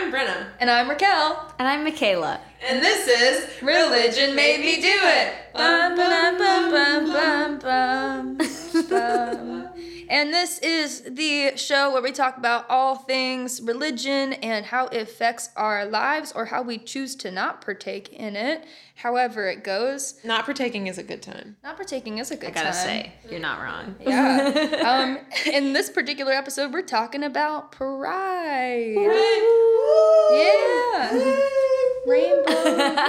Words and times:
I'm 0.00 0.10
Brenna. 0.10 0.46
And 0.58 0.70
I'm 0.70 0.88
Raquel. 0.88 1.52
And 1.58 1.68
I'm 1.68 1.84
Michaela. 1.84 2.40
And 2.66 2.82
this 2.82 3.06
is 3.06 3.62
Religion 3.62 4.34
Made 4.34 4.60
Me 4.60 4.80
Do 4.80 4.88
It. 4.88 5.34
Bum, 5.52 5.94
ba-dum, 5.94 6.38
bum, 6.38 6.70
bum, 6.70 7.58
bum, 7.58 8.38
bum, 8.38 8.38
bum. 8.88 9.56
And 10.10 10.34
this 10.34 10.58
is 10.58 11.02
the 11.02 11.56
show 11.56 11.92
where 11.92 12.02
we 12.02 12.10
talk 12.10 12.36
about 12.36 12.66
all 12.68 12.96
things 12.96 13.62
religion 13.62 14.32
and 14.32 14.66
how 14.66 14.88
it 14.88 15.00
affects 15.02 15.50
our 15.56 15.86
lives 15.86 16.32
or 16.32 16.46
how 16.46 16.62
we 16.62 16.78
choose 16.78 17.14
to 17.16 17.30
not 17.30 17.60
partake 17.60 18.12
in 18.12 18.34
it. 18.34 18.64
However, 18.96 19.46
it 19.46 19.62
goes. 19.62 20.18
Not 20.24 20.46
partaking 20.46 20.88
is 20.88 20.98
a 20.98 21.04
good 21.04 21.22
time. 21.22 21.58
Not 21.62 21.76
partaking 21.76 22.18
is 22.18 22.32
a 22.32 22.36
good 22.36 22.52
time. 22.52 22.66
I 22.66 22.70
gotta 22.70 22.76
time. 22.76 22.86
say, 22.86 23.12
you're 23.30 23.38
not 23.38 23.60
wrong. 23.60 23.94
Yeah. 24.00 25.16
um, 25.46 25.52
in 25.54 25.74
this 25.74 25.88
particular 25.88 26.32
episode, 26.32 26.72
we're 26.72 26.82
talking 26.82 27.22
about 27.22 27.70
pride. 27.70 28.96
Yeah. 30.32 31.40
Rainbows. 32.04 33.06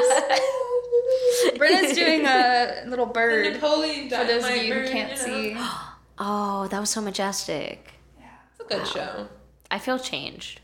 Brenna's 1.57 1.95
doing 1.95 2.27
a 2.27 2.83
little 2.85 3.07
The 3.07 3.13
bird. 3.13 3.53
Napoleon 3.53 4.07
For 4.07 4.17
those 4.17 4.43
of 4.43 4.49
Dynamite 4.49 4.65
you 4.65 4.73
who 4.75 4.79
bird, 4.81 4.89
can't 4.91 5.09
know? 5.09 5.15
see. 5.15 5.57
Oh, 6.23 6.67
that 6.67 6.79
was 6.79 6.91
so 6.91 7.01
majestic. 7.01 7.93
Yeah, 8.19 8.25
it's 8.51 8.59
a 8.59 8.77
good 8.77 8.87
show. 8.87 9.27
I 9.71 9.79
feel 9.79 9.97
changed. 9.97 10.61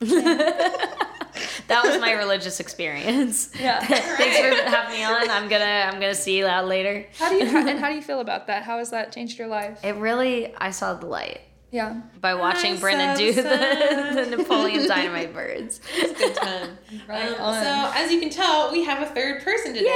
that 0.00 1.80
was 1.84 1.98
my 2.00 2.12
religious 2.12 2.60
experience. 2.60 3.50
Yeah. 3.60 3.80
Thanks 3.84 4.38
for 4.38 4.70
having 4.70 4.96
me 4.98 5.04
on. 5.04 5.30
I'm 5.30 5.48
gonna 5.48 5.64
I'm 5.90 5.94
gonna 6.00 6.14
see 6.14 6.36
you 6.36 6.46
out 6.46 6.66
later. 6.66 7.06
How 7.18 7.28
do 7.30 7.36
you 7.36 7.46
how, 7.46 7.66
and 7.66 7.78
how 7.78 7.88
do 7.88 7.94
you 7.94 8.02
feel 8.02 8.20
about 8.20 8.48
that? 8.48 8.64
How 8.64 8.78
has 8.78 8.90
that 8.90 9.12
changed 9.12 9.38
your 9.38 9.48
life? 9.48 9.82
It 9.84 9.94
really 9.96 10.54
I 10.56 10.70
saw 10.72 10.94
the 10.94 11.06
light 11.06 11.40
Yeah. 11.70 12.00
by 12.20 12.34
watching 12.34 12.74
I 12.74 12.76
Brenna 12.76 13.16
do 13.16 13.32
the 13.32 13.42
the, 13.42 14.36
Napoleon 14.36 14.86
Dynamite 14.88 15.32
birds. 15.32 15.80
It's 15.96 16.10
a 16.12 16.14
good 16.26 16.34
time. 16.36 16.78
Right 17.08 17.32
Um, 17.38 17.40
on. 17.40 17.62
so, 17.62 17.92
as 17.94 18.10
you 18.12 18.18
can 18.20 18.30
tell, 18.30 18.70
we 18.72 18.84
have 18.84 19.00
a 19.02 19.06
third 19.14 19.42
person 19.44 19.72
today. 19.72 19.86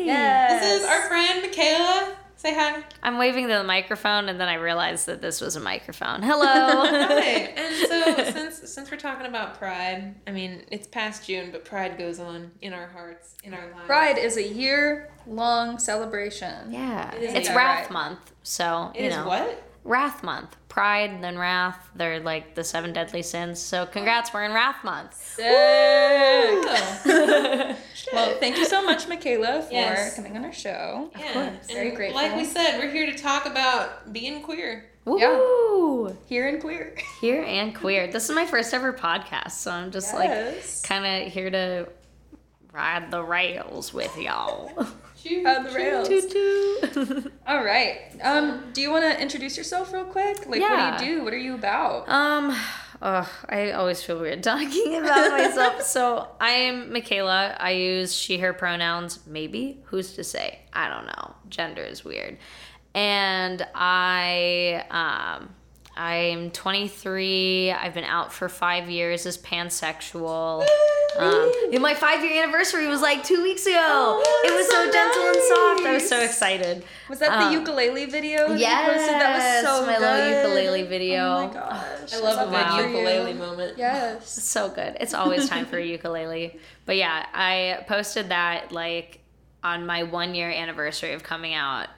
Yay! 0.00 0.06
Yes. 0.06 0.62
This 0.62 0.80
is 0.80 0.86
our 0.88 1.02
friend 1.02 1.42
Michaela. 1.42 2.16
Say 2.40 2.54
hi. 2.54 2.82
I'm 3.02 3.18
waving 3.18 3.48
to 3.48 3.52
the 3.52 3.64
microphone 3.64 4.30
and 4.30 4.40
then 4.40 4.48
I 4.48 4.54
realized 4.54 5.04
that 5.08 5.20
this 5.20 5.42
was 5.42 5.56
a 5.56 5.60
microphone. 5.60 6.22
Hello. 6.22 6.46
Hi. 6.46 7.20
And 7.54 7.74
so, 7.86 8.32
since 8.32 8.72
since 8.72 8.90
we're 8.90 8.96
talking 8.96 9.26
about 9.26 9.58
pride, 9.58 10.14
I 10.26 10.30
mean, 10.30 10.64
it's 10.70 10.86
past 10.86 11.26
June, 11.26 11.50
but 11.52 11.66
pride 11.66 11.98
goes 11.98 12.18
on 12.18 12.50
in 12.62 12.72
our 12.72 12.86
hearts, 12.86 13.36
in 13.44 13.52
our 13.52 13.66
lives. 13.72 13.84
Pride 13.86 14.16
is 14.16 14.38
a 14.38 14.42
year 14.42 15.10
long 15.26 15.78
celebration. 15.78 16.72
yeah. 16.72 17.14
It 17.14 17.22
is 17.24 17.34
It's 17.34 17.50
Wrath 17.50 17.90
month. 17.90 18.32
So, 18.42 18.90
It 18.94 19.02
you 19.02 19.08
is 19.10 19.16
know. 19.16 19.26
what? 19.28 19.62
Wrath 19.84 20.22
month. 20.22 20.56
Pride, 20.68 21.22
then 21.22 21.38
wrath. 21.38 21.90
They're 21.94 22.20
like 22.20 22.54
the 22.54 22.64
seven 22.64 22.92
deadly 22.92 23.22
sins. 23.22 23.60
So 23.60 23.86
congrats, 23.86 24.32
we're 24.32 24.44
in 24.44 24.52
Wrath 24.52 24.82
month. 24.84 25.14
Sick. 25.14 25.46
Well, 28.12 28.34
thank 28.40 28.56
you 28.56 28.64
so 28.64 28.82
much, 28.82 29.06
Michaela, 29.06 29.62
for 29.62 29.72
Yes. 29.72 30.16
coming 30.16 30.36
on 30.36 30.44
our 30.44 30.52
show. 30.52 31.10
Yeah. 31.16 31.32
course. 31.32 31.68
And 31.68 31.70
Very 31.76 31.90
grateful. 31.92 32.20
Like 32.20 32.34
we 32.34 32.44
said, 32.44 32.78
we're 32.78 32.90
here 32.90 33.06
to 33.06 33.16
talk 33.16 33.46
about 33.46 34.12
being 34.12 34.42
queer. 34.42 34.86
Woo! 35.04 36.16
Here 36.26 36.48
in 36.48 36.60
queer. 36.60 36.96
Here 37.20 37.42
and 37.42 37.72
queer. 37.74 38.08
This 38.10 38.28
is 38.28 38.34
my 38.34 38.46
first 38.46 38.74
ever 38.74 38.92
podcast, 38.92 39.52
so 39.52 39.70
I'm 39.70 39.92
just 39.92 40.12
like 40.14 40.28
Yes. 40.28 40.82
kind 40.82 41.06
of 41.26 41.32
here 41.32 41.50
to 41.50 41.88
ride 42.72 43.10
the 43.12 43.22
rails 43.22 43.94
with 43.94 44.16
y'all. 44.18 44.72
Choo, 45.22 45.44
On 45.46 45.64
the 45.64 45.70
choo, 45.70 45.76
rails. 45.76 46.08
toot 46.08 46.30
toot. 46.30 47.32
All 47.46 47.62
right. 47.64 48.00
Um, 48.22 48.70
do 48.72 48.80
you 48.80 48.90
want 48.90 49.04
to 49.04 49.20
introduce 49.20 49.56
yourself 49.56 49.92
real 49.92 50.04
quick? 50.04 50.46
Like, 50.46 50.60
Yeah. 50.60 50.92
what 50.92 50.98
do 51.00 51.04
you 51.06 51.18
do? 51.18 51.24
What 51.24 51.32
are 51.34 51.38
you 51.38 51.54
about? 51.54 52.08
Um, 52.08 52.56
oh, 53.02 53.30
I 53.48 53.72
always 53.72 54.02
feel 54.02 54.18
weird 54.18 54.42
talking 54.52 54.96
about 54.96 55.30
myself. 55.32 55.82
so 55.96 56.28
I 56.40 56.50
am 56.50 56.92
Michaela. 56.92 57.56
I 57.58 57.72
use 57.72 58.14
she, 58.14 58.38
her 58.38 58.52
pronouns. 58.52 59.20
Maybe 59.26 59.80
who's 59.86 60.14
to 60.14 60.24
say? 60.24 60.60
I 60.72 60.88
don't 60.88 61.06
know. 61.06 61.34
Gender 61.48 61.82
is 61.82 62.04
weird. 62.04 62.38
And 62.94 63.66
I, 63.74 64.84
um, 64.90 65.54
I'm 66.04 66.50
23. 66.52 67.72
I've 67.72 67.92
been 67.92 68.04
out 68.04 68.32
for 68.32 68.48
five 68.48 68.88
years 68.88 69.26
as 69.26 69.36
pansexual. 69.36 70.64
Um, 71.18 71.52
my 71.82 71.92
five 71.92 72.24
year 72.24 72.42
anniversary 72.42 72.86
was 72.86 73.02
like 73.02 73.22
two 73.22 73.42
weeks 73.42 73.66
ago. 73.66 74.22
it 74.24 74.56
was 74.56 74.66
so, 74.70 74.86
so 74.86 74.92
gentle 74.92 75.26
and 75.26 75.36
soft. 75.36 75.86
I 75.86 75.92
was 75.92 76.08
so 76.08 76.20
excited. 76.22 76.84
Was 77.10 77.18
that 77.18 77.32
um, 77.32 77.52
the 77.52 77.58
ukulele 77.60 78.06
video? 78.06 78.48
that 78.48 78.52
you 78.54 78.60
Yes, 78.60 78.96
posted? 78.96 79.14
That 79.20 79.62
was 79.62 79.68
so 79.78 79.84
my 79.86 79.98
little 79.98 80.42
ukulele 80.42 80.82
video. 80.84 81.22
Oh 81.22 81.46
my 81.48 81.52
gosh. 81.52 82.12
I 82.14 82.18
love 82.20 82.48
a 82.48 82.50
Wow. 82.50 82.76
good 82.78 82.90
ukulele 82.92 83.34
moment. 83.34 83.76
Yes. 83.76 84.42
so 84.42 84.70
good. 84.70 84.96
It's 85.00 85.12
always 85.12 85.50
time 85.50 85.66
for 85.66 85.76
a 85.76 85.84
ukulele. 85.86 86.58
But 86.86 86.96
yeah, 86.96 87.26
I 87.34 87.84
posted 87.86 88.30
that 88.30 88.72
like 88.72 89.18
on 89.62 89.84
my 89.84 90.04
one 90.04 90.34
year 90.34 90.48
anniversary 90.50 91.12
of 91.12 91.22
coming 91.22 91.52
out. 91.52 91.88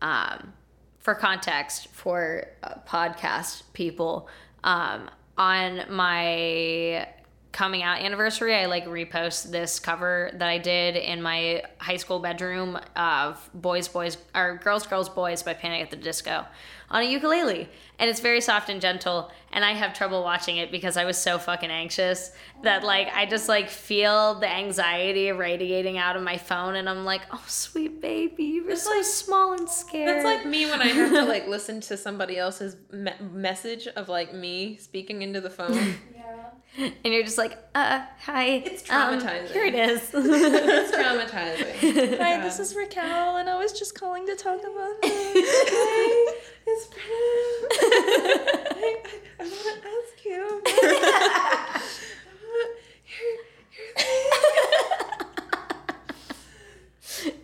Um, 0.00 0.54
for 1.00 1.14
context, 1.14 1.88
for 1.88 2.46
uh, 2.62 2.74
podcast 2.86 3.62
people, 3.72 4.28
um, 4.64 5.10
on 5.36 5.84
my 5.88 7.08
coming 7.52 7.82
out 7.82 8.00
anniversary, 8.00 8.54
I 8.54 8.66
like 8.66 8.86
repost 8.86 9.50
this 9.50 9.80
cover 9.80 10.30
that 10.34 10.48
I 10.48 10.58
did 10.58 10.96
in 10.96 11.20
my 11.22 11.62
high 11.78 11.96
school 11.96 12.18
bedroom 12.18 12.78
of 12.96 13.50
Boys, 13.54 13.88
Boys, 13.88 14.16
or 14.34 14.60
Girls, 14.62 14.86
Girls, 14.86 15.08
Boys 15.08 15.42
by 15.42 15.54
Panic 15.54 15.82
at 15.82 15.90
the 15.90 15.96
Disco 15.96 16.46
on 16.90 17.02
a 17.02 17.04
ukulele. 17.04 17.68
And 17.98 18.08
it's 18.08 18.20
very 18.20 18.40
soft 18.40 18.68
and 18.68 18.80
gentle. 18.80 19.30
And 19.52 19.64
I 19.64 19.72
have 19.72 19.94
trouble 19.94 20.22
watching 20.22 20.56
it 20.56 20.70
because 20.72 20.96
I 20.96 21.04
was 21.04 21.18
so 21.18 21.38
fucking 21.38 21.70
anxious 21.70 22.32
that 22.62 22.82
like 22.82 23.08
I 23.14 23.26
just 23.26 23.48
like 23.48 23.68
feel 23.68 24.36
the 24.36 24.48
anxiety 24.48 25.30
radiating 25.32 25.98
out 25.98 26.16
of 26.16 26.22
my 26.22 26.38
phone. 26.38 26.76
And 26.76 26.88
I'm 26.88 27.04
like, 27.04 27.22
oh, 27.30 27.44
sweet 27.46 28.00
baby, 28.00 28.44
you're 28.44 28.76
so 28.76 29.02
small 29.02 29.52
and 29.52 29.68
scared. 29.68 30.08
That's 30.08 30.24
like 30.24 30.46
me 30.46 30.66
when 30.70 30.80
I 30.80 30.86
have 30.86 31.12
to 31.12 31.24
like 31.24 31.46
listen 31.48 31.80
to 31.82 31.96
somebody 31.96 32.38
else's 32.38 32.76
me- 32.90 33.12
message 33.32 33.86
of 33.88 34.08
like 34.08 34.32
me 34.32 34.76
speaking 34.78 35.22
into 35.22 35.40
the 35.40 35.50
phone. 35.50 35.76
and 36.78 36.94
you're 37.04 37.24
just 37.24 37.38
like, 37.40 37.58
uh, 37.74 38.04
hi. 38.20 38.44
It's 38.66 38.88
um, 38.90 39.18
traumatizing. 39.18 39.52
here 39.52 39.64
it 39.64 39.74
is. 39.74 40.10
it's 40.14 40.94
traumatizing. 40.94 42.18
Hi, 42.18 42.36
God. 42.36 42.44
this 42.44 42.58
is 42.58 42.76
Raquel, 42.76 43.38
and 43.38 43.48
I 43.48 43.58
was 43.58 43.72
just 43.72 43.98
calling 43.98 44.26
to 44.26 44.36
talk 44.36 44.60
about 44.60 45.02
this. 45.02 45.70
Hey, 45.70 46.26
it's 46.66 46.86
Brenna. 46.88 47.66
I, 47.80 48.76
I, 48.76 49.00
I 49.40 49.42
want 49.42 49.82
to 49.82 49.88
ask 49.88 50.24
you. 50.24 52.06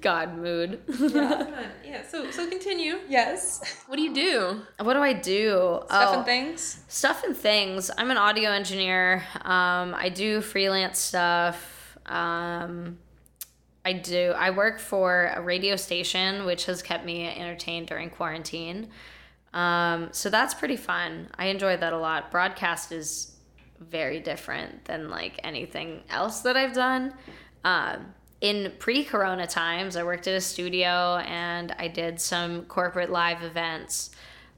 God 0.07 0.39
mood. 0.39 0.79
yeah. 1.01 1.67
yeah. 1.85 2.03
So 2.07 2.31
so 2.31 2.49
continue. 2.49 2.99
yes. 3.09 3.61
What 3.89 3.97
do 3.97 4.03
you 4.03 4.15
do? 4.15 4.63
what 4.85 4.95
do 4.95 5.01
I 5.01 5.13
do? 5.13 5.81
Stuff 5.87 6.11
Oh. 6.13 6.17
and 6.19 6.25
things. 6.25 6.85
stuff 6.87 7.25
and 7.25 7.37
things. 7.37 7.91
I'm 7.99 8.13
an 8.13 8.17
audio 8.17 8.51
engineer. 8.51 9.25
Um, 9.43 9.95
I 9.97 10.09
do 10.15 10.41
freelance 10.41 11.01
stuff. 11.01 11.99
Um, 12.07 12.99
I 13.85 13.95
do. 13.95 14.33
I 14.37 14.51
work 14.51 14.79
for 14.79 15.33
a 15.35 15.43
radio 15.43 15.75
station, 15.75 16.45
which 16.47 16.67
has 16.67 16.83
kept 16.83 17.05
me 17.05 17.27
entertained 17.29 17.89
during 17.89 18.09
quarantine. 18.11 18.91
Um, 19.53 20.11
so 20.13 20.31
that's 20.31 20.55
pretty 20.55 20.77
fun. 20.77 21.31
I 21.37 21.47
enjoy 21.47 21.77
that 21.79 21.93
a 21.93 21.99
lot. 21.99 22.31
Broadcast 22.31 22.93
is 22.93 23.33
very 23.81 24.21
different 24.21 24.85
than 24.85 25.11
like 25.11 25.41
anything 25.43 26.05
else 26.11 26.43
that 26.43 26.57
I've 26.57 26.75
done. 26.75 27.13
Um, 27.65 28.15
in 28.41 28.73
pre-corona 28.79 29.47
times, 29.47 29.97
I 29.97 30.03
worked 30.03 30.27
at 30.27 30.35
a 30.35 30.41
studio 30.41 31.17
and 31.27 31.75
I 31.79 31.89
did 31.89 32.21
some 32.21 32.65
corporate 32.65 33.11
live 33.11 33.43
events. 33.43 34.11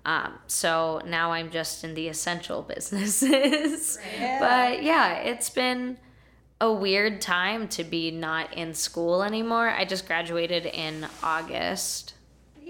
Um, 0.04 0.38
so 0.46 1.00
now 1.06 1.32
I'm 1.32 1.50
just 1.50 1.84
in 1.84 1.94
the 1.94 2.08
essential 2.08 2.62
businesses. 2.74 3.98
But 4.40 4.82
yeah, 4.82 5.14
it's 5.18 5.50
been 5.50 5.98
a 6.60 6.72
weird 6.72 7.20
time 7.20 7.68
to 7.68 7.84
be 7.84 8.10
not 8.10 8.52
in 8.54 8.74
school 8.74 9.22
anymore. 9.22 9.68
I 9.68 9.84
just 9.84 10.06
graduated 10.06 10.66
in 10.66 11.06
August 11.22 12.14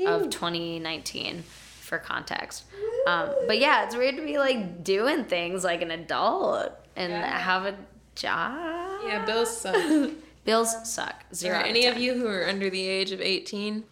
of 0.06 0.30
2019 0.30 1.42
for 1.80 1.98
context. 1.98 2.64
Um, 3.06 3.30
but 3.46 3.58
yeah, 3.58 3.84
it's 3.84 3.96
weird 3.96 4.16
to 4.16 4.22
be 4.24 4.38
like 4.38 4.84
doing 4.84 5.24
things 5.24 5.64
like 5.64 5.80
an 5.80 5.90
adult 5.90 6.72
and 6.96 7.12
have 7.12 7.64
a 7.64 7.74
job. 8.14 9.00
Yeah, 9.06 9.24
bills 9.24 9.56
suck. 9.56 10.10
Bills 10.48 10.74
suck. 10.94 11.24
Are 11.30 11.34
Zero. 11.34 11.58
out 11.58 11.66
any 11.66 11.86
of 11.86 11.94
10. 11.94 12.02
you 12.02 12.14
who 12.14 12.26
are 12.26 12.46
under 12.48 12.70
the 12.70 12.86
age 12.86 13.12
of 13.12 13.20
18? 13.20 13.84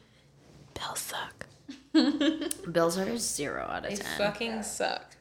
Bills 0.75 0.99
suck. 0.99 1.47
Bills 2.73 2.99
are 2.99 3.17
zero 3.19 3.63
out 3.71 3.85
of 3.85 3.91
They 3.91 3.97
10. 3.97 4.19
fucking 4.19 4.63
suck. 4.63 5.17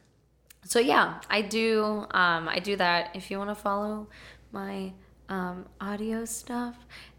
so 0.64 0.78
yeah 0.78 1.20
i 1.30 1.40
do 1.42 2.06
um 2.10 2.48
i 2.48 2.58
do 2.58 2.74
that 2.76 3.10
if 3.14 3.30
you 3.30 3.38
want 3.38 3.48
to 3.50 3.54
follow 3.54 4.08
my 4.52 4.92
um 5.28 5.64
audio 5.80 6.24
stuff 6.24 6.74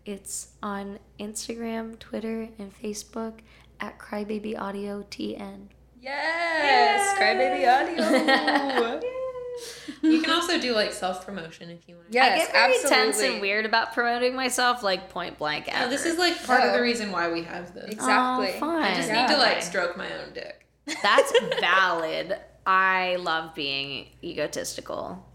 it's 0.05 0.49
on 0.61 0.99
instagram 1.19 1.97
twitter 1.97 2.49
and 2.59 2.71
facebook 2.83 3.35
at 3.79 3.97
crybaby 3.99 4.53
audio 4.59 5.01
tn 5.09 5.67
Yes. 5.99 7.17
Crybaby 7.19 7.65
audio. 7.67 9.01
You 10.01 10.21
can 10.21 10.31
also 10.31 10.59
do 10.59 10.73
like 10.73 10.93
self 10.93 11.25
promotion 11.25 11.69
if 11.69 11.87
you 11.87 11.95
want. 11.95 12.07
Yes, 12.11 12.33
I 12.33 12.37
get 12.37 12.51
very 12.51 12.73
absolutely. 12.75 12.89
tense 13.05 13.21
and 13.21 13.41
weird 13.41 13.65
about 13.65 13.93
promoting 13.93 14.35
myself, 14.35 14.83
like 14.83 15.09
point 15.09 15.37
blank. 15.37 15.67
Yeah, 15.67 15.81
Ever. 15.81 15.89
this 15.89 16.05
is 16.05 16.17
like 16.17 16.43
part 16.45 16.61
of 16.63 16.69
Oh. 16.71 16.73
the 16.77 16.81
reason 16.81 17.11
why 17.11 17.31
we 17.31 17.41
have 17.43 17.73
this. 17.73 17.89
Exactly. 17.91 18.51
Oh, 18.55 18.59
fun. 18.59 18.83
I 18.83 18.95
just 18.95 19.07
Yeah. 19.09 19.25
need 19.25 19.33
to 19.33 19.37
like 19.39 19.61
stroke 19.63 19.97
my 19.97 20.05
own 20.19 20.33
dick. 20.33 20.65
That's 21.01 21.33
valid. 21.59 22.37
I 22.65 23.15
love 23.19 23.55
being 23.55 24.07
egotistical. 24.23 25.25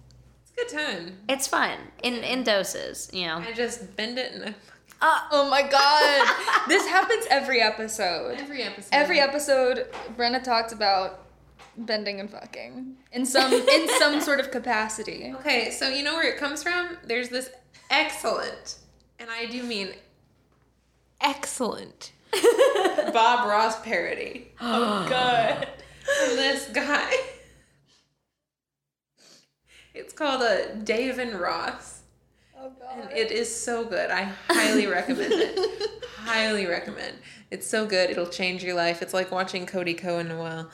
It's 0.42 0.52
a 0.52 0.54
good 0.76 0.86
time. 0.86 1.18
It's 1.28 1.46
fun 1.48 1.78
in 2.02 2.14
in 2.16 2.44
doses, 2.44 3.10
you 3.12 3.26
know. 3.26 3.38
I 3.38 3.52
just 3.52 3.96
bend 3.96 4.18
it 4.18 4.32
and 4.32 4.44
I, 4.44 4.54
uh, 5.00 5.20
Oh 5.32 5.50
my 5.50 5.62
god. 5.62 6.66
this 6.68 6.86
happens 6.86 7.26
every 7.30 7.60
episode. 7.60 8.38
every 8.38 8.62
episode. 8.62 8.88
Every 8.92 9.18
episode, 9.20 9.86
Brenna 10.16 10.42
talks 10.42 10.72
about 10.72 11.20
bending 11.76 12.20
and 12.20 12.30
fucking 12.30 12.96
in 13.12 13.24
some 13.26 13.52
in 13.52 13.88
some 13.98 14.20
sort 14.20 14.40
of 14.40 14.50
capacity. 14.50 15.32
Okay, 15.40 15.70
so 15.70 15.88
you 15.88 16.02
know 16.04 16.14
where 16.14 16.28
it 16.28 16.38
comes 16.38 16.62
from? 16.62 16.96
There's 17.04 17.28
this 17.28 17.50
excellent, 17.90 18.76
and 19.18 19.28
I 19.30 19.46
do 19.46 19.62
mean 19.62 19.90
excellent, 21.20 22.12
Bob 23.12 23.48
Ross 23.48 23.80
parody 23.82 24.48
Oh 24.60 25.06
god. 25.08 25.68
from 26.04 26.36
this 26.36 26.68
guy. 26.72 27.12
It's 29.94 30.12
called 30.12 30.42
a 30.42 30.74
Dave 30.76 31.18
and 31.18 31.34
Ross. 31.38 32.00
Oh 32.58 32.70
god. 32.78 32.98
And 33.10 33.12
it 33.18 33.30
is 33.30 33.54
so 33.54 33.84
good. 33.84 34.10
I 34.10 34.30
highly 34.48 34.86
recommend 34.86 35.32
it. 35.34 36.04
highly 36.16 36.66
recommend. 36.66 37.16
It's 37.50 37.66
so 37.66 37.84
good. 37.86 38.08
It'll 38.10 38.26
change 38.28 38.64
your 38.64 38.74
life. 38.74 39.02
It's 39.02 39.12
like 39.12 39.30
watching 39.30 39.66
Cody 39.66 39.92
Ko 39.94 40.18
and 40.18 40.30
Noel, 40.30 40.70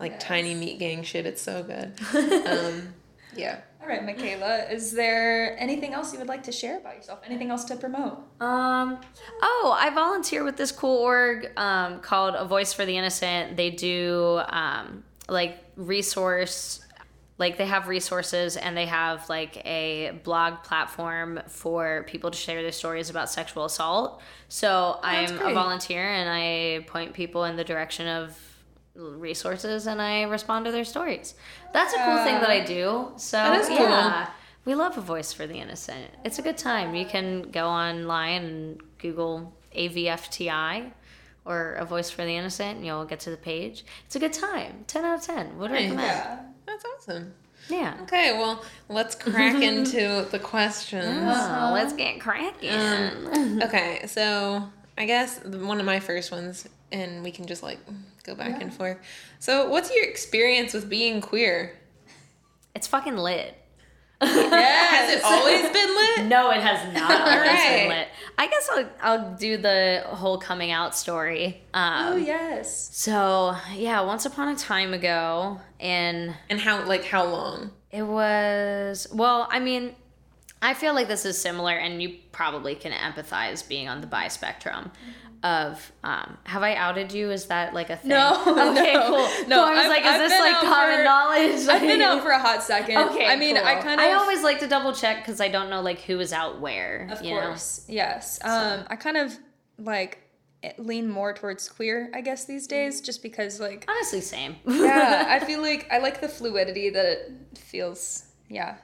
like 0.00 0.12
Yes. 0.12 0.22
tiny 0.22 0.54
meat 0.54 0.78
gang 0.78 1.02
shit. 1.04 1.26
It's 1.26 1.42
so 1.42 1.62
good. 1.62 1.92
Um, 2.46 2.94
yeah. 3.36 3.60
All 3.80 3.88
right, 3.88 4.04
Michaela, 4.04 4.64
is 4.70 4.92
there 4.92 5.56
anything 5.58 5.94
else 5.94 6.12
you 6.12 6.18
would 6.18 6.28
like 6.28 6.42
to 6.42 6.52
share 6.52 6.78
about 6.78 6.96
yourself? 6.96 7.20
Anything 7.24 7.50
else 7.50 7.64
to 7.64 7.76
promote? 7.76 8.18
Um, 8.40 8.98
oh, 9.40 9.74
I 9.78 9.90
volunteer 9.90 10.44
with 10.44 10.56
this 10.56 10.70
cool 10.72 10.98
org 10.98 11.50
um, 11.56 12.00
called 12.00 12.34
A 12.34 12.44
Voice 12.44 12.72
for 12.72 12.84
the 12.84 12.96
Innocent. 12.96 13.56
They 13.56 13.70
do 13.70 14.42
um, 14.48 15.04
like 15.28 15.58
resource, 15.76 16.84
like 17.38 17.56
they 17.56 17.66
have 17.66 17.88
resources 17.88 18.56
and 18.58 18.76
they 18.76 18.86
have 18.86 19.26
like 19.30 19.64
a 19.64 20.18
blog 20.24 20.62
platform 20.62 21.40
for 21.48 22.04
people 22.06 22.30
to 22.30 22.36
share 22.36 22.60
their 22.62 22.72
stories 22.72 23.08
about 23.10 23.30
sexual 23.30 23.64
assault. 23.64 24.20
So 24.48 24.98
that's 25.02 25.32
I'm 25.32 25.46
a 25.46 25.54
volunteer 25.54 26.02
and 26.04 26.28
I 26.28 26.84
point 26.86 27.14
people 27.14 27.44
in 27.44 27.56
the 27.56 27.64
direction 27.64 28.06
of 28.08 28.36
resources 28.94 29.86
and 29.86 30.00
I 30.02 30.22
respond 30.24 30.64
to 30.66 30.72
their 30.72 30.84
stories. 30.84 31.34
That's 31.72 31.92
a 31.94 31.96
cool 31.98 32.24
thing 32.24 32.40
that 32.40 32.50
I 32.50 32.60
do. 32.64 33.12
So 33.16 33.52
is 33.54 33.68
cool. 33.68 33.76
yeah. 33.78 34.30
We 34.64 34.74
love 34.74 34.98
a 34.98 35.00
voice 35.00 35.32
for 35.32 35.46
the 35.46 35.54
innocent. 35.54 36.10
It's 36.24 36.38
a 36.38 36.42
good 36.42 36.58
time. 36.58 36.94
You 36.94 37.06
can 37.06 37.42
go 37.50 37.66
online 37.66 38.44
and 38.44 38.80
Google 38.98 39.54
AVFTI 39.76 40.92
or 41.44 41.72
a 41.74 41.84
voice 41.84 42.10
for 42.10 42.24
the 42.24 42.36
innocent 42.36 42.76
and 42.78 42.86
you'll 42.86 43.04
get 43.06 43.20
to 43.20 43.30
the 43.30 43.36
page. 43.36 43.84
It's 44.06 44.16
a 44.16 44.18
good 44.18 44.32
time. 44.34 44.84
10 44.86 45.04
out 45.04 45.18
of 45.18 45.24
10. 45.24 45.58
Would 45.58 45.70
Nice. 45.70 45.80
recommend. 45.82 46.00
Yeah. 46.00 46.40
That's 46.66 46.84
awesome. 46.84 47.34
Yeah. 47.68 47.96
Okay, 48.02 48.32
well, 48.32 48.64
let's 48.88 49.14
crack 49.14 49.54
into 49.62 50.26
the 50.30 50.38
questions. 50.38 51.06
Oh, 51.06 51.70
let's 51.72 51.92
get 51.92 52.20
cracking. 52.20 52.70
Um, 52.70 53.62
okay, 53.62 54.02
so 54.06 54.68
I 54.98 55.06
guess 55.06 55.42
one 55.44 55.78
of 55.78 55.86
my 55.86 56.00
first 56.00 56.32
ones, 56.32 56.66
and 56.92 57.22
we 57.22 57.30
can 57.30 57.46
just 57.46 57.62
like 57.62 57.78
go 58.24 58.34
back 58.34 58.60
and 58.62 58.72
forth. 58.72 58.98
So, 59.38 59.68
what's 59.68 59.94
your 59.94 60.04
experience 60.04 60.72
with 60.74 60.88
being 60.88 61.20
queer? 61.20 61.76
it's 62.74 62.86
fucking 62.86 63.16
lit. 63.16 63.56
Has 64.20 65.14
it 65.14 65.24
always 65.24 65.62
been 65.72 65.94
lit? 65.96 66.26
No, 66.28 66.50
it 66.50 66.60
has 66.60 66.92
not 66.94 67.10
always 67.10 67.36
Alright. 67.48 67.68
been 67.80 67.88
lit. 67.88 68.08
I 68.38 68.46
guess 68.48 68.68
I'll, 68.72 68.88
I'll 69.02 69.34
do 69.36 69.56
the 69.56 70.02
whole 70.06 70.38
coming 70.38 70.70
out 70.70 70.94
story. 70.94 71.62
Um, 71.74 72.12
Oh 72.12 72.16
yes. 72.16 72.90
So, 72.96 73.56
yeah, 73.74 74.02
once 74.02 74.26
upon 74.26 74.48
a 74.48 74.56
time 74.56 74.92
ago, 74.94 75.58
and 75.80 76.34
And 76.50 76.60
how 76.60 76.84
like 76.86 77.04
how 77.04 77.24
long? 77.24 77.70
it 77.90 78.02
was, 78.02 79.08
well, 79.12 79.48
I 79.50 79.58
mean, 79.58 79.96
I 80.62 80.74
feel 80.74 80.94
like 80.94 81.08
this 81.08 81.24
is 81.24 81.40
similar, 81.40 81.72
and 81.72 82.02
you 82.02 82.16
probably 82.32 82.74
can 82.74 82.92
empathize 82.92 83.66
being 83.66 83.88
on 83.88 84.00
the 84.00 84.06
bi 84.06 84.28
spectrum. 84.28 84.90
Of 85.42 85.90
um, 86.04 86.36
have 86.44 86.62
I 86.62 86.74
outed 86.74 87.14
you? 87.14 87.30
Is 87.30 87.46
that 87.46 87.72
like 87.72 87.88
a 87.88 87.96
thing? 87.96 88.10
No, 88.10 88.42
Okay, 88.72 88.92
no, 88.92 89.06
cool. 89.06 89.16
no, 89.48 89.56
So 89.56 89.64
I 89.64 89.70
was 89.70 89.78
I've- 89.78 89.88
like, 89.88 90.00
is 90.02 90.06
I've 90.06 90.18
this 90.28 90.38
like 90.38 90.56
common 90.56 90.98
for- 90.98 91.04
knowledge? 91.04 91.66
I've 91.66 91.80
been 91.80 92.02
out 92.02 92.22
for 92.22 92.28
a 92.28 92.38
hot 92.38 92.62
second. 92.62 92.98
Okay, 93.08 93.26
I 93.26 93.36
mean, 93.36 93.56
cool. 93.56 93.64
I 93.64 93.76
kind 93.76 93.98
of. 93.98 94.06
I 94.06 94.12
always 94.12 94.42
like 94.42 94.58
to 94.60 94.66
double 94.66 94.92
check 94.92 95.22
because 95.24 95.40
I 95.40 95.48
don't 95.48 95.70
know 95.70 95.80
like 95.80 96.00
who 96.00 96.20
is 96.20 96.34
out 96.34 96.60
where. 96.60 97.08
Of 97.10 97.22
you 97.24 97.34
know? 97.34 97.40
course, 97.40 97.86
yes. 97.88 98.38
Um, 98.44 98.84
I 98.88 98.96
kind 98.96 99.16
of 99.16 99.34
like 99.78 100.18
lean 100.76 101.08
more 101.08 101.32
towards 101.32 101.70
queer, 101.70 102.10
I 102.14 102.20
guess, 102.20 102.44
these 102.44 102.66
days, 102.66 103.00
just 103.00 103.22
because 103.22 103.58
like 103.58 103.86
Honestly, 103.88 104.20
same. 104.20 104.56
yeah, 104.66 105.24
I 105.26 105.40
feel 105.46 105.62
like 105.62 105.88
I 105.90 106.00
like 106.00 106.20
the 106.20 106.28
fluidity 106.28 106.90
that 106.90 107.06
it 107.06 107.56
feels. 107.56 108.24
Yeah, 108.50 108.76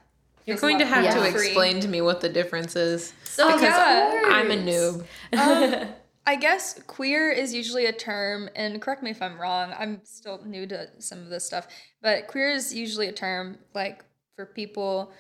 You're 0.47 0.57
going 0.57 0.79
to 0.79 0.87
have 0.87 1.05
Yeah. 1.05 1.15
to 1.15 1.31
free. 1.33 1.47
explain 1.49 1.81
to 1.81 1.89
me 1.89 2.01
what 2.01 2.21
the 2.21 2.29
difference 2.29 2.77
is. 2.77 3.13
So 3.25 3.47
because 3.49 3.63
yeah, 3.63 4.23
I'm 4.27 4.51
a 4.51 4.57
noob. 4.57 5.05
um, 5.37 5.89
I 6.29 6.35
guess 6.37 6.81
queer 6.87 7.31
is 7.31 7.55
usually 7.55 7.87
a 7.87 7.93
term, 7.93 8.49
and 8.57 8.81
correct 8.83 9.03
me 9.03 9.11
if 9.11 9.23
I'm 9.23 9.41
wrong. 9.41 9.73
I'm 9.79 10.01
still 10.05 10.41
new 10.45 10.67
to 10.69 10.89
some 11.01 11.19
of 11.21 11.29
this 11.29 11.45
stuff, 11.45 11.69
but 12.03 12.27
queer 12.27 12.51
is 12.51 12.75
usually 12.75 13.07
a 13.07 13.13
term 13.13 13.59
like 13.75 14.05
for 14.35 14.47
people 14.47 15.13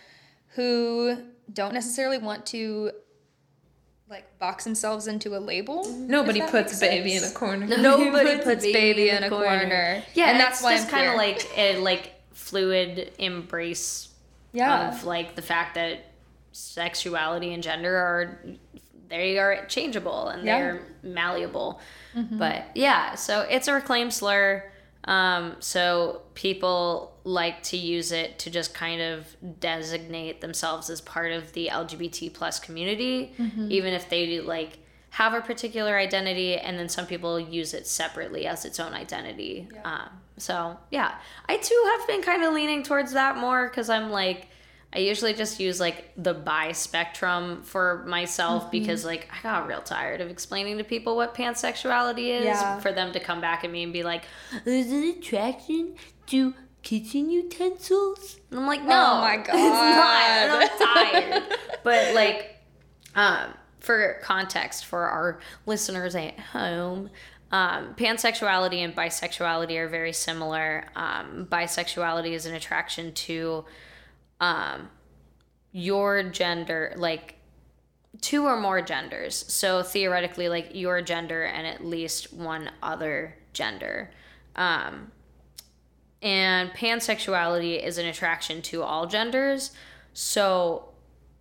who 0.55 1.17
don't 1.53 1.75
necessarily 1.75 2.19
want 2.19 2.45
to 2.47 2.91
like 4.09 4.39
box 4.39 4.65
themselves 4.65 5.07
into 5.07 5.37
a 5.37 5.39
label. 5.39 5.85
Nobody 5.89 6.41
puts 6.41 6.53
makes 6.53 6.81
baby 6.81 7.15
in 7.15 7.25
a 7.25 7.31
corner. 7.31 7.67
Nobody 7.79 8.39
puts 8.43 8.65
baby 8.65 9.11
in 9.11 9.23
a 9.25 9.29
corner. 9.29 10.03
Yeah, 10.15 10.31
and 10.31 10.41
that's 10.41 10.61
that's 10.61 10.63
why 10.63 10.73
just 10.77 10.87
I'm 10.87 10.91
kind 10.91 11.07
of 11.09 11.15
queer. 11.15 11.27
like 11.35 11.51
a 11.57 11.79
like 11.79 12.13
fluid 12.33 13.13
embrace 13.19 14.09
yeah. 14.57 14.89
of 14.89 15.05
like 15.05 15.37
the 15.37 15.43
fact 15.43 15.75
that 15.75 16.13
sexuality 16.53 17.53
and 17.53 17.63
gender 17.63 17.95
are 17.97 18.41
they 19.09 19.39
are 19.39 19.67
changeable 19.67 20.29
and 20.29 20.45
Yeah. 20.45 20.59
they're 20.59 20.83
malleable. 21.03 21.81
But 22.15 22.65
yeah, 22.75 23.15
so 23.15 23.43
it's 23.43 23.69
a 23.69 23.75
reclaimed 23.75 24.13
slur. 24.15 24.65
Um, 25.05 25.57
so 25.61 26.23
people 26.35 27.13
like 27.23 27.63
to 27.65 27.77
use 27.77 28.11
it 28.11 28.39
to 28.41 28.51
just 28.51 28.75
kind 28.75 29.01
of 29.03 29.27
designate 29.61 30.41
themselves 30.41 30.89
as 30.91 31.01
part 31.01 31.31
of 31.31 31.53
the 31.53 31.69
LGBT 31.71 32.33
plus 32.33 32.59
community, 32.59 33.33
even 33.69 33.93
if 33.93 34.09
they 34.09 34.41
like 34.41 34.79
have 35.11 35.33
a 35.35 35.41
particular 35.43 35.97
identity, 35.97 36.57
and 36.57 36.79
then 36.79 36.89
some 36.89 37.07
people 37.07 37.39
use 37.39 37.75
it 37.75 37.87
separately 37.87 38.47
as 38.47 38.65
its 38.65 38.81
own 38.81 38.93
identity. 38.95 39.69
Um, 39.85 40.09
so 40.39 40.77
yeah, 40.91 41.15
I 41.49 41.57
too 41.57 41.85
have 41.99 42.07
been 42.07 42.23
kind 42.23 42.45
of 42.45 42.53
leaning 42.55 42.83
towards 42.83 43.13
that 43.13 43.37
more 43.37 43.69
because 43.69 43.89
I'm 43.91 44.11
like. 44.11 44.49
I 44.95 45.01
usually 45.01 45.35
just 45.35 45.61
use 45.61 45.79
like 45.79 46.13
the 46.17 46.33
bi 46.33 46.73
spectrum 46.73 47.63
for 47.65 48.05
myself 48.07 48.63
Mm-hmm. 48.63 48.71
because 48.71 49.05
like 49.05 49.29
I 49.37 49.43
got 49.43 49.67
real 49.67 49.83
tired 49.83 50.23
of 50.23 50.31
explaining 50.31 50.79
to 50.79 50.85
people 50.85 51.17
what 51.17 51.35
pansexuality 51.35 52.29
is 52.39 52.45
Yeah. 52.45 52.79
for 52.79 52.93
them 52.93 53.13
to 53.13 53.21
come 53.21 53.41
back 53.43 53.63
at 53.65 53.71
me 53.71 53.83
and 53.83 53.93
be 53.93 54.05
like, 54.05 54.23
"Is 54.65 54.91
it 54.93 55.19
attraction 55.19 55.97
to 56.29 56.55
kitchen 56.83 57.29
utensils?" 57.29 58.39
And 58.51 58.61
I'm 58.61 58.67
like, 58.67 58.83
"No, 58.85 59.17
Oh 59.17 59.21
my 59.21 59.35
it's 59.39 59.49
not. 59.49 60.23
And 60.31 60.51
God. 60.53 60.71
I'm 60.71 61.43
tired." 61.43 61.59
but 61.83 62.15
like, 62.15 62.57
um, 63.15 63.53
for 63.81 64.19
context 64.23 64.87
for 64.87 65.01
our 65.09 65.41
listeners 65.67 66.15
at 66.15 66.39
home. 66.39 67.11
Um, 67.53 67.95
pansexuality 67.95 68.79
and 68.79 68.95
bisexuality 68.95 69.77
are 69.79 69.89
very 69.89 70.13
similar. 70.13 70.85
Um, 70.97 71.47
bisexuality 71.51 72.33
is 72.33 72.47
an 72.47 72.55
attraction 72.55 73.13
to 73.15 73.65
um, 74.41 74.91
your 75.73 76.25
gender, 76.25 76.93
like 76.97 77.37
two 78.21 78.45
or 78.47 78.59
more 78.61 78.83
genders. 78.83 79.45
So 79.49 79.83
theoretically, 79.83 80.49
like 80.49 80.71
your 80.75 81.03
gender 81.03 81.45
and 81.45 81.67
at 81.67 81.85
least 81.85 82.33
one 82.33 82.71
other 82.83 83.37
gender. 83.53 84.11
Um, 84.57 85.13
and 86.23 86.71
pansexuality 86.71 87.83
is 87.83 87.99
an 87.99 88.07
attraction 88.07 88.63
to 88.63 88.83
all 88.83 89.07
genders. 89.07 89.71
So 90.15 90.89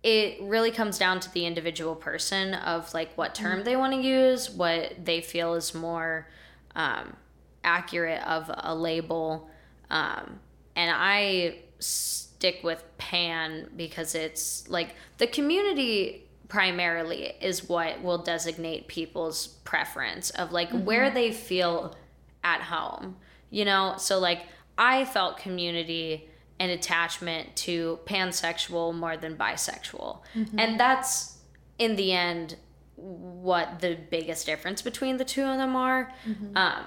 it 0.06 0.40
really 0.40 0.70
comes 0.70 0.98
down 0.98 1.18
to 1.18 1.32
the 1.32 1.46
individual 1.46 1.96
person 1.96 2.54
of 2.54 2.94
like 2.94 3.12
what 3.18 3.34
term 3.34 3.64
they 3.64 3.74
want 3.74 3.92
to 3.92 4.00
use, 4.00 4.48
what 4.48 5.04
they 5.04 5.20
feel 5.20 5.54
is 5.54 5.74
more 5.74 6.28
um, 6.76 7.16
accurate 7.64 8.22
of 8.22 8.48
a 8.56 8.72
label. 8.72 9.50
Um, 9.90 10.38
and 10.76 10.92
I 10.94 11.56
stick 11.80 12.60
with 12.62 12.84
pan 12.98 13.68
because 13.76 14.14
it's 14.14 14.68
like 14.68 14.94
the 15.18 15.26
community 15.26 16.28
primarily 16.46 17.32
is 17.40 17.68
what 17.68 18.00
will 18.00 18.18
designate 18.18 18.86
people's 18.86 19.48
preference 19.64 20.30
of 20.30 20.52
like 20.52 20.70
where 20.70 21.10
they 21.10 21.32
feel 21.32 21.96
at 22.44 22.60
home 22.60 23.16
you 23.50 23.64
know? 23.64 23.94
So 23.98 24.18
like 24.18 24.42
i 24.78 25.06
felt 25.06 25.38
community 25.38 26.28
an 26.58 26.70
attachment 26.70 27.54
to 27.56 27.98
pansexual 28.06 28.94
more 28.94 29.16
than 29.16 29.36
bisexual. 29.36 30.20
And 30.56 30.80
that's 30.80 31.38
in 31.78 31.96
the 31.96 32.12
end 32.12 32.56
what 32.96 33.80
the 33.80 33.96
biggest 34.10 34.46
difference 34.46 34.80
between 34.82 35.18
the 35.18 35.24
two 35.24 35.42
of 35.44 35.58
them 35.58 35.76
are. 35.76 36.12
Um, 36.54 36.84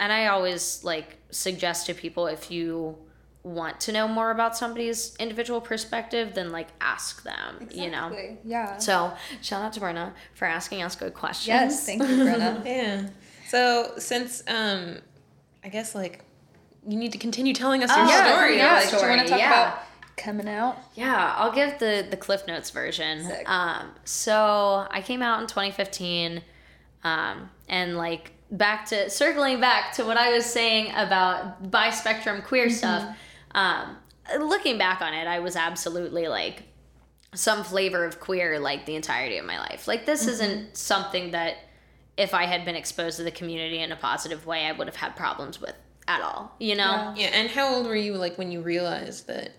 and 0.00 0.12
I 0.12 0.26
always 0.26 0.82
like 0.82 1.18
suggest 1.30 1.86
to 1.86 1.94
people 1.94 2.26
if 2.26 2.50
you 2.50 2.98
want 3.44 3.80
to 3.80 3.92
know 3.92 4.06
more 4.06 4.30
about 4.30 4.56
somebody's 4.56 5.16
individual 5.16 5.60
perspective, 5.60 6.34
then 6.34 6.50
like 6.50 6.68
ask 6.80 7.22
them, 7.22 7.68
you 7.72 7.90
know? 7.90 8.12
Yeah. 8.44 8.78
So 8.78 9.12
shout 9.40 9.62
out 9.62 9.72
to 9.74 9.80
Brenna 9.80 10.12
for 10.34 10.46
asking 10.46 10.82
us 10.82 10.96
good 10.96 11.14
questions. 11.14 11.46
yes, 11.48 11.86
thank 11.86 12.02
you, 12.02 12.08
Brenna. 12.08 12.64
Yeah. 12.66 13.08
So 13.48 13.92
since 13.98 14.42
um, 14.48 14.98
I 15.62 15.68
guess 15.68 15.94
like 15.94 16.24
you 16.88 16.96
need 16.98 17.12
to 17.12 17.18
continue 17.18 17.54
telling 17.54 17.82
us 17.82 17.90
your 17.90 17.98
Oh, 18.06 18.08
yeah, 18.08 18.32
story. 18.34 18.56
yeah. 18.58 18.74
like, 18.74 18.90
Do 18.90 18.96
you 18.96 19.08
want 19.08 19.20
to 19.22 19.28
talk 19.28 19.38
yeah. 19.38 19.48
about 19.68 19.78
coming 20.16 20.48
out? 20.48 20.76
Yeah, 20.94 21.34
I'll 21.36 21.52
give 21.52 21.78
the 21.78 22.06
the 22.10 22.16
Cliff 22.16 22.46
Notes 22.46 22.70
version. 22.70 23.24
Sick. 23.24 23.48
Um, 23.48 23.90
so 24.04 24.86
I 24.90 25.00
came 25.02 25.22
out 25.22 25.40
in 25.40 25.46
2015, 25.46 26.42
um, 27.04 27.50
and 27.68 27.96
like 27.96 28.32
back 28.50 28.86
to 28.86 29.08
circling 29.08 29.60
back 29.60 29.92
to 29.94 30.04
what 30.04 30.16
I 30.16 30.32
was 30.32 30.44
saying 30.44 30.92
about 30.94 31.70
bispectrum 31.70 32.44
queer 32.44 32.68
stuff. 32.70 33.16
Um, 33.54 33.96
looking 34.38 34.76
back 34.78 35.00
on 35.00 35.14
it, 35.14 35.26
I 35.26 35.38
was 35.38 35.56
absolutely 35.56 36.28
like 36.28 36.64
some 37.34 37.64
flavor 37.64 38.04
of 38.04 38.20
queer 38.20 38.58
like 38.58 38.84
the 38.86 38.94
entirety 38.94 39.38
of 39.38 39.44
my 39.46 39.58
life. 39.58 39.88
Like 39.88 40.04
this 40.04 40.26
isn't 40.26 40.76
something 40.76 41.30
that 41.30 41.56
if 42.18 42.34
I 42.34 42.44
had 42.44 42.66
been 42.66 42.76
exposed 42.76 43.16
to 43.16 43.22
the 43.22 43.30
community 43.30 43.78
in 43.80 43.90
a 43.90 43.96
positive 43.96 44.44
way, 44.44 44.66
I 44.66 44.72
would 44.72 44.86
have 44.86 44.96
had 44.96 45.16
problems 45.16 45.58
with 45.60 45.74
at 46.08 46.20
all. 46.22 46.54
You 46.58 46.74
know. 46.76 46.82
Yeah. 46.84 47.14
Yeah. 47.16 47.26
And 47.34 47.48
how 47.50 47.74
old 47.74 47.86
were 47.86 47.96
you 47.96 48.14
like 48.14 48.36
when 48.38 48.50
you 48.52 48.60
realized 48.62 49.26
that 49.28 49.50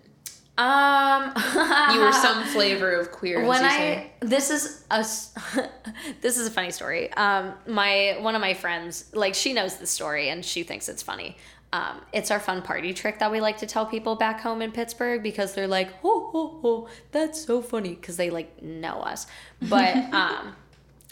Um, 0.57 1.33
you 1.95 1.99
were 2.01 2.11
some 2.13 2.43
flavor 2.45 2.91
of 2.99 3.11
queer? 3.11 3.41
as 3.41 3.47
when 3.49 3.61
you 3.61 3.67
I 3.67 3.77
say? 3.77 4.11
this 4.19 4.49
is 4.51 4.85
a 4.91 4.95
s- 4.99 5.33
this 6.21 6.37
is 6.37 6.47
a 6.47 6.51
funny 6.51 6.71
story. 6.71 7.11
Um, 7.13 7.53
my 7.67 8.17
one 8.19 8.35
of 8.35 8.41
my 8.41 8.53
friends 8.53 9.05
like 9.13 9.33
she 9.35 9.53
knows 9.53 9.77
the 9.77 9.87
story 9.87 10.29
and 10.29 10.43
she 10.45 10.63
thinks 10.63 10.87
it's 10.89 11.01
funny. 11.03 11.37
Um, 11.71 12.01
it's 12.13 12.29
our 12.29 12.39
fun 12.39 12.61
party 12.61 12.93
trick 12.93 13.17
that 13.17 13.31
we 13.31 13.41
like 13.41 13.57
to 13.57 13.65
tell 13.65 13.87
people 13.87 14.15
back 14.15 14.41
home 14.41 14.61
in 14.61 14.71
Pittsburgh 14.71 15.23
because 15.23 15.55
they're 15.55 15.67
like, 15.67 15.89
oh, 16.03 16.29
oh, 16.31 16.59
oh, 16.63 16.87
that's 17.11 17.43
so 17.43 17.63
funny 17.63 17.95
because 17.95 18.15
they 18.15 18.29
like 18.29 18.61
know 18.61 18.99
us. 19.01 19.25
But 19.59 19.95
um, 20.13 20.55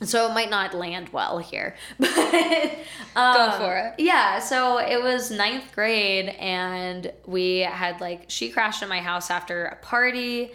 so 0.04 0.30
it 0.30 0.34
might 0.34 0.50
not 0.50 0.74
land 0.74 1.10
well 1.10 1.38
here. 1.38 1.76
But 3.14 3.20
um, 3.20 3.60
for 3.60 3.78
it. 3.78 3.94
Yeah, 3.98 4.40
so 4.40 4.78
it 4.78 5.04
was 5.04 5.32
ninth 5.32 5.74
grade, 5.76 6.30
and 6.30 7.12
we 7.26 7.58
had 7.60 8.00
like 8.00 8.30
she 8.30 8.50
crashed 8.50 8.82
in 8.82 8.88
my 8.88 9.02
house 9.02 9.30
after 9.30 9.66
a 9.66 9.76
party, 9.76 10.52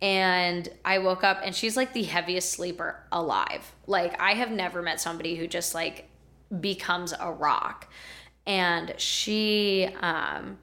and 0.00 0.66
I 0.86 0.98
woke 1.00 1.22
up, 1.22 1.40
and 1.44 1.54
she's 1.54 1.76
like 1.76 1.92
the 1.92 2.04
heaviest 2.04 2.50
sleeper 2.50 2.98
alive. 3.12 3.74
Like 3.86 4.18
I 4.20 4.32
have 4.32 4.50
never 4.50 4.80
met 4.80 5.02
somebody 5.02 5.34
who 5.34 5.46
just 5.46 5.74
like 5.74 6.08
becomes 6.60 7.12
a 7.18 7.30
rock, 7.30 7.88
and 8.46 8.94
she 8.96 9.90
um 10.00 10.56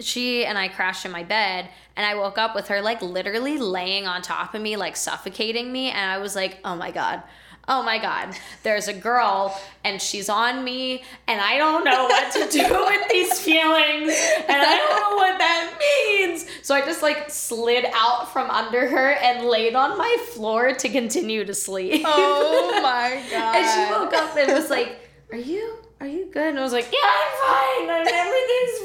she 0.00 0.44
and 0.44 0.58
I 0.58 0.68
crashed 0.68 1.04
in 1.04 1.12
my 1.12 1.22
bed 1.22 1.68
and 1.96 2.06
I 2.06 2.14
woke 2.14 2.38
up 2.38 2.54
with 2.54 2.68
her 2.68 2.80
like 2.80 3.02
literally 3.02 3.58
laying 3.58 4.06
on 4.06 4.22
top 4.22 4.54
of 4.54 4.62
me, 4.62 4.76
like 4.76 4.96
suffocating 4.96 5.70
me. 5.70 5.90
And 5.90 6.10
I 6.10 6.18
was 6.18 6.34
like, 6.34 6.58
oh 6.64 6.74
my 6.74 6.90
God, 6.90 7.22
oh 7.68 7.82
my 7.82 7.98
God, 7.98 8.34
there's 8.62 8.88
a 8.88 8.92
girl 8.92 9.58
and 9.84 10.00
she's 10.02 10.28
on 10.28 10.64
me 10.64 11.04
and 11.28 11.40
I 11.40 11.56
don't 11.56 11.84
know 11.84 12.04
what 12.04 12.32
to 12.32 12.48
do 12.50 12.62
with 12.86 13.08
these 13.08 13.38
feelings 13.38 14.12
and 14.48 14.62
I 14.62 14.76
don't 14.76 15.00
know 15.00 15.16
what 15.16 15.38
that 15.38 15.78
means. 15.78 16.46
So 16.62 16.74
I 16.74 16.80
just 16.80 17.02
like 17.02 17.30
slid 17.30 17.86
out 17.94 18.32
from 18.32 18.50
under 18.50 18.88
her 18.88 19.12
and 19.12 19.46
laid 19.46 19.74
on 19.74 19.96
my 19.96 20.16
floor 20.32 20.72
to 20.72 20.88
continue 20.88 21.44
to 21.44 21.54
sleep. 21.54 22.02
Oh 22.04 22.80
my 22.82 23.22
god. 23.30 23.56
And 23.56 23.66
she 23.88 23.92
woke 23.92 24.14
up 24.14 24.36
and 24.36 24.52
was 24.52 24.70
like, 24.70 24.98
Are 25.30 25.38
you 25.38 25.78
are 26.00 26.06
you 26.06 26.30
good? 26.32 26.48
And 26.48 26.58
I 26.58 26.62
was 26.62 26.72
like, 26.72 26.88
Yeah, 26.92 26.98
I'm 27.02 27.86
fine. 27.88 28.06
Everything's 28.08 28.78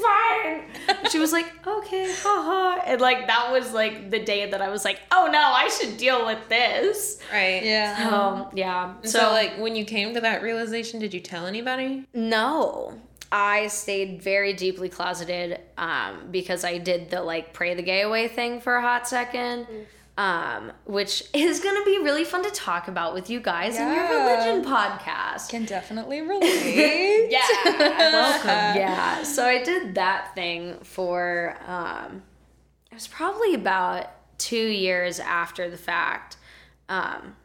fine. 0.88 0.98
And 1.02 1.10
she 1.12 1.18
was 1.18 1.32
like, 1.32 1.46
Okay, 1.66 2.12
haha. 2.22 2.80
And 2.86 3.00
like 3.00 3.26
that 3.26 3.50
was 3.50 3.72
like 3.72 4.10
the 4.10 4.18
day 4.22 4.50
that 4.50 4.60
I 4.62 4.68
was 4.68 4.84
like, 4.84 5.00
Oh 5.10 5.28
no, 5.32 5.38
I 5.40 5.68
should 5.68 5.96
deal 5.96 6.26
with 6.26 6.48
this. 6.48 7.18
right. 7.32 7.64
Yeah. 7.64 8.10
Um, 8.12 8.48
yeah. 8.54 8.94
And 9.02 9.10
so, 9.10 9.30
like 9.30 9.58
when 9.58 9.74
you 9.76 9.84
came 9.84 10.14
to 10.14 10.20
that 10.20 10.42
realization, 10.42 11.00
did 11.00 11.14
you 11.14 11.20
tell 11.20 11.46
anybody? 11.46 12.04
No. 12.14 12.94
I 13.32 13.66
stayed 13.66 14.22
very 14.22 14.52
deeply 14.52 14.88
closeted 14.88 15.60
um, 15.76 16.28
because 16.30 16.64
I 16.64 16.78
did 16.78 17.10
the 17.10 17.22
like 17.22 17.52
pray 17.52 17.74
the 17.74 17.82
gay 17.82 18.02
away 18.02 18.28
thing 18.28 18.60
for 18.60 18.76
a 18.76 18.82
hot 18.82 19.08
second. 19.08 19.66
Um, 20.18 20.72
which 20.86 21.24
is 21.34 21.60
gonna 21.60 21.84
be 21.84 21.98
really 21.98 22.24
fun 22.24 22.42
to 22.42 22.50
talk 22.50 22.88
about 22.88 23.12
with 23.12 23.28
you 23.28 23.38
guys 23.38 23.76
in 23.76 23.92
your 23.92 24.08
religion 24.08 24.64
podcast. 24.64 25.50
Can 25.50 25.66
definitely 25.66 26.20
relate. 26.22 27.28
Yeah. 27.30 27.42
Welcome. 27.64 28.48
yeah. 28.80 29.22
So 29.24 29.44
I 29.44 29.62
did 29.62 29.94
that 29.96 30.34
thing 30.34 30.78
for 30.82 31.56
um 31.66 32.22
it 32.90 32.94
was 32.94 33.06
probably 33.06 33.52
about 33.52 34.06
2 34.38 34.56
years 34.56 35.20
after 35.20 35.68
the 35.68 35.76
fact. 35.76 36.38
Um 36.88 37.36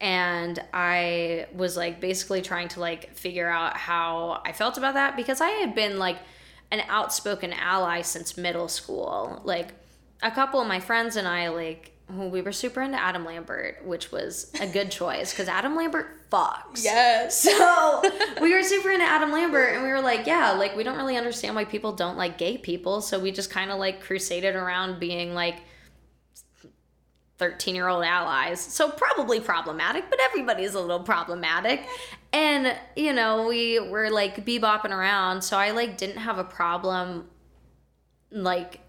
and 0.00 0.58
I 0.72 1.46
was 1.54 1.76
like 1.76 2.00
basically 2.00 2.40
trying 2.42 2.68
to 2.68 2.80
like 2.80 3.14
figure 3.14 3.48
out 3.48 3.76
how 3.76 4.40
I 4.44 4.52
felt 4.52 4.78
about 4.78 4.94
that 4.94 5.16
because 5.16 5.40
I 5.42 5.50
had 5.50 5.74
been 5.74 5.98
like 5.98 6.16
an 6.70 6.82
outspoken 6.88 7.52
ally 7.52 8.00
since 8.02 8.36
middle 8.38 8.68
school. 8.68 9.40
Like 9.44 9.74
a 10.22 10.30
couple 10.30 10.60
of 10.60 10.66
my 10.66 10.80
friends 10.80 11.16
and 11.16 11.28
I 11.28 11.48
like 11.48 11.92
we 12.08 12.40
were 12.40 12.52
super 12.52 12.82
into 12.82 13.00
Adam 13.00 13.24
Lambert, 13.24 13.84
which 13.84 14.12
was 14.12 14.52
a 14.60 14.66
good 14.66 14.90
choice 14.90 15.32
because 15.32 15.48
Adam 15.48 15.74
Lambert 15.74 16.30
fucks. 16.30 16.84
Yes. 16.84 17.42
So 17.42 18.02
we 18.40 18.54
were 18.54 18.62
super 18.62 18.92
into 18.92 19.04
Adam 19.04 19.32
Lambert, 19.32 19.74
and 19.74 19.82
we 19.82 19.88
were 19.88 20.00
like, 20.00 20.26
yeah, 20.26 20.52
like 20.52 20.76
we 20.76 20.84
don't 20.84 20.96
really 20.96 21.16
understand 21.16 21.56
why 21.56 21.64
people 21.64 21.92
don't 21.92 22.16
like 22.16 22.38
gay 22.38 22.58
people. 22.58 23.00
So 23.00 23.18
we 23.18 23.32
just 23.32 23.50
kind 23.50 23.72
of 23.72 23.78
like 23.78 24.00
crusaded 24.00 24.54
around 24.54 25.00
being 25.00 25.34
like 25.34 25.62
13 27.38 27.74
year 27.74 27.88
old 27.88 28.04
allies. 28.04 28.60
So 28.60 28.88
probably 28.88 29.40
problematic, 29.40 30.04
but 30.08 30.20
everybody's 30.22 30.74
a 30.74 30.80
little 30.80 31.00
problematic. 31.00 31.86
And, 32.32 32.76
you 32.94 33.12
know, 33.12 33.48
we 33.48 33.80
were 33.80 34.10
like 34.10 34.46
bebopping 34.46 34.90
around. 34.90 35.42
So 35.42 35.56
I 35.58 35.72
like 35.72 35.96
didn't 35.96 36.18
have 36.18 36.38
a 36.38 36.44
problem 36.44 37.28
like 38.30 38.80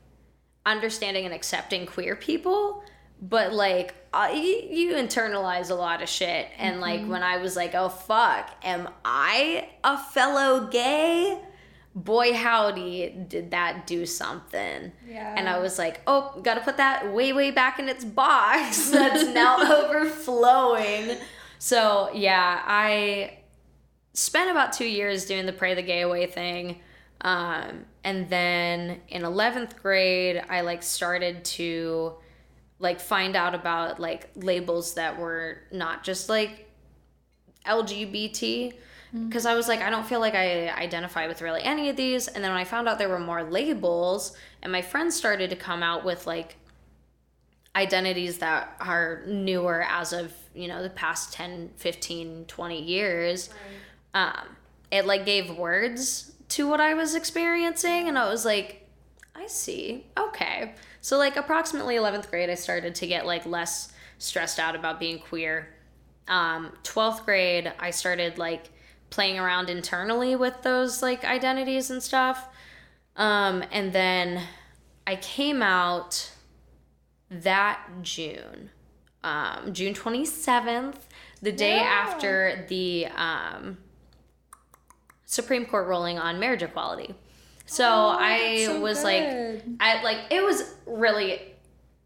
understanding 0.65 1.25
and 1.25 1.33
accepting 1.33 1.86
queer 1.86 2.15
people 2.15 2.83
but 3.21 3.53
like 3.53 3.93
uh, 4.13 4.29
you, 4.33 4.67
you 4.69 4.95
internalize 4.95 5.69
a 5.69 5.75
lot 5.75 6.01
of 6.01 6.09
shit. 6.09 6.47
And 6.57 6.79
like 6.79 7.05
when 7.05 7.24
i 7.24 7.38
was 7.38 7.55
like 7.55 7.75
oh 7.75 7.89
fuck 7.89 8.50
am 8.63 8.89
i 9.03 9.69
a 9.83 9.97
fellow 9.97 10.67
gay? 10.67 11.41
Boy 11.95 12.33
howdy 12.33 13.09
did 13.27 13.51
that 13.51 13.88
do 13.88 14.05
something. 14.05 14.91
Yeah. 15.07 15.33
and 15.36 15.50
i 15.50 15.59
was 15.59 15.77
like 15.77 16.01
oh 16.07 16.39
gotta 16.43 16.62
put 16.62 16.77
that 16.77 17.12
way 17.13 17.33
way 17.33 17.51
back 17.51 17.79
in 17.79 17.89
its 17.89 18.05
box. 18.05 18.89
That's 18.91 19.27
now 19.33 19.86
overflowing. 19.86 21.17
So 21.59 22.12
yeah 22.13 22.62
i 22.65 23.39
spent 24.13 24.50
about 24.50 24.74
two 24.74 24.88
years 24.88 25.25
doing 25.25 25.45
the 25.45 25.53
pray 25.53 25.74
the 25.74 25.81
gay 25.81 26.01
away 26.01 26.27
thing. 26.27 26.79
Um, 27.21 27.86
and 28.03 28.29
then 28.29 29.01
in 29.09 29.24
11th 29.24 29.75
grade 29.81 30.41
i 30.50 30.62
like 30.62 30.83
started 30.83 31.43
to 31.45 32.13
like 32.79 33.00
find 33.00 33.36
out 33.36 33.55
about 33.55 34.00
like 34.00 34.29
labels 34.36 34.93
that 34.96 35.17
were 35.17 35.60
not 35.72 36.03
just 36.03 36.29
like 36.29 36.69
lgbt 37.65 38.74
because 39.27 39.46
i 39.46 39.55
was 39.55 39.67
like 39.67 39.81
i 39.81 39.89
don't 39.89 40.05
feel 40.05 40.19
like 40.19 40.36
i 40.36 40.69
identify 40.69 41.27
with 41.27 41.41
really 41.41 41.62
any 41.63 41.89
of 41.89 41.96
these. 41.96 42.27
And 42.27 42.43
then 42.43 42.51
when 42.51 42.60
i 42.60 42.65
found 42.65 42.88
out 42.88 42.98
there 42.98 43.10
were 43.10 43.19
more 43.19 43.43
labels 43.43 44.36
and 44.62 44.72
my 44.72 44.81
friends 44.81 45.15
started 45.15 45.50
to 45.50 45.55
come 45.55 45.81
out 45.81 46.03
with 46.03 46.27
like 46.27 46.57
identities 47.75 48.39
that 48.39 48.75
are 48.79 49.24
newer 49.27 49.86
as 49.88 50.12
of 50.12 50.34
you 50.53 50.67
know 50.67 50.84
the 50.84 50.89
past 50.89 51.34
10 51.34 51.72
15 51.77 52.46
20 52.48 52.81
years 52.81 53.50
um 54.13 54.48
it 54.91 55.05
like 55.05 55.25
gave 55.25 55.55
words 55.57 56.34
to 56.50 56.67
what 56.67 56.81
i 56.81 56.93
was 56.93 57.15
experiencing. 57.15 58.07
And 58.07 58.17
i 58.17 58.29
was 58.29 58.46
like 58.46 58.88
i 59.36 59.48
see. 59.48 60.05
Okay 60.17 60.74
so 61.08 61.18
like 61.18 61.38
approximately 61.38 61.96
11th 61.96 62.30
grade 62.30 62.50
i 62.50 62.54
started 62.56 62.94
to 62.94 63.08
get 63.08 63.26
like 63.26 63.46
less 63.46 63.94
stressed 64.18 64.60
out 64.60 64.76
about 64.76 65.00
being 65.00 65.20
queer 65.20 65.70
um 66.28 66.70
12th 66.84 67.24
grade 67.24 67.72
i 67.80 67.90
started 67.92 68.38
like 68.38 68.70
playing 69.10 69.40
around 69.40 69.70
internally 69.70 70.36
with 70.36 70.62
those 70.64 71.02
like 71.02 71.24
identities 71.24 71.90
and 71.90 72.04
stuff 72.04 72.50
um 73.16 73.64
and 73.72 73.94
then 73.94 74.42
i 75.06 75.16
came 75.16 75.62
out 75.62 76.30
that 77.30 77.80
June, 78.02 78.70
um, 79.24 79.74
June 79.74 79.94
27th, 79.94 80.96
the 81.42 81.52
day 81.52 81.76
Yeah. 81.76 81.82
after 81.84 82.66
the 82.70 83.08
um, 83.08 83.78
Supreme 85.26 85.66
Court 85.66 85.88
ruling 85.88 86.18
on 86.18 86.40
marriage 86.40 86.64
equality. 86.64 87.16
So 87.67 87.86
oh, 87.86 88.17
I 88.19 88.65
so 88.65 88.79
was 88.79 89.03
like. 89.03 89.24
I 89.79 90.01
like 90.03 90.17
it 90.31 90.43
was 90.43 90.74
really, 90.86 91.33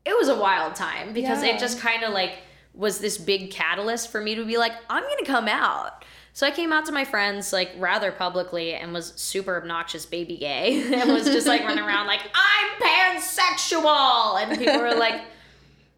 it 0.05 0.17
was 0.17 0.27
a 0.27 0.35
wild 0.35 0.75
time 0.75 1.13
because 1.13 1.43
Yeah. 1.43 1.55
it 1.55 1.59
just 1.59 1.79
kind 1.79 2.03
of 2.03 2.11
like 2.13 2.33
was 2.73 2.99
this 2.99 3.17
big 3.17 3.51
catalyst 3.51 4.11
for 4.11 4.19
me 4.21 4.35
to 4.35 4.45
be 4.45 4.57
like, 4.57 4.73
I'm 4.89 5.03
gonna 5.03 5.25
come 5.25 5.47
out. 5.47 6.03
So 6.33 6.47
I 6.47 6.51
came 6.51 6.71
out 6.71 6.85
to 6.85 6.91
my 6.91 7.03
friends 7.05 7.51
like 7.51 7.71
rather 7.77 8.11
publicly 8.11 8.73
and 8.73 8.93
was 8.93 9.13
super 9.15 9.57
obnoxious 9.57 10.05
baby 10.05 10.37
gay 10.37 10.81
and 11.01 11.11
was 11.11 11.25
just 11.25 11.45
like 11.47 11.61
running 11.63 11.83
around 11.83 12.07
like 12.07 12.21
I'm 12.33 13.17
pansexual 13.19 14.41
and 14.41 14.57
people 14.57 14.79
were 14.79 14.95
like, 14.95 15.21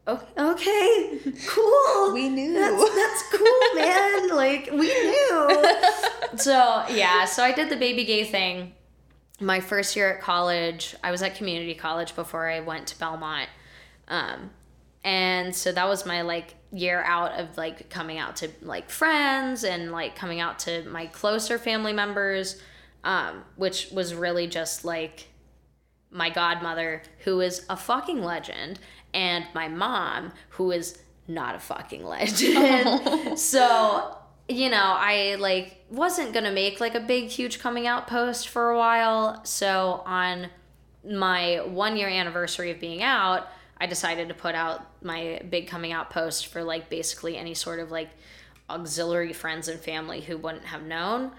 okay, 0.07 1.19
cool. 1.47 2.13
We 2.13 2.29
knew. 2.29 2.53
That's, 2.53 2.95
that's 2.95 3.23
cool, 3.31 3.75
man. 3.75 4.29
Like 4.35 4.69
we 4.71 4.87
knew. 4.87 5.65
so 6.37 6.83
yeah, 6.89 7.25
so 7.25 7.43
I 7.43 7.51
did 7.53 7.69
the 7.69 7.77
baby 7.77 8.03
gay 8.03 8.23
thing. 8.23 8.73
My 9.39 9.59
first 9.59 9.95
year 9.95 10.13
at 10.13 10.21
college, 10.21 10.95
I 11.03 11.11
was 11.11 11.21
at 11.21 11.35
community 11.35 11.73
college 11.73 12.15
before 12.15 12.49
I 12.49 12.59
went 12.59 12.87
to 12.87 12.99
Belmont. 12.99 13.49
Um, 14.07 14.51
and 15.03 15.55
so 15.55 15.71
that 15.71 15.87
was 15.87 16.05
my 16.05 16.21
like 16.21 16.55
year 16.71 17.03
out 17.03 17.39
of 17.39 17.57
like 17.57 17.89
coming 17.89 18.17
out 18.17 18.37
to 18.37 18.49
like 18.61 18.89
friends 18.89 19.63
and 19.63 19.91
like 19.91 20.15
coming 20.15 20.39
out 20.39 20.59
to 20.59 20.83
my 20.85 21.05
closer 21.07 21.57
family 21.57 21.93
members 21.93 22.61
um, 23.03 23.43
which 23.57 23.91
was 23.91 24.15
really 24.15 24.47
just 24.47 24.85
like 24.85 25.27
my 26.09 26.29
godmother 26.29 27.03
who 27.19 27.41
is 27.41 27.65
a 27.69 27.77
fucking 27.77 28.23
legend 28.23 28.79
and 29.13 29.45
my 29.53 29.67
mom 29.67 30.31
who 30.49 30.71
is 30.71 30.97
not 31.27 31.55
a 31.55 31.59
fucking 31.59 32.03
legend 32.05 33.37
so 33.39 34.17
you 34.53 34.69
know 34.69 34.95
i 34.97 35.35
like 35.39 35.83
wasn't 35.89 36.33
gonna 36.33 36.51
make 36.51 36.79
like 36.79 36.95
a 36.95 36.99
big 36.99 37.25
huge 37.29 37.59
coming 37.59 37.87
out 37.87 38.07
post 38.07 38.47
for 38.49 38.69
a 38.71 38.77
while 38.77 39.43
so 39.45 40.01
on 40.05 40.47
my 41.05 41.57
one 41.65 41.97
year 41.97 42.07
anniversary 42.07 42.71
of 42.71 42.79
being 42.79 43.01
out 43.03 43.47
i 43.79 43.85
decided 43.85 44.27
to 44.29 44.33
put 44.33 44.55
out 44.55 44.85
my 45.03 45.41
big 45.49 45.67
coming 45.67 45.91
out 45.91 46.09
post 46.09 46.47
for 46.47 46.63
like 46.63 46.89
basically 46.89 47.35
any 47.37 47.53
sort 47.53 47.79
of 47.79 47.91
like 47.91 48.09
auxiliary 48.69 49.33
friends 49.33 49.67
and 49.67 49.79
family 49.79 50.21
who 50.21 50.37
wouldn't 50.37 50.65
have 50.65 50.83
known 50.83 51.31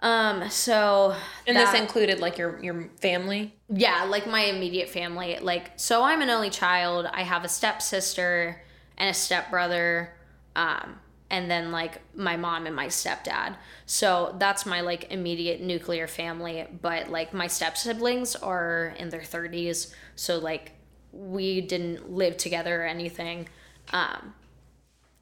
um 0.00 0.48
so 0.50 1.14
And 1.46 1.56
that- 1.56 1.72
this 1.72 1.80
included 1.80 2.20
like 2.20 2.38
your 2.38 2.58
your 2.62 2.88
family. 3.00 3.54
yeah, 3.68 4.04
like 4.04 4.26
my 4.28 4.42
immediate 4.42 4.88
family. 4.88 5.38
Like, 5.40 5.72
so 5.76 6.04
I'm 6.04 6.22
an 6.22 6.30
only 6.30 6.50
child. 6.50 7.06
I 7.12 7.22
have 7.22 7.42
a 7.44 7.48
stepsister 7.48 8.62
and 8.96 9.10
a 9.10 9.14
stepbrother, 9.14 10.12
um, 10.54 11.00
and 11.30 11.50
then 11.50 11.70
like 11.70 12.00
my 12.14 12.36
mom 12.36 12.66
and 12.66 12.74
my 12.74 12.86
stepdad. 12.86 13.56
So 13.86 14.34
that's 14.38 14.64
my 14.64 14.80
like 14.80 15.12
immediate 15.12 15.60
nuclear 15.60 16.06
family. 16.06 16.66
But 16.80 17.10
like 17.10 17.34
my 17.34 17.46
step 17.46 17.76
siblings 17.76 18.34
are 18.36 18.94
in 18.98 19.10
their 19.10 19.20
30s. 19.20 19.92
So 20.16 20.38
like 20.38 20.72
we 21.12 21.60
didn't 21.60 22.10
live 22.10 22.36
together 22.36 22.82
or 22.82 22.86
anything. 22.86 23.48
Um, 23.92 24.34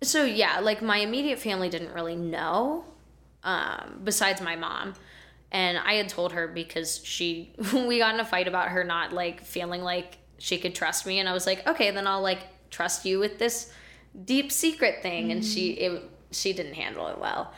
so 0.03 0.25
yeah, 0.25 0.61
like 0.61 0.81
my 0.81 0.99
immediate 0.99 1.41
family 1.41 1.69
didn't 1.69 1.93
really 1.93 2.17
know, 2.17 2.85
um, 3.43 4.01
besides 4.05 4.41
my 4.41 4.55
mom. 4.55 4.95
And 5.51 5.79
I 5.79 5.95
had 5.95 6.09
told 6.09 6.33
her 6.33 6.47
because 6.47 7.01
she, 7.05 7.53
we 7.73 7.99
got 7.99 8.15
in 8.15 8.21
a 8.21 8.25
fight 8.25 8.47
about 8.47 8.69
her 8.69 8.85
not 8.85 9.13
like 9.13 9.43
feeling 9.43 9.83
like 9.83 10.19
she 10.39 10.59
could 10.59 10.75
trust 10.75 11.05
me. 11.05 11.19
And 11.19 11.29
I 11.29 11.33
was 11.33 11.47
like, 11.47 11.67
okay, 11.67 11.91
then 11.91 12.07
I'll 12.07 12.23
like 12.23 12.41
trust 12.71 13.05
you 13.05 13.19
with 13.19 13.39
this 13.39 13.73
deep 14.25 14.51
secret 14.51 15.03
thing. 15.03 15.33
And 15.33 15.45
she, 15.45 15.73
it, 15.73 16.11
she 16.31 16.53
didn't 16.53 16.75
handle 16.75 17.09
it 17.09 17.19
well. 17.19 17.53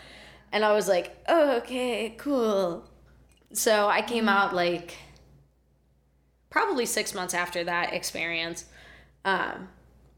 And 0.52 0.64
I 0.64 0.72
was 0.72 0.88
like, 0.88 1.16
oh, 1.28 1.56
okay, 1.58 2.14
cool. 2.16 2.88
So 3.52 3.88
I 3.88 4.02
came 4.02 4.28
out 4.28 4.54
like 4.54 4.96
probably 6.50 6.86
six 6.86 7.14
months 7.14 7.34
after 7.34 7.64
that 7.64 7.92
experience. 7.92 8.64
Um, 9.24 9.68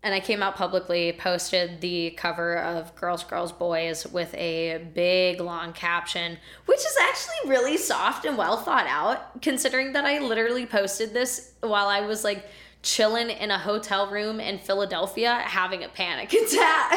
and 0.02 0.14
I 0.14 0.20
came 0.20 0.42
out 0.42 0.56
publicly, 0.56 1.12
posted 1.12 1.80
the 1.82 2.12
cover 2.12 2.56
of 2.56 2.94
Girls, 2.96 3.22
Girls, 3.22 3.52
Boys 3.52 4.06
with 4.06 4.32
a 4.34 4.88
big 4.94 5.40
long 5.40 5.74
caption, 5.74 6.38
which 6.64 6.78
is 6.78 6.96
actually 7.02 7.50
really 7.50 7.76
soft 7.76 8.24
and 8.24 8.38
well 8.38 8.56
thought 8.56 8.86
out, 8.86 9.42
considering 9.42 9.92
that 9.92 10.06
I 10.06 10.20
literally 10.20 10.64
posted 10.64 11.12
this 11.12 11.52
while 11.60 11.88
I 11.88 12.00
was 12.00 12.24
like 12.24 12.46
chilling 12.82 13.28
in 13.28 13.50
a 13.50 13.58
hotel 13.58 14.10
room 14.10 14.40
in 14.40 14.58
Philadelphia 14.58 15.34
having 15.44 15.84
a 15.84 15.88
panic 15.88 16.32
attack. 16.32 16.92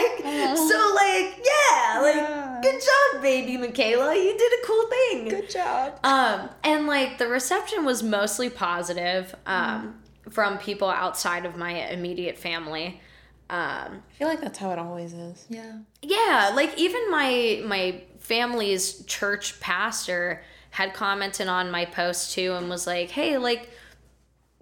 So, 0.58 0.94
like, 0.96 1.44
yeah, 1.44 2.00
like, 2.02 2.16
Yeah. 2.16 2.60
good 2.62 2.82
job, 2.82 3.22
baby 3.22 3.58
Michaela. 3.58 4.16
You 4.16 4.38
did 4.38 4.52
a 4.54 4.66
cool 4.66 4.86
thing. 4.88 5.28
Good 5.30 5.50
job. 5.50 6.00
Um, 6.04 6.50
and 6.64 6.88
like 6.88 7.18
the 7.18 7.28
reception 7.28 7.84
was 7.84 8.02
mostly 8.02 8.50
positive 8.50 9.36
um, 9.46 10.00
from 10.30 10.58
people 10.58 10.90
outside 10.90 11.46
of 11.46 11.58
my 11.58 11.90
immediate 11.90 12.38
family. 12.38 13.02
Um, 13.50 14.02
I 14.10 14.14
feel 14.18 14.28
like 14.30 14.40
that's 14.42 14.58
how 14.58 14.72
it 14.72 14.80
always 14.80 15.14
is. 15.14 15.46
Yeah. 15.50 15.80
yeah, 16.02 16.52
like 16.56 16.78
even 16.78 17.12
my 17.12 17.62
my 17.66 18.02
family's 18.20 19.04
church 19.06 19.60
pastor 19.60 20.42
had 20.72 20.94
commented 20.94 21.48
on 21.50 21.70
my 21.70 21.84
post 21.86 22.32
too 22.34 22.54
and 22.54 22.70
was 22.70 22.88
like, 22.88 23.10
"Hey, 23.12 23.38
like 23.38 23.70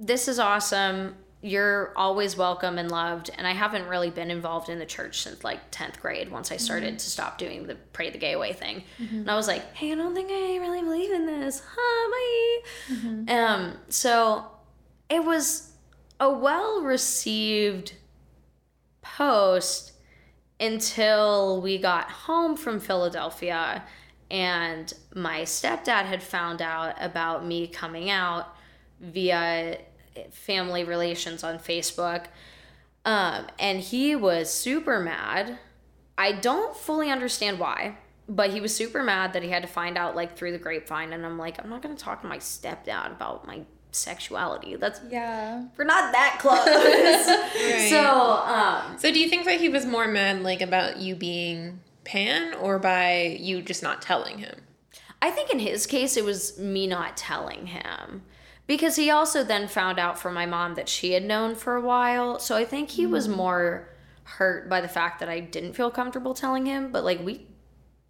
this 0.05 0.27
is 0.27 0.39
awesome. 0.39 1.15
You're 1.41 1.93
always 1.95 2.35
welcome 2.35 2.77
and 2.77 2.91
loved." 2.91 3.29
And 3.37 3.47
I 3.47 3.51
haven't 3.53 3.87
really 3.87 4.09
been 4.09 4.29
involved 4.29 4.69
in 4.69 4.79
the 4.79 4.85
church 4.85 5.21
since 5.21 5.43
like 5.43 5.71
10th 5.71 5.99
grade 6.01 6.29
once 6.29 6.51
I 6.51 6.57
started 6.57 6.99
to 6.99 7.05
mm-hmm. 7.05 7.09
stop 7.09 7.37
doing 7.37 7.67
the 7.67 7.75
pray 7.93 8.09
the 8.09 8.17
gay 8.17 8.33
away 8.33 8.53
thing. 8.53 8.83
Mm-hmm. 8.99 9.17
And 9.17 9.31
I 9.31 9.35
was 9.35 9.47
like, 9.47 9.75
"Hey, 9.75 9.91
I 9.91 9.95
don't 9.95 10.13
think 10.13 10.29
I 10.29 10.57
really 10.57 10.81
believe 10.81 11.11
in 11.11 11.25
this." 11.25 11.61
Huh, 11.65 12.09
bye. 12.11 12.95
Mm-hmm. 12.95 13.29
Um, 13.29 13.77
so 13.89 14.45
it 15.09 15.23
was 15.23 15.71
a 16.19 16.29
well 16.29 16.81
received 16.81 17.93
post 19.01 19.93
until 20.59 21.61
we 21.61 21.77
got 21.77 22.09
home 22.11 22.55
from 22.55 22.79
Philadelphia 22.79 23.83
and 24.31 24.93
my 25.13 25.41
stepdad 25.41 26.05
had 26.05 26.23
found 26.23 26.61
out 26.61 26.95
about 26.99 27.45
me 27.45 27.67
coming 27.67 28.09
out 28.09 28.55
via 29.01 29.77
family 30.31 30.83
relations 30.83 31.43
on 31.43 31.57
Facebook. 31.59 32.25
Um, 33.05 33.47
and 33.59 33.79
he 33.79 34.15
was 34.15 34.51
super 34.53 34.99
mad. 34.99 35.57
I 36.17 36.33
don't 36.33 36.75
fully 36.75 37.09
understand 37.09 37.57
why, 37.59 37.97
but 38.29 38.51
he 38.51 38.61
was 38.61 38.75
super 38.75 39.01
mad 39.01 39.33
that 39.33 39.41
he 39.43 39.49
had 39.49 39.63
to 39.63 39.67
find 39.67 39.97
out 39.97 40.15
like 40.15 40.37
through 40.37 40.51
the 40.51 40.59
grapevine. 40.59 41.13
And 41.13 41.25
I'm 41.25 41.37
like, 41.37 41.61
I'm 41.63 41.69
not 41.69 41.81
gonna 41.81 41.95
talk 41.95 42.21
to 42.21 42.27
my 42.27 42.37
stepdad 42.37 43.11
about 43.11 43.47
my 43.47 43.61
sexuality. 43.91 44.75
That's 44.75 45.01
Yeah. 45.09 45.65
we're 45.77 45.83
not 45.85 46.11
that 46.13 46.37
close. 46.39 47.89
So, 47.89 47.99
um, 48.03 48.97
So 48.97 49.11
do 49.11 49.19
you 49.19 49.27
think 49.27 49.45
that 49.45 49.59
he 49.59 49.67
was 49.69 49.85
more 49.85 50.07
mad 50.07 50.43
like 50.43 50.61
about 50.61 50.97
you 50.97 51.15
being 51.15 51.79
pan 52.03 52.53
or 52.53 52.79
by 52.79 53.37
you 53.39 53.61
just 53.61 53.81
not 53.83 54.01
telling 54.01 54.37
him? 54.39 54.61
I 55.21 55.29
think 55.31 55.49
in 55.51 55.59
his 55.59 55.85
case, 55.85 56.17
it 56.17 56.23
was 56.23 56.57
me 56.59 56.87
not 56.87 57.17
telling 57.17 57.67
him. 57.67 58.23
Because 58.67 58.95
he 58.95 59.09
also 59.09 59.43
then 59.43 59.67
found 59.67 59.99
out 59.99 60.17
from 60.17 60.33
my 60.33 60.45
mom 60.45 60.75
that 60.75 60.87
she 60.87 61.11
had 61.11 61.25
known 61.25 61.55
for 61.55 61.75
a 61.75 61.81
while. 61.81 62.39
So 62.39 62.55
I 62.55 62.63
think 62.63 62.89
he 62.89 63.05
was 63.05 63.27
mm. 63.27 63.35
more 63.35 63.89
hurt 64.23 64.69
by 64.69 64.79
the 64.81 64.87
fact 64.87 65.19
that 65.19 65.27
I 65.29 65.39
didn't 65.39 65.73
feel 65.73 65.91
comfortable 65.91 66.33
telling 66.33 66.65
him. 66.65 66.91
But 66.91 67.03
like, 67.03 67.23
we 67.23 67.47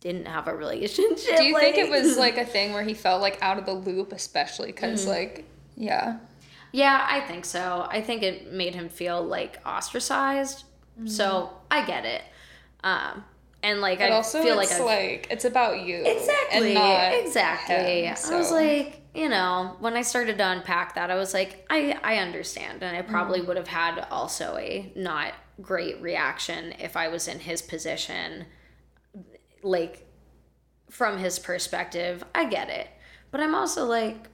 didn't 0.02 0.28
have 0.28 0.48
a 0.48 0.56
relationship. 0.56 1.38
Do 1.38 1.44
you 1.44 1.58
think 1.58 1.78
it 1.78 1.90
was 1.90 2.18
like 2.18 2.38
a 2.38 2.46
thing 2.46 2.74
where 2.74 2.84
he 2.84 2.94
felt 2.94 3.22
like 3.22 3.40
out 3.42 3.58
of 3.58 3.66
the 3.66 3.74
loop, 3.74 4.12
especially 4.12 4.68
because 4.68 5.06
mm. 5.06 5.10
like, 5.10 5.46
yeah. 5.76 6.18
Yeah, 6.72 7.06
I 7.10 7.22
think 7.22 7.46
so. 7.46 7.88
I 7.90 8.02
think 8.02 8.24
it 8.24 8.52
made 8.52 8.76
him 8.76 8.90
feel 8.90 9.24
like 9.24 9.60
ostracized. 9.66 10.64
Mm. 11.00 11.10
So 11.10 11.52
I 11.70 11.86
get 11.86 12.06
it. 12.06 12.24
Um, 12.84 13.24
and 13.64 13.82
like, 13.82 14.00
But 14.00 14.12
I 14.12 14.16
also, 14.16 14.42
feel 14.42 14.56
like 14.56 14.66
it's 14.66 14.76
I've- 14.76 14.84
like 14.84 15.28
it's 15.30 15.46
about 15.46 15.82
you. 15.82 16.04
Exactly. 16.06 16.68
And 16.68 16.74
not 16.74 17.14
exactly. 17.14 18.06
him, 18.06 18.16
I 18.32 18.36
was 18.36 18.52
like, 18.52 19.01
you 19.14 19.28
know, 19.30 19.76
when 19.80 19.96
I 19.96 20.02
started 20.04 20.38
to 20.38 20.48
unpack 20.48 20.96
that, 20.96 21.12
I 21.12 21.16
was 21.16 21.34
like, 21.34 21.66
I 21.70 21.98
I 22.04 22.18
understand, 22.18 22.82
and 22.84 22.96
I 22.96 23.02
probably 23.02 23.42
Mm. 23.42 23.48
would 23.48 23.58
have 23.58 23.68
had 23.68 24.08
also 24.10 24.58
a 24.58 24.92
not 24.96 25.34
great 25.62 26.02
reaction 26.02 26.74
if 26.80 26.96
I 26.98 27.08
was 27.10 27.28
in 27.28 27.40
his 27.40 27.62
position. 27.62 28.46
Like, 29.64 30.08
from 30.90 31.18
his 31.20 31.38
perspective, 31.40 32.24
I 32.34 32.46
get 32.46 32.70
it, 32.70 32.88
but 33.32 33.42
I'm 33.42 33.54
also 33.54 33.86
like, 33.86 34.28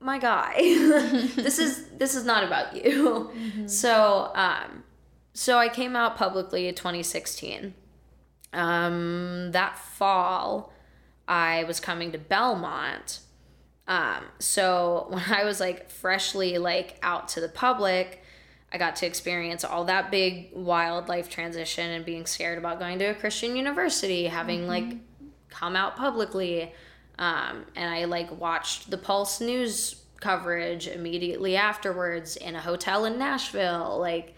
my 0.00 0.18
guy, 0.18 0.54
this 1.36 1.58
is 1.58 1.88
this 1.90 2.14
is 2.14 2.24
not 2.24 2.44
about 2.44 2.76
you. 2.84 3.30
So, 3.66 4.30
um, 4.34 4.84
so 5.32 5.56
I 5.58 5.68
came 5.68 5.96
out 5.96 6.16
publicly 6.16 6.68
in 6.68 6.74
2016 6.74 7.72
um, 8.52 9.50
that 9.52 9.78
fall, 9.78 10.72
I 11.26 11.64
was 11.64 11.80
coming 11.80 12.12
to 12.12 12.18
Belmont. 12.18 13.20
Um, 13.86 14.24
so 14.38 15.06
when 15.10 15.24
I 15.28 15.44
was 15.44 15.60
like 15.60 15.90
freshly 15.90 16.58
like 16.58 16.98
out 17.02 17.28
to 17.28 17.40
the 17.40 17.48
public, 17.48 18.22
I 18.72 18.78
got 18.78 18.96
to 18.96 19.06
experience 19.06 19.62
all 19.64 19.84
that 19.84 20.10
big 20.10 20.50
wildlife 20.52 21.28
transition 21.28 21.90
and 21.90 22.04
being 22.04 22.26
scared 22.26 22.58
about 22.58 22.80
going 22.80 22.98
to 22.98 23.04
a 23.04 23.14
Christian 23.14 23.56
university, 23.56 24.26
having 24.26 24.66
like 24.66 24.96
come 25.48 25.76
out 25.76 25.96
publicly. 25.96 26.72
Um, 27.16 27.64
and 27.76 27.88
I 27.94 28.06
like 28.06 28.36
watched 28.40 28.90
the 28.90 28.98
Pulse 28.98 29.40
news 29.40 30.02
coverage 30.20 30.88
immediately 30.88 31.56
afterwards 31.56 32.36
in 32.36 32.56
a 32.56 32.60
hotel 32.60 33.04
in 33.04 33.18
Nashville, 33.18 33.98
like 34.00 34.34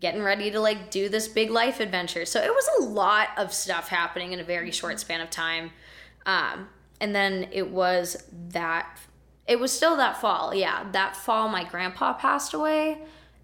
getting 0.00 0.22
ready 0.22 0.50
to 0.50 0.60
like 0.60 0.90
do 0.90 1.08
this 1.08 1.28
big 1.28 1.50
life 1.50 1.80
adventure. 1.80 2.26
So 2.26 2.42
it 2.42 2.50
was 2.50 2.68
a 2.80 2.82
lot 2.90 3.28
of 3.38 3.52
stuff 3.52 3.88
happening 3.88 4.32
in 4.32 4.40
a 4.40 4.44
very 4.44 4.70
short 4.70 5.00
span 5.00 5.20
of 5.20 5.30
time. 5.30 5.70
Um, 6.26 6.68
and 7.00 7.14
then 7.14 7.48
it 7.52 7.70
was 7.70 8.24
that 8.48 8.98
it 9.46 9.58
was 9.58 9.72
still 9.72 9.96
that 9.96 10.20
fall. 10.20 10.54
Yeah, 10.54 10.86
that 10.92 11.16
fall 11.16 11.48
my 11.48 11.64
grandpa 11.64 12.12
passed 12.12 12.54
away 12.54 12.98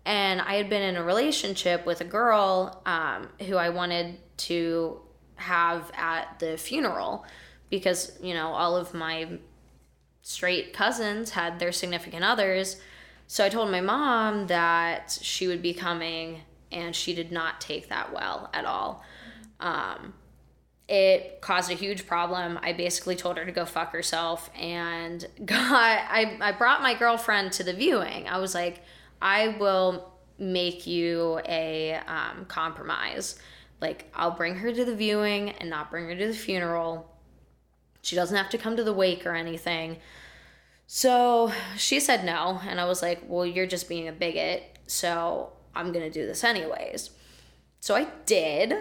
and 0.06 0.40
I 0.40 0.54
had 0.54 0.70
been 0.70 0.82
in 0.82 0.96
a 0.96 1.02
relationship 1.02 1.84
with 1.84 2.00
a 2.00 2.04
girl 2.04 2.80
um, 2.86 3.28
who 3.42 3.56
I 3.56 3.70
wanted 3.70 4.18
to 4.38 5.00
have 5.34 5.90
at 5.94 6.38
the 6.38 6.56
funeral 6.56 7.26
because 7.68 8.16
you 8.22 8.32
know 8.32 8.52
all 8.52 8.76
of 8.76 8.94
my 8.94 9.28
straight 10.22 10.72
cousins 10.72 11.30
had 11.30 11.58
their 11.58 11.72
significant 11.72 12.24
others. 12.24 12.80
So 13.26 13.44
I 13.44 13.48
told 13.48 13.70
my 13.72 13.80
mom 13.80 14.46
that 14.46 15.18
she 15.20 15.48
would 15.48 15.60
be 15.60 15.74
coming, 15.74 16.42
and 16.70 16.94
she 16.94 17.12
did 17.12 17.32
not 17.32 17.60
take 17.60 17.88
that 17.88 18.12
well 18.12 18.48
at 18.54 18.64
all. 18.64 19.02
Um, 19.58 20.14
it 20.88 21.40
caused 21.40 21.70
a 21.70 21.74
huge 21.74 22.06
problem. 22.06 22.58
I 22.62 22.72
basically 22.72 23.16
told 23.16 23.38
her 23.38 23.44
to 23.44 23.52
go 23.52 23.64
fuck 23.64 23.92
herself 23.92 24.50
and 24.58 25.26
got 25.44 25.60
I, 25.62 26.36
I 26.40 26.52
brought 26.52 26.82
my 26.82 26.94
girlfriend 26.94 27.52
to 27.52 27.64
the 27.64 27.72
viewing. 27.72 28.28
I 28.28 28.38
was 28.38 28.54
like, 28.54 28.82
I 29.20 29.48
will 29.58 30.12
make 30.38 30.86
you 30.86 31.40
a 31.48 31.94
um, 32.06 32.44
compromise. 32.46 33.38
Like, 33.80 34.10
I'll 34.14 34.30
bring 34.30 34.56
her 34.56 34.72
to 34.72 34.84
the 34.84 34.94
viewing 34.94 35.50
and 35.50 35.68
not 35.68 35.90
bring 35.90 36.06
her 36.06 36.14
to 36.14 36.28
the 36.28 36.34
funeral. 36.34 37.10
She 38.02 38.16
doesn't 38.16 38.36
have 38.36 38.50
to 38.50 38.58
come 38.58 38.76
to 38.76 38.84
the 38.84 38.92
wake 38.92 39.26
or 39.26 39.34
anything. 39.34 39.98
So 40.86 41.52
she 41.76 42.00
said 42.00 42.24
no. 42.24 42.60
And 42.66 42.80
I 42.80 42.84
was 42.84 43.02
like, 43.02 43.22
well, 43.26 43.44
you're 43.44 43.66
just 43.66 43.88
being 43.88 44.08
a 44.08 44.12
bigot. 44.12 44.62
So 44.86 45.52
I'm 45.74 45.92
going 45.92 46.04
to 46.04 46.10
do 46.10 46.26
this 46.26 46.44
anyways. 46.44 47.10
So 47.80 47.94
I 47.94 48.06
did. 48.24 48.74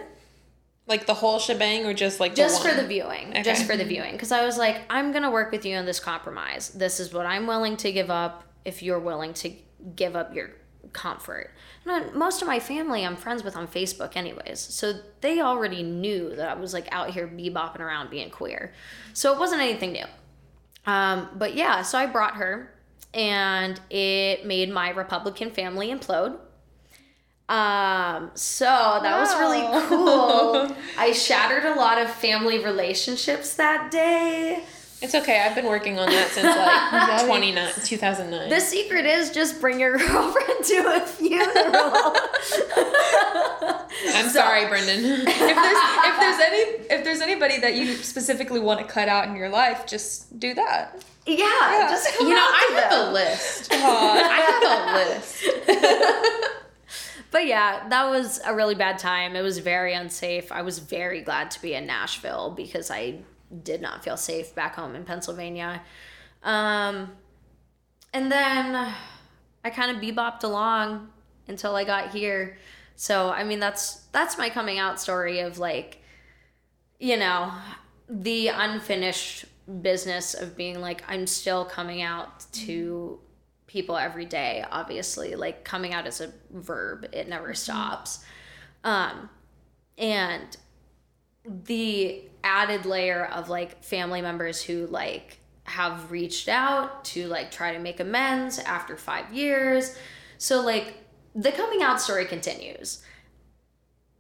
Like 0.88 1.08
the 1.08 1.15
whole 1.15 1.39
shebang, 1.39 1.86
or 1.86 1.93
just 1.93 2.19
like 2.19 2.36
just 2.36 2.62
the 2.62 2.69
for 2.69 2.76
the 2.76 2.88
viewing. 2.88 3.30
Okay. 3.30 3.43
just 3.43 3.65
for 3.65 3.76
the 3.76 3.86
viewing. 3.86 4.12
Because 4.12 4.32
i 4.32 4.45
was 4.45 4.58
like 4.58 4.82
i'm 4.89 5.12
gonna 5.12 5.32
work 5.32 5.52
with 5.52 5.65
you 5.65 5.76
on 5.76 5.86
this 5.86 6.00
compromise. 6.00 6.69
This 6.69 7.00
is 7.00 7.13
what 7.13 7.26
i'm 7.26 7.48
willing 7.48 7.78
to 7.78 7.91
give 7.91 8.12
up 8.12 8.43
if 8.63 8.84
you're 8.84 9.00
willing 9.00 9.34
to 9.36 9.52
give 9.95 10.15
up 10.15 10.36
your 10.36 10.52
comfort. 10.93 11.52
And 11.86 12.13
most 12.13 12.41
of 12.41 12.48
my 12.48 12.60
family 12.60 13.06
i'm 13.06 13.15
friends 13.15 13.43
with 13.43 13.56
on 13.56 13.67
facebook 13.67 14.15
anyways. 14.15 14.60
So 14.60 14.93
they 15.21 15.41
already 15.41 15.82
knew 15.82 16.36
that 16.36 16.50
i 16.50 16.60
was 16.60 16.74
like 16.74 16.88
out 16.91 17.10
here 17.10 17.28
bebopping 17.28 17.80
around 17.80 18.10
being 18.10 18.30
queer. 18.30 18.74
So 19.13 19.34
it 19.34 19.39
wasn't 19.39 19.62
anything 19.62 19.91
new. 19.93 20.06
Um, 20.86 21.30
but 21.36 21.56
yeah 21.56 21.82
so 21.82 21.98
i 21.98 22.06
brought 22.06 22.36
her 22.36 22.71
and 23.15 23.80
it 23.89 24.45
made 24.45 24.69
my 24.69 24.89
republican 24.89 25.50
family 25.50 25.88
implode 25.88 26.38
um, 27.47 28.31
so 28.34 28.65
that 28.65 29.19
was 29.19 29.36
really 29.38 29.62
cool. 29.88 30.75
I 30.97 31.12
shattered 31.12 31.65
a 31.65 31.75
lot 31.75 31.99
of 31.99 32.10
family 32.10 32.63
relationships 32.63 33.53
that 33.55 33.91
day. 33.91 34.63
It's 35.01 35.13
okay. 35.13 35.41
I've 35.41 35.53
been 35.53 35.65
working 35.67 35.99
on 35.99 36.08
that 36.10 36.29
since 36.29 36.47
like 36.47 37.25
29, 37.27 37.73
2009. 37.84 38.49
The 38.49 38.60
secret 38.60 39.05
is 39.05 39.29
just 39.29 39.60
bring 39.62 39.79
your 39.79 39.97
girlfriend 39.97 40.65
to 40.65 40.95
a 40.95 41.01
funeral. 41.01 42.15
I'm 44.15 44.29
sorry, 44.29 44.67
Brendan. 44.67 45.03
if 45.05 45.25
there's 45.25 45.77
if 46.08 46.19
there's 46.19 46.39
any 46.39 46.60
if 46.89 47.03
there's 47.03 47.21
anybody 47.21 47.60
that 47.60 47.75
you 47.75 47.93
specifically 47.97 48.60
want 48.60 48.79
to 48.79 48.86
cut 48.86 49.08
out 49.08 49.27
in 49.27 49.36
your 49.36 49.49
life, 49.49 49.86
just 49.86 50.39
do 50.39 50.53
that. 50.55 51.03
yeah, 51.27 51.88
just 51.91 52.17
come 52.17 52.27
you 52.27 52.34
know, 52.34 52.39
out 52.39 52.49
I 52.49 52.88
have 52.89 53.08
a 53.08 53.12
list. 53.12 53.69
I 53.71 54.39
have 54.49 54.63
a 54.71 55.13
list. 55.13 56.62
But 57.31 57.45
yeah, 57.47 57.88
that 57.89 58.09
was 58.09 58.39
a 58.45 58.55
really 58.55 58.75
bad 58.75 58.97
time. 58.99 59.35
It 59.35 59.41
was 59.41 59.57
very 59.59 59.93
unsafe. 59.93 60.51
I 60.51 60.61
was 60.61 60.79
very 60.79 61.21
glad 61.21 61.51
to 61.51 61.61
be 61.61 61.73
in 61.73 61.85
Nashville 61.85 62.51
because 62.55 62.89
I 62.89 63.19
did 63.63 63.81
not 63.81 64.03
feel 64.03 64.17
safe 64.17 64.55
back 64.55 64.75
home 64.75 64.95
in 64.95 65.03
Pennsylvania. 65.03 65.81
Um, 66.43 67.11
and 68.13 68.31
then 68.31 68.93
I 69.63 69.69
kind 69.69 69.95
of 69.95 70.01
bebopped 70.01 70.43
along 70.43 71.09
until 71.47 71.75
I 71.75 71.83
got 71.83 72.11
here. 72.11 72.57
So 72.95 73.29
I 73.29 73.43
mean, 73.43 73.59
that's 73.59 73.95
that's 74.11 74.38
my 74.38 74.49
coming 74.49 74.79
out 74.79 75.01
story 75.01 75.39
of 75.39 75.59
like, 75.59 76.01
you 76.99 77.17
know, 77.17 77.51
the 78.07 78.47
unfinished 78.47 79.45
business 79.81 80.33
of 80.33 80.55
being 80.55 80.79
like 80.79 81.03
I'm 81.07 81.27
still 81.27 81.65
coming 81.65 82.01
out 82.01 82.45
to 82.53 83.19
people 83.67 83.97
every 83.97 84.25
day 84.25 84.63
obviously 84.71 85.36
like 85.36 85.63
coming 85.63 85.93
out 85.93 86.06
as 86.06 86.21
a 86.21 86.32
verb 86.51 87.08
it 87.12 87.28
never 87.28 87.54
stops. 87.54 88.23
Um 88.84 89.30
and 89.97 90.56
the 91.45 92.23
added 92.43 92.86
layer 92.86 93.25
of 93.25 93.49
like 93.49 93.84
family 93.84 94.21
members 94.21 94.62
who 94.62 94.88
like 94.88 95.39
have 95.63 96.12
reached 96.12 96.47
out 96.47 97.04
to 97.06 97.28
like 97.28 97.51
try 97.51 97.73
to 97.73 97.80
make 97.80 97.99
amends 97.99 98.60
after 98.60 98.95
5 98.95 99.34
years. 99.34 99.97
So 100.38 100.62
like 100.62 101.04
the 101.34 101.51
coming 101.51 101.82
out 101.82 101.99
story 101.99 102.25
continues. 102.25 103.04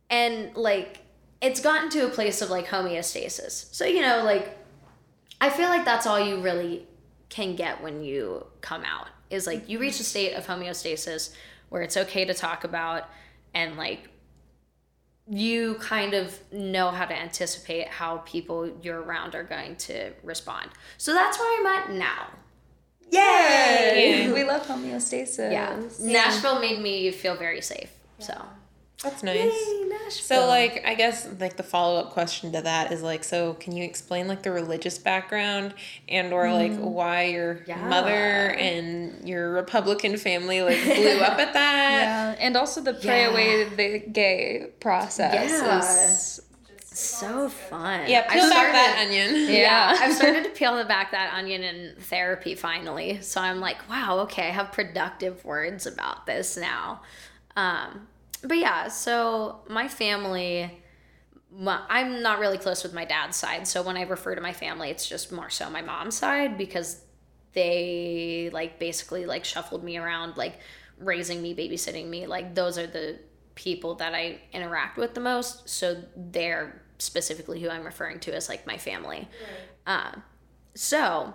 And 0.09 0.55
like 0.55 1.01
it's 1.41 1.59
gotten 1.59 1.89
to 1.91 2.05
a 2.05 2.09
place 2.09 2.41
of 2.41 2.49
like 2.49 2.67
homeostasis. 2.67 3.73
So 3.73 3.85
you 3.85 4.01
know 4.01 4.23
like 4.23 4.57
i 5.41 5.49
feel 5.49 5.69
like 5.69 5.85
that's 5.85 6.07
all 6.07 6.19
you 6.19 6.39
really 6.39 6.87
can 7.29 7.55
get 7.55 7.83
when 7.83 8.03
you 8.03 8.45
come 8.61 8.83
out 8.83 9.07
is 9.29 9.47
like 9.47 9.67
you 9.69 9.79
reach 9.79 9.99
a 9.99 10.03
state 10.03 10.33
of 10.33 10.45
homeostasis 10.45 11.33
where 11.69 11.81
it's 11.81 11.97
okay 11.97 12.25
to 12.25 12.33
talk 12.33 12.63
about 12.63 13.09
and 13.53 13.77
like 13.77 14.09
you 15.27 15.75
kind 15.75 16.13
of 16.13 16.39
know 16.51 16.91
how 16.91 17.05
to 17.05 17.17
anticipate 17.17 17.87
how 17.87 18.17
people 18.19 18.71
you're 18.83 19.01
around 19.01 19.33
are 19.33 19.43
going 19.43 19.75
to 19.75 20.11
respond. 20.23 20.69
So 20.97 21.13
that's 21.13 21.39
where 21.39 21.59
I'm 21.59 21.65
at 21.65 21.91
now. 21.91 22.27
Yay! 23.11 24.25
Yay. 24.25 24.31
We 24.31 24.43
love 24.43 24.67
homeostasis. 24.67 25.51
Yeah. 25.51 25.81
Nashville 25.99 26.59
made 26.59 26.79
me 26.79 27.11
feel 27.11 27.35
very 27.35 27.61
safe. 27.61 27.91
So 28.19 28.39
That's 29.03 29.21
nice. 29.23 29.53
So 30.09 30.47
like 30.47 30.83
I 30.85 30.95
guess 30.95 31.27
like 31.39 31.57
the 31.57 31.63
follow 31.63 31.99
up 31.99 32.11
question 32.11 32.51
to 32.53 32.61
that 32.61 32.91
is 32.91 33.01
like 33.03 33.23
so 33.23 33.53
can 33.55 33.75
you 33.75 33.83
explain 33.83 34.27
like 34.27 34.41
the 34.43 34.51
religious 34.51 34.97
background 34.97 35.73
and 36.07 36.31
or 36.33 36.51
like 36.51 36.75
why 36.77 37.23
your 37.25 37.61
Yeah. 37.67 37.87
mother 37.87 38.09
and 38.51 39.27
your 39.27 39.51
Republican 39.51 40.17
family 40.17 40.61
like 40.61 40.81
blew 40.83 41.19
up 41.19 41.37
at 41.39 41.53
that? 41.53 42.35
Yeah, 42.35 42.35
and 42.39 42.55
also 42.55 42.81
the 42.81 42.93
pray 42.93 43.23
Yeah. 43.23 43.29
away 43.31 43.63
the 43.65 43.99
gay 43.99 44.67
process 44.79 45.33
Yeah. 45.49 46.79
so 46.83 47.49
fun. 47.49 48.09
Yeah, 48.09 48.25
I've 48.29 48.31
peel 48.31 48.49
back 48.49 48.51
started- 48.51 48.73
that 48.75 49.03
onion. 49.05 49.35
Yeah, 49.35 49.51
Yeah. 49.59 49.95
I've 49.99 50.13
started 50.15 50.43
to 50.45 50.49
peel 50.51 50.77
the 50.77 50.85
back 50.85 51.11
that 51.11 51.33
onion 51.33 51.63
in 51.63 51.95
therapy 51.99 52.55
finally. 52.55 53.21
So 53.21 53.41
I'm 53.41 53.59
like, 53.59 53.87
wow, 53.89 54.19
okay, 54.21 54.47
I 54.47 54.51
have 54.51 54.71
productive 54.71 55.43
words 55.43 55.85
about 55.85 56.25
this 56.25 56.55
now. 56.57 57.01
Um, 57.57 58.07
but 58.45 58.57
yeah, 58.57 58.87
so 58.87 59.59
my 59.69 59.87
family, 59.87 60.71
my, 61.51 61.81
I'm 61.89 62.21
not 62.21 62.39
really 62.39 62.57
close 62.57 62.83
with 62.83 62.93
my 62.93 63.05
dad's 63.05 63.37
side. 63.37 63.67
So 63.67 63.81
when 63.81 63.97
I 63.97 64.03
refer 64.03 64.35
to 64.35 64.41
my 64.41 64.53
family, 64.53 64.89
it's 64.89 65.07
just 65.07 65.31
more 65.31 65.49
so 65.49 65.69
my 65.69 65.81
mom's 65.81 66.15
side 66.15 66.57
because 66.57 67.01
they 67.53 68.49
like 68.53 68.79
basically 68.79 69.25
like 69.25 69.45
shuffled 69.45 69.83
me 69.83 69.97
around, 69.97 70.37
like 70.37 70.59
raising 70.99 71.41
me, 71.41 71.55
babysitting 71.55 72.07
me. 72.07 72.27
Like 72.27 72.55
those 72.55 72.77
are 72.77 72.87
the 72.87 73.19
people 73.55 73.95
that 73.95 74.13
I 74.13 74.39
interact 74.51 74.97
with 74.97 75.13
the 75.13 75.21
most. 75.21 75.67
So 75.69 76.03
they're 76.15 76.81
specifically 76.97 77.61
who 77.61 77.69
I'm 77.69 77.83
referring 77.83 78.19
to 78.21 78.35
as 78.35 78.49
like 78.49 78.67
my 78.67 78.77
family. 78.77 79.27
Uh, 79.87 80.11
so 80.73 81.33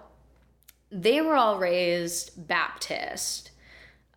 they 0.90 1.20
were 1.20 1.34
all 1.34 1.58
raised 1.58 2.46
Baptist. 2.46 3.49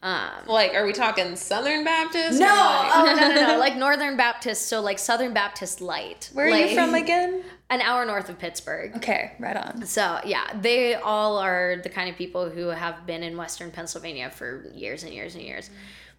Um, 0.03 0.29
Like, 0.47 0.73
are 0.73 0.85
we 0.85 0.91
talking 0.93 1.35
Southern 1.35 1.83
Baptist? 1.83 2.39
no, 2.39 2.45
like- 2.45 2.91
oh 2.95 3.15
no, 3.19 3.29
no, 3.33 3.47
no, 3.53 3.57
like 3.65 3.75
Northern 3.77 4.17
Baptist. 4.17 4.67
So 4.67 4.81
like 4.81 4.99
Southern 4.99 5.33
Baptist 5.33 5.79
light. 5.81 6.29
Where 6.33 6.47
are 6.47 6.51
Like, 6.51 6.69
you 6.71 6.75
from 6.75 6.93
again? 6.93 7.43
An 7.69 7.79
hour 7.81 8.05
north 8.05 8.29
of 8.29 8.37
Pittsburgh. 8.37 8.95
Okay, 8.97 9.31
right 9.39 9.55
on. 9.57 9.85
So 9.85 10.19
yeah, 10.25 10.45
they 10.61 10.93
all 10.95 11.37
are 11.39 11.77
the 11.81 11.89
kind 11.89 12.09
of 12.09 12.15
people 12.17 12.49
who 12.49 12.67
have 12.67 13.05
been 13.07 13.23
in 13.23 13.37
Western 13.37 13.71
Pennsylvania 13.71 14.29
for 14.29 14.65
years 14.75 15.03
and 15.03 15.13
years 15.13 15.33
and 15.35 15.43
years. 15.43 15.69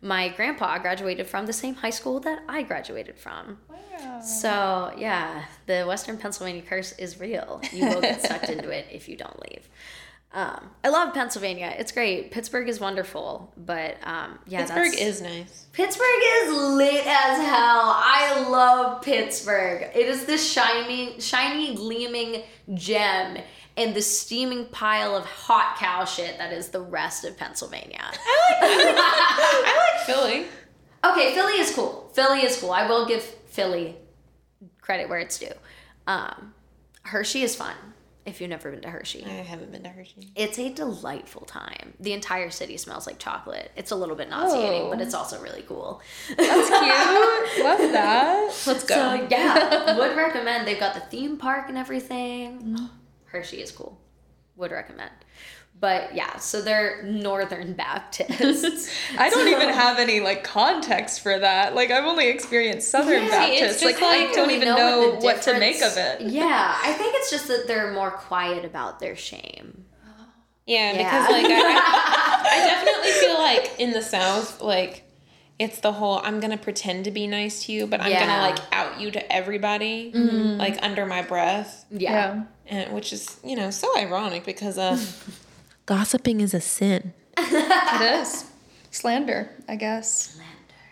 My 0.01 0.29
grandpa 0.31 0.79
graduated 0.79 1.27
from 1.27 1.47
the 1.47 1.53
same 1.53 1.75
high 1.75 1.91
school 1.91 2.21
that 2.21 2.43
I 2.49 2.63
graduated 2.63 3.17
from. 3.19 3.59
Wow. 3.69 4.21
So 4.21 4.93
yeah, 4.97 5.45
the 5.67 5.85
Western 5.85 6.17
Pennsylvania 6.19 6.63
curse 6.63 6.93
is 6.99 7.21
real. 7.21 7.61
You 7.73 7.87
will 7.89 8.01
get 8.01 8.21
sucked 8.23 8.49
into 8.49 8.71
it 8.71 8.87
if 8.91 9.09
you 9.09 9.17
don't 9.17 9.39
leave. 9.49 9.69
Um, 10.35 10.71
I 10.83 10.89
love 10.89 11.15
Pennsylvania. 11.15 11.73
It's 11.79 11.93
great. 11.93 12.33
Pittsburgh 12.33 12.69
is 12.69 12.81
wonderful, 12.81 13.53
but 13.57 13.97
um, 14.03 14.41
yeah, 14.49 14.63
Pittsburgh 14.63 14.99
is 14.99 15.23
nice. 15.23 15.67
Pittsburgh 15.73 16.23
is 16.43 16.53
lit 16.53 17.07
as 17.07 17.39
hell. 17.39 17.95
I 17.95 18.45
love 18.51 19.01
Pittsburgh. 19.03 19.89
It 19.95 20.09
is 20.09 20.25
this 20.25 20.53
shiny, 20.53 21.21
shiny, 21.21 21.77
gleaming 21.77 22.43
gem 22.75 23.39
in 23.77 23.95
the 23.95 24.03
steaming 24.03 24.67
pile 24.67 25.15
of 25.15 25.25
hot 25.25 25.77
cow 25.79 26.05
shit 26.05 26.37
that 26.39 26.53
is 26.53 26.71
the 26.71 26.81
rest 26.81 27.25
of 27.25 27.37
Pennsylvania. 27.37 28.03
I 28.61 29.93
like 29.95 30.05
Philly. 30.05 30.47
Okay, 31.05 31.33
Philly 31.35 31.61
is 31.61 31.73
cool. 31.73 32.11
Philly 32.13 32.41
is 32.41 32.61
cool. 32.61 32.73
I 32.73 32.89
will 32.89 33.07
give 33.07 33.23
Philly 33.23 33.97
credit 34.81 35.09
where 35.09 35.21
it's 35.21 35.39
due. 35.39 35.53
Um, 36.09 36.55
Hershey 37.03 37.43
is 37.43 37.55
fun 37.55 37.77
if 38.27 38.41
you've 38.41 38.51
never 38.51 38.71
been 38.71 38.81
to 38.83 38.91
Hershey. 38.91 39.25
I 39.25 39.29
haven't 39.43 39.71
been 39.73 39.83
to 39.83 39.89
Hershey. 39.89 40.31
It's 40.35 40.59
a 40.59 40.71
delightful 40.71 41.43
time. 41.43 41.95
The 42.01 42.13
entire 42.13 42.51
city 42.51 42.77
smells 42.77 43.07
like 43.07 43.19
chocolate. 43.19 43.71
It's 43.77 43.91
a 43.91 43.97
little 43.97 44.17
bit 44.17 44.31
nauseating, 44.31 44.83
Oh. 44.83 44.91
but 44.91 45.01
it's 45.01 45.15
oh. 45.15 45.19
also 45.19 45.41
really 45.43 45.63
cool. 45.63 46.01
That's 46.37 46.69
cute. 46.69 47.65
Love 47.65 47.79
that. 47.93 48.55
Let's 48.67 48.85
go. 48.85 48.95
So 48.95 49.27
yeah, 49.31 49.97
would 49.99 50.17
recommend. 50.17 50.67
They've 50.67 50.81
got 50.81 50.95
the 50.95 51.01
theme 51.01 51.37
park 51.37 51.69
and 51.69 51.77
everything. 51.77 52.59
Mm-hmm. 52.61 52.87
Hershey 53.27 53.61
is 53.61 53.71
cool. 53.71 54.01
Would 54.57 54.71
recommend. 54.71 55.11
But 55.85 56.15
yeah, 56.15 56.39
so 56.39 56.63
they're 56.63 57.03
Northern 57.03 57.75
Baptists. 57.75 58.91
I 59.19 59.29
don't 59.29 59.45
So- 59.45 59.47
even 59.55 59.69
have 59.69 59.99
any 59.99 60.21
like 60.21 60.43
context 60.43 61.21
for 61.21 61.39
that. 61.39 61.75
Like 61.75 61.91
I've 61.91 62.07
only 62.07 62.29
experienced 62.29 62.91
Southern 62.91 63.25
Yeah, 63.25 63.29
Baptists. 63.29 63.83
just 63.83 63.85
Like, 63.85 64.03
I 64.03 64.33
don't 64.33 64.49
really 64.49 64.55
even 64.57 64.69
know 64.69 64.77
know 64.77 65.09
what 65.17 65.23
what 65.23 65.43
to 65.43 65.59
make 65.59 65.83
of 65.83 65.95
it. 65.99 66.23
Yeah, 66.23 66.75
I 66.83 66.95
think 66.95 67.15
it's 67.17 67.31
just 67.31 67.49
that 67.49 67.67
they're 67.67 67.93
more 67.93 68.11
quiet 68.13 68.65
about 68.65 68.99
their 68.99 69.15
shame. 69.15 69.85
Yeah, 70.67 70.93
Yeah. 70.93 70.97
because 70.97 71.31
like 71.31 71.45
I, 71.53 71.61
I, 71.61 72.49
I 72.51 72.67
definitely 72.67 73.13
feel 73.21 73.39
like 73.39 73.79
in 73.79 73.91
the 73.93 74.01
South, 74.01 74.63
like 74.63 75.03
it's 75.59 75.81
the 75.81 75.93
whole 75.93 76.19
I'm 76.25 76.41
gonna 76.41 76.57
pretend 76.57 77.05
to 77.05 77.11
be 77.11 77.27
nice 77.27 77.67
to 77.67 77.73
you, 77.73 77.87
but 77.87 78.01
I'm 78.01 78.11
Yeah. 78.11 78.27
gonna 78.27 78.41
like 78.43 78.59
out 78.73 78.99
you 79.03 79.11
to 79.11 79.31
everybody, 79.31 80.13
like 80.15 80.79
under 80.83 81.05
my 81.05 81.21
breath, 81.21 81.85
Yeah. 81.91 82.45
and 82.67 82.91
which 82.95 83.13
is 83.13 83.39
you 83.45 83.55
know 83.55 83.71
so 83.71 83.95
ironic 83.99 84.45
because 84.47 84.79
uh, 84.79 84.97
gossiping 85.87 86.41
is 86.41 86.55
a 86.55 86.61
sin. 86.61 87.13
It 87.37 88.23
is 88.23 88.51
slander, 88.91 89.51
I 89.69 89.77
guess. 89.77 90.37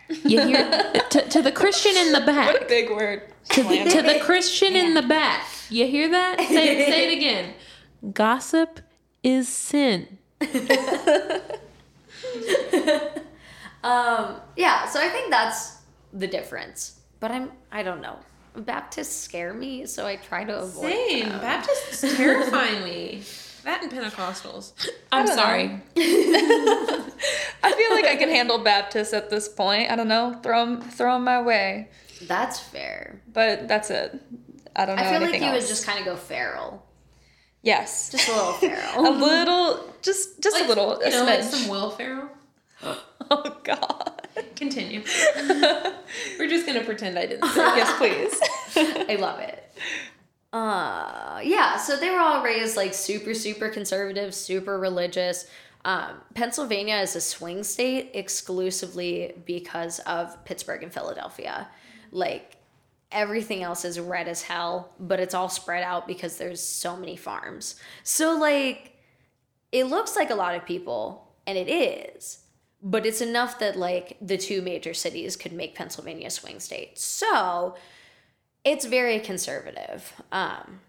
Slander. 0.09 0.27
You 0.29 0.41
hear 0.41 0.93
to, 1.09 1.29
to 1.29 1.41
the 1.41 1.51
Christian 1.51 1.95
in 1.97 2.11
the 2.13 2.21
back. 2.21 2.47
What 2.53 2.63
a 2.63 2.65
big 2.65 2.89
word. 2.89 3.23
To, 3.51 3.63
to 3.63 4.01
the 4.01 4.19
Christian 4.21 4.75
in 4.75 4.93
the 4.93 5.01
back. 5.01 5.45
You 5.69 5.87
hear 5.87 6.09
that? 6.09 6.39
Say 6.39 6.77
it, 6.77 6.87
say 6.87 7.11
it 7.11 7.17
again. 7.17 7.53
Gossip 8.13 8.79
is 9.23 9.47
sin. 9.47 10.17
Um, 13.83 14.37
yeah, 14.55 14.85
so 14.87 14.99
I 14.99 15.09
think 15.09 15.29
that's 15.29 15.77
the 16.13 16.27
difference. 16.27 17.01
But 17.19 17.31
I'm 17.31 17.51
I 17.71 17.83
don't 17.83 18.01
know. 18.01 18.17
Baptists 18.55 19.15
scare 19.15 19.53
me, 19.53 19.85
so 19.85 20.05
I 20.05 20.15
try 20.15 20.43
to 20.45 20.59
avoid 20.59 20.91
Same. 20.91 21.29
them. 21.29 21.41
Baptists 21.41 22.01
terrify 22.15 22.79
me. 22.83 23.23
That 23.63 23.81
and 23.83 23.91
Pentecostals. 23.91 24.73
I'm 25.11 25.27
sorry. 25.27 25.79
I 25.97 27.71
feel 27.77 27.91
like 27.95 28.05
I 28.05 28.15
can 28.17 28.29
handle 28.29 28.57
Baptists 28.59 29.13
at 29.13 29.29
this 29.29 29.47
point. 29.47 29.89
I 29.89 29.95
don't 29.95 30.07
know. 30.09 30.39
Throw 30.43 30.65
them, 30.65 30.81
throw 30.81 31.13
them 31.13 31.23
my 31.23 31.41
way. 31.41 31.89
That's 32.23 32.59
fair. 32.59 33.21
But 33.31 33.67
that's 33.67 33.89
it. 33.89 34.19
I 34.75 34.85
don't 34.85 34.95
know 34.97 35.01
I 35.03 35.05
feel 35.05 35.13
like 35.21 35.29
anything 35.29 35.43
you 35.43 35.49
else. 35.49 35.63
would 35.63 35.69
just 35.69 35.85
kind 35.85 35.99
of 35.99 36.05
go 36.05 36.15
feral. 36.15 36.85
yes, 37.61 38.09
Just 38.11 38.27
a 38.27 38.31
little 38.33 38.53
feral. 38.53 39.07
a 39.07 39.11
little, 39.11 39.93
just 40.01 40.41
just 40.41 40.59
a 40.59 40.67
little, 40.67 40.99
a 40.99 41.05
You 41.09 41.15
know, 41.17 41.25
like 41.25 41.43
some 41.43 41.69
Will 41.69 41.91
Ferrell. 41.91 42.29
oh 42.83 43.57
God. 43.63 44.27
Continue. 44.55 45.03
We're 46.39 46.49
just 46.49 46.65
gonna 46.65 46.83
pretend 46.83 47.17
I 47.19 47.27
didn't. 47.27 47.47
Say 47.49 47.61
yes, 47.77 47.97
please. 47.97 48.39
I 49.09 49.15
love 49.19 49.39
it. 49.39 49.63
Uh, 50.53 51.41
yeah, 51.43 51.77
so 51.77 51.97
they 51.97 52.11
were 52.11 52.19
all 52.19 52.43
raised 52.43 52.77
like 52.77 52.93
super, 52.93 53.33
super 53.33 53.69
conservative, 53.69 54.35
super 54.35 54.77
religious. 54.77 55.47
Um, 55.83 56.21
Pennsylvania 56.35 56.97
is 56.97 57.15
a 57.15 57.21
swing 57.21 57.63
state 57.63 58.11
exclusively 58.13 59.33
because 59.45 59.99
of 59.99 60.45
Pittsburgh 60.45 60.83
and 60.83 60.93
Philadelphia. 60.93 61.67
Like 62.11 62.57
everything 63.11 63.63
else 63.63 63.83
is 63.83 63.99
red 63.99 64.27
as 64.27 64.43
hell, 64.43 64.93
but 64.99 65.19
it's 65.19 65.33
all 65.33 65.49
spread 65.49 65.83
out 65.83 66.07
because 66.07 66.37
there's 66.37 66.61
so 66.61 66.95
many 66.95 67.15
farms. 67.15 67.75
So 68.03 68.37
like 68.37 68.93
it 69.71 69.85
looks 69.85 70.15
like 70.15 70.29
a 70.29 70.35
lot 70.35 70.55
of 70.55 70.65
people, 70.65 71.33
and 71.47 71.57
it 71.57 71.67
is, 71.67 72.43
but 72.83 73.07
it's 73.07 73.21
enough 73.21 73.57
that 73.57 73.75
like 73.75 74.17
the 74.21 74.37
two 74.37 74.61
major 74.61 74.93
cities 74.93 75.35
could 75.35 75.51
make 75.51 75.73
Pennsylvania 75.73 76.27
a 76.27 76.29
swing 76.29 76.59
state. 76.59 76.99
So 76.99 77.75
it's 78.63 78.85
very 78.85 79.19
conservative. 79.19 80.13
Um, 80.31 80.79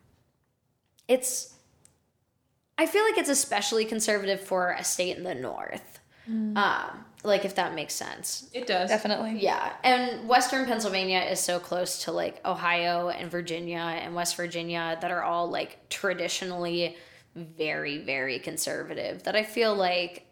it's, 1.09 1.55
I 2.79 2.87
feel 2.87 3.05
like 3.05 3.19
it's 3.19 3.29
especially 3.29 3.85
conservative 3.85 4.41
for 4.41 4.73
a 4.79 4.85
state 4.85 5.17
in 5.17 5.25
the 5.25 5.35
north. 5.35 6.01
Um, 6.57 7.05
like 7.23 7.45
if 7.45 7.55
that 7.57 7.75
makes 7.75 7.95
sense. 7.95 8.49
It 8.53 8.67
does. 8.67 8.89
Definitely. 8.89 9.39
Yeah, 9.41 9.73
and 9.83 10.29
Western 10.29 10.67
Pennsylvania 10.67 11.21
is 11.21 11.41
so 11.41 11.59
close 11.59 12.05
to 12.05 12.13
like 12.13 12.41
Ohio 12.47 13.09
and 13.09 13.31
Virginia 13.31 13.79
and 13.79 14.15
West 14.15 14.37
Virginia 14.37 14.97
that 15.01 15.11
are 15.11 15.23
all 15.23 15.51
like 15.51 15.89
traditionally 15.89 16.97
very, 17.35 17.99
very 17.99 18.39
conservative. 18.39 19.23
That 19.25 19.37
I 19.37 19.43
feel 19.43 19.75
like 19.75 20.27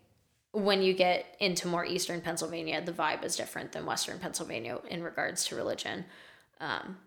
when 0.53 0.83
you 0.83 0.93
get 0.93 1.37
into 1.41 1.67
more 1.67 1.85
Eastern 1.85 2.21
Pennsylvania, 2.21 2.83
the 2.85 2.93
vibe 2.93 3.25
is 3.25 3.37
different 3.37 3.73
than 3.73 3.87
Western 3.87 4.19
Pennsylvania 4.19 4.79
in 4.89 5.03
regards 5.03 5.45
to 5.47 5.57
religion. 5.57 6.05
Um, 6.61 6.99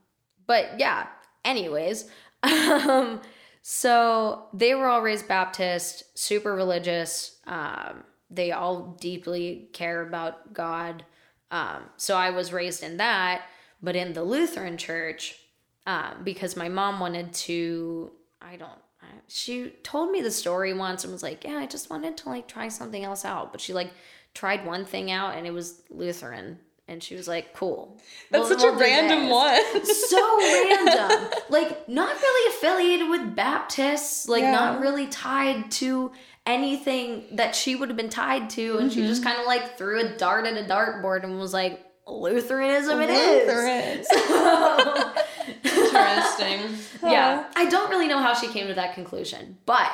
but 0.48 0.80
yeah, 0.80 1.08
anyways, 1.44 2.10
um, 2.44 3.22
so 3.62 4.48
they 4.54 4.76
were 4.76 4.88
all 4.88 5.02
raised 5.02 5.28
Baptist, 5.28 6.18
super 6.18 6.54
religious. 6.54 7.38
Um, 7.48 8.04
they 8.30 8.52
all 8.52 8.98
deeply 9.00 9.70
care 9.74 10.02
about 10.02 10.54
God. 10.54 11.06
Um, 11.52 11.84
so 11.98 12.16
I 12.18 12.32
was 12.32 12.52
raised 12.52 12.84
in 12.84 12.98
that, 12.98 13.44
but 13.82 13.96
in 13.96 14.14
the 14.14 14.24
Lutheran 14.24 14.78
church, 14.78 15.40
um, 15.88 16.24
because 16.24 16.56
my 16.56 16.70
mom 16.70 17.00
wanted 17.00 17.34
to, 17.34 18.12
I 18.42 18.56
don't, 18.56 18.80
she 19.28 19.70
told 19.84 20.12
me 20.12 20.22
the 20.22 20.32
story 20.32 20.74
once 20.74 21.04
and 21.04 21.14
was 21.14 21.24
like, 21.24 21.44
yeah, 21.44 21.58
I 21.58 21.66
just 21.66 21.90
wanted 21.90 22.18
to 22.18 22.30
like 22.30 22.48
try 22.48 22.68
something 22.68 23.04
else 23.04 23.26
out. 23.26 23.52
But 23.52 23.62
she 23.62 23.74
like 23.74 23.92
tried 24.34 24.66
one 24.66 24.86
thing 24.86 25.12
out 25.12 25.36
and 25.36 25.48
it 25.48 25.52
was 25.52 25.82
Lutheran. 25.90 26.60
And 26.88 27.02
she 27.02 27.16
was 27.16 27.28
like, 27.28 27.54
cool. 27.54 27.98
That's 28.30 28.48
We'll- 28.50 28.60
such 28.60 28.68
a 28.68 28.72
we'll 28.72 28.80
random 28.80 29.30
one. 29.30 29.86
so 29.86 30.38
random. 30.40 31.30
Like 31.50 31.90
not 31.90 32.16
really 32.22 32.56
affiliated 32.56 33.10
with 33.10 33.36
Baptists, 33.36 34.28
like 34.30 34.44
Yeah. 34.44 34.52
not 34.52 34.82
really 34.82 35.08
tied 35.08 35.72
to 35.72 36.12
anything 36.46 37.24
that 37.32 37.56
she 37.56 37.76
would 37.76 37.90
have 37.90 37.98
been 37.98 38.10
tied 38.10 38.52
to 38.52 38.78
and 38.78 38.94
she 38.94 39.02
just 39.08 39.22
Mm-hmm. 39.22 39.30
kind 39.32 39.42
of 39.42 39.48
like 39.48 39.80
threw 39.80 40.00
a 40.06 40.10
dart 40.16 40.46
at 40.46 40.56
a 40.56 40.64
dartboard 40.68 41.24
and 41.24 41.40
was 41.40 41.54
like 41.54 41.82
Lutheranism 42.08 43.02
it 43.02 43.10
is. 43.10 43.48
Lutheran. 43.48 45.06
Interesting. 45.64 46.78
Yeah. 47.04 47.46
I 47.56 47.66
don't 47.68 47.90
really 47.90 48.08
know 48.08 48.20
how 48.20 48.34
she 48.36 48.48
came 48.48 48.68
to 48.68 48.74
that 48.76 48.94
conclusion, 48.94 49.58
but 49.66 49.92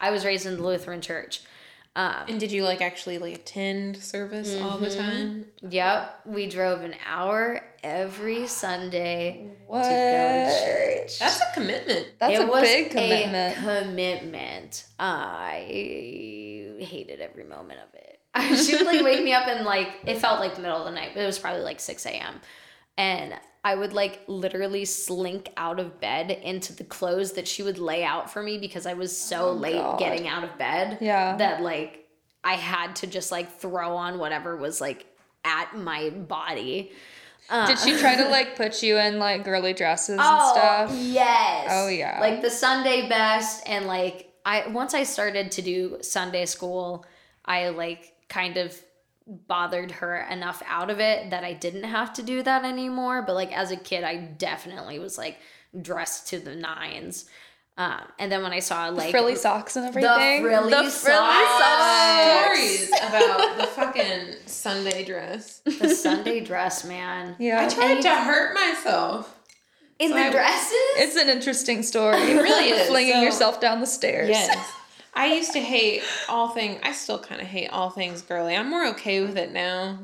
I 0.00 0.10
was 0.10 0.24
raised 0.24 0.44
in 0.46 0.56
the 0.56 0.62
Lutheran 0.64 1.00
church. 1.00 1.42
Um, 1.96 2.26
And 2.28 2.38
did 2.38 2.52
you 2.52 2.62
like 2.62 2.82
actually 2.82 3.16
like 3.18 3.34
attend 3.34 3.96
service 3.96 4.54
all 4.60 4.76
the 4.78 4.94
time? 4.94 5.46
yep, 5.68 6.20
we 6.26 6.46
drove 6.46 6.82
an 6.82 6.94
hour 7.08 7.62
every 7.82 8.46
Sunday 8.46 9.48
What? 9.66 9.82
to 9.82 9.88
go 9.88 9.94
to 9.94 11.00
church. 11.02 11.18
That's 11.18 11.40
a 11.40 11.54
commitment. 11.54 12.06
That's 12.18 12.38
it 12.38 12.48
a 12.48 12.52
big 12.60 12.90
commitment. 12.90 13.56
A 13.56 13.60
commitment. 13.82 14.84
I 14.98 15.64
hated 16.78 17.20
every 17.20 17.44
moment 17.44 17.80
of 17.80 17.94
it. 17.94 18.20
she 18.66 18.76
would 18.76 18.84
like 18.86 19.02
wake 19.02 19.24
me 19.24 19.32
up 19.32 19.48
and 19.48 19.64
like 19.64 19.88
it 20.04 20.18
felt 20.18 20.40
like 20.40 20.54
the 20.56 20.60
middle 20.60 20.76
of 20.78 20.84
the 20.84 20.90
night, 20.90 21.12
but 21.14 21.22
it 21.22 21.26
was 21.26 21.38
probably 21.38 21.62
like 21.62 21.80
six 21.80 22.04
a.m. 22.04 22.34
And 22.98 23.34
I 23.66 23.74
would 23.74 23.92
like 23.92 24.20
literally 24.28 24.84
slink 24.84 25.50
out 25.56 25.80
of 25.80 25.98
bed 25.98 26.30
into 26.30 26.72
the 26.72 26.84
clothes 26.84 27.32
that 27.32 27.48
she 27.48 27.64
would 27.64 27.78
lay 27.78 28.04
out 28.04 28.30
for 28.30 28.40
me 28.40 28.58
because 28.58 28.86
I 28.86 28.94
was 28.94 29.16
so 29.16 29.50
late 29.50 29.74
Oh, 29.74 29.90
God. 29.90 29.98
getting 29.98 30.28
out 30.28 30.44
of 30.44 30.56
bed. 30.56 30.98
Yeah. 31.00 31.36
That 31.36 31.62
like 31.62 32.06
I 32.44 32.52
had 32.52 32.94
to 32.96 33.08
just 33.08 33.32
like 33.32 33.58
throw 33.58 33.96
on 33.96 34.20
whatever 34.20 34.56
was 34.56 34.80
like 34.80 35.04
at 35.44 35.76
my 35.76 36.10
body. 36.10 36.92
Uh, 37.50 37.66
Did 37.66 37.80
she 37.80 37.98
try 37.98 38.14
to 38.14 38.28
like 38.28 38.54
put 38.54 38.84
you 38.84 38.98
in 38.98 39.18
like 39.18 39.44
girly 39.44 39.72
dresses 39.72 40.10
and 40.10 40.20
oh, 40.22 40.52
stuff? 40.52 40.92
Yes. 40.94 41.66
Oh, 41.72 41.88
yeah. 41.88 42.20
Like 42.20 42.42
the 42.42 42.50
Sunday 42.50 43.08
best 43.08 43.64
and 43.66 43.86
like 43.86 44.32
I 44.44 44.68
once 44.68 44.94
I 44.94 45.02
started 45.02 45.50
to 45.50 45.62
do 45.62 45.98
Sunday 46.02 46.46
school, 46.46 47.04
I 47.44 47.70
like 47.70 48.14
kind 48.28 48.58
of 48.58 48.80
bothered 49.26 49.90
her 49.90 50.16
enough 50.30 50.62
out 50.66 50.88
of 50.90 51.00
it 51.00 51.30
that 51.30 51.42
I 51.44 51.52
didn't 51.52 51.84
have 51.84 52.12
to 52.14 52.22
do 52.22 52.42
that 52.44 52.64
anymore, 52.64 53.22
but 53.22 53.34
like 53.34 53.52
as 53.56 53.70
a 53.70 53.76
kid 53.76 54.04
I 54.04 54.16
definitely 54.16 54.98
was 54.98 55.18
like 55.18 55.38
dressed 55.80 56.28
to 56.28 56.38
the 56.38 56.54
nines. 56.54 57.26
Um, 57.78 58.00
and 58.18 58.32
then 58.32 58.42
when 58.42 58.52
I 58.52 58.60
saw 58.60 58.88
like 58.88 59.10
frilly 59.10 59.34
socks 59.34 59.76
and 59.76 59.84
everything. 59.84 60.42
frilly 60.42 60.70
the 60.70 60.76
frilly 60.76 60.88
socks. 60.90 61.58
socks. 61.58 62.44
Stories 62.44 62.88
about 63.02 63.56
the 63.58 63.66
fucking 63.66 64.34
Sunday 64.46 65.04
dress. 65.04 65.58
the 65.64 65.88
Sunday 65.90 66.40
dress, 66.40 66.84
man. 66.84 67.36
Yeah, 67.38 67.60
I 67.62 67.68
tried 67.68 68.00
to 68.02 68.08
hurt 68.14 68.54
myself. 68.54 69.32
In 69.98 70.10
So 70.10 70.14
the 70.14 70.20
I- 70.24 70.30
dresses? 70.30 70.72
it's 70.96 71.16
an 71.16 71.28
interesting 71.28 71.82
story. 71.82 72.16
It 72.16 72.40
really 72.40 72.70
is. 72.70 72.88
Flinging 72.88 73.14
So- 73.14 73.20
yourself 73.22 73.60
down 73.60 73.80
the 73.80 73.86
stairs. 73.86 74.28
Yes. 74.30 74.72
I 75.16 75.32
used 75.34 75.52
to 75.54 75.60
hate 75.60 76.02
all 76.28 76.50
things. 76.50 76.78
I 76.84 76.92
still 76.92 77.18
kind 77.18 77.40
of 77.40 77.46
hate 77.46 77.68
all 77.68 77.90
things 77.90 78.22
girly. 78.22 78.54
I'm 78.54 78.68
more 78.68 78.86
okay 78.88 79.22
with 79.22 79.36
it 79.38 79.50
now. 79.50 79.98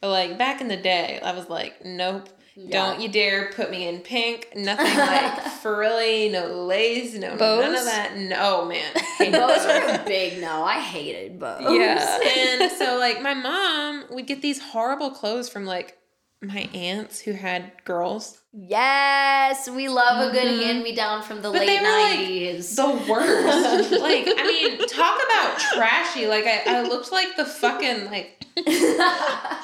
But 0.00 0.10
like 0.10 0.38
back 0.38 0.60
in 0.60 0.68
the 0.68 0.76
day, 0.76 1.18
I 1.24 1.32
was 1.32 1.48
like, 1.48 1.84
nope. 1.84 2.28
Don't 2.68 3.00
you 3.00 3.08
dare 3.08 3.50
put 3.52 3.70
me 3.70 3.88
in 3.88 4.00
pink. 4.00 4.48
Nothing 4.54 4.98
like 4.98 5.40
frilly, 5.62 6.28
no 6.28 6.64
lace, 6.66 7.14
no 7.14 7.34
bows? 7.36 7.62
none 7.64 7.74
of 7.74 7.84
that. 7.86 8.14
No 8.18 8.66
man. 8.66 8.92
Bows 9.32 9.64
a 9.64 10.02
big 10.06 10.38
no. 10.38 10.62
I 10.62 10.78
hated 10.80 11.40
bows. 11.40 11.62
Yeah. 11.62 12.20
and 12.36 12.70
so 12.72 12.98
like 12.98 13.22
my 13.22 13.32
mom 13.32 14.04
would 14.10 14.26
get 14.26 14.42
these 14.42 14.60
horrible 14.60 15.12
clothes 15.12 15.48
from 15.48 15.64
like 15.64 15.96
my 16.42 16.68
aunts 16.74 17.20
who 17.20 17.32
had 17.32 17.72
girls. 17.86 18.41
Yes, 18.54 19.66
we 19.70 19.88
love 19.88 20.28
a 20.28 20.32
good 20.32 20.62
hand 20.62 20.82
me 20.82 20.94
down 20.94 21.22
from 21.22 21.40
the 21.40 21.48
Mm-hmm. 21.48 21.58
But 21.58 21.66
late 21.66 21.80
they 21.80 21.80
were, 21.80 22.52
like, 22.52 22.56
90s. 22.58 22.76
The 22.76 23.10
worst. 23.10 23.92
like, 24.00 24.26
I 24.28 24.42
mean, 24.46 24.78
talk 24.88 25.18
about 25.24 25.58
trashy. 25.74 26.26
Like, 26.26 26.44
I, 26.46 26.62
I 26.66 26.82
looked 26.82 27.10
like 27.12 27.34
the 27.36 27.46
fucking, 27.46 28.06
like, 28.06 28.44
I 28.58 29.60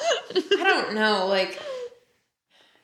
don't 0.57 0.95
know, 0.95 1.27
like, 1.27 1.61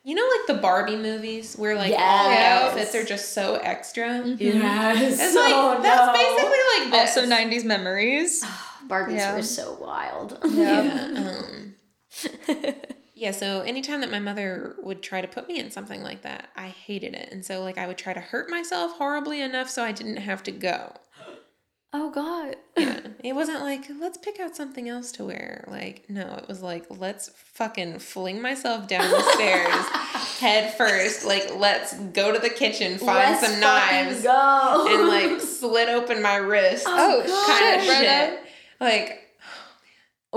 you 0.04 0.14
know, 0.14 0.28
like 0.38 0.46
the 0.46 0.62
Barbie 0.62 0.96
movies 0.96 1.56
where, 1.56 1.74
like, 1.74 1.92
all 1.98 2.30
the 2.30 2.36
outfits 2.36 2.94
are 2.94 3.04
just 3.04 3.32
so 3.32 3.56
extra? 3.56 4.24
yes. 4.24 5.18
It's 5.20 5.34
like, 5.34 5.82
that's 5.82 6.16
basically 6.16 6.58
like 6.78 6.90
this. 6.92 7.16
Also, 7.16 7.28
90s 7.28 7.64
memories. 7.64 8.44
Barbies 8.86 9.16
Yeah. 9.16 9.34
were 9.34 9.42
so 9.42 9.76
wild. 9.80 10.38
Yeah. 10.44 10.82
Yeah. 10.82 11.74
Um, 12.48 12.76
yeah, 13.18 13.30
so 13.30 13.62
anytime 13.62 14.02
that 14.02 14.10
my 14.10 14.18
mother 14.18 14.76
would 14.82 15.02
try 15.02 15.22
to 15.22 15.26
put 15.26 15.48
me 15.48 15.58
in 15.58 15.70
something 15.70 16.02
like 16.02 16.20
that, 16.20 16.50
I 16.54 16.66
hated 16.68 17.14
it. 17.14 17.30
And 17.32 17.42
so, 17.42 17.62
like, 17.62 17.78
I 17.78 17.86
would 17.86 17.96
try 17.96 18.12
to 18.12 18.20
hurt 18.20 18.50
myself 18.50 18.92
horribly 18.92 19.40
enough 19.40 19.70
so 19.70 19.82
I 19.82 19.92
didn't 19.92 20.18
have 20.18 20.42
to 20.42 20.52
go. 20.52 20.92
oh 21.94 22.10
God. 22.10 22.56
Yeah. 22.76 23.00
It 23.24 23.34
wasn't 23.34 23.62
like, 23.62 23.86
let's 23.98 24.18
pick 24.18 24.38
out 24.38 24.54
something 24.54 24.90
else 24.90 25.12
to 25.12 25.24
wear. 25.24 25.64
Like, 25.66 26.04
no, 26.10 26.34
it 26.34 26.46
was 26.46 26.60
like, 26.60 26.84
let's 26.90 27.30
fucking 27.54 28.00
fling 28.00 28.42
myself 28.42 28.86
down 28.86 29.10
the 29.10 29.22
stairs 29.32 29.86
head 30.38 30.74
first. 30.74 31.24
Like, 31.24 31.56
let's 31.56 31.94
go 31.94 32.34
to 32.34 32.38
the 32.38 32.50
kitchen, 32.50 32.98
find 32.98 33.40
Let's 33.40 33.46
some 33.50 33.60
knives, 33.60 34.24
Go. 34.24 34.86
and 34.90 35.08
like 35.08 35.40
slit 35.58 35.88
open 35.88 36.20
my 36.20 36.36
wrist. 36.36 36.84
Oh, 36.86 37.22
kind 37.26 37.80
of 37.80 37.86
shit, 37.86 38.04
shit. 38.04 38.40
Like, 38.78 39.25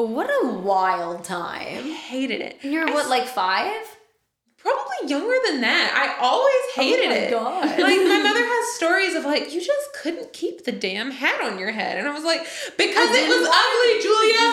what 0.03 0.29
a 0.29 0.47
wild 0.49 1.23
time. 1.23 1.85
I 1.85 1.93
hated 1.93 2.41
it. 2.41 2.57
You're 2.63 2.87
I 2.89 2.93
what, 2.93 3.05
s- 3.05 3.09
like 3.09 3.25
five? 3.27 3.95
Probably 4.57 5.07
younger 5.09 5.35
than 5.47 5.61
that. 5.61 5.93
I 5.95 6.21
always 6.21 6.53
hated 6.75 7.05
oh 7.05 7.09
my 7.09 7.15
it. 7.15 7.31
God. 7.31 7.63
Like 7.79 7.79
my 7.79 8.21
mother 8.23 8.43
has 8.43 8.75
stories 8.75 9.15
of 9.15 9.23
like 9.23 9.53
you 9.53 9.61
just 9.61 9.93
couldn't 10.01 10.33
keep 10.33 10.65
the 10.65 10.73
damn 10.73 11.11
hat 11.11 11.39
on 11.41 11.57
your 11.57 11.71
head, 11.71 11.97
and 11.97 12.05
I 12.07 12.11
was 12.13 12.25
like, 12.25 12.41
because 12.77 13.09
it 13.13 13.29
was 13.29 13.47
ugly, 13.47 14.01
Julia. 14.03 14.45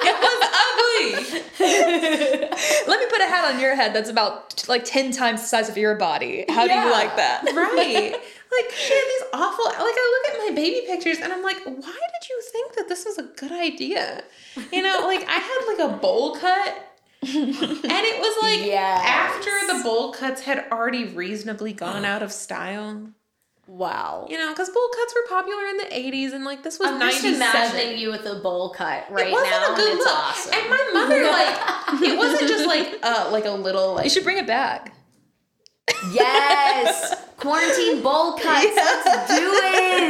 It 0.00 0.16
was 0.22 0.40
ugly. 0.62 1.42
Let 2.88 3.00
me 3.00 3.06
put 3.10 3.20
a 3.20 3.26
hat 3.26 3.52
on 3.52 3.60
your 3.60 3.74
head 3.74 3.92
that's 3.94 4.08
about 4.10 4.64
like 4.68 4.84
10 4.84 5.10
times 5.12 5.40
the 5.40 5.46
size 5.48 5.68
of 5.68 5.76
your 5.76 5.96
body. 5.96 6.44
How 6.48 6.66
do 6.66 6.72
you 6.72 6.90
like 6.90 7.16
that? 7.16 7.42
Right. 7.54 8.14
Like 8.50 8.70
she 8.74 8.92
had 8.94 9.04
these 9.04 9.28
awful. 9.32 9.64
Like 9.66 9.76
I 9.78 10.22
look 10.24 10.34
at 10.34 10.48
my 10.48 10.54
baby 10.54 10.86
pictures, 10.86 11.18
and 11.18 11.32
I'm 11.32 11.42
like, 11.42 11.58
why 11.64 11.70
did 11.72 12.28
you 12.30 12.42
think 12.52 12.74
that 12.76 12.88
this 12.88 13.04
was 13.04 13.18
a 13.18 13.24
good 13.24 13.52
idea? 13.52 14.22
You 14.72 14.82
know, 14.82 15.00
like 15.06 15.26
I 15.28 15.38
had 15.38 15.64
like 15.68 15.90
a 15.90 15.96
bowl 15.98 16.34
cut. 16.36 16.84
and 17.22 17.34
it 17.34 18.20
was 18.20 18.42
like 18.42 18.64
Yes. 18.66 19.04
after 19.04 19.50
the 19.76 19.82
bowl 19.82 20.12
cuts 20.12 20.42
had 20.42 20.66
already 20.70 21.04
reasonably 21.04 21.72
gone 21.72 22.04
out 22.04 22.22
of 22.22 22.30
style. 22.32 23.08
wow. 23.66 24.26
You 24.30 24.38
know, 24.38 24.48
because 24.50 24.70
bowl 24.70 24.88
cuts 24.96 25.14
were 25.14 25.36
popular 25.36 25.64
in 25.66 25.76
the 25.78 25.84
80s, 25.84 26.32
and 26.32 26.44
like 26.44 26.62
this 26.62 26.78
was 26.78 26.88
I'm 26.90 27.00
just 27.00 27.24
imagining 27.24 27.98
you 27.98 28.10
with 28.10 28.24
a 28.24 28.36
bowl 28.36 28.70
cut 28.70 29.04
right 29.10 29.28
it 29.28 29.32
wasn't 29.32 29.50
now, 29.50 29.72
a 29.74 29.76
good 29.76 29.90
and 29.90 29.98
it's 29.98 30.06
look. 30.06 30.16
awesome. 30.18 30.54
And 30.54 30.70
my 30.70 30.90
mother, 30.94 31.24
like, 31.24 32.02
it 32.08 32.16
wasn't 32.16 32.48
just 32.48 32.66
like 32.66 32.98
uh 33.02 33.28
like 33.32 33.44
a 33.44 33.50
little 33.50 33.94
like 33.94 34.04
You 34.04 34.10
should 34.10 34.24
bring 34.24 34.38
it 34.38 34.46
back. 34.46 34.94
Yes, 36.12 37.14
quarantine 37.36 38.02
bowl 38.02 38.32
cuts. 38.34 38.76
Let's 38.76 39.28
do 39.28 39.50
it. 39.52 40.08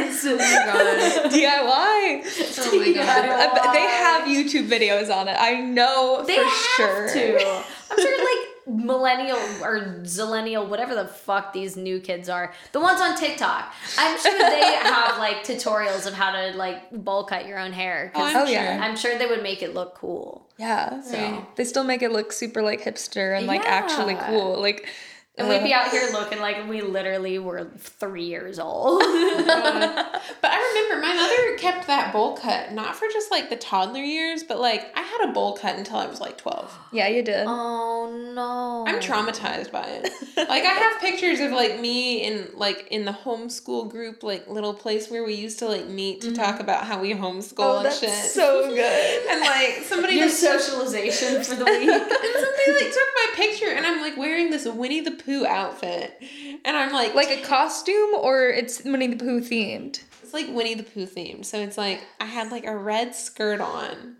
DIY. 1.31 2.59
oh 2.59 2.79
my 2.79 2.93
god. 2.93 3.25
I 3.25 3.47
oh 3.49 3.55
bet 3.63 3.73
they 3.73 3.81
have 3.81 4.23
YouTube 4.27 4.67
videos 4.67 5.13
on 5.15 5.27
it. 5.27 5.35
I 5.39 5.59
know 5.61 6.23
They 6.25 6.37
for 6.37 6.43
have 6.43 6.53
sure. 6.75 7.09
to. 7.13 7.63
I'm 7.91 7.97
sure, 7.99 8.17
like 8.19 8.47
millennial 8.85 9.37
or 9.63 9.79
zillennial, 10.03 10.67
whatever 10.67 10.93
the 10.93 11.07
fuck 11.07 11.53
these 11.53 11.75
new 11.75 11.99
kids 11.99 12.29
are, 12.29 12.53
the 12.71 12.79
ones 12.79 13.01
on 13.01 13.17
TikTok. 13.17 13.73
I'm 13.97 14.19
sure 14.19 14.37
they 14.37 14.61
have 14.83 15.17
like 15.17 15.43
tutorials 15.43 16.05
of 16.05 16.13
how 16.13 16.31
to 16.31 16.55
like 16.55 16.91
bowl 16.91 17.23
cut 17.23 17.47
your 17.47 17.57
own 17.57 17.71
hair. 17.73 18.11
Oh, 18.13 18.19
'cause 18.19 18.35
I'm 18.35 18.47
Oh, 18.47 18.49
yeah. 18.49 18.75
sure. 18.75 18.83
I'm 18.83 18.95
sure 18.95 19.17
they 19.17 19.25
would 19.25 19.41
make 19.43 19.63
it 19.63 19.73
look 19.73 19.95
cool. 19.95 20.47
Yeah. 20.57 21.01
So. 21.01 21.47
They 21.55 21.63
still 21.63 21.83
make 21.83 22.01
it 22.03 22.11
look 22.11 22.31
super 22.31 22.61
like 22.61 22.81
hipster 22.83 23.35
and 23.37 23.47
like 23.47 23.61
actually 23.65 24.15
cool. 24.27 24.59
Like 24.59 24.87
And 25.39 25.47
we'd 25.47 25.63
be 25.63 25.73
out 25.73 25.89
here 25.89 26.09
looking 26.11 26.39
like 26.39 26.67
we 26.67 26.81
literally 26.81 27.39
were 27.39 27.65
three 27.77 28.25
years 28.25 28.59
old. 28.59 29.01
Oh 29.01 30.19
but 30.41 30.51
I 30.51 30.73
remember 30.73 31.07
my 31.07 31.13
mother 31.13 31.57
kept 31.57 31.87
that 31.87 32.11
bowl 32.11 32.35
cut 32.35 32.73
not 32.73 32.95
for 32.95 33.07
just 33.11 33.31
like 33.31 33.49
the 33.49 33.55
toddler 33.55 34.01
years, 34.01 34.43
but 34.43 34.59
like 34.59 34.91
I 34.95 35.01
had 35.01 35.29
a 35.29 35.33
bowl 35.33 35.53
cut 35.53 35.77
until 35.77 35.97
I 35.97 36.07
was 36.07 36.19
like 36.19 36.37
12. 36.37 36.77
Yeah, 36.91 37.07
you 37.07 37.23
did. 37.23 37.45
oh 37.47 38.31
no. 38.35 38.85
I'm 38.87 38.99
traumatized 38.99 39.71
by 39.71 39.85
it. 39.87 40.11
Like 40.39 40.63
I 40.63 40.71
have 40.71 41.01
pictures 41.01 41.41
of 41.41 41.51
like 41.51 41.79
me 41.79 42.23
in 42.23 42.47
like 42.55 42.87
in 42.89 43.05
the 43.05 43.11
homeschool 43.11 43.91
group, 43.91 44.23
like 44.23 44.47
little 44.47 44.73
place 44.73 45.11
where 45.11 45.23
we 45.23 45.33
used 45.35 45.59
to 45.59 45.67
like 45.67 45.87
meet 45.87 46.21
to 46.21 46.33
talk 46.33 46.55
mm-hmm. 46.55 46.61
about 46.61 46.85
how 46.85 47.01
we 47.01 47.13
homeschool 47.13 47.55
oh, 47.59 47.77
and 47.77 47.85
that's 47.85 47.99
shit. 47.99 48.09
so 48.09 48.69
good. 48.69 49.27
and 49.29 49.41
like 49.41 49.83
somebody 49.83 50.15
Your 50.15 50.27
just 50.27 50.39
socialization 50.39 51.43
for 51.43 51.55
the 51.55 51.65
week. 51.69 51.89
and 51.89 52.01
somebody 52.01 52.71
like 52.71 52.93
took 52.93 53.09
my 53.15 53.27
picture 53.35 53.69
and 53.69 53.85
I'm 53.85 54.01
like 54.01 54.17
wearing 54.17 54.49
this 54.49 54.65
Winnie 54.65 55.01
the 55.01 55.11
Pooh 55.11 55.28
outfit. 55.47 56.21
And 56.65 56.75
I'm 56.77 56.91
like 56.93 57.13
Like 57.15 57.29
a 57.29 57.41
costume 57.41 58.13
or 58.15 58.47
it's 58.49 58.83
Winnie 58.83 59.07
the 59.07 59.15
Pooh 59.23 59.41
themed? 59.41 60.01
it's 60.23 60.33
like 60.33 60.47
Winnie 60.49 60.75
the 60.75 60.83
Pooh 60.83 61.05
themed. 61.07 61.45
So 61.45 61.59
it's 61.59 61.77
like 61.77 62.01
I 62.19 62.25
had 62.25 62.51
like 62.51 62.65
a 62.65 62.75
red 62.75 63.15
skirt 63.15 63.61
on. 63.61 64.17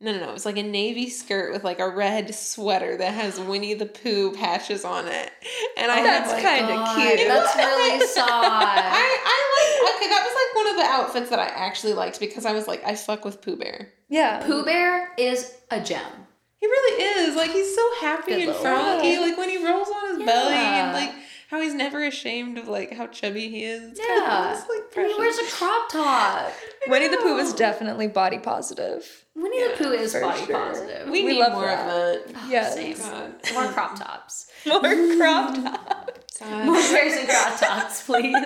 No, 0.00 0.12
no, 0.12 0.26
no. 0.26 0.32
It's 0.32 0.46
like 0.46 0.56
a 0.56 0.62
navy 0.62 1.10
skirt 1.10 1.52
with 1.52 1.64
like 1.64 1.80
a 1.80 1.88
red 1.88 2.32
sweater 2.32 2.96
that 2.98 3.14
has 3.14 3.40
Winnie 3.40 3.74
the 3.74 3.86
Pooh 3.86 4.32
patches 4.32 4.84
on 4.84 5.08
it. 5.08 5.30
And 5.76 5.90
I 5.90 6.00
oh, 6.00 6.04
had 6.04 6.22
That's 6.24 6.40
kinda 6.40 6.74
cute. 7.16 7.26
That's 7.28 7.56
really 7.56 8.06
soft. 8.14 8.28
I, 8.30 9.18
I 9.24 9.38
like 9.58 9.96
okay, 9.96 10.08
that 10.08 10.22
was 10.24 10.34
like 10.34 10.64
one 10.64 10.72
of 10.72 10.76
the 10.76 10.84
outfits 10.84 11.30
that 11.30 11.40
I 11.40 11.46
actually 11.46 11.94
liked 11.94 12.20
because 12.20 12.46
I 12.46 12.52
was 12.52 12.68
like, 12.68 12.84
I 12.84 12.94
fuck 12.94 13.24
with 13.24 13.42
Pooh 13.42 13.56
Bear. 13.56 13.92
Yeah. 14.08 14.40
Pooh 14.46 14.64
Bear 14.64 15.10
is 15.18 15.52
a 15.72 15.80
gem. 15.80 16.27
He 16.60 16.66
really 16.66 17.02
is. 17.02 17.36
Like 17.36 17.50
he's 17.52 17.74
so 17.74 17.94
happy 18.00 18.32
Good 18.32 18.40
and 18.40 18.46
little 18.48 18.62
frolicky. 18.64 19.20
Like 19.20 19.38
when 19.38 19.48
he 19.48 19.64
rolls 19.64 19.88
on 19.88 20.08
his 20.18 20.26
belly 20.26 20.54
and 20.54 20.92
like 20.92 21.12
how 21.50 21.60
he's 21.62 21.72
never 21.74 22.04
ashamed 22.04 22.58
of 22.58 22.68
like 22.68 22.92
how 22.92 23.06
chubby 23.06 23.48
he 23.48 23.64
is. 23.64 23.92
It's 23.92 24.00
Yeah. 24.00 24.06
Kind 24.26 24.58
of, 24.58 24.68
like 24.68 24.96
And 24.96 25.06
he 25.06 25.14
wears 25.18 25.38
a 25.38 25.46
crop 25.46 25.90
top. 25.90 26.52
Winnie 26.88 27.08
the 27.08 27.16
Pooh 27.18 27.38
is 27.38 27.54
definitely 27.54 28.08
body 28.08 28.38
positive. 28.38 29.24
Winnie 29.34 29.62
the 29.68 29.74
Pooh 29.76 29.92
is 29.92 30.12
body 30.14 30.44
sure. 30.46 30.56
positive. 30.58 31.06
we, 31.08 31.24
we 31.24 31.32
need 31.34 31.40
love 31.40 31.52
more 31.52 31.66
that. 31.66 32.16
of 32.18 32.32
that. 32.34 32.40
Oh, 32.44 32.48
yes. 32.50 32.74
Same. 32.74 32.96
More 33.54 33.68
crop 33.72 33.96
tops. 33.98 34.46
More 34.66 34.80
crop 35.16 35.54
tops. 35.62 36.27
God. 36.40 36.66
More 36.66 36.74
bears 36.74 37.14
and 37.14 37.28
crop 37.28 37.58
tops, 37.58 38.02
please. 38.06 38.36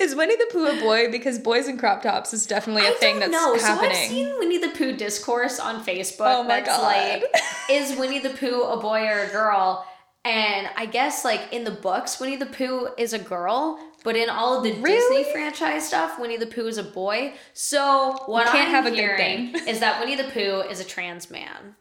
Is 0.00 0.14
Winnie 0.14 0.36
the 0.36 0.48
Pooh 0.50 0.66
a 0.66 0.80
boy? 0.80 1.10
Because 1.10 1.38
boys 1.38 1.68
in 1.68 1.76
crop 1.78 2.02
tops 2.02 2.32
is 2.32 2.46
definitely 2.46 2.86
a 2.86 2.92
thing 2.92 3.18
that's 3.18 3.32
no, 3.32 3.56
happening. 3.56 3.94
So 3.94 4.00
I've 4.00 4.08
seen 4.08 4.38
Winnie 4.38 4.58
the 4.58 4.70
Pooh 4.70 4.96
discourse 4.96 5.60
on 5.60 5.84
Facebook. 5.84 6.26
Oh 6.26 6.42
my 6.42 6.60
that's 6.60 6.68
God. 6.68 6.82
like, 6.82 7.24
is 7.70 7.98
Winnie 7.98 8.20
the 8.20 8.30
Pooh 8.30 8.62
a 8.62 8.80
boy 8.80 9.06
or 9.06 9.24
a 9.24 9.28
girl? 9.28 9.86
And 10.24 10.68
I 10.76 10.86
guess 10.86 11.24
like 11.24 11.52
in 11.52 11.64
the 11.64 11.70
books, 11.70 12.18
Winnie 12.18 12.36
the 12.36 12.46
Pooh 12.46 12.88
is 12.96 13.12
a 13.12 13.18
girl, 13.18 13.78
but 14.04 14.16
in 14.16 14.30
all 14.30 14.56
of 14.56 14.64
the 14.64 14.72
Really? 14.80 15.24
Disney 15.24 15.32
franchise 15.32 15.86
stuff, 15.86 16.18
Winnie 16.18 16.38
the 16.38 16.46
Pooh 16.46 16.66
is 16.66 16.78
a 16.78 16.82
boy. 16.82 17.34
So 17.52 18.16
what 18.24 18.46
can't 18.46 18.68
I'm 18.68 18.74
have 18.74 18.86
a 18.86 18.90
good 18.90 18.98
hearing 18.98 19.52
thing. 19.52 19.54
is 19.68 19.80
that 19.80 20.00
Winnie 20.00 20.16
the 20.16 20.30
Pooh 20.30 20.62
is 20.70 20.80
a 20.80 20.84
trans 20.84 21.30
man, 21.30 21.76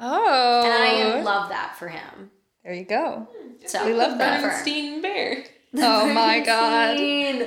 oh. 0.00 0.62
and 0.64 0.72
I 0.72 1.20
love 1.20 1.50
that 1.50 1.76
for 1.76 1.88
him. 1.88 2.30
There 2.68 2.76
you 2.76 2.84
go. 2.84 3.26
So 3.64 3.86
We 3.86 3.94
love 3.94 4.18
that. 4.18 4.42
whatever. 4.42 4.48
Bernstein 4.52 5.00
Bear. 5.00 5.42
Oh 5.76 6.12
my 6.12 6.40
god. 6.40 6.96
Okay, 6.98 7.42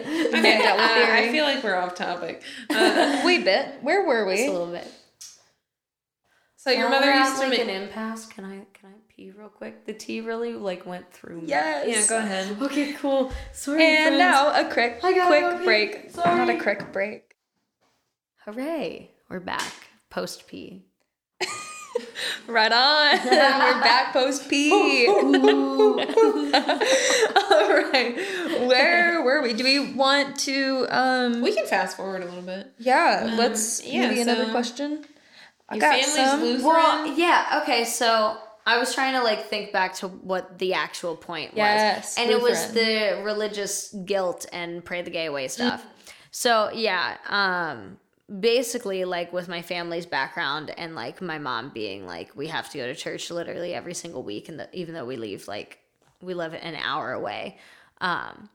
uh, 0.67 0.75
I 0.77 1.29
feel 1.31 1.43
like 1.43 1.63
we're 1.63 1.75
off 1.75 1.93
topic. 1.93 2.41
Uh, 2.71 3.21
Wait 3.23 3.43
bit. 3.45 3.75
Where 3.83 4.03
were 4.05 4.27
Just 4.35 4.47
a 4.47 4.51
little 4.51 4.71
bit. 4.71 4.87
So 6.57 6.71
your 6.71 6.89
While 6.89 6.99
mother 7.01 7.07
we're 7.11 7.13
at, 7.13 7.23
used 7.29 7.35
to 7.35 7.41
like 7.41 7.49
make. 7.51 7.59
an 7.61 7.69
impasse. 7.69 8.25
Can 8.25 8.45
I 8.45 8.65
can 8.73 8.89
I 8.89 8.93
pee 9.09 9.29
real 9.31 9.49
quick? 9.49 9.85
The 9.85 9.93
tea 9.93 10.21
really 10.21 10.53
like 10.53 10.87
went 10.87 11.11
through 11.13 11.41
me. 11.41 11.47
Yes. 11.49 11.87
Yeah, 11.87 12.07
go 12.07 12.17
ahead. 12.23 12.59
Okay, 12.61 12.93
cool. 12.93 13.31
Sorry. 13.53 13.83
And 13.83 14.15
friends. 14.15 14.19
now 14.19 14.47
a 14.59 14.71
quick, 14.71 14.99
quick 15.01 15.15
go 15.15 15.63
break. 15.63 16.09
Sorry. 16.11 16.35
Not 16.35 16.49
a 16.49 16.59
quick 16.59 16.91
break. 16.91 17.35
hooray, 18.45 19.11
we're 19.29 19.39
back 19.39 19.71
post 20.09 20.47
pee. 20.47 20.85
Right 22.47 22.71
on. 22.71 23.19
We're 23.25 23.81
back 23.81 24.13
post 24.13 24.49
P. 24.49 24.71
All 25.07 25.95
right. 27.91 28.15
Where 28.67 29.21
were 29.23 29.41
we? 29.41 29.53
Do 29.53 29.63
we 29.63 29.93
want 29.93 30.37
to 30.39 30.87
um 30.89 31.41
We 31.41 31.53
can 31.53 31.65
fast 31.67 31.97
forward 31.97 32.21
a 32.23 32.25
little 32.25 32.41
bit. 32.41 32.73
yeah, 32.79 33.35
let's 33.37 33.83
yeah, 33.85 34.07
maybe 34.07 34.21
another 34.21 34.49
question. 34.51 35.05
I 35.69 35.75
Your 35.75 35.81
got 35.81 35.99
family's 36.03 36.15
some. 36.15 36.41
Lutheran. 36.41 36.63
Well, 36.65 37.07
yeah, 37.17 37.61
okay, 37.63 37.85
so 37.85 38.37
I 38.65 38.77
was 38.77 38.93
trying 38.93 39.13
to 39.13 39.23
like 39.23 39.45
think 39.47 39.71
back 39.71 39.95
to 39.95 40.07
what 40.09 40.59
the 40.59 40.73
actual 40.73 41.15
point 41.15 41.51
was. 41.53 41.57
Yes, 41.57 42.17
And 42.17 42.29
it 42.29 42.41
was 42.41 42.71
the 42.73 43.21
religious 43.23 43.93
guilt 44.05 44.45
and 44.51 44.83
pray 44.83 45.01
the 45.01 45.11
gay 45.11 45.25
away 45.27 45.47
stuff. 45.47 45.85
So, 46.31 46.69
yeah, 46.73 47.17
um 47.29 47.97
basically 48.39 49.03
like 49.03 49.33
with 49.33 49.49
my 49.49 49.61
family's 49.61 50.05
background 50.05 50.73
and 50.77 50.95
like 50.95 51.21
my 51.21 51.37
mom 51.37 51.69
being 51.69 52.05
like 52.05 52.33
we 52.35 52.47
have 52.47 52.69
to 52.69 52.77
go 52.77 52.85
to 52.85 52.95
church 52.95 53.29
literally 53.29 53.73
every 53.73 53.93
single 53.93 54.23
week 54.23 54.47
and 54.47 54.59
the, 54.59 54.69
even 54.73 54.93
though 54.93 55.05
we 55.05 55.17
leave 55.17 55.47
like 55.47 55.79
we 56.21 56.33
live 56.33 56.53
an 56.53 56.75
hour 56.75 57.11
away. 57.11 57.57
Um 57.99 58.49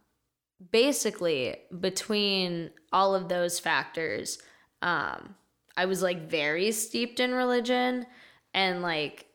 basically 0.70 1.57
between 1.81 2.70
all 2.93 3.14
of 3.14 3.29
those 3.29 3.59
factors 3.59 4.39
um 4.81 5.35
i 5.77 5.85
was 5.85 6.03
like 6.03 6.31
very 6.31 6.72
steeped 6.72 7.20
in 7.20 7.35
religion 7.35 8.07
and 8.55 8.81
like 8.81 9.27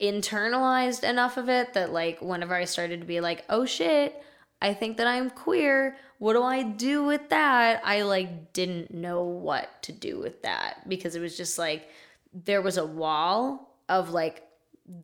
internalized 0.00 1.04
enough 1.04 1.36
of 1.36 1.50
it 1.50 1.74
that 1.74 1.92
like 1.92 2.20
whenever 2.22 2.54
i 2.54 2.64
started 2.64 3.00
to 3.00 3.06
be 3.06 3.20
like 3.20 3.44
oh 3.50 3.66
shit 3.66 4.22
i 4.62 4.72
think 4.72 4.96
that 4.96 5.06
i'm 5.06 5.28
queer 5.28 5.96
what 6.18 6.32
do 6.32 6.42
i 6.42 6.62
do 6.62 7.04
with 7.04 7.28
that? 7.28 7.82
I 7.84 8.02
like 8.02 8.52
didn't 8.52 8.92
know 8.92 9.22
what 9.22 9.82
to 9.82 9.92
do 9.92 10.18
with 10.18 10.42
that 10.42 10.88
because 10.88 11.14
it 11.14 11.20
was 11.20 11.36
just 11.36 11.58
like 11.58 11.88
there 12.32 12.62
was 12.62 12.76
a 12.76 12.86
wall 12.86 13.76
of 13.88 14.10
like 14.10 14.42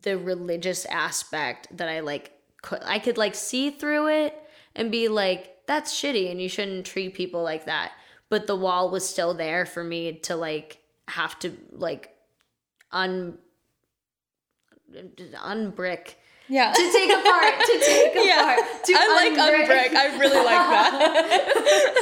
the 0.01 0.17
religious 0.17 0.85
aspect 0.85 1.67
that 1.75 1.89
i 1.89 1.99
like 1.99 2.31
could 2.61 2.81
i 2.85 2.99
could 2.99 3.17
like 3.17 3.35
see 3.35 3.69
through 3.69 4.07
it 4.07 4.37
and 4.75 4.91
be 4.91 5.07
like 5.07 5.53
that's 5.65 5.93
shitty 5.93 6.29
and 6.29 6.41
you 6.41 6.49
shouldn't 6.49 6.85
treat 6.85 7.13
people 7.13 7.43
like 7.43 7.65
that. 7.65 7.93
But 8.29 8.47
the 8.47 8.55
wall 8.55 8.89
was 8.89 9.07
still 9.07 9.33
there 9.33 9.65
for 9.65 9.83
me 9.83 10.13
to 10.23 10.35
like 10.35 10.79
have 11.07 11.37
to 11.39 11.55
like 11.71 12.15
un 12.91 13.37
unbrick 14.89 16.15
Yeah. 16.49 16.73
to 16.73 16.91
take 16.91 17.09
apart 17.09 17.53
to 17.65 17.79
take 17.79 18.13
apart 18.15 18.59
to 18.85 18.93
I 18.95 19.07
like 19.15 19.33
unbrick. 19.33 19.65
unbrick. 19.65 19.95
I 19.95 20.07
really 20.19 20.43
like 20.43 20.67
that. 20.73 20.91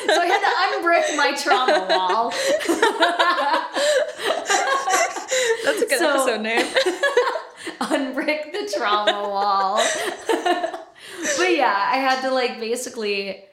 so 0.07 0.19
I 0.19 0.25
had 0.25 0.41
to 0.41 0.51
unbrick 0.79 1.15
my 1.15 1.31
trauma 1.37 1.85
wall. 1.89 2.31
That's 5.63 5.81
a 5.81 5.85
good 5.85 5.99
So- 5.99 6.09
episode 6.09 6.41
name. 6.41 6.65
unbrick 7.81 8.51
the 8.51 8.71
trauma 8.75 9.29
wall. 9.29 9.77
but 10.27 11.51
yeah, 11.55 11.89
I 11.91 11.97
had 11.97 12.21
to 12.21 12.31
like 12.31 12.59
basically 12.59 13.43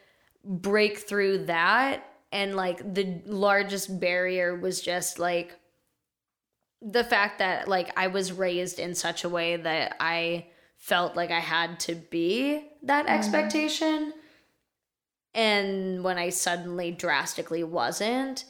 break 0.45 0.99
through 0.99 1.45
that 1.47 2.05
and 2.32 2.57
like 2.57 2.95
the 2.95 3.20
largest 3.26 4.01
barrier 4.01 4.57
was 4.57 4.80
just 4.80 5.18
like 5.18 5.59
the 6.80 7.05
fact 7.05 7.41
that 7.41 7.68
like 7.68 7.93
I 7.99 8.07
was 8.07 8.32
raised 8.32 8.78
in 8.78 8.95
such 8.95 9.24
a 9.24 9.28
way 9.28 9.57
that 9.57 9.97
I 10.01 10.47
felt 10.79 11.16
like 11.16 11.31
I 11.31 11.41
had 11.41 11.81
to 11.81 11.95
be 11.95 12.64
that 12.85 13.07
expectation. 13.07 14.14
And 15.35 16.03
when 16.03 16.18
I 16.18 16.31
suddenly 16.31 16.91
drastically 16.93 17.62
wasn't, 17.62 18.45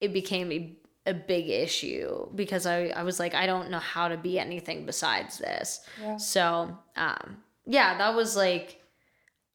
it 0.00 0.12
became 0.12 0.50
a, 0.50 0.76
a 1.04 1.14
big 1.14 1.48
issue 1.48 2.28
because 2.34 2.64
I, 2.64 2.86
I 2.88 3.02
was 3.02 3.20
like, 3.20 3.34
I 3.34 3.46
don't 3.46 3.70
know 3.70 3.78
how 3.78 4.08
to 4.08 4.16
be 4.16 4.38
anything 4.38 4.86
besides 4.86 5.38
this. 5.38 5.80
Yeah. 6.00 6.16
So, 6.16 6.78
um, 6.96 7.36
yeah, 7.66 7.98
that 7.98 8.14
was 8.14 8.36
like, 8.36 8.80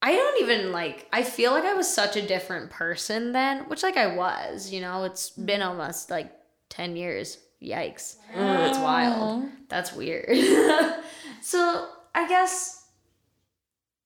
I 0.02 0.12
don't 0.12 0.42
even 0.42 0.72
like, 0.72 1.08
I 1.12 1.24
feel 1.24 1.52
like 1.52 1.64
I 1.66 1.74
was 1.74 1.92
such 1.92 2.16
a 2.16 2.26
different 2.26 2.70
person 2.70 3.32
then, 3.32 3.68
which 3.70 3.82
like 3.82 3.98
I 3.98 4.16
was, 4.16 4.72
you 4.72 4.82
know, 4.82 5.06
it's 5.06 5.32
been 5.32 5.62
almost 5.62 6.12
like 6.12 6.32
10 6.70 6.96
years. 6.96 7.40
Yikes. 7.62 8.18
that's 8.36 8.78
wild. 8.78 9.46
That's 9.68 9.92
weird. 9.92 10.30
so 11.42 11.90
I 12.16 12.28
guess 12.28 12.86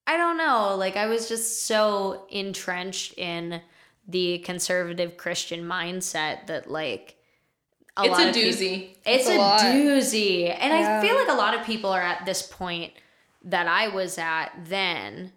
I 0.08 0.18
don't 0.18 0.38
know. 0.38 0.76
Like 0.78 0.96
I 0.98 1.08
was 1.08 1.28
just 1.30 1.66
so 1.66 2.26
entrenched 2.30 3.18
in 3.18 3.62
the 4.08 4.40
conservative 4.40 5.18
Christian 5.18 5.64
mindset 5.64 6.48
that 6.48 6.70
like 6.70 7.16
a 7.98 8.04
It's 8.04 8.12
lot 8.12 8.22
a 8.26 8.30
of 8.30 8.36
doozy. 8.36 8.96
it's, 9.06 9.28
It's 9.28 9.30
a 9.30 9.36
a, 9.36 9.60
doozy. 9.60 10.56
And 10.60 10.74
I 10.74 11.02
feel 11.02 11.16
like 11.16 11.30
a 11.30 11.34
lot 11.34 11.54
of 11.58 11.66
people 11.66 11.90
are 11.92 12.02
at 12.02 12.26
this 12.26 12.42
point 12.42 12.94
that 13.44 13.68
I 13.68 13.88
was 13.90 14.18
at 14.18 14.50
then, 14.66 15.34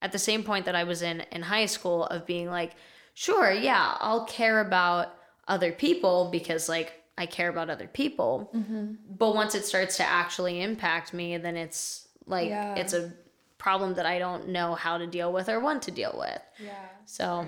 at 0.00 0.12
the 0.12 0.18
same 0.18 0.42
point 0.42 0.66
that 0.66 0.74
I 0.74 0.84
was 0.84 1.02
in 1.02 1.20
in 1.32 1.42
high 1.42 1.66
school 1.66 2.04
of 2.06 2.26
being 2.26 2.48
like, 2.48 2.72
sure, 3.14 3.50
yeah, 3.52 3.96
I'll 4.00 4.24
care 4.26 4.60
about 4.60 5.14
other 5.48 5.72
people 5.72 6.28
because 6.30 6.68
like 6.68 7.01
I 7.18 7.26
care 7.26 7.48
about 7.50 7.68
other 7.70 7.86
people. 7.86 8.50
Mm-hmm. 8.54 8.94
But 9.18 9.34
once 9.34 9.54
it 9.54 9.64
starts 9.66 9.96
to 9.98 10.04
actually 10.04 10.62
impact 10.62 11.12
me, 11.12 11.36
then 11.36 11.56
it's 11.56 12.08
like 12.26 12.48
Yeah. 12.48 12.74
it's 12.76 12.94
a 12.94 13.12
problem 13.58 13.94
that 13.94 14.06
I 14.06 14.18
don't 14.18 14.48
know 14.48 14.74
how 14.74 14.98
to 14.98 15.06
deal 15.06 15.32
with 15.32 15.48
or 15.48 15.60
want 15.60 15.82
to 15.82 15.90
deal 15.90 16.14
with. 16.18 16.40
Yeah. 16.58 16.72
So, 17.04 17.46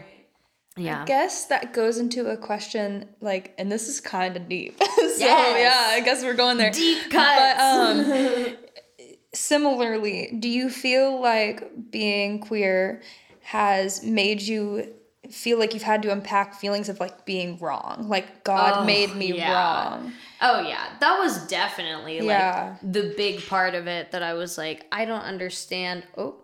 yeah. 0.77 1.03
I 1.03 1.05
guess 1.07 1.47
that 1.47 1.73
goes 1.73 1.99
into 1.99 2.27
a 2.31 2.37
question 2.37 3.09
like, 3.21 3.55
and 3.59 3.71
this 3.73 3.89
is 3.89 4.01
kind 4.01 4.37
of 4.37 4.49
deep. 4.49 4.77
so 4.81 4.85
Yes. 5.19 5.59
yeah, 5.59 5.97
I 5.97 6.01
guess 6.05 6.23
we're 6.23 6.35
going 6.35 6.59
there. 6.59 6.71
Deep 6.71 6.99
But 7.11 7.57
cuts. 7.57 7.61
um, 7.61 8.57
similarly, 9.35 10.37
do 10.41 10.49
you 10.49 10.71
feel 10.71 11.21
like 11.21 11.91
being 11.91 12.41
queer 12.41 13.03
has 13.43 14.03
made 14.05 14.41
you 14.43 14.93
feel 15.31 15.59
like 15.59 15.75
you've 15.75 15.83
had 15.83 16.03
to 16.03 16.13
unpack 16.13 16.55
feelings 16.55 16.89
of 16.89 17.01
like 17.01 17.25
being 17.25 17.59
wrong? 17.59 18.07
Like 18.09 18.45
God 18.45 18.75
Oh, 18.79 18.85
made 18.85 19.15
me 19.15 19.33
yeah. 19.37 19.53
wrong. 19.53 20.13
Oh 20.41 20.61
yeah, 20.61 20.85
that 21.01 21.19
was 21.19 21.47
definitely 21.47 22.21
like 22.21 22.29
Yeah. 22.29 22.77
the 22.83 23.15
big 23.17 23.47
part 23.47 23.75
of 23.75 23.87
it 23.87 24.13
that 24.13 24.23
I 24.23 24.35
was 24.35 24.57
like, 24.59 24.87
I 24.93 25.05
don't 25.05 25.23
understand. 25.23 26.05
Oh, 26.17 26.37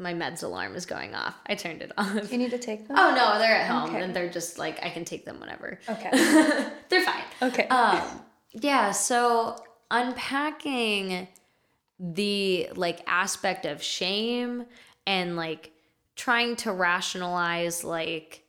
my 0.00 0.14
meds 0.14 0.44
alarm 0.44 0.76
is 0.76 0.86
going 0.86 1.14
off. 1.14 1.34
I 1.46 1.56
turned 1.56 1.82
it 1.82 1.90
off. 1.98 2.30
You 2.30 2.38
need 2.38 2.52
to 2.52 2.58
take 2.58 2.86
them. 2.86 2.96
Oh 2.98 3.14
no, 3.14 3.38
they're 3.38 3.56
at 3.56 3.66
home 3.68 3.90
Okay. 3.90 4.00
and 4.02 4.14
they're 4.14 4.30
just 4.30 4.58
like 4.58 4.78
I 4.84 4.90
can 4.90 5.04
take 5.04 5.24
them 5.24 5.40
whenever. 5.40 5.78
Okay. 5.88 6.10
they're 6.88 7.04
fine. 7.04 7.24
Okay. 7.42 7.66
Um, 7.68 8.00
yeah. 8.52 8.92
So 8.92 9.56
unpacking 9.90 11.28
the 12.00 12.68
like 12.76 13.00
aspect 13.06 13.66
of 13.66 13.82
shame 13.82 14.66
and 15.06 15.36
like 15.36 15.72
trying 16.18 16.56
to 16.56 16.72
rationalize 16.72 17.84
like 17.84 18.42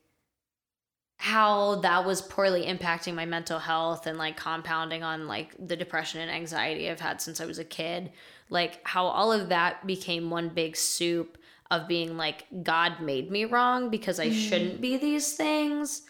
how 1.17 1.76
that 1.76 2.05
was 2.05 2.22
poorly 2.22 2.65
impacting 2.65 3.13
my 3.13 3.26
mental 3.26 3.59
health 3.59 4.07
and 4.07 4.17
like 4.17 4.36
compounding 4.36 5.03
on 5.03 5.28
like 5.28 5.53
the 5.59 5.76
depression 5.76 6.20
and 6.20 6.32
anxiety 6.32 6.89
I've 6.89 6.99
had 6.99 7.22
since 7.22 7.39
I 7.39 7.45
was 7.45 7.59
a 7.59 7.63
kid. 7.63 8.11
Like 8.49 8.80
how 8.84 9.05
all 9.05 9.32
of 9.32 9.49
that 9.49 9.86
became 9.86 10.30
one 10.30 10.49
big 10.49 10.76
soup 10.76 11.38
of 11.70 11.88
being 11.88 12.17
like 12.17 12.45
God 12.63 13.01
made 13.01 13.30
me 13.30 13.45
wrong 13.45 13.91
because 13.91 14.20
I 14.20 14.30
mm-hmm. 14.30 14.39
shouldn't 14.39 14.82
be 14.82 14.97
these 14.97 15.34
things. 15.34 16.01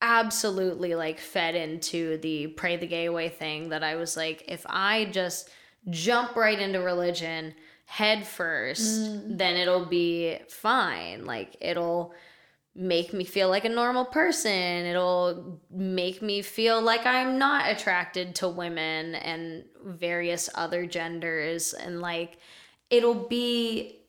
Absolutely 0.00 0.94
like 0.94 1.18
fed 1.18 1.56
into 1.56 2.18
the 2.18 2.48
pray 2.48 2.76
the 2.76 2.86
gay 2.86 3.06
away 3.06 3.30
thing 3.30 3.70
that 3.70 3.82
I 3.82 3.96
was 3.96 4.16
like 4.16 4.44
if 4.46 4.64
I 4.68 5.06
just 5.06 5.50
jump 5.90 6.36
right 6.36 6.58
into 6.58 6.80
religion 6.80 7.54
head 7.84 8.26
first, 8.26 9.02
mm. 9.02 9.38
then 9.38 9.56
it'll 9.56 9.86
be 9.86 10.38
fine. 10.48 11.24
Like 11.24 11.56
it'll 11.60 12.14
make 12.74 13.12
me 13.12 13.24
feel 13.24 13.48
like 13.48 13.64
a 13.64 13.68
normal 13.68 14.04
person. 14.04 14.50
It'll 14.86 15.60
make 15.70 16.22
me 16.22 16.42
feel 16.42 16.80
like 16.80 17.06
I'm 17.06 17.38
not 17.38 17.70
attracted 17.70 18.34
to 18.36 18.48
women 18.48 19.14
and 19.14 19.64
various 19.84 20.50
other 20.54 20.86
genders 20.86 21.72
and 21.72 22.00
like 22.00 22.38
it'll 22.90 23.28
be 23.28 24.00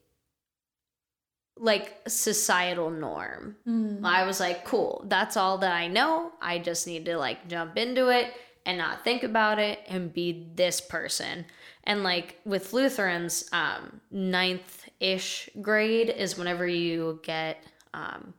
like 1.57 2.01
societal 2.07 2.89
norm. 2.89 3.55
Mm. 3.67 4.03
I 4.03 4.25
was 4.25 4.39
like, 4.39 4.65
cool, 4.65 5.05
that's 5.07 5.37
all 5.37 5.57
that 5.59 5.71
I 5.71 5.87
know. 5.87 6.31
I 6.41 6.59
just 6.59 6.87
need 6.87 7.05
to 7.05 7.17
like 7.17 7.47
jump 7.47 7.77
into 7.77 8.09
it 8.09 8.33
and 8.65 8.77
not 8.77 9.03
think 9.03 9.23
about 9.23 9.59
it 9.59 9.79
and 9.87 10.11
be 10.11 10.49
this 10.55 10.81
person. 10.81 11.45
And 11.85 12.03
like 12.03 12.39
with 12.45 12.73
Lutherans, 12.73 13.47
um, 13.51 14.01
ninth 14.11 14.89
ish 14.99 15.49
grade 15.61 16.09
is 16.09 16.37
whenever 16.37 16.67
you 16.67 17.19
get 17.23 17.63
um, 17.93 18.33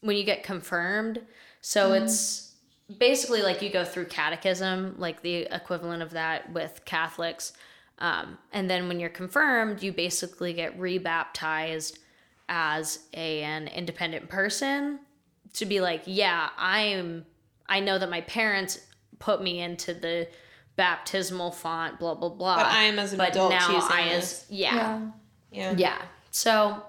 when 0.00 0.16
you 0.16 0.24
get 0.24 0.42
confirmed. 0.42 1.20
So 1.60 1.92
it's 1.92 2.54
basically 2.98 3.42
like 3.42 3.62
you 3.62 3.70
go 3.70 3.84
through 3.84 4.06
catechism, 4.06 4.94
like 4.98 5.22
the 5.22 5.46
equivalent 5.54 6.02
of 6.02 6.10
that 6.10 6.50
with 6.52 6.82
Catholics. 6.84 7.52
Um, 7.98 8.38
and 8.52 8.68
then 8.68 8.88
when 8.88 8.98
you're 8.98 9.10
confirmed, 9.10 9.82
you 9.82 9.92
basically 9.92 10.54
get 10.54 10.78
rebaptized 10.78 11.98
as 12.48 13.00
a, 13.14 13.42
an 13.42 13.68
independent 13.68 14.28
person 14.28 15.00
to 15.52 15.66
be 15.66 15.80
like, 15.80 16.02
yeah, 16.06 16.48
I'm, 16.56 17.26
I 17.68 17.80
know 17.80 17.98
that 17.98 18.10
my 18.10 18.22
parents 18.22 18.80
put 19.18 19.42
me 19.42 19.60
into 19.60 19.92
the 19.92 20.28
baptismal 20.80 21.50
font, 21.50 21.98
blah, 21.98 22.14
blah, 22.14 22.30
blah. 22.30 22.56
But 22.56 22.64
I 22.64 22.84
am 22.84 22.98
as 22.98 23.12
an 23.12 23.18
but 23.18 23.32
adult 23.32 23.50
now 23.50 23.66
choosing 23.66 23.92
I 23.92 24.08
this. 24.08 24.44
as, 24.44 24.46
yeah. 24.48 25.08
Yeah. 25.52 25.74
Yeah. 25.76 26.02
So 26.30 26.82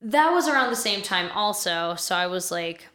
that 0.00 0.30
was 0.30 0.46
around 0.46 0.70
the 0.70 0.76
same 0.76 1.02
time 1.02 1.32
also. 1.34 1.96
So 1.96 2.14
I 2.14 2.28
was 2.28 2.52
like 2.52 2.86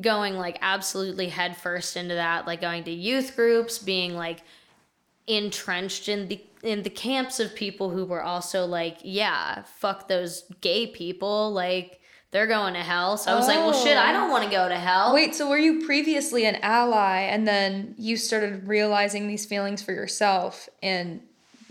going 0.00 0.34
like 0.34 0.58
absolutely 0.60 1.28
headfirst 1.28 1.96
into 1.96 2.16
that, 2.16 2.44
like 2.48 2.60
going 2.60 2.82
to 2.82 2.90
youth 2.90 3.36
groups, 3.36 3.78
being 3.78 4.16
like 4.16 4.40
entrenched 5.28 6.08
in 6.08 6.26
the 6.26 6.44
in 6.64 6.82
the 6.82 6.90
camps 6.90 7.38
of 7.38 7.54
people 7.54 7.90
who 7.90 8.04
were 8.04 8.24
also 8.24 8.66
like, 8.66 8.98
yeah, 9.04 9.62
fuck 9.62 10.08
those 10.08 10.42
gay 10.60 10.88
people, 10.88 11.52
like 11.52 12.00
they're 12.32 12.46
going 12.46 12.74
to 12.74 12.80
hell. 12.80 13.16
So 13.18 13.30
I 13.30 13.34
was 13.36 13.46
like, 13.46 13.58
well 13.58 13.74
shit, 13.74 13.96
I 13.96 14.10
don't 14.10 14.30
want 14.30 14.44
to 14.44 14.50
go 14.50 14.68
to 14.68 14.74
hell. 14.74 15.14
Wait, 15.14 15.34
so 15.34 15.48
were 15.48 15.58
you 15.58 15.84
previously 15.86 16.44
an 16.46 16.56
ally 16.62 17.20
and 17.20 17.46
then 17.46 17.94
you 17.98 18.16
started 18.16 18.66
realizing 18.66 19.28
these 19.28 19.46
feelings 19.46 19.82
for 19.82 19.92
yourself 19.92 20.68
and 20.82 21.20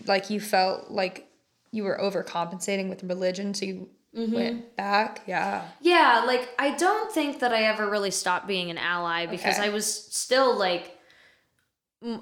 like 0.06 0.30
you 0.30 0.40
felt 0.40 0.92
like 0.92 1.28
you 1.72 1.84
were 1.84 1.98
overcompensating 2.02 2.90
with 2.90 3.04
religion 3.04 3.54
so 3.54 3.66
you 3.66 3.90
went 4.14 4.76
back? 4.78 5.22
Yeah. 5.26 5.68
Yeah, 5.82 6.24
like 6.28 6.48
I 6.60 6.76
don't 6.78 7.12
think 7.12 7.40
that 7.40 7.52
I 7.52 7.64
ever 7.64 7.90
really 7.90 8.12
stopped 8.12 8.46
being 8.48 8.70
an 8.70 8.78
ally 8.78 9.26
because 9.26 9.58
Okay. 9.58 9.68
I 9.68 9.70
was 9.70 9.92
still 9.92 10.56
like 10.58 10.96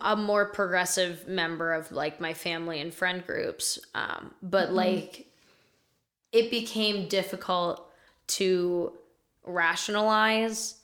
a 0.01 0.15
more 0.15 0.45
progressive 0.45 1.27
member 1.27 1.73
of 1.73 1.91
like 1.91 2.21
my 2.21 2.33
family 2.33 2.79
and 2.79 2.93
friend 2.93 3.25
groups. 3.25 3.79
Um, 3.95 4.33
but 4.41 4.71
like 4.71 5.25
it 6.31 6.51
became 6.51 7.07
difficult 7.09 7.85
to 8.29 8.93
rationalize 9.43 10.75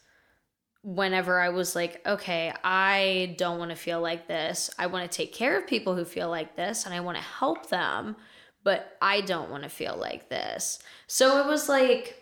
whenever 0.84 1.40
I 1.40 1.50
was 1.50 1.76
like, 1.76 2.06
okay, 2.06 2.54
I 2.64 3.36
don't 3.40 3.58
want 3.58 3.72
to 3.72 3.76
feel 3.76 4.02
like 4.02 4.28
this. 4.28 4.70
I 4.78 4.86
want 4.86 5.10
to 5.10 5.18
take 5.18 5.34
care 5.34 5.58
of 5.58 5.66
people 5.66 5.96
who 5.96 6.06
feel 6.06 6.30
like 6.30 6.56
this 6.56 6.86
and 6.86 6.94
I 6.94 7.00
want 7.00 7.18
to 7.18 7.24
help 7.24 7.70
them, 7.70 8.16
but 8.64 8.96
I 9.02 9.22
don't 9.22 9.50
want 9.50 9.64
to 9.64 9.70
feel 9.70 9.98
like 9.98 10.30
this. 10.30 10.80
So 11.08 11.40
it 11.40 11.48
was 11.48 11.68
like, 11.68 12.22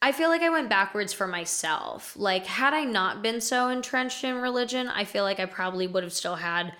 I 0.00 0.12
feel 0.12 0.28
like 0.28 0.42
I 0.42 0.50
went 0.50 0.70
backwards 0.70 1.12
for 1.12 1.26
myself. 1.26 2.14
Like, 2.16 2.46
had 2.46 2.74
I 2.74 2.84
not 2.84 3.22
been 3.22 3.40
so 3.40 3.68
entrenched 3.68 4.24
in 4.24 4.36
religion, 4.36 4.88
I 4.88 5.04
feel 5.04 5.24
like 5.24 5.40
I 5.40 5.46
probably 5.46 5.86
would 5.86 6.02
have 6.02 6.12
still 6.12 6.36
had 6.36 6.74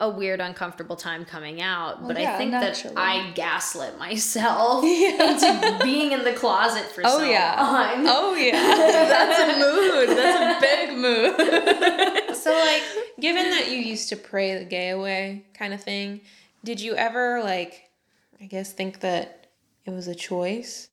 a 0.00 0.08
weird, 0.08 0.40
uncomfortable 0.40 0.96
time 0.96 1.26
coming 1.26 1.60
out. 1.60 2.06
but 2.06 2.16
I 2.16 2.22
yeah, 2.22 2.38
think 2.38 2.52
naturally. 2.52 2.94
that 2.94 3.00
I 3.00 3.30
gaslit 3.32 3.98
myself 3.98 4.82
into 4.84 5.78
being 5.82 6.12
in 6.12 6.24
the 6.24 6.32
closet 6.32 6.86
for 6.86 7.02
Oh 7.04 7.18
so 7.18 7.24
yeah. 7.24 7.56
long. 7.62 8.06
Oh 8.08 8.34
yeah. 8.34 8.52
That's 9.06 9.38
a 9.38 9.58
mood. 9.58 10.16
That's 10.16 10.56
a 10.56 10.60
big 10.60 10.98
mood. 10.98 12.26
So 12.40 12.50
like, 12.52 12.82
given 13.20 13.50
that 13.50 13.70
you 13.70 13.76
used 13.76 14.08
to 14.08 14.16
pray 14.16 14.58
the 14.58 14.64
gay 14.64 14.88
away 14.88 15.44
kind 15.52 15.74
of 15.74 15.82
thing, 15.82 16.22
did 16.64 16.80
you 16.80 16.94
ever 16.94 17.42
like, 17.42 17.90
I 18.40 18.46
guess, 18.46 18.72
think 18.72 19.00
that 19.00 19.48
it 19.84 19.90
was 19.90 20.08
a 20.08 20.14
choice? 20.14 20.88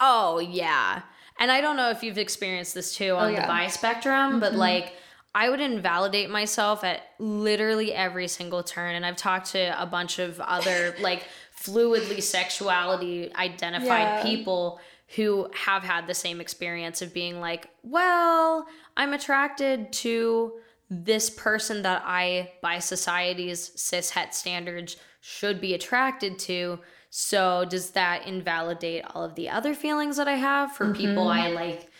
Oh 0.00 0.40
yeah. 0.40 1.02
And 1.38 1.52
I 1.52 1.60
don't 1.60 1.76
know 1.76 1.90
if 1.90 2.02
you've 2.02 2.18
experienced 2.18 2.74
this 2.74 2.96
too 2.96 3.10
oh, 3.10 3.18
on 3.18 3.32
yeah. 3.32 3.42
the 3.42 3.46
bi 3.46 3.68
spectrum, 3.68 4.40
but 4.40 4.50
mm-hmm. 4.50 4.58
like 4.58 4.94
I 5.34 5.50
would 5.50 5.60
invalidate 5.60 6.30
myself 6.30 6.82
at 6.84 7.02
literally 7.18 7.92
every 7.92 8.28
single 8.28 8.62
turn. 8.62 8.94
And 8.94 9.04
I've 9.04 9.16
talked 9.16 9.52
to 9.52 9.80
a 9.80 9.86
bunch 9.86 10.18
of 10.18 10.40
other 10.40 10.94
like 11.00 11.26
fluidly 11.56 12.22
sexuality 12.22 13.32
identified 13.34 13.88
Yeah. 13.88 14.22
people 14.22 14.80
who 15.16 15.50
have 15.54 15.82
had 15.82 16.06
the 16.06 16.14
same 16.14 16.40
experience 16.40 17.00
of 17.00 17.14
being 17.14 17.40
like, 17.40 17.68
well, 17.82 18.66
I'm 18.96 19.12
attracted 19.14 19.92
to 19.94 20.60
this 20.90 21.30
person 21.30 21.82
that 21.82 22.02
I, 22.04 22.52
by 22.62 22.78
society's 22.78 23.72
cis 23.80 24.10
het 24.10 24.34
standards, 24.34 24.96
should 25.20 25.60
be 25.60 25.74
attracted 25.74 26.38
to. 26.40 26.80
So 27.10 27.64
does 27.68 27.90
that 27.90 28.26
invalidate 28.26 29.04
all 29.14 29.24
of 29.24 29.34
the 29.34 29.48
other 29.48 29.74
feelings 29.74 30.16
that 30.18 30.28
I 30.28 30.34
have 30.36 30.72
for 30.72 30.92
people 30.92 31.26
mm-hmm. 31.26 31.40
I 31.40 31.48
like 31.48 31.90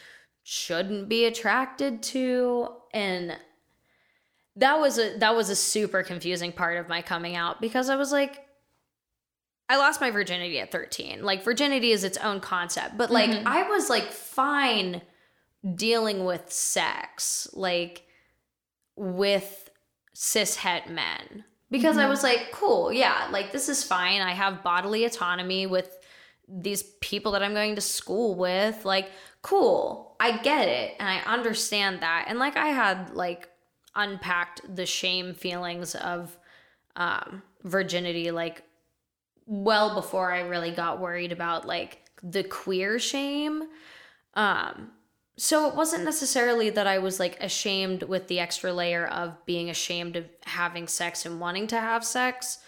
shouldn't 0.42 1.08
be 1.08 1.24
attracted 1.24 2.02
to? 2.04 2.68
And 2.92 3.36
that 4.56 4.78
was 4.80 4.98
a 4.98 5.16
that 5.18 5.34
was 5.36 5.50
a 5.50 5.56
super 5.56 6.02
confusing 6.02 6.52
part 6.52 6.78
of 6.78 6.88
my 6.88 7.02
coming 7.02 7.36
out 7.36 7.60
because 7.60 7.88
I 7.88 7.96
was 7.96 8.10
like 8.12 8.44
I 9.68 9.76
lost 9.76 10.00
my 10.00 10.10
virginity 10.10 10.58
at 10.60 10.72
13. 10.72 11.22
Like 11.22 11.44
virginity 11.44 11.92
is 11.92 12.02
its 12.02 12.16
own 12.18 12.40
concept, 12.40 12.96
but 12.96 13.10
like 13.10 13.30
mm-hmm. 13.30 13.46
I 13.46 13.68
was 13.68 13.90
like 13.90 14.10
fine 14.12 15.02
dealing 15.74 16.24
with 16.24 16.50
sex, 16.50 17.48
like 17.52 18.04
with 18.96 19.68
cis 20.14 20.56
het 20.56 20.90
men. 20.90 21.44
Because 21.70 21.98
I 21.98 22.02
mm-hmm. 22.02 22.10
was 22.10 22.22
like, 22.22 22.50
cool, 22.50 22.90
yeah, 22.90 23.28
like 23.30 23.52
this 23.52 23.68
is 23.68 23.84
fine. 23.84 24.22
I 24.22 24.32
have 24.32 24.62
bodily 24.62 25.04
autonomy 25.04 25.66
with 25.66 25.97
these 26.48 26.82
people 27.00 27.32
that 27.32 27.42
I'm 27.42 27.54
going 27.54 27.74
to 27.74 27.80
school 27.80 28.34
with. 28.34 28.84
Like, 28.84 29.10
cool, 29.42 30.16
I 30.20 30.38
get 30.38 30.68
it. 30.68 30.94
And 30.98 31.08
I 31.08 31.18
understand 31.30 32.00
that. 32.00 32.26
And 32.28 32.38
like, 32.38 32.56
I 32.56 32.68
had 32.68 33.10
like 33.10 33.48
unpacked 33.94 34.62
the 34.74 34.86
shame 34.86 35.34
feelings 35.34 35.94
of 35.94 36.36
um, 36.96 37.42
virginity, 37.64 38.30
like, 38.30 38.64
well 39.48 39.94
before 39.94 40.30
I 40.30 40.40
really 40.40 40.70
got 40.70 41.00
worried 41.00 41.32
about 41.32 41.66
like 41.66 42.02
the 42.22 42.44
queer 42.44 42.98
shame. 42.98 43.64
Um, 44.34 44.90
so 45.38 45.68
it 45.68 45.74
wasn't 45.74 46.04
necessarily 46.04 46.68
that 46.70 46.86
I 46.86 46.98
was 46.98 47.18
like 47.18 47.42
ashamed 47.42 48.02
with 48.02 48.28
the 48.28 48.40
extra 48.40 48.72
layer 48.72 49.06
of 49.06 49.44
being 49.46 49.70
ashamed 49.70 50.16
of 50.16 50.26
having 50.44 50.86
sex 50.86 51.24
and 51.24 51.40
wanting 51.40 51.66
to 51.68 51.80
have 51.80 52.04
sex, 52.04 52.58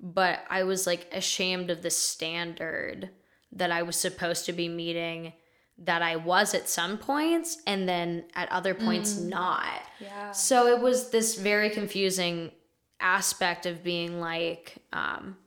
but 0.00 0.40
I 0.48 0.62
was 0.62 0.86
like 0.86 1.08
ashamed 1.12 1.70
of 1.70 1.82
the 1.82 1.90
standard 1.90 3.10
that 3.52 3.70
I 3.70 3.82
was 3.82 3.96
supposed 3.96 4.46
to 4.46 4.52
be 4.52 4.68
meeting 4.68 5.32
that 5.78 6.02
I 6.02 6.16
was 6.16 6.54
at 6.54 6.68
some 6.68 6.98
points 6.98 7.58
and 7.66 7.88
then 7.88 8.24
at 8.34 8.50
other 8.52 8.74
points 8.74 9.18
not. 9.18 9.82
Yeah. 9.98 10.30
So 10.32 10.66
it 10.66 10.80
was 10.80 11.10
this 11.10 11.36
very 11.36 11.70
confusing 11.70 12.52
aspect 13.00 13.64
of 13.64 13.82
being 13.82 14.20
like, 14.20 14.76
um, 14.92 15.38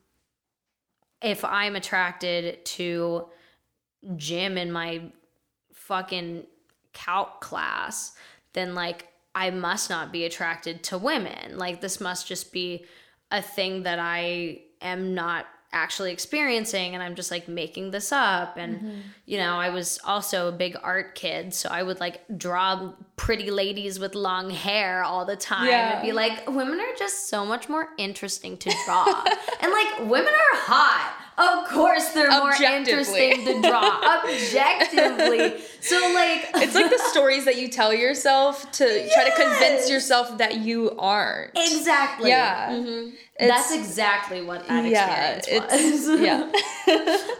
if 1.22 1.46
I'm 1.46 1.76
attracted 1.76 2.66
to 2.66 3.28
Jim 4.16 4.58
in 4.58 4.72
my 4.72 5.04
fucking 5.72 6.46
calc 6.94 7.40
class, 7.40 8.14
then 8.54 8.74
like 8.74 9.08
I 9.36 9.52
must 9.52 9.90
not 9.90 10.12
be 10.12 10.26
attracted 10.26 10.84
to 10.86 10.98
women. 10.98 11.58
Like 11.58 11.80
this 11.80 12.02
must 12.02 12.28
just 12.28 12.52
be 12.52 12.86
a 13.32 13.42
thing 13.42 13.84
that 13.84 14.00
I 14.00 14.62
am 14.82 15.14
not 15.14 15.46
actually 15.74 16.12
experiencing 16.12 16.94
and 16.94 17.04
I'm 17.04 17.16
just 17.16 17.32
like 17.32 17.48
making 17.48 17.92
this 17.92 18.12
up 18.12 18.58
and 18.58 18.78
mm-hmm. 18.78 19.00
you 19.26 19.38
know 19.38 19.56
I 19.56 19.70
was 19.70 20.00
also 20.06 20.48
a 20.48 20.52
big 20.52 20.78
art 20.82 21.16
kid 21.16 21.54
so 21.54 21.68
I 21.70 21.84
would 21.84 22.00
like 22.00 22.22
draw 22.38 22.94
pretty 23.18 23.52
ladies 23.52 24.00
with 24.00 24.16
long 24.16 24.50
hair 24.50 25.04
all 25.04 25.26
the 25.26 25.36
time 25.36 25.68
Yeah. 25.68 25.94
and 25.94 26.06
be 26.06 26.12
like 26.12 26.48
women 26.48 26.80
are 26.80 26.96
just 26.98 27.28
so 27.30 27.46
much 27.46 27.68
more 27.68 27.90
interesting 27.98 28.58
to 28.58 28.74
draw. 28.86 29.24
And 29.62 29.72
like 29.72 30.00
women 30.00 30.34
are 30.34 30.58
hot 30.60 31.23
of 31.38 31.68
course 31.68 32.10
they're 32.10 32.30
more 32.30 32.54
interesting 32.54 33.46
to 33.46 33.62
draw 33.62 34.20
objectively 34.24 35.60
so 35.80 35.96
like 36.14 36.50
It's 36.56 36.76
like 36.76 36.90
the 36.92 37.02
stories 37.12 37.46
that 37.46 37.58
you 37.58 37.68
tell 37.70 37.94
yourself 37.94 38.72
to 38.74 39.10
try 39.14 39.24
to 39.30 39.36
convince 39.36 39.90
yourself 39.90 40.38
that 40.38 40.58
you 40.58 40.92
aren't. 40.98 41.52
exactly 41.58 42.30
Yeah. 42.30 42.70
Mhm. 42.72 43.14
That's 43.40 43.74
exactly 43.74 44.44
what 44.44 44.68
that 44.68 44.86
yeah, 44.86 45.38
experience 45.38 46.08
was 46.08 46.22
yeah. 46.22 46.52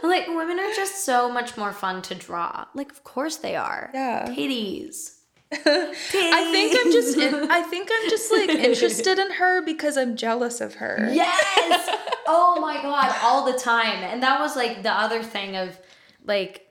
like 0.02 0.26
women 0.26 0.58
are 0.58 0.72
just 0.74 1.04
so 1.04 1.30
much 1.30 1.56
more 1.56 1.72
fun 1.72 2.02
to 2.02 2.14
draw. 2.14 2.66
Like 2.74 2.90
of 2.90 3.04
course 3.04 3.36
they 3.36 3.54
are. 3.56 3.90
Yeah. 3.94 4.26
Titties. 4.28 5.13
I 5.66 6.48
think 6.52 6.76
I'm 6.78 6.92
just 6.92 7.16
in, 7.16 7.50
I 7.50 7.62
think 7.62 7.88
I'm 7.92 8.10
just 8.10 8.30
like 8.32 8.48
interested 8.70 9.18
in 9.18 9.30
her 9.32 9.62
because 9.62 9.96
I'm 9.96 10.16
jealous 10.16 10.60
of 10.60 10.74
her. 10.76 11.08
Yes. 11.12 11.88
oh 12.26 12.60
my 12.60 12.80
god, 12.82 13.14
all 13.22 13.44
the 13.50 13.58
time. 13.58 14.02
And 14.04 14.22
that 14.22 14.40
was 14.40 14.56
like 14.56 14.82
the 14.82 14.92
other 14.92 15.22
thing 15.22 15.56
of 15.56 15.78
like 16.24 16.66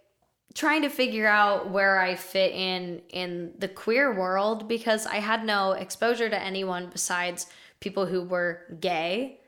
trying 0.54 0.84
to 0.84 0.90
figure 0.90 1.28
out 1.28 1.70
where 1.72 2.00
I 2.00 2.16
fit 2.16 2.54
in 2.54 3.02
in 3.10 3.54
the 3.58 3.68
queer 3.68 4.14
world 4.14 4.68
because 4.68 5.06
I 5.08 5.16
had 5.16 5.44
no 5.46 5.72
exposure 5.72 6.30
to 6.30 6.40
anyone 6.40 6.90
besides 6.92 7.48
people 7.80 8.06
who 8.06 8.24
were 8.24 8.62
gay 8.80 9.40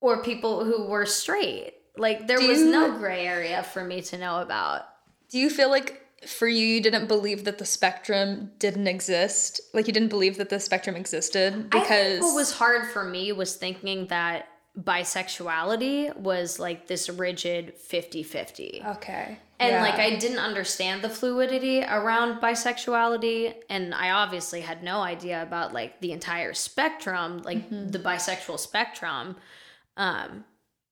or 0.00 0.22
people 0.22 0.64
who 0.64 0.86
were 0.86 1.06
straight. 1.06 1.74
Like 1.96 2.26
there 2.26 2.38
Do 2.38 2.48
was 2.48 2.60
you- 2.60 2.70
no 2.70 2.96
gray 2.98 3.26
area 3.26 3.62
for 3.62 3.84
me 3.84 4.00
to 4.02 4.18
know 4.18 4.40
about. 4.40 4.82
Do 5.30 5.38
you 5.38 5.48
feel 5.50 5.70
like 5.70 6.03
for 6.26 6.48
you, 6.48 6.66
you 6.66 6.80
didn't 6.80 7.06
believe 7.06 7.44
that 7.44 7.58
the 7.58 7.64
spectrum 7.64 8.50
didn't 8.58 8.86
exist. 8.86 9.60
Like 9.72 9.86
you 9.86 9.92
didn't 9.92 10.08
believe 10.08 10.36
that 10.38 10.48
the 10.48 10.60
spectrum 10.60 10.96
existed 10.96 11.54
I 11.72 11.80
because 11.80 12.18
think 12.18 12.22
what 12.22 12.34
was 12.34 12.52
hard 12.52 12.86
for 12.86 13.04
me 13.04 13.32
was 13.32 13.56
thinking 13.56 14.06
that 14.08 14.48
bisexuality 14.80 16.16
was 16.16 16.58
like 16.58 16.88
this 16.88 17.08
rigid 17.08 17.74
50-50. 17.78 18.96
okay. 18.96 19.38
And 19.60 19.70
yeah. 19.70 19.82
like 19.82 20.00
I 20.00 20.16
didn't 20.16 20.40
understand 20.40 21.02
the 21.02 21.08
fluidity 21.08 21.84
around 21.84 22.40
bisexuality 22.40 23.54
and 23.70 23.94
I 23.94 24.10
obviously 24.10 24.60
had 24.60 24.82
no 24.82 25.00
idea 25.00 25.42
about 25.42 25.72
like 25.72 26.00
the 26.00 26.10
entire 26.10 26.54
spectrum, 26.54 27.42
like 27.44 27.70
the 27.70 28.00
bisexual 28.00 28.58
spectrum. 28.58 29.36
Um 29.96 30.44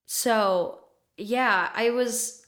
so 0.05 0.79
yeah, 1.17 1.69
I 1.73 1.89
was 1.89 2.42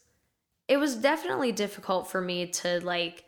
it 0.68 0.78
was 0.78 0.96
definitely 0.96 1.52
difficult 1.52 2.08
for 2.10 2.22
me 2.22 2.48
to 2.48 2.80
like 2.84 3.26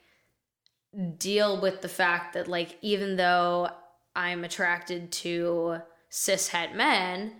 deal 1.17 1.61
with 1.61 1.81
the 1.81 1.89
fact 1.89 2.33
that 2.33 2.47
like 2.47 2.77
even 2.81 3.15
though 3.15 3.69
I'm 4.15 4.43
attracted 4.43 5.11
to 5.13 5.81
cishet 6.09 6.73
men, 6.75 7.33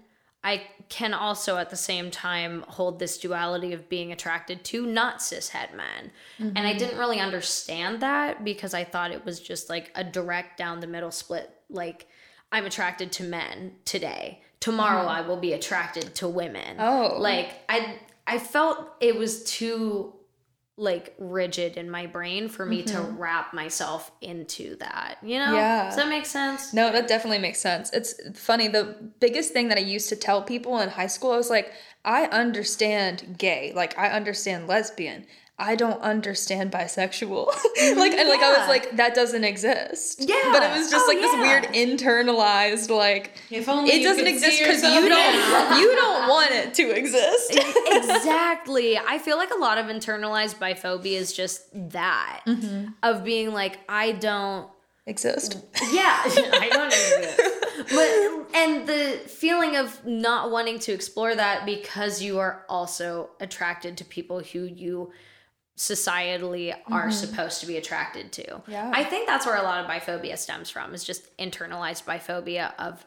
I 0.43 0.63
can 0.89 1.13
also 1.13 1.57
at 1.57 1.69
the 1.69 1.75
same 1.75 2.11
time 2.11 2.63
hold 2.67 2.99
this 2.99 3.17
duality 3.17 3.73
of 3.73 3.89
being 3.89 4.11
attracted 4.11 4.63
to 4.65 4.85
not 4.85 5.19
cishet 5.19 5.75
men. 5.75 6.11
And 6.37 6.59
I 6.59 6.61
mm-hmm. 6.61 6.77
didn't 6.77 6.99
really 6.99 7.19
understand 7.19 8.01
that 8.01 8.43
because 8.43 8.73
I 8.73 8.83
thought 8.83 9.11
it 9.11 9.25
was 9.25 9.39
just 9.39 9.69
like 9.69 9.91
a 9.95 10.03
direct 10.03 10.57
down 10.57 10.79
the 10.79 10.87
middle 10.87 11.11
split. 11.11 11.49
Like, 11.69 12.07
I'm 12.51 12.65
attracted 12.65 13.11
to 13.13 13.23
men 13.23 13.73
today. 13.83 14.41
Tomorrow 14.59 15.01
mm-hmm. 15.01 15.09
I 15.09 15.21
will 15.21 15.37
be 15.37 15.53
attracted 15.53 16.15
to 16.15 16.27
women. 16.27 16.77
Oh. 16.79 17.17
Like 17.19 17.53
I 17.67 17.97
I 18.27 18.37
felt 18.39 18.91
it 18.99 19.15
was 19.15 19.43
too 19.45 20.13
like 20.79 21.15
rigid 21.17 21.75
in 21.75 21.89
my 21.89 22.05
brain 22.05 22.47
for 22.47 22.63
me 22.63 22.83
to 22.83 22.93
mm-hmm. 22.93 23.17
wrap 23.17 23.51
myself 23.51 24.11
into 24.21 24.75
that. 24.75 25.17
You 25.23 25.39
know? 25.39 25.55
Yeah. 25.55 25.85
Does 25.85 25.95
that 25.95 26.07
make 26.07 26.27
sense? 26.27 26.71
No, 26.71 26.91
that 26.91 27.07
definitely 27.07 27.39
makes 27.39 27.59
sense. 27.59 27.91
It's 27.93 28.13
funny. 28.39 28.67
The 28.67 28.95
biggest 29.19 29.53
thing 29.53 29.69
that 29.69 29.79
I 29.79 29.81
used 29.81 30.07
to 30.09 30.15
tell 30.15 30.43
people 30.43 30.77
in 30.79 30.89
high 30.89 31.07
school, 31.07 31.31
I 31.31 31.37
was 31.37 31.49
like, 31.49 31.71
I 32.05 32.25
understand 32.25 33.37
gay, 33.39 33.73
like 33.75 33.97
I 33.97 34.09
understand 34.09 34.67
lesbian. 34.67 35.25
I 35.59 35.75
don't 35.75 35.99
understand 36.01 36.71
bisexual. 36.71 37.47
like 37.97 38.13
and 38.13 38.29
like 38.29 38.41
I 38.41 38.59
was 38.59 38.67
like, 38.67 38.95
that 38.97 39.15
doesn't 39.15 39.43
exist. 39.43 40.19
Yeah. 40.21 40.35
But 40.51 40.61
it 40.63 40.71
was 40.77 40.91
just 40.91 41.05
Oh, 41.05 41.11
like 41.11 41.19
this 41.19 41.33
weird 41.33 41.63
internalized 41.73 42.95
like 42.95 43.33
If 43.49 43.67
only 43.67 43.89
it 43.91 44.03
doesn't 44.03 44.27
exist 44.27 44.59
because 44.59 44.83
you 44.83 45.09
don't 45.09 45.79
you 45.79 45.95
don't 45.95 46.29
want 46.29 46.51
it 46.51 46.73
to 46.75 46.91
exist. 46.91 47.51
exactly. 47.87 48.97
I 48.97 49.17
feel 49.17 49.37
like 49.37 49.51
a 49.51 49.57
lot 49.57 49.77
of 49.77 49.87
internalized 49.87 50.55
biphobia 50.57 51.13
is 51.17 51.33
just 51.33 51.63
that 51.91 52.41
Mm-hmm. 52.45 52.91
of 53.03 53.23
being 53.23 53.51
like, 53.53 53.79
I 53.89 54.11
don't 54.13 54.67
exist. 55.05 55.57
Yeah, 55.91 56.21
I 56.25 56.69
don't 56.71 56.87
exist. 56.87 57.41
But 57.89 58.55
and 58.55 58.87
the 58.87 59.21
feeling 59.27 59.75
of 59.75 60.05
not 60.05 60.51
wanting 60.51 60.79
to 60.79 60.91
explore 60.91 61.33
that 61.35 61.65
because 61.65 62.21
you 62.21 62.39
are 62.39 62.63
also 62.69 63.29
attracted 63.39 63.97
to 63.97 64.05
people 64.05 64.39
who 64.41 64.63
you 64.65 65.11
societally 65.77 66.75
are 66.91 67.11
supposed 67.11 67.61
to 67.61 67.67
be 67.67 67.77
attracted 67.77 68.31
to. 68.31 68.43
Mm-hmm. 68.43 68.71
Yeah. 68.71 68.91
I 68.93 69.03
think 69.03 69.27
that's 69.27 69.45
where 69.45 69.57
a 69.57 69.61
lot 69.61 69.83
of 69.83 69.89
biphobia 69.89 70.37
stems 70.37 70.69
from 70.69 70.93
is 70.93 71.03
just 71.03 71.35
internalized 71.37 72.03
biphobia 72.03 72.73
of 72.79 73.05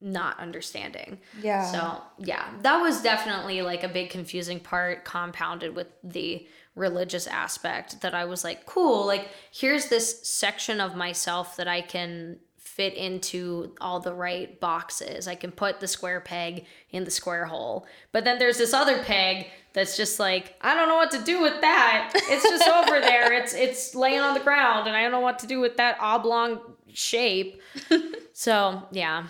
not 0.00 0.38
understanding. 0.40 1.18
Yeah. 1.42 1.64
So, 1.70 2.02
yeah, 2.18 2.48
that 2.62 2.80
was 2.80 3.02
definitely 3.02 3.62
like 3.62 3.82
a 3.82 3.88
big 3.88 4.10
confusing 4.10 4.60
part 4.60 5.04
compounded 5.04 5.76
with 5.76 5.88
the 6.02 6.46
religious 6.74 7.26
aspect 7.26 8.00
that 8.02 8.14
I 8.14 8.24
was 8.24 8.44
like, 8.44 8.66
cool, 8.66 9.06
like 9.06 9.28
here's 9.50 9.88
this 9.88 10.26
section 10.26 10.80
of 10.80 10.94
myself 10.94 11.56
that 11.56 11.68
I 11.68 11.80
can 11.80 12.38
fit 12.76 12.92
into 12.94 13.74
all 13.80 14.00
the 14.00 14.12
right 14.12 14.60
boxes. 14.60 15.26
I 15.26 15.34
can 15.34 15.50
put 15.50 15.80
the 15.80 15.88
square 15.88 16.20
peg 16.20 16.66
in 16.90 17.04
the 17.04 17.10
square 17.10 17.46
hole. 17.46 17.86
But 18.12 18.24
then 18.24 18.38
there's 18.38 18.58
this 18.58 18.74
other 18.74 19.02
peg 19.02 19.46
that's 19.72 19.96
just 19.96 20.20
like, 20.20 20.54
I 20.60 20.74
don't 20.74 20.86
know 20.88 20.96
what 20.96 21.10
to 21.12 21.22
do 21.22 21.40
with 21.40 21.58
that. 21.62 22.12
It's 22.14 22.42
just 22.42 22.68
over 22.68 23.00
there. 23.10 23.32
It's 23.32 23.54
it's 23.54 23.94
laying 23.94 24.20
on 24.20 24.34
the 24.34 24.40
ground 24.40 24.86
and 24.88 24.94
I 24.96 25.00
don't 25.02 25.10
know 25.12 25.20
what 25.20 25.38
to 25.38 25.46
do 25.46 25.58
with 25.58 25.78
that 25.78 25.96
oblong 26.00 26.60
shape. 26.92 27.60
So, 28.38 28.82
yeah. 28.92 29.28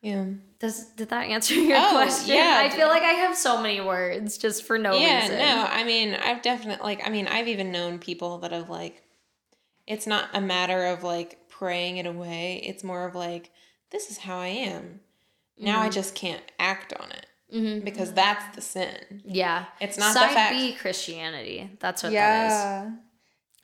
Yeah. 0.00 0.24
Does 0.58 0.86
did 0.96 1.10
that 1.10 1.26
answer 1.28 1.52
your 1.52 1.76
Oh, 1.76 1.90
question? 1.90 2.34
yeah. 2.34 2.62
I 2.64 2.70
feel 2.70 2.88
like 2.88 3.02
I 3.02 3.12
have 3.12 3.36
so 3.36 3.60
many 3.60 3.82
words 3.82 4.38
just 4.38 4.62
for 4.64 4.78
no 4.78 4.94
yeah, 4.94 5.20
reason. 5.20 5.38
no, 5.38 5.66
I 5.68 5.84
mean, 5.84 6.14
I've 6.14 6.40
definitely 6.40 6.82
like 6.82 7.06
I 7.06 7.10
mean, 7.10 7.26
I've 7.28 7.48
even 7.48 7.70
known 7.70 7.98
people 7.98 8.38
that 8.38 8.52
have 8.52 8.70
like 8.70 9.02
it's 9.86 10.06
not 10.06 10.30
a 10.32 10.40
matter 10.40 10.86
of 10.86 11.02
like 11.04 11.38
praying 11.58 11.96
it 11.98 12.06
away. 12.06 12.62
It's 12.64 12.84
more 12.84 13.06
of 13.06 13.14
like 13.14 13.50
this 13.90 14.10
is 14.10 14.18
how 14.18 14.38
I 14.38 14.48
am. 14.48 15.00
Now 15.58 15.76
Mm-hmm. 15.78 15.86
I 15.86 15.88
just 15.90 16.14
can't 16.14 16.42
act 16.58 16.92
on 17.00 17.10
it 17.10 17.26
because 17.84 18.12
that's 18.12 18.54
the 18.54 18.60
sin. 18.62 19.22
Yeah. 19.24 19.64
It's 19.80 19.98
not 19.98 20.14
the 20.14 20.20
side 20.20 20.34
fact- 20.34 20.54
B 20.54 20.72
Christianity. 20.74 21.70
That's 21.80 22.02
what 22.02 22.12
that 22.12 22.46
is. 22.46 22.52
Yeah. 22.52 22.90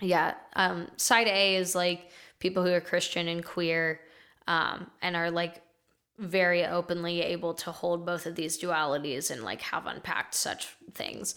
Yeah. 0.01 0.35
Um, 0.57 0.89
side 0.97 1.29
A 1.29 1.57
is 1.57 1.75
like 1.75 2.11
people 2.41 2.65
who 2.65 2.73
are 2.73 2.81
Christian 2.81 3.29
and 3.29 3.45
queer 3.45 4.01
um, 4.49 4.91
and 5.03 5.15
are 5.17 5.31
like 5.31 5.63
very 6.19 6.65
openly 6.65 7.21
able 7.23 7.55
to 7.55 7.71
hold 7.73 8.05
both 8.07 8.27
of 8.27 8.35
these 8.35 8.61
dualities 8.61 9.31
and 9.31 9.43
like 9.45 9.61
have 9.63 9.87
unpacked 9.87 10.35
such 10.35 10.69
things. 10.95 11.35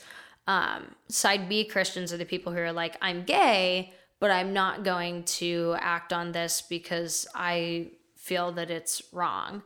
Um, 0.47 0.95
side 1.09 1.49
B 1.49 1.65
Christians 1.65 2.13
are 2.13 2.17
the 2.17 2.25
people 2.25 2.51
who 2.53 2.59
are 2.59 2.71
like, 2.73 2.95
I'm 3.01 3.23
gay, 3.23 3.93
but 4.19 4.31
I'm 4.31 4.53
not 4.53 4.83
going 4.83 5.23
to 5.23 5.75
act 5.79 6.11
on 6.11 6.31
this 6.31 6.61
because 6.61 7.27
I 7.35 7.91
feel 8.15 8.51
that 8.53 8.71
it's 8.71 9.01
wrong, 9.11 9.63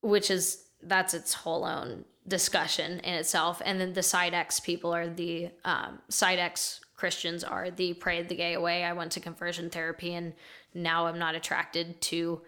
which 0.00 0.30
is 0.30 0.64
that's 0.82 1.14
its 1.14 1.34
whole 1.34 1.64
own 1.64 2.04
discussion 2.26 3.00
in 3.00 3.14
itself. 3.14 3.60
And 3.64 3.80
then 3.80 3.92
the 3.92 4.02
side 4.02 4.34
X 4.34 4.60
people 4.60 4.94
are 4.94 5.08
the 5.08 5.50
um, 5.64 5.98
side 6.08 6.38
X 6.38 6.80
Christians 6.96 7.42
are 7.42 7.70
the 7.70 7.94
prayed 7.94 8.28
the 8.28 8.34
gay 8.34 8.54
away. 8.54 8.84
I 8.84 8.92
went 8.92 9.12
to 9.12 9.20
conversion 9.20 9.70
therapy 9.70 10.14
and 10.14 10.34
now 10.74 11.06
I'm 11.06 11.18
not 11.18 11.34
attracted 11.34 12.00
to 12.02 12.42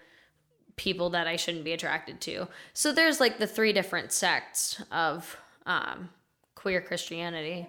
people 0.77 1.11
that 1.11 1.27
I 1.27 1.37
shouldn't 1.37 1.65
be 1.65 1.73
attracted 1.73 2.21
to. 2.23 2.49
So 2.73 2.93
there's 2.93 3.21
like 3.21 3.39
the 3.39 3.47
three 3.47 3.73
different 3.73 4.13
sects 4.13 4.83
of 4.91 5.37
um, 5.67 6.11
queer 6.55 6.81
Christianity. 6.81 7.67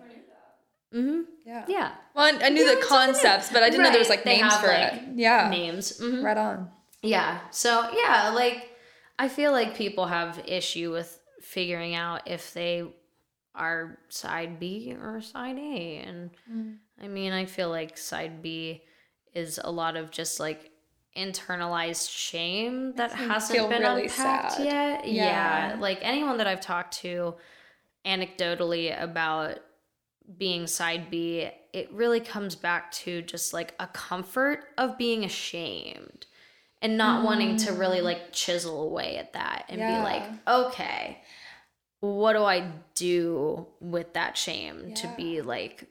Yeah. 1.45 1.65
Yeah. 1.67 1.91
Well, 2.13 2.25
I, 2.25 2.45
I 2.45 2.49
knew 2.49 2.75
the 2.75 2.85
concepts, 2.85 3.51
but 3.51 3.63
I 3.63 3.69
didn't 3.69 3.83
know 3.83 3.89
there 3.89 3.99
was 3.99 4.09
like 4.09 4.23
they 4.23 4.37
names 4.37 4.53
have, 4.53 4.61
for 4.61 4.67
like, 4.67 4.93
it. 4.93 5.03
Yeah. 5.15 5.49
Names. 5.49 5.99
Mhm. 5.99 6.23
Right 6.23 6.37
on. 6.37 6.69
Yeah. 7.01 7.39
So 7.51 7.89
yeah, 7.95 8.31
like 8.33 8.69
I 9.19 9.27
feel 9.27 9.51
like 9.51 9.75
people 9.75 10.05
have 10.05 10.41
issue 10.45 10.91
with 10.91 11.19
figuring 11.41 11.95
out 11.95 12.27
if 12.27 12.53
they 12.53 12.83
are 13.55 13.99
side 14.09 14.59
B 14.59 14.95
or 14.99 15.21
side 15.21 15.57
A. 15.57 15.97
And 15.97 16.31
I 17.01 17.07
mean, 17.07 17.33
I 17.33 17.45
feel 17.45 17.69
like 17.69 17.97
side 17.97 18.41
B 18.41 18.83
is 19.33 19.59
a 19.63 19.69
lot 19.69 19.95
of 19.95 20.11
just 20.11 20.39
like 20.39 20.71
internalized 21.15 22.09
shame 22.09 22.93
that 22.95 23.11
hasn't 23.11 23.55
feel 23.55 23.69
been 23.69 23.81
really 23.81 24.03
unpacked 24.03 24.53
sad. 24.53 24.65
yet. 24.65 25.07
Yeah. 25.07 25.73
yeah. 25.73 25.79
Like 25.79 25.99
anyone 26.01 26.37
that 26.37 26.47
I've 26.47 26.61
talked 26.61 26.95
to 26.99 27.35
anecdotally 28.05 28.99
about 29.01 29.59
being 30.37 30.67
side 30.67 31.09
B, 31.09 31.49
it 31.73 31.91
really 31.91 32.19
comes 32.19 32.55
back 32.55 32.91
to 32.91 33.21
just 33.21 33.53
like 33.53 33.73
a 33.79 33.87
comfort 33.87 34.65
of 34.77 34.97
being 34.97 35.23
ashamed 35.23 36.25
and 36.81 36.97
not 36.97 37.23
wanting 37.23 37.57
to 37.57 37.73
really 37.73 37.99
mm. 37.99 38.03
like 38.03 38.31
chisel 38.31 38.83
away 38.83 39.17
at 39.17 39.33
that 39.33 39.65
and 39.69 39.79
Yeah. 39.79 39.97
be 39.97 40.03
like, 40.03 40.23
okay, 40.47 41.21
what 41.99 42.33
do 42.33 42.43
I 42.43 42.69
do 42.95 43.67
with 43.79 44.13
that 44.13 44.37
shame 44.37 44.93
to 44.95 45.13
be 45.15 45.41
like 45.41 45.85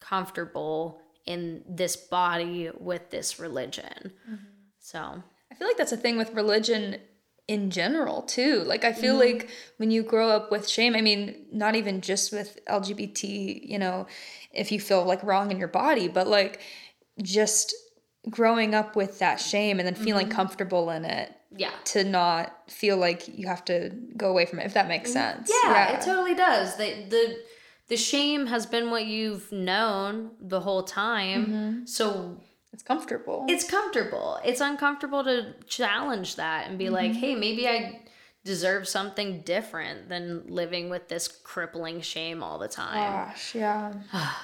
comfortable 0.00 1.00
in 1.26 1.62
this 1.68 1.96
body 1.96 2.70
with 2.78 3.10
this 3.10 3.38
religion? 3.38 4.12
Mm-hmm. 4.28 4.44
So, 4.78 5.22
I 5.50 5.54
feel 5.54 5.68
like 5.68 5.76
that's 5.76 5.92
a 5.92 5.96
thing 5.96 6.16
with 6.16 6.32
religion 6.32 6.96
in 7.54 7.70
general 7.70 8.22
too. 8.22 8.56
Like 8.72 8.84
I 8.84 8.92
Mm-hmm. 8.92 9.00
feel 9.00 9.16
like 9.26 9.50
when 9.78 9.90
you 9.90 10.02
grow 10.02 10.28
up 10.36 10.50
with 10.52 10.68
shame, 10.68 10.94
I 10.94 11.00
mean, 11.08 11.18
not 11.52 11.74
even 11.74 12.00
just 12.00 12.32
with 12.32 12.50
LGBT, 12.78 13.60
you 13.72 13.78
know, 13.78 14.06
if 14.52 14.70
you 14.72 14.78
feel 14.80 15.04
like 15.04 15.22
wrong 15.24 15.50
in 15.50 15.58
your 15.58 15.68
body, 15.84 16.06
but 16.08 16.26
like 16.28 16.60
just 17.22 17.74
growing 18.28 18.74
up 18.74 18.94
with 18.96 19.18
that 19.18 19.40
shame 19.40 19.78
and 19.80 19.86
then 19.86 19.94
feeling 20.06 20.26
Mm-hmm. 20.26 20.36
comfortable 20.40 20.90
in 20.90 21.04
it 21.04 21.32
yeah. 21.56 21.72
to 21.92 22.04
not 22.04 22.44
feel 22.70 22.96
like 22.96 23.20
you 23.38 23.46
have 23.48 23.64
to 23.64 23.90
go 24.16 24.28
away 24.30 24.46
from 24.46 24.58
it 24.60 24.66
if 24.66 24.74
that 24.74 24.86
makes 24.88 25.12
sense. 25.12 25.50
Mm-hmm. 25.50 25.72
Yeah, 25.72 25.96
it 25.96 26.00
totally 26.02 26.34
does. 26.34 26.76
The 26.76 26.88
the 27.14 27.24
the 27.88 27.96
shame 27.96 28.46
has 28.46 28.66
been 28.66 28.90
what 28.92 29.04
you've 29.06 29.50
known 29.50 30.30
the 30.40 30.60
whole 30.60 30.84
time. 30.84 31.84
So 31.86 32.40
it's 32.72 32.82
comfortable. 32.82 33.46
it's 33.48 33.68
comfortable. 33.68 34.38
It's 34.44 34.60
uncomfortable 34.60 35.24
to 35.24 35.54
challenge 35.66 36.36
that 36.36 36.68
and 36.68 36.78
be 36.78 36.90
like, 36.90 37.12
"Hey, 37.12 37.32
mm-hmm. 37.32 37.40
maybe 37.40 37.68
I 37.68 38.02
deserve 38.44 38.88
something 38.88 39.42
different 39.42 40.08
than 40.08 40.44
living 40.46 40.88
with 40.88 41.08
this 41.08 41.28
crippling 41.28 42.00
shame 42.00 42.42
all 42.42 42.58
the 42.58 42.68
time." 42.68 43.28
Gosh, 43.28 43.54
yeah. 43.54 43.92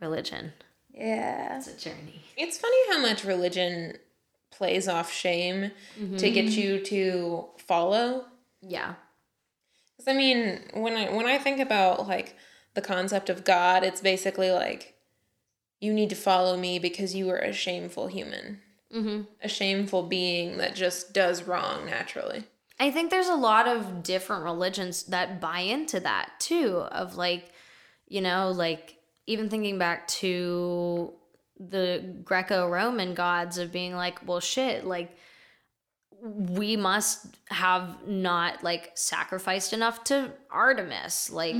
Religion. 0.00 0.52
Yeah. 0.92 1.58
It's 1.58 1.66
a 1.66 1.76
journey. 1.76 2.22
It's 2.36 2.58
funny 2.58 2.76
how 2.90 3.00
much 3.00 3.24
religion 3.24 3.98
plays 4.50 4.88
off 4.88 5.12
shame 5.12 5.70
to 5.96 6.00
mm-hmm. 6.00 6.16
get 6.16 6.46
you 6.46 6.80
to 6.84 7.46
follow. 7.58 8.24
Yeah. 8.62 8.94
Because 9.96 10.12
I 10.12 10.16
mean, 10.16 10.60
when 10.74 10.94
I 10.94 11.12
when 11.12 11.26
I 11.26 11.38
think 11.38 11.60
about 11.60 12.08
like 12.08 12.36
the 12.74 12.80
concept 12.80 13.30
of 13.30 13.44
God, 13.44 13.84
it's 13.84 14.00
basically 14.00 14.50
like 14.50 14.95
you 15.80 15.92
need 15.92 16.10
to 16.10 16.16
follow 16.16 16.56
me 16.56 16.78
because 16.78 17.14
you 17.14 17.28
are 17.30 17.38
a 17.38 17.52
shameful 17.52 18.06
human, 18.08 18.60
Mm-hmm. 18.94 19.22
a 19.42 19.48
shameful 19.48 20.04
being 20.04 20.58
that 20.58 20.74
just 20.76 21.12
does 21.12 21.42
wrong 21.42 21.86
naturally. 21.86 22.44
I 22.78 22.90
think 22.90 23.10
there's 23.10 23.28
a 23.28 23.34
lot 23.34 23.66
of 23.66 24.02
different 24.02 24.44
religions 24.44 25.04
that 25.04 25.40
buy 25.40 25.60
into 25.60 25.98
that 26.00 26.30
too, 26.38 26.78
of 26.92 27.16
like, 27.16 27.50
you 28.06 28.20
know, 28.20 28.52
like 28.54 28.96
even 29.26 29.50
thinking 29.50 29.76
back 29.78 30.06
to 30.08 31.12
the 31.58 32.16
Greco 32.22 32.68
Roman 32.68 33.14
gods 33.14 33.58
of 33.58 33.72
being 33.72 33.94
like, 33.96 34.26
well, 34.26 34.40
shit, 34.40 34.84
like, 34.84 35.16
we 36.22 36.76
must 36.76 37.26
have 37.48 38.06
not 38.06 38.62
like 38.62 38.92
sacrificed 38.94 39.72
enough 39.72 40.04
to 40.04 40.30
Artemis. 40.50 41.30
Like, 41.30 41.56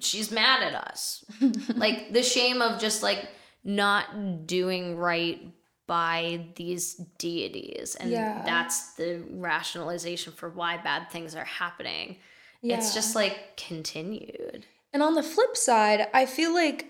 she's 0.00 0.30
mad 0.30 0.62
at 0.62 0.74
us. 0.74 1.24
like, 1.74 2.12
the 2.12 2.22
shame 2.22 2.60
of 2.60 2.80
just 2.80 3.02
like 3.02 3.26
not 3.66 4.46
doing 4.46 4.96
right 4.96 5.52
by 5.86 6.46
these 6.54 6.94
deities. 7.18 7.96
And 7.96 8.10
Yeah. 8.12 8.42
that's 8.46 8.94
the 8.94 9.24
rationalization 9.30 10.32
for 10.32 10.48
why 10.48 10.76
bad 10.78 11.10
things 11.10 11.34
are 11.34 11.44
happening. 11.44 12.18
Yeah. 12.62 12.76
It's 12.76 12.94
just 12.94 13.14
like 13.14 13.56
continued. 13.56 14.66
And 14.92 15.02
on 15.02 15.14
the 15.14 15.22
flip 15.22 15.56
side, 15.56 16.08
I 16.14 16.26
feel 16.26 16.54
like 16.54 16.86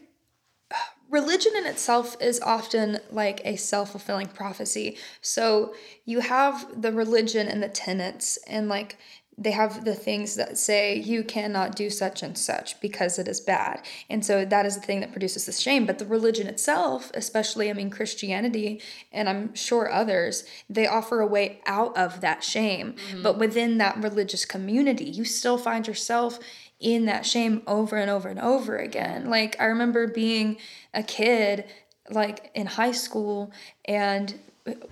uh, 0.70 0.74
religion 1.08 1.56
in 1.56 1.66
itself 1.66 2.16
is 2.20 2.40
often 2.40 3.00
like 3.10 3.40
a 3.44 3.56
self 3.56 3.90
fulfilling 3.92 4.28
prophecy. 4.28 4.96
So 5.20 5.74
you 6.04 6.20
have 6.20 6.80
the 6.80 6.92
religion 6.92 7.48
and 7.48 7.62
the 7.62 7.68
tenets, 7.68 8.36
and 8.46 8.68
like 8.68 8.98
they 9.38 9.50
have 9.50 9.84
the 9.84 9.94
things 9.94 10.34
that 10.36 10.56
say 10.56 10.96
you 10.96 11.22
cannot 11.22 11.76
do 11.76 11.90
such 11.90 12.22
and 12.22 12.38
such 12.38 12.80
because 12.80 13.18
it 13.18 13.28
is 13.28 13.38
bad. 13.38 13.82
And 14.08 14.24
so 14.24 14.46
that 14.46 14.64
is 14.64 14.76
the 14.76 14.80
thing 14.80 15.00
that 15.00 15.12
produces 15.12 15.44
the 15.44 15.52
shame. 15.52 15.84
But 15.84 15.98
the 15.98 16.06
religion 16.06 16.46
itself, 16.46 17.10
especially, 17.12 17.68
I 17.68 17.74
mean, 17.74 17.90
Christianity, 17.90 18.80
and 19.12 19.28
I'm 19.28 19.54
sure 19.54 19.92
others, 19.92 20.44
they 20.70 20.86
offer 20.86 21.20
a 21.20 21.26
way 21.26 21.60
out 21.66 21.94
of 21.98 22.22
that 22.22 22.44
shame. 22.44 22.94
Mm-hmm. 22.94 23.22
But 23.22 23.38
within 23.38 23.76
that 23.78 24.02
religious 24.02 24.46
community, 24.46 25.04
you 25.04 25.24
still 25.24 25.58
find 25.58 25.86
yourself 25.86 26.38
in 26.80 27.04
that 27.04 27.26
shame 27.26 27.62
over 27.66 27.96
and 27.96 28.10
over 28.10 28.28
and 28.28 28.40
over 28.40 28.76
again. 28.78 29.28
Like, 29.28 29.60
I 29.60 29.64
remember 29.64 30.06
being 30.06 30.56
a 30.94 31.02
kid, 31.02 31.64
like 32.10 32.50
in 32.54 32.66
high 32.66 32.92
school, 32.92 33.52
and 33.84 34.38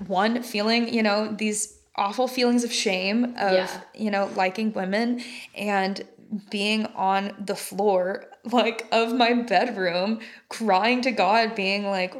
one 0.06 0.42
feeling, 0.42 0.92
you 0.92 1.02
know, 1.02 1.28
these 1.28 1.78
awful 1.96 2.26
feelings 2.28 2.64
of 2.64 2.72
shame 2.72 3.24
of, 3.38 3.52
Yeah. 3.52 3.80
you 3.94 4.10
know, 4.10 4.30
liking 4.36 4.72
women 4.72 5.22
and 5.54 6.04
being 6.50 6.86
on 6.94 7.32
the 7.38 7.54
floor, 7.54 8.24
like, 8.44 8.86
of 8.90 9.14
my 9.14 9.34
bedroom, 9.34 10.20
crying 10.48 11.00
to 11.02 11.10
God, 11.12 11.54
being 11.54 11.86
like, 11.86 12.14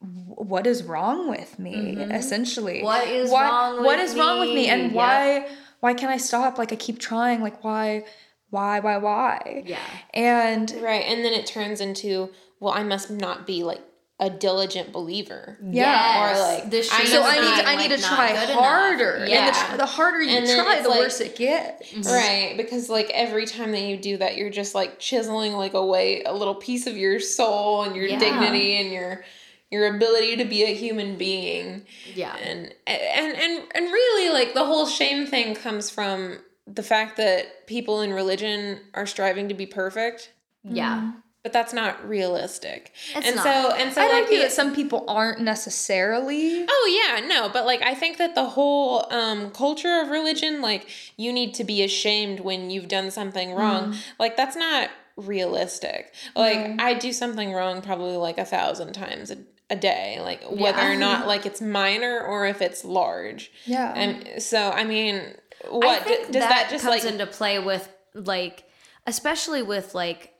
what 0.00 0.66
is 0.66 0.82
wrong 0.84 1.28
with 1.30 1.58
me 1.58 1.74
mm-hmm. 1.96 2.12
essentially 2.12 2.82
What 2.82 3.08
is 3.08 3.30
why, 3.30 3.48
wrong 3.48 3.82
what 3.82 3.98
is 3.98 4.14
wrong 4.14 4.38
with 4.40 4.50
me 4.50 4.54
me? 4.54 4.68
and 4.68 4.82
Yep. 4.84 4.92
why 4.92 5.48
why 5.80 5.94
can't 5.94 6.12
i 6.12 6.18
stop 6.18 6.58
like 6.58 6.70
i 6.72 6.76
keep 6.76 6.98
trying 7.00 7.40
like 7.42 7.64
why 7.64 8.04
why 8.50 8.78
why 8.80 8.98
why 8.98 9.62
Yeah. 9.66 9.78
and 10.14 10.70
Right. 10.80 11.04
And 11.06 11.24
then 11.24 11.32
it 11.32 11.46
turns 11.46 11.80
into, 11.80 12.30
well, 12.60 12.72
I 12.74 12.82
must 12.84 13.10
not 13.10 13.46
be 13.46 13.64
like 13.64 13.80
a 14.18 14.30
diligent 14.30 14.92
believer. 14.92 15.58
Yeah. 15.62 16.30
Or 16.32 16.38
like, 16.40 16.70
the 16.70 16.78
I 16.78 16.80
shame 16.80 17.06
so 17.06 17.22
i 17.22 17.34
need 17.34 17.62
to, 17.62 17.68
i 17.68 17.74
like, 17.74 17.90
need 17.90 17.96
to 17.98 18.02
try 18.02 18.28
good 18.32 18.48
enough. 18.50 18.64
harder 18.64 19.12
and 19.16 19.24
the, 19.24 19.30
Yeah. 19.30 19.76
the 19.76 19.84
harder 19.84 20.22
you 20.22 20.30
And 20.38 20.46
try 20.46 20.80
the 20.80 20.88
like- 20.88 21.00
worse 21.00 21.20
it 21.20 21.36
gets 21.36 21.90
mm-hmm. 21.92 22.02
Right, 22.10 22.54
because 22.56 22.88
like 22.88 23.10
every 23.12 23.44
time 23.44 23.72
that 23.72 23.82
you 23.82 23.98
do 23.98 24.16
that, 24.16 24.36
you're 24.36 24.48
just 24.48 24.74
like 24.74 24.98
chiseling 24.98 25.52
like 25.52 25.74
away 25.74 26.22
a 26.24 26.32
little 26.32 26.54
piece 26.54 26.86
of 26.86 26.96
your 26.96 27.20
soul 27.20 27.82
and 27.82 27.94
your 27.94 28.06
Yeah. 28.06 28.18
dignity 28.18 28.80
and 28.80 28.90
your 28.90 29.22
your 29.70 29.94
ability 29.94 30.36
to 30.36 30.44
be 30.44 30.62
a 30.62 30.74
human 30.74 31.16
being. 31.18 31.84
Yeah. 32.14 32.34
And 32.36 32.72
and 32.86 33.36
and 33.36 33.62
and 33.74 33.84
really 33.86 34.32
like 34.32 34.54
the 34.54 34.64
whole 34.64 34.86
shame 34.86 35.26
thing 35.26 35.54
comes 35.54 35.90
from 35.90 36.38
the 36.66 36.82
fact 36.82 37.18
that 37.18 37.66
people 37.66 38.00
in 38.00 38.12
religion 38.14 38.80
are 38.94 39.06
striving 39.06 39.48
to 39.50 39.54
be 39.54 39.66
perfect, 39.66 40.32
Yeah. 40.64 40.96
Mm-hmm. 41.00 41.18
But 41.46 41.52
that's 41.52 41.72
not 41.72 41.94
realistic. 42.08 42.90
It's 43.14 43.24
and 43.24 43.36
not. 43.36 43.44
so 43.44 43.72
and 43.76 43.92
so 43.92 44.00
i'd 44.02 44.10
like 44.10 44.22
argue 44.24 44.38
the- 44.38 44.42
that 44.46 44.52
some 44.52 44.74
people 44.74 45.04
aren't 45.06 45.40
necessarily 45.40 46.66
Oh 46.68 46.84
yeah, 47.20 47.24
no, 47.24 47.48
but 47.48 47.64
like 47.64 47.82
I 47.82 47.94
think 47.94 48.18
that 48.18 48.34
the 48.34 48.46
whole 48.46 49.06
um 49.12 49.52
culture 49.52 50.00
of 50.02 50.08
religion 50.08 50.60
like 50.60 50.88
you 51.16 51.32
need 51.32 51.54
to 51.54 51.62
be 51.62 51.84
ashamed 51.84 52.40
when 52.40 52.68
you've 52.70 52.88
done 52.88 53.12
something 53.12 53.52
wrong. 53.54 53.94
Like 54.18 54.36
that's 54.36 54.56
not 54.56 54.90
realistic. 55.16 56.12
Like 56.34 56.80
I 56.80 56.94
do 56.94 57.12
something 57.12 57.52
wrong 57.52 57.80
probably 57.80 58.16
like 58.16 58.38
a 58.38 58.44
thousand 58.44 58.92
times 58.94 59.30
a, 59.30 59.38
a 59.70 59.76
day, 59.76 60.18
like 60.20 60.42
whether 60.50 60.80
or 60.82 60.96
not 60.96 61.26
like 61.32 61.46
it's 61.46 61.60
minor 61.60 62.20
or 62.20 62.46
if 62.46 62.60
it's 62.60 62.84
large. 62.84 63.52
yeah 63.66 63.92
And 63.94 64.42
so 64.42 64.70
I 64.70 64.82
mean, 64.82 65.16
I 65.64 65.68
what 65.68 66.06
d- 66.08 66.16
does 66.24 66.42
that, 66.42 66.68
just 66.70 66.84
comes 66.84 67.04
like 67.04 67.12
into 67.12 67.26
play 67.26 67.60
with 67.60 67.88
like 68.14 68.64
especially 69.06 69.62
with 69.62 69.94
like 69.94 70.32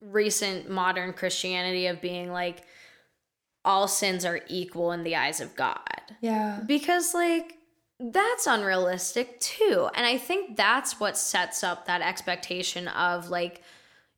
recent 0.00 0.70
modern 0.70 1.12
Christianity 1.12 1.86
of 1.86 2.00
being 2.00 2.32
like 2.32 2.62
all 3.64 3.86
sins 3.86 4.24
are 4.24 4.40
equal 4.48 4.92
in 4.92 5.04
the 5.04 5.16
eyes 5.16 5.40
of 5.40 5.54
God. 5.54 5.78
yeah 6.20 6.60
Because 6.66 7.14
like 7.14 7.56
that's 8.00 8.46
unrealistic 8.46 9.38
too. 9.40 9.90
And 9.94 10.06
I 10.06 10.16
think 10.16 10.56
that's 10.56 10.98
what 10.98 11.18
sets 11.18 11.62
up 11.62 11.86
that 11.86 12.00
expectation 12.00 12.88
of 12.88 13.28
like 13.28 13.62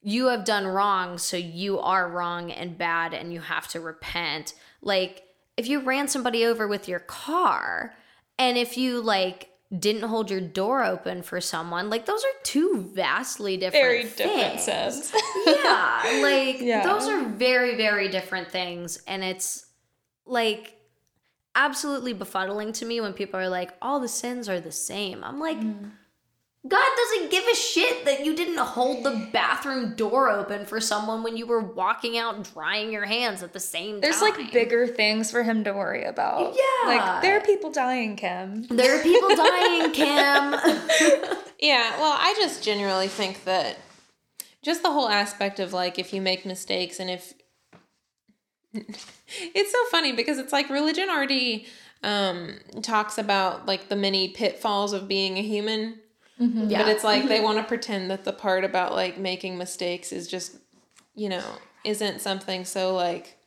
you 0.01 0.27
have 0.27 0.43
done 0.45 0.67
wrong, 0.67 1.17
so 1.17 1.37
you 1.37 1.79
are 1.79 2.09
wrong 2.09 2.51
and 2.51 2.77
bad 2.77 3.13
and 3.13 3.33
you 3.33 3.41
have 3.41 3.67
to 3.69 3.79
repent. 3.79 4.53
Like 4.81 5.23
if 5.57 5.67
you 5.67 5.81
ran 5.81 6.07
somebody 6.07 6.45
over 6.45 6.67
with 6.67 6.87
your 6.87 6.99
car 6.99 7.93
and 8.39 8.57
if 8.57 8.77
you 8.77 9.01
like 9.01 9.49
didn't 9.77 10.03
hold 10.03 10.29
your 10.29 10.41
door 10.41 10.83
open 10.83 11.23
for 11.23 11.41
someone, 11.41 11.89
like 11.89 12.05
those 12.05 12.23
are 12.23 12.35
two 12.43 12.91
vastly 12.93 13.57
different 13.57 13.83
very 13.83 14.03
different 14.03 14.59
things. 14.61 15.13
yeah 15.47 16.19
like 16.21 16.61
Yeah. 16.61 16.83
those 16.83 17.07
are 17.07 17.23
very 17.23 17.75
very 17.75 18.07
different 18.09 18.51
things 18.51 19.01
and 19.07 19.23
it's 19.23 19.65
like 20.25 20.77
absolutely 21.55 22.13
befuddling 22.13 22.73
to 22.73 22.85
me 22.85 23.01
when 23.01 23.13
people 23.13 23.39
are 23.39 23.49
like 23.49 23.71
all 23.81 23.99
the 23.99 24.07
sins 24.07 24.47
are 24.49 24.59
the 24.59 24.71
same. 24.71 25.23
I'm 25.23 25.39
like 25.39 25.59
mm. 25.59 25.91
God 26.65 26.85
doesn't 26.95 27.29
give 27.31 27.43
a 27.45 27.55
shit 27.55 28.05
that 28.05 28.25
you 28.25 28.35
didn't 28.35 28.57
hold 28.57 29.03
the 29.03 29.29
bathroom 29.33 29.95
door 29.95 30.29
open 30.29 30.65
for 30.65 30.79
someone 30.79 31.21
when 31.23 31.35
you 31.35 31.45
were 31.45 31.59
walking 31.61 32.17
out 32.17 32.43
drying 32.53 32.91
your 32.91 33.05
hands 33.05 33.43
at 33.43 33.51
the 33.53 33.59
same 33.59 33.99
there's 33.99 34.19
time. 34.19 34.31
There's 34.31 34.37
like 34.45 34.53
bigger 34.53 34.87
things 34.87 35.29
for 35.29 35.43
him 35.43 35.63
to 35.65 35.73
worry 35.73 36.03
about. 36.05 36.55
Yeah. 36.55 36.87
like 36.87 37.21
there 37.21 37.37
are 37.37 37.41
people 37.41 37.71
dying 37.71 38.15
kim. 38.15 38.63
There 38.67 38.97
are 38.97 39.03
people 39.03 39.29
dying 39.35 39.91
kim. 39.91 41.37
Yeah, 41.63 41.97
well, 41.97 42.17
I 42.19 42.33
just 42.37 42.61
generally 42.61 43.07
think 43.07 43.45
that 43.45 43.77
just 44.61 44.83
the 44.83 44.91
whole 44.91 45.07
aspect 45.07 45.61
of 45.61 45.71
like 45.71 45.97
if 45.97 46.13
you 46.13 46.21
make 46.21 46.45
mistakes 46.45 46.99
and 46.99 47.09
if 47.09 47.33
it's 48.73 49.71
so 49.71 49.77
funny 49.89 50.11
because 50.11 50.39
it's 50.39 50.51
like 50.51 50.69
religion 50.69 51.09
already 51.09 51.65
um 52.03 52.55
talks 52.81 53.17
about 53.17 53.65
like 53.65 53.87
the 53.87 53.95
many 53.95 54.27
pitfalls 54.27 54.91
of 54.91 55.07
being 55.07 55.37
a 55.37 55.41
human 55.41 55.99
Mm-hmm. 56.39 56.69
yeah 56.69 56.83
but 56.83 56.89
it's 56.89 57.03
like 57.03 57.27
they 57.27 57.35
mm-hmm. 57.35 57.43
want 57.43 57.57
to 57.59 57.63
pretend 57.63 58.09
that 58.09 58.23
the 58.23 58.33
part 58.33 58.63
about 58.63 58.93
like 58.93 59.17
making 59.17 59.57
mistakes 59.57 60.11
is 60.11 60.27
just 60.27 60.57
you 61.13 61.29
know 61.29 61.43
isn't 61.83 62.21
something 62.21 62.65
so 62.65 62.95
like 62.95 63.37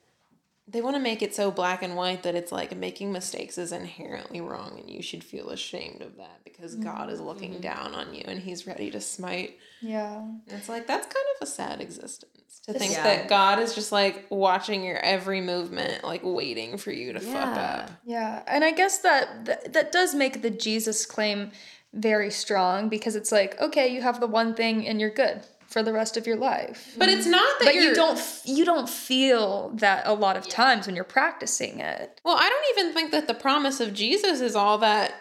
they 0.69 0.81
want 0.81 0.97
to 0.97 1.01
make 1.01 1.23
it 1.23 1.35
so 1.35 1.51
black 1.51 1.83
and 1.83 1.95
white 1.95 2.25
that 2.25 2.35
it's 2.35 2.51
like 2.51 2.77
making 2.77 3.13
mistakes 3.13 3.57
is 3.57 3.73
inherently 3.73 4.41
wrong 4.41 4.79
and 4.81 4.91
you 4.91 5.01
should 5.01 5.23
feel 5.23 5.51
ashamed 5.51 6.03
of 6.03 6.17
that 6.17 6.41
because 6.45 6.75
mm-hmm. 6.75 6.85
God 6.85 7.11
is 7.11 7.21
looking 7.21 7.61
down 7.61 7.95
on 7.95 8.13
you 8.13 8.25
and 8.27 8.41
he's 8.41 8.67
ready 8.67 8.91
to 8.91 9.01
smite. 9.01 9.59
yeah. 9.81 10.19
And 10.19 10.43
it's 10.49 10.69
like 10.69 10.87
that's 10.87 11.07
kind 11.07 11.27
of 11.37 11.47
a 11.47 11.51
sad 11.51 11.81
existence 11.81 12.61
to 12.67 12.73
think 12.73 12.95
that 12.95 13.29
God 13.29 13.61
is 13.61 13.75
just 13.75 13.93
like 13.93 14.27
watching 14.29 14.83
your 14.83 14.99
every 14.99 15.41
movement, 15.41 16.03
like 16.03 16.23
waiting 16.25 16.79
for 16.79 16.91
you 16.91 17.13
to 17.13 17.21
fuck 17.21 17.55
Yeah. 17.55 17.85
up. 17.85 17.91
Yeah, 18.05 18.43
and 18.49 18.65
I 18.65 18.73
guess 18.73 18.99
that, 18.99 19.45
that 19.45 19.73
that 19.73 19.93
does 19.93 20.15
make 20.15 20.43
the 20.43 20.51
Jesus 20.51 21.07
claim 21.07 21.53
very 21.97 22.31
strong 22.31 22.89
because 22.89 23.17
it's 23.17 23.33
like, 23.33 23.61
okay, 23.61 23.89
you 23.89 24.03
have 24.03 24.21
the 24.21 24.27
one 24.27 24.55
thing 24.55 24.87
and 24.87 25.01
you're 25.01 25.11
good 25.11 25.43
for 25.67 25.83
the 25.83 25.93
rest 25.93 26.17
of 26.17 26.27
your 26.27 26.37
life. 26.37 26.95
But 26.97 27.09
it's 27.09 27.27
not 27.27 27.59
that 27.59 27.67
But 27.67 27.75
you're, 27.75 27.85
you 27.85 27.95
don't 27.95 28.41
you 28.45 28.65
don't 28.65 28.89
feel 28.89 29.71
that 29.75 30.07
a 30.07 30.15
lot 30.15 30.37
of 30.37 30.49
times 30.49 30.87
when 30.87 30.95
you're 30.95 31.05
practicing 31.05 31.81
it. 31.81 32.21
Well, 32.25 32.37
I 32.39 32.49
don't 32.49 32.79
even 32.79 32.95
think 32.95 33.11
that 33.13 33.27
the 33.27 33.35
promise 33.35 33.81
of 33.81 33.93
Jesus 33.93 34.41
is 34.41 34.55
all 34.55 34.79
that 34.79 35.13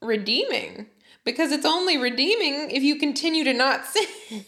redeeming 0.00 0.86
because 1.24 1.52
it's 1.52 1.66
only 1.66 1.96
redeeming 1.96 2.70
if 2.70 2.82
you 2.82 2.96
continue 2.96 3.44
to 3.44 3.52
not 3.52 3.86
sin. 3.94 4.44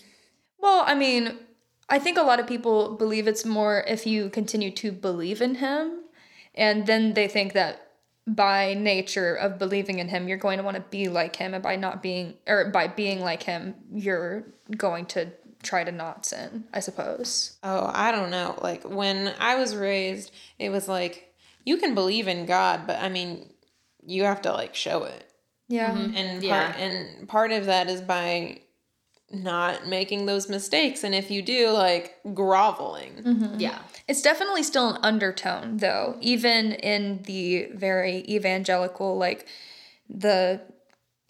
Well, 0.58 0.82
I 0.86 0.94
mean, 0.94 1.38
I 1.88 1.98
think 1.98 2.18
a 2.18 2.22
lot 2.22 2.40
of 2.40 2.46
people 2.46 2.96
believe 2.96 3.28
it's 3.28 3.44
more 3.44 3.84
if 3.86 4.06
you 4.06 4.30
continue 4.30 4.70
to 4.72 4.90
believe 4.90 5.40
in 5.40 5.56
him, 5.56 6.00
and 6.54 6.86
then 6.86 7.14
they 7.14 7.28
think 7.28 7.52
that 7.52 7.83
by 8.26 8.74
nature 8.74 9.34
of 9.34 9.58
believing 9.58 9.98
in 9.98 10.08
him, 10.08 10.28
you're 10.28 10.38
going 10.38 10.58
to 10.58 10.64
want 10.64 10.76
to 10.76 10.82
be 10.90 11.08
like 11.08 11.36
him, 11.36 11.54
and 11.54 11.62
by 11.62 11.76
not 11.76 12.02
being 12.02 12.34
or 12.46 12.70
by 12.70 12.86
being 12.88 13.20
like 13.20 13.42
him, 13.42 13.74
you're 13.92 14.44
going 14.76 15.06
to 15.06 15.30
try 15.62 15.84
to 15.84 15.92
not 15.92 16.26
sin. 16.26 16.64
I 16.72 16.80
suppose. 16.80 17.56
Oh, 17.62 17.90
I 17.92 18.12
don't 18.12 18.30
know. 18.30 18.58
Like 18.62 18.84
when 18.84 19.34
I 19.38 19.56
was 19.56 19.76
raised, 19.76 20.32
it 20.58 20.70
was 20.70 20.88
like 20.88 21.34
you 21.64 21.76
can 21.76 21.94
believe 21.94 22.28
in 22.28 22.46
God, 22.46 22.86
but 22.86 23.00
I 23.00 23.08
mean, 23.08 23.50
you 24.06 24.24
have 24.24 24.42
to 24.42 24.52
like 24.52 24.74
show 24.74 25.04
it. 25.04 25.30
Yeah. 25.68 25.94
Mm-hmm. 25.94 26.16
And 26.16 26.42
Yeah. 26.42 26.64
part, 26.72 26.80
and 26.80 27.28
part 27.28 27.52
of 27.52 27.66
that 27.66 27.88
is 27.88 28.00
by 28.00 28.60
not 29.34 29.86
making 29.86 30.26
those 30.26 30.48
mistakes 30.48 31.04
and 31.04 31.14
if 31.14 31.30
you 31.30 31.42
do 31.42 31.70
like 31.70 32.18
groveling. 32.34 33.54
Yeah. 33.58 33.78
It's 34.08 34.22
definitely 34.22 34.62
still 34.62 34.90
an 34.94 35.00
undertone, 35.02 35.78
though, 35.78 36.16
even 36.20 36.72
in 36.72 37.22
the 37.22 37.68
very 37.74 38.18
evangelical, 38.28 39.16
like 39.16 39.46
the 40.08 40.60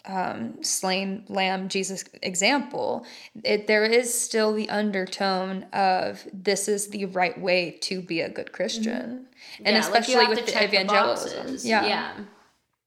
um, 0.05 0.61
slain 0.61 1.25
lamb 1.29 1.69
Jesus 1.69 2.03
example. 2.21 3.05
It, 3.43 3.67
there 3.67 3.85
is 3.85 4.13
still 4.13 4.53
the 4.53 4.69
undertone 4.69 5.63
of 5.73 6.27
this 6.33 6.67
is 6.67 6.89
the 6.89 7.05
right 7.05 7.39
way 7.39 7.77
to 7.81 8.01
be 8.01 8.21
a 8.21 8.29
good 8.29 8.51
Christian, 8.51 9.27
and 9.63 9.75
Yeah, 9.75 9.79
especially 9.79 10.15
have 10.25 10.29
with 10.29 10.45
the 10.45 10.51
check 10.51 10.71
evangelism. 10.73 11.57
yeah. 11.63 11.87
Yeah. 11.87 12.11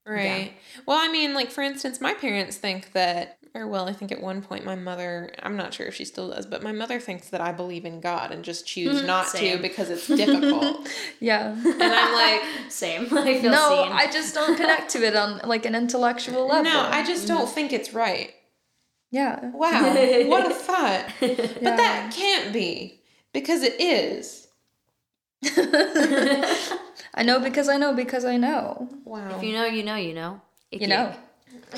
Right. 0.06 0.52
Well, 0.86 0.98
I 0.98 1.08
mean, 1.12 1.34
like 1.34 1.50
for 1.50 1.62
instance, 1.62 2.00
my 2.00 2.14
parents 2.14 2.56
think 2.56 2.92
that, 2.92 3.37
or 3.54 3.66
well, 3.66 3.88
I 3.88 3.92
think 3.92 4.12
at 4.12 4.20
one 4.20 4.42
point 4.42 4.64
my 4.64 4.74
mother, 4.74 5.30
I'm 5.42 5.56
not 5.56 5.72
sure 5.72 5.86
if 5.86 5.94
she 5.94 6.04
still 6.04 6.30
does, 6.30 6.46
but 6.46 6.62
my 6.62 6.72
mother 6.72 7.00
thinks 7.00 7.30
that 7.30 7.40
I 7.40 7.52
believe 7.52 7.84
in 7.84 8.00
God 8.00 8.30
and 8.30 8.44
just 8.44 8.66
choose 8.66 8.98
mm-hmm. 8.98 9.06
not 9.06 9.28
to 9.34 9.58
because 9.58 9.90
it's 9.90 10.06
difficult. 10.06 10.88
yeah. 11.20 11.52
and 11.52 11.82
I'm 11.82 12.14
like, 12.14 12.70
Same. 12.70 13.02
I 13.12 13.40
feel 13.40 13.50
no, 13.50 13.84
seen. 13.84 13.92
I 13.92 14.10
just 14.10 14.34
don't 14.34 14.56
connect 14.56 14.90
to 14.92 15.02
it 15.04 15.16
on 15.16 15.40
like 15.44 15.64
an 15.64 15.74
intellectual 15.74 16.46
level. 16.46 16.64
no, 16.64 16.80
I 16.80 17.04
just 17.04 17.26
don't 17.26 17.46
mm-hmm. 17.46 17.54
think 17.54 17.72
it's 17.72 17.94
right. 17.94 18.34
yeah. 19.10 19.50
Wow, 19.50 19.94
what 20.28 20.50
a 20.50 20.54
thought. 20.54 21.06
But 21.20 21.76
that 21.76 22.12
can't 22.14 22.52
be 22.52 23.00
because 23.32 23.62
it 23.62 23.80
is. 23.80 24.48
I 27.14 27.22
know 27.22 27.40
because 27.40 27.68
I 27.68 27.76
know 27.76 27.94
because 27.94 28.24
I 28.24 28.36
know. 28.36 28.88
Wow. 29.04 29.36
if 29.36 29.42
you 29.42 29.52
know, 29.52 29.64
you 29.64 29.82
know, 29.82 29.96
you 29.96 30.14
know. 30.14 30.40
You 30.70 30.86
know. 30.86 31.14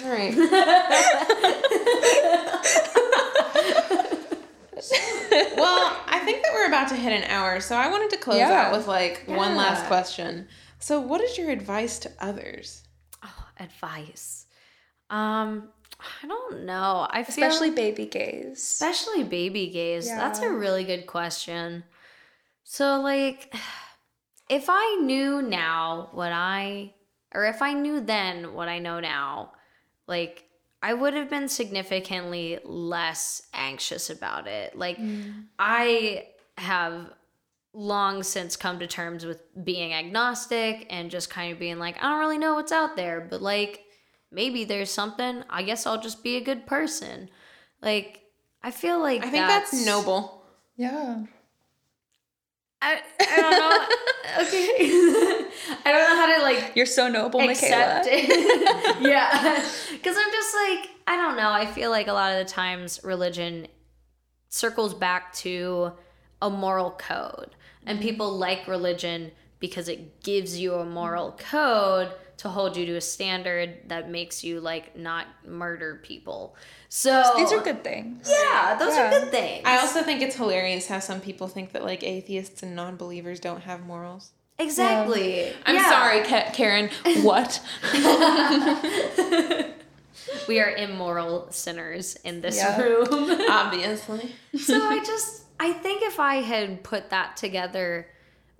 All 0.03 0.11
right. 0.11 1.57
Well, 5.57 5.97
I 6.07 6.21
think 6.25 6.43
that 6.43 6.53
we're 6.53 6.67
about 6.67 6.89
to 6.89 6.97
hit 6.97 7.13
an 7.13 7.25
hour, 7.31 7.61
so 7.61 7.77
I 7.77 7.89
wanted 7.89 8.11
to 8.11 8.17
close 8.19 8.39
Yeah. 8.39 8.51
out 8.67 8.73
with 8.77 8.87
like 8.87 9.25
one 9.27 9.57
last 9.57 9.87
question. 9.87 10.49
So, 10.79 11.01
what 11.01 11.21
is 11.21 11.37
your 11.39 11.51
advice 11.51 11.99
to 12.01 12.11
others? 12.21 12.83
Oh, 13.23 13.47
advice. 13.59 14.47
Um, 15.11 15.69
I 16.23 16.27
don't 16.27 16.65
know. 16.65 17.07
I 17.11 17.25
feel 17.25 17.45
Especially 17.45 17.71
baby 17.71 18.07
gays. 18.07 18.59
especially 18.59 19.25
baby 19.25 19.69
gays. 19.69 20.07
That's 20.09 20.39
a 20.41 20.51
really 20.51 20.85
good 20.85 21.07
question. 21.07 21.85
So 22.65 23.01
like 23.01 23.53
if 24.49 24.67
I 24.69 24.99
knew 25.03 25.43
now 25.43 26.09
what 26.13 26.33
I 26.33 26.95
or 27.35 27.45
if 27.47 27.63
I 27.63 27.73
knew 27.75 28.01
then 28.01 28.55
what 28.55 28.69
I 28.69 28.79
know 28.79 29.01
now, 29.01 29.53
like 30.07 30.45
I 30.83 30.95
would 30.95 31.15
have 31.15 31.29
been 31.29 31.49
significantly 31.49 32.59
less 32.65 33.43
anxious 33.53 34.11
about 34.11 34.47
it. 34.47 34.77
Like 34.77 34.99
mm. 34.99 35.45
I 35.59 36.29
have 36.57 37.11
long 37.73 38.23
since 38.23 38.57
come 38.57 38.79
to 38.81 38.87
terms 38.87 39.25
with 39.25 39.43
being 39.65 39.93
agnostic 39.93 40.87
and 40.91 41.11
just 41.11 41.31
kind 41.31 41.53
of 41.53 41.59
being 41.59 41.79
like, 41.79 41.97
I 41.99 42.09
don't 42.09 42.19
really 42.19 42.39
know 42.39 42.55
what's 42.55 42.73
out 42.73 42.97
there, 42.97 43.21
but 43.21 43.43
like 43.43 43.85
maybe 44.33 44.65
there's 44.65 44.91
something. 44.91 45.45
I 45.51 45.63
guess 45.63 45.87
I'll 45.87 46.01
just 46.01 46.25
be 46.25 46.37
a 46.37 46.45
good 46.45 46.67
person. 46.67 47.29
Like 47.83 48.23
I 48.63 48.71
feel 48.71 49.01
like 49.01 49.25
I 49.25 49.31
think 49.31 49.47
that's, 49.47 49.87
noble. 49.87 50.45
Yeah. 50.77 51.25
I, 52.83 53.01
I 53.21 53.41
don't 53.41 53.51
know. 53.51 54.43
okay. 54.47 54.67
I 55.85 55.93
don't 55.93 56.09
know 56.09 56.17
how 56.17 56.37
to 56.37 56.43
like 56.43 56.73
You're 56.75 56.87
so 56.87 57.09
noble, 57.09 57.41
accept 57.41 58.07
Michaela. 58.07 58.97
yeah. 59.01 59.65
Because 59.93 60.17
I'm 60.17 60.33
just 60.33 60.55
like, 60.55 60.91
I 61.07 61.17
don't 61.17 61.37
know. 61.37 61.51
I 61.51 61.67
feel 61.67 61.91
like 61.91 62.09
a 62.09 62.13
lot 62.13 62.33
of 62.33 62.47
the 62.47 62.51
times 62.51 63.01
religion 63.05 63.67
circles 64.49 64.95
back 64.95 65.33
to 65.35 65.93
a 66.41 66.51
moral 66.51 66.93
code. 66.93 67.51
And 67.87 67.99
mm-hmm. 67.99 68.09
people 68.09 68.37
like 68.37 68.67
religion 68.67 69.33
because 69.59 69.89
it 69.89 70.23
gives 70.23 70.59
you 70.59 70.75
a 70.75 70.85
moral 70.85 71.33
code 71.33 72.13
to 72.41 72.49
hold 72.49 72.77
you 72.77 72.87
to 72.87 72.97
a 72.97 73.01
standard 73.01 73.89
that 73.89 74.09
makes 74.11 74.43
you 74.43 74.61
like 74.61 74.97
not 74.97 75.27
murder 75.47 76.01
people. 76.03 76.57
So 76.89 77.23
These 77.37 77.53
are 77.53 77.61
good 77.63 77.85
things. 77.85 78.29
Yeah, 78.31 78.77
those 78.79 78.95
Yeah. 78.97 79.07
are 79.07 79.11
good 79.21 79.31
things. 79.31 79.63
I 79.67 79.79
also 79.79 80.03
think 80.03 80.23
it's 80.23 80.37
hilarious 80.37 80.87
how 80.89 81.01
some 81.01 81.21
people 81.21 81.49
think 81.49 81.73
that 81.73 81.85
like 81.85 82.03
atheists 82.03 82.63
and 82.63 82.75
non 82.75 82.97
believers 82.97 83.41
don't 83.41 83.63
have 83.63 83.85
morals. 83.87 84.33
exactly. 84.59 85.53
I'm 85.67 85.77
Yeah. 85.77 85.89
sorry, 85.91 86.23
Ka- 86.23 86.51
Karen. 86.53 86.91
What? 87.23 87.61
We 90.49 90.61
are 90.61 90.71
immoral 90.71 91.49
sinners 91.51 92.17
in 92.25 92.41
this 92.41 92.57
Yeah. 92.57 92.81
room. 92.81 93.09
Obviously. 93.51 94.35
so 94.59 94.75
I 94.89 94.99
just 95.05 95.45
I 95.59 95.73
think 95.73 96.03
if 96.03 96.19
I 96.19 96.37
had 96.37 96.83
put 96.83 97.11
that 97.11 97.37
together 97.37 98.07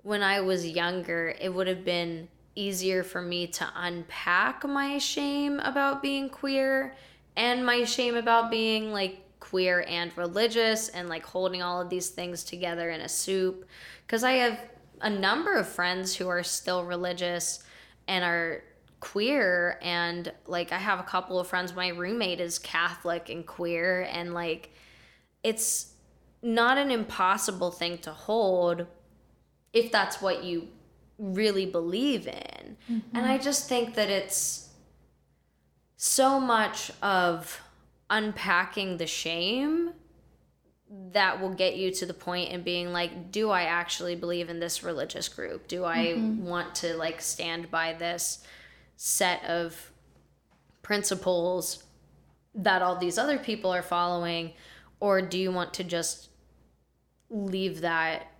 when 0.03 0.21
I 0.23 0.41
was 0.41 0.67
younger, 0.67 1.33
it 1.39 1.49
would 1.53 1.67
have 1.67 1.83
been 1.85 2.27
easier 2.55 3.03
for 3.03 3.21
me 3.21 3.47
to 3.47 3.67
unpack 3.75 4.63
my 4.65 4.97
shame 4.97 5.59
about 5.59 6.01
being 6.01 6.29
queer 6.29 6.95
and 7.35 7.65
my 7.65 7.83
shame 7.83 8.15
about 8.15 8.51
being 8.51 8.91
like 8.91 9.21
queer 9.39 9.85
and 9.87 10.15
religious 10.17 10.89
and 10.89 11.09
like 11.09 11.25
holding 11.25 11.61
all 11.61 11.81
of 11.81 11.89
these 11.89 12.09
things 12.09 12.43
together 12.43 12.89
in 12.89 13.01
a 13.01 13.09
soup. 13.09 13.65
Because 14.05 14.23
I 14.23 14.33
have 14.33 14.59
a 15.01 15.09
number 15.09 15.55
of 15.55 15.67
friends 15.67 16.15
who 16.15 16.27
are 16.27 16.43
still 16.43 16.85
religious 16.85 17.63
and 18.07 18.23
are 18.23 18.63
queer 18.99 19.79
and 19.81 20.31
like 20.45 20.71
I 20.71 20.77
have 20.77 20.99
a 20.99 21.03
couple 21.03 21.39
of 21.39 21.47
friends. 21.47 21.75
My 21.75 21.89
roommate 21.89 22.39
is 22.39 22.59
Catholic 22.59 23.29
and 23.29 23.45
queer 23.45 24.07
and 24.11 24.33
like 24.33 24.71
it's 25.43 25.93
not 26.43 26.77
an 26.77 26.91
impossible 26.91 27.71
thing 27.71 27.97
to 27.99 28.11
hold 28.11 28.85
if 29.73 29.91
that's 29.91 30.21
what 30.21 30.43
you 30.43 30.67
really 31.21 31.67
believe 31.67 32.27
in. 32.27 32.77
And 32.87 33.25
I 33.25 33.35
mm-hmm. 33.35 33.43
just 33.43 33.69
think 33.69 33.93
that 33.95 34.09
it's 34.09 34.69
so 35.95 36.39
much 36.39 36.91
of 37.01 37.61
unpacking 38.09 38.97
the 38.97 39.05
shame 39.05 39.91
that 41.13 41.39
will 41.39 41.53
get 41.53 41.77
you 41.77 41.91
to 41.91 42.05
the 42.05 42.13
point 42.13 42.49
in 42.49 42.63
being 42.63 42.91
like 42.91 43.31
do 43.31 43.49
I 43.49 43.63
actually 43.63 44.15
believe 44.15 44.49
in 44.49 44.59
this 44.59 44.83
religious 44.83 45.29
group? 45.29 45.67
Do 45.67 45.85
I 45.85 46.07
mm-hmm. 46.07 46.43
want 46.43 46.75
to 46.75 46.97
like 46.97 47.21
stand 47.21 47.71
by 47.71 47.93
this 47.93 48.43
set 48.97 49.45
of 49.45 49.91
principles 50.81 51.83
that 52.55 52.81
all 52.81 52.97
these 52.97 53.17
other 53.17 53.37
people 53.37 53.71
are 53.71 53.83
following 53.83 54.53
or 54.99 55.21
do 55.21 55.37
you 55.37 55.51
want 55.51 55.73
to 55.75 55.83
just 55.83 56.29
leave 57.29 57.81
that 57.81 58.30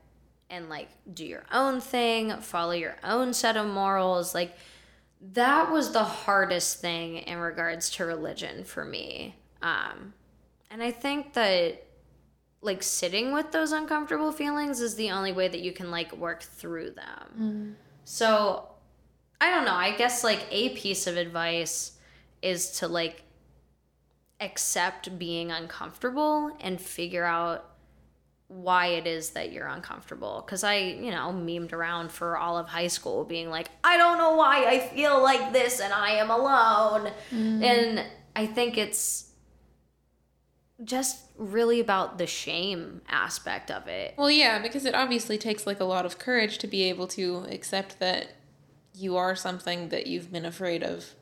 and 0.52 0.70
like 0.70 0.90
do 1.12 1.26
your 1.26 1.46
own 1.52 1.82
thing, 1.82 2.32
follow 2.42 2.74
your 2.74 2.98
own 3.04 3.34
set 3.34 3.58
of 3.58 3.66
morals? 3.66 4.36
Like 4.36 4.56
that 5.34 5.72
was 5.72 5.92
the 5.94 6.04
hardest 6.04 6.82
thing 6.82 7.18
in 7.18 7.40
regards 7.40 7.90
to 7.92 8.06
religion 8.06 8.64
for 8.64 8.86
me. 8.86 9.36
Um 9.64 10.14
and 10.70 10.84
I 10.84 10.92
think 10.92 11.34
that 11.34 11.84
like 12.62 12.84
sitting 12.84 13.34
with 13.34 13.52
those 13.52 13.72
uncomfortable 13.72 14.32
feelings 14.32 14.82
is 14.82 14.96
the 14.96 15.10
only 15.12 15.32
way 15.32 15.48
that 15.48 15.62
you 15.62 15.72
can 15.72 15.90
like 15.90 16.16
work 16.16 16.44
through 16.44 16.92
them. 16.92 17.76
So 18.04 18.68
I 19.40 19.50
don't 19.50 19.66
know. 19.66 19.74
I 19.74 19.92
guess 19.96 20.24
like 20.24 20.46
a 20.52 20.70
piece 20.70 21.08
of 21.08 21.18
advice 21.18 21.94
is 22.44 22.72
to 22.80 22.88
like 22.88 23.24
accept 24.40 25.18
being 25.18 25.52
uncomfortable 25.52 26.56
and 26.60 26.80
figure 26.80 27.26
out 27.26 27.71
why 28.52 28.88
it 28.88 29.08
is 29.08 29.32
that 29.32 29.52
you're 29.52 29.68
uncomfortable. 29.68 30.44
Because 30.46 30.64
I, 30.64 30.76
you 30.76 31.10
know, 31.10 31.32
memed 31.34 31.72
around 31.72 32.12
for 32.12 32.38
all 32.38 32.58
of 32.58 32.68
high 32.68 32.88
school 32.88 33.24
being 33.24 33.50
like, 33.50 33.70
I 33.84 33.98
don't 33.98 34.18
know 34.18 34.36
why 34.36 34.66
I 34.66 34.80
feel 34.80 35.22
like 35.24 35.54
this 35.54 35.80
and 35.80 35.94
I 35.94 36.12
am 36.12 36.30
alone. 36.30 37.12
Mm. 37.32 37.64
And 37.64 38.06
I 38.36 38.46
think 38.46 38.78
it's 38.78 39.32
just 40.84 41.26
really 41.38 41.80
about 41.80 42.18
the 42.18 42.28
shame 42.28 43.02
aspect 43.08 43.72
of 43.72 43.88
it. 43.88 44.16
Well, 44.18 44.32
yeah, 44.32 44.60
because 44.62 44.86
it 44.86 44.96
obviously 44.96 45.38
takes 45.38 45.66
like 45.66 45.80
a 45.80 45.86
lot 45.86 46.06
of 46.06 46.20
courage 46.20 46.58
to 46.60 46.68
be 46.68 46.84
able 46.84 47.08
to 47.08 47.46
accept 47.50 48.00
that 48.00 48.36
you 48.94 49.16
are 49.16 49.36
something 49.36 49.90
that 49.90 50.08
you've 50.08 50.32
been 50.32 50.46
afraid 50.46 50.84
of 50.84 51.16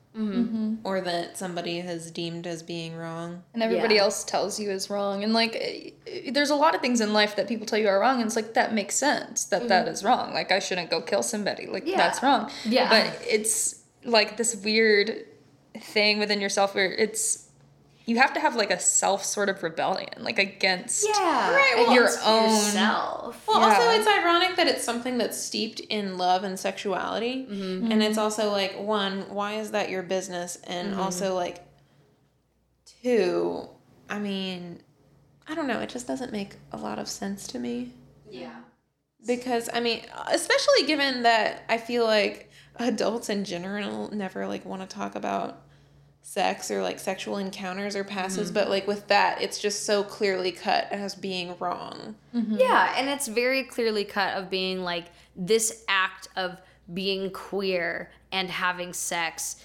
or 0.83 1.01
that 1.01 1.37
somebody 1.37 1.79
has 1.79 2.11
deemed 2.11 2.45
as 2.47 2.61
being 2.63 2.95
wrong. 2.95 3.43
and 3.53 3.63
everybody 3.63 3.95
Yeah. 3.95 4.01
else 4.01 4.23
tells 4.23 4.59
you 4.59 4.69
is 4.71 4.89
wrong 4.89 5.23
and 5.23 5.33
like 5.33 5.55
eh, 6.07 6.31
there's 6.31 6.49
a 6.49 6.55
lot 6.55 6.75
of 6.75 6.81
things 6.81 6.99
in 7.01 7.13
life 7.13 7.35
that 7.35 7.47
people 7.47 7.65
tell 7.65 7.79
you 7.79 7.87
are 7.87 7.99
wrong 7.99 8.17
and 8.17 8.25
it's 8.25 8.35
like 8.35 8.53
that 8.53 8.73
makes 8.73 8.95
sense 8.95 9.45
that 9.45 9.67
that 9.69 9.87
is 9.87 10.03
wrong 10.03 10.33
like 10.33 10.51
i 10.51 10.59
shouldn't 10.59 10.89
go 10.89 10.99
kill 11.01 11.23
somebody 11.23 11.67
like 11.67 11.85
Yeah. 11.87 11.97
that's 11.97 12.21
wrong 12.23 12.51
Yeah. 12.65 12.89
but 12.89 13.21
it's 13.27 13.81
like 14.03 14.37
this 14.37 14.55
weird 14.55 15.25
thing 15.79 16.19
within 16.19 16.41
yourself 16.41 16.75
where 16.75 16.91
it's 16.91 17.48
you 18.09 18.17
have 18.17 18.33
to 18.33 18.39
have 18.39 18.55
like 18.55 18.71
a 18.71 18.79
self 18.79 19.23
sort 19.23 19.49
of 19.49 19.61
rebellion 19.61 20.09
like 20.17 20.39
against 20.39 21.07
Yeah. 21.07 21.53
Right, 21.53 21.73
well, 21.77 21.93
your 21.93 22.09
own- 22.25 22.49
yourself. 22.49 23.47
Well, 23.47 23.61
also 23.63 23.89
it's 23.91 24.07
ironic 24.07 24.55
that 24.55 24.67
it's 24.67 24.83
something 24.83 25.19
that's 25.19 25.37
steeped 25.37 25.79
in 25.79 26.17
love 26.17 26.43
and 26.43 26.59
sexuality, 26.59 27.45
mm-hmm. 27.49 27.91
and 27.91 28.01
it's 28.01 28.17
also 28.17 28.51
like 28.51 28.79
one, 28.79 29.29
why 29.29 29.53
is 29.53 29.71
that 29.71 29.89
your 29.89 30.01
business, 30.01 30.57
and 30.63 30.91
mm-hmm. 30.91 30.99
also 30.99 31.35
like 31.35 31.63
two, 33.03 33.69
I 34.09 34.17
mean, 34.17 34.81
I 35.47 35.53
don't 35.53 35.67
know, 35.67 35.79
it 35.79 35.89
just 35.89 36.07
doesn't 36.07 36.31
make 36.31 36.55
a 36.71 36.77
lot 36.77 36.97
of 36.97 37.07
sense 37.07 37.47
to 37.49 37.59
me 37.59 37.93
Yeah. 38.29 38.55
because 39.27 39.69
I 39.71 39.79
mean, 39.81 40.01
especially 40.31 40.87
given 40.87 41.23
that 41.23 41.63
I 41.69 41.77
feel 41.77 42.05
like 42.05 42.49
adults 42.77 43.29
in 43.29 43.45
general 43.45 44.09
never 44.13 44.47
like 44.47 44.65
want 44.65 44.81
to 44.81 44.87
talk 44.87 45.13
about 45.13 45.63
sex 46.29 46.69
or 46.69 46.83
like 46.83 46.99
sexual 46.99 47.37
encounters 47.37 47.95
or 47.95 48.03
passes, 48.03 48.49
mm-hmm. 48.49 48.53
but 48.53 48.69
like 48.69 48.85
with 48.85 49.07
that, 49.07 49.41
it's 49.41 49.57
just 49.57 49.83
so 49.87 50.03
clearly 50.03 50.51
cut 50.51 50.85
as 50.91 51.15
being 51.15 51.55
wrong. 51.59 52.13
Mm-hmm. 52.35 52.57
Yeah, 52.59 52.93
and 52.95 53.09
it's 53.09 53.27
very 53.27 53.63
clearly 53.63 54.05
cut 54.05 54.37
of 54.37 54.47
being 54.47 54.83
like 54.83 55.05
this 55.35 55.83
act 55.87 56.27
of 56.35 56.55
being 56.93 57.31
queer 57.31 58.11
and 58.31 58.47
having 58.47 58.93
sex 58.93 59.63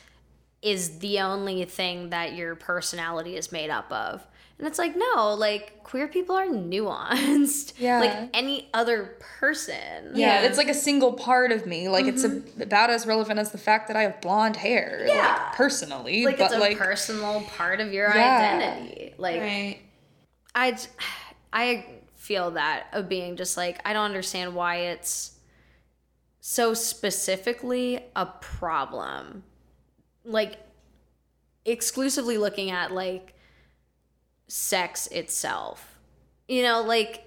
is 0.63 1.01
the 1.01 1.21
only 1.21 1.67
thing 1.67 2.09
that 2.09 2.33
your 2.33 2.55
personality 2.55 3.37
is 3.37 3.53
made 3.53 3.69
up 3.69 3.93
of. 3.93 4.27
And 4.59 4.69
it's 4.69 4.79
like, 4.79 4.95
no, 4.97 5.35
like 5.35 5.83
queer 5.83 6.07
people 6.09 6.37
are 6.37 6.47
nuanced. 6.47 7.73
Yeah. 7.79 7.99
Like 8.01 8.31
any 8.33 8.69
other 8.73 9.17
person. 9.39 10.13
yeah, 10.15 10.43
Yeah. 10.43 10.47
it's 10.49 10.57
like 10.59 10.69
a 10.69 10.75
single 10.75 11.13
part 11.15 11.51
of 11.53 11.67
me 11.67 11.89
like 11.89 12.07
it's 12.07 12.23
a, 12.25 12.29
mm-hmm. 12.31 12.63
about 12.63 12.89
as 12.91 13.07
relevant 13.07 13.39
as 13.41 13.51
the 13.51 13.59
fact 13.59 13.89
that 13.89 13.97
i 13.97 14.03
have 14.03 14.21
blonde 14.21 14.57
hair 14.57 15.05
Yeah. 15.07 15.17
like 15.49 15.57
personally 15.57 16.25
Like 16.25 16.39
but 16.39 16.45
it's 16.47 16.55
a 16.55 16.59
like 16.59 16.79
personal 16.79 17.41
part 17.43 17.81
of 17.81 17.93
your 17.93 18.15
Yeah. 18.15 18.61
identity. 18.63 19.15
Like 19.19 19.41
Right. 19.41 19.79
I, 20.55 20.73
j- 20.73 20.87
I 21.53 21.87
feel 22.15 22.53
that 22.53 22.87
of 22.93 23.09
being 23.09 23.37
just 23.37 23.57
like 23.57 23.81
I 23.85 23.93
don't 23.93 24.05
understand 24.05 24.55
why 24.55 24.77
it's 24.77 25.33
so 26.41 26.75
specifically 26.75 28.01
a 28.15 28.27
problem. 28.27 29.43
Like 30.25 30.59
exclusively 31.65 32.39
looking 32.39 32.71
at 32.71 32.93
like 32.93 33.34
sex 34.49 35.07
itself. 35.09 35.99
You 36.49 36.63
know, 36.63 36.83
like 36.83 37.25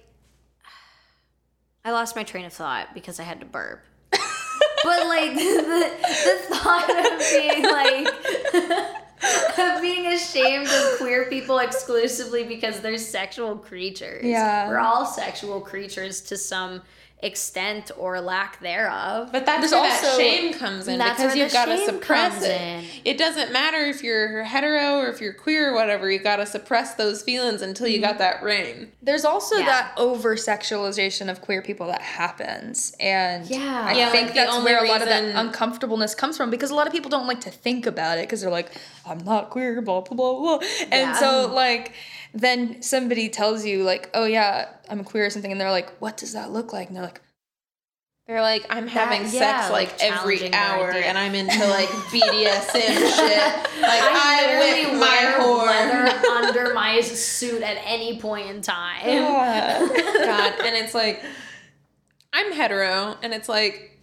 I 1.84 1.90
lost 1.90 2.16
my 2.16 2.22
train 2.22 2.44
of 2.44 2.52
thought 2.52 2.94
because 2.94 3.18
I 3.18 3.22
had 3.22 3.40
to 3.40 3.46
burp. 3.46 3.82
but 4.10 5.06
like 5.06 5.34
the, 5.34 5.92
the 6.24 6.54
thought 6.54 6.90
of 6.90 7.18
being 7.30 7.62
like 7.64 8.98
of 9.58 9.82
being 9.82 10.06
ashamed 10.12 10.68
of 10.68 10.98
queer 10.98 11.28
people 11.28 11.58
exclusively 11.58 12.44
because 12.44 12.80
they're 12.80 12.98
sexual 12.98 13.56
creatures. 13.56 14.24
Yeah. 14.24 14.68
We're 14.68 14.78
all 14.78 15.06
sexual 15.06 15.60
creatures 15.60 16.20
to 16.22 16.36
some 16.36 16.82
extent 17.20 17.90
or 17.98 18.20
lack 18.20 18.60
thereof. 18.60 19.30
But 19.32 19.44
that's 19.44 19.60
There's 19.60 19.72
where 19.72 19.90
also- 19.90 20.06
that 20.06 20.16
shame 20.16 20.54
comes 20.54 20.86
in 20.86 20.98
That's 20.98 21.20
because 21.20 21.34
you've 21.36 21.52
got 21.52 21.64
to 21.64 21.84
suppress 21.84 22.42
it. 22.44 22.60
in. 22.60 22.84
It 23.04 23.18
doesn't 23.18 23.52
matter 23.52 23.78
if 23.78 24.04
you're 24.04 24.44
hetero 24.44 24.98
or 25.00 25.08
if 25.08 25.20
you're 25.20 25.32
queer 25.32 25.70
or 25.70 25.74
whatever. 25.74 26.08
You 26.10 26.20
got 26.20 26.36
to 26.36 26.46
suppress 26.46 26.94
those 26.94 27.22
feelings 27.22 27.60
until 27.60 27.88
you 27.88 28.00
got 28.00 28.10
mm-hmm. 28.10 28.18
that 28.18 28.42
ring. 28.42 28.92
There's 29.02 29.24
also 29.24 29.56
Yeah. 29.56 29.66
that 29.66 29.92
over 29.96 30.36
sexualization 30.36 31.28
of 31.28 31.40
queer 31.40 31.60
people 31.60 31.88
that 31.88 32.02
happens. 32.02 32.94
And 33.00 33.48
Yeah. 33.50 33.86
I 33.88 33.94
Yeah, 33.94 34.10
think 34.10 34.26
like 34.28 34.34
that's 34.34 34.54
only 34.54 34.72
where 34.72 34.84
a 34.84 34.88
lot 34.88 35.02
of 35.02 35.08
that 35.08 35.24
uncomfortableness 35.34 36.14
comes 36.14 36.36
from 36.36 36.50
because 36.50 36.70
a 36.70 36.74
lot 36.76 36.86
of 36.86 36.92
people 36.92 37.10
don't 37.10 37.26
like 37.26 37.40
to 37.42 37.50
think 37.50 37.86
about 37.86 38.18
it 38.18 38.22
because 38.22 38.42
they're 38.42 38.50
like, 38.50 38.70
I'm 39.04 39.18
not 39.24 39.50
queer, 39.50 39.82
blah, 39.82 40.02
blah, 40.02 40.16
blah, 40.16 40.38
blah. 40.38 40.68
And 40.82 40.92
Yeah. 40.92 41.12
so, 41.18 41.50
like, 41.52 41.94
then 42.40 42.82
somebody 42.82 43.28
tells 43.28 43.64
you, 43.64 43.82
like, 43.84 44.10
oh, 44.14 44.24
yeah, 44.24 44.68
I'm 44.88 45.04
queer 45.04 45.26
or 45.26 45.30
something. 45.30 45.50
And 45.52 45.60
they're 45.60 45.70
like, 45.70 45.90
what 46.00 46.16
does 46.16 46.32
that 46.34 46.50
look 46.50 46.72
like? 46.72 46.88
And 46.88 46.96
they're 46.96 47.04
like, 47.04 47.20
They're 48.26 48.42
like, 48.42 48.66
I'm 48.68 48.86
having 48.86 49.22
yeah, 49.22 49.62
sex 49.62 49.70
like 49.72 49.92
like, 49.92 50.02
every 50.02 50.52
hour, 50.52 50.90
idea. 50.92 51.04
and 51.06 51.16
I'm 51.16 51.34
into 51.34 51.58
like 51.78 51.88
BDSM 52.12 52.70
shit. 52.72 53.54
Like 53.80 54.02
I, 54.04 54.44
I, 54.44 54.58
literally 54.58 54.90
whip 54.92 55.00
my 55.00 55.22
wear 55.22 55.40
whore. 55.40 55.66
leather 55.66 56.26
under 56.32 56.74
my 56.74 57.00
suit 57.00 57.62
at 57.62 57.78
any 57.84 58.18
point 58.20 58.50
in 58.50 58.60
time. 58.60 59.00
yeah. 59.06 59.78
God, 59.80 60.66
and 60.66 60.76
it's 60.76 60.94
like, 60.94 61.22
I'm 62.32 62.52
hetero, 62.52 63.16
and 63.22 63.32
it's 63.32 63.48
like, 63.48 63.98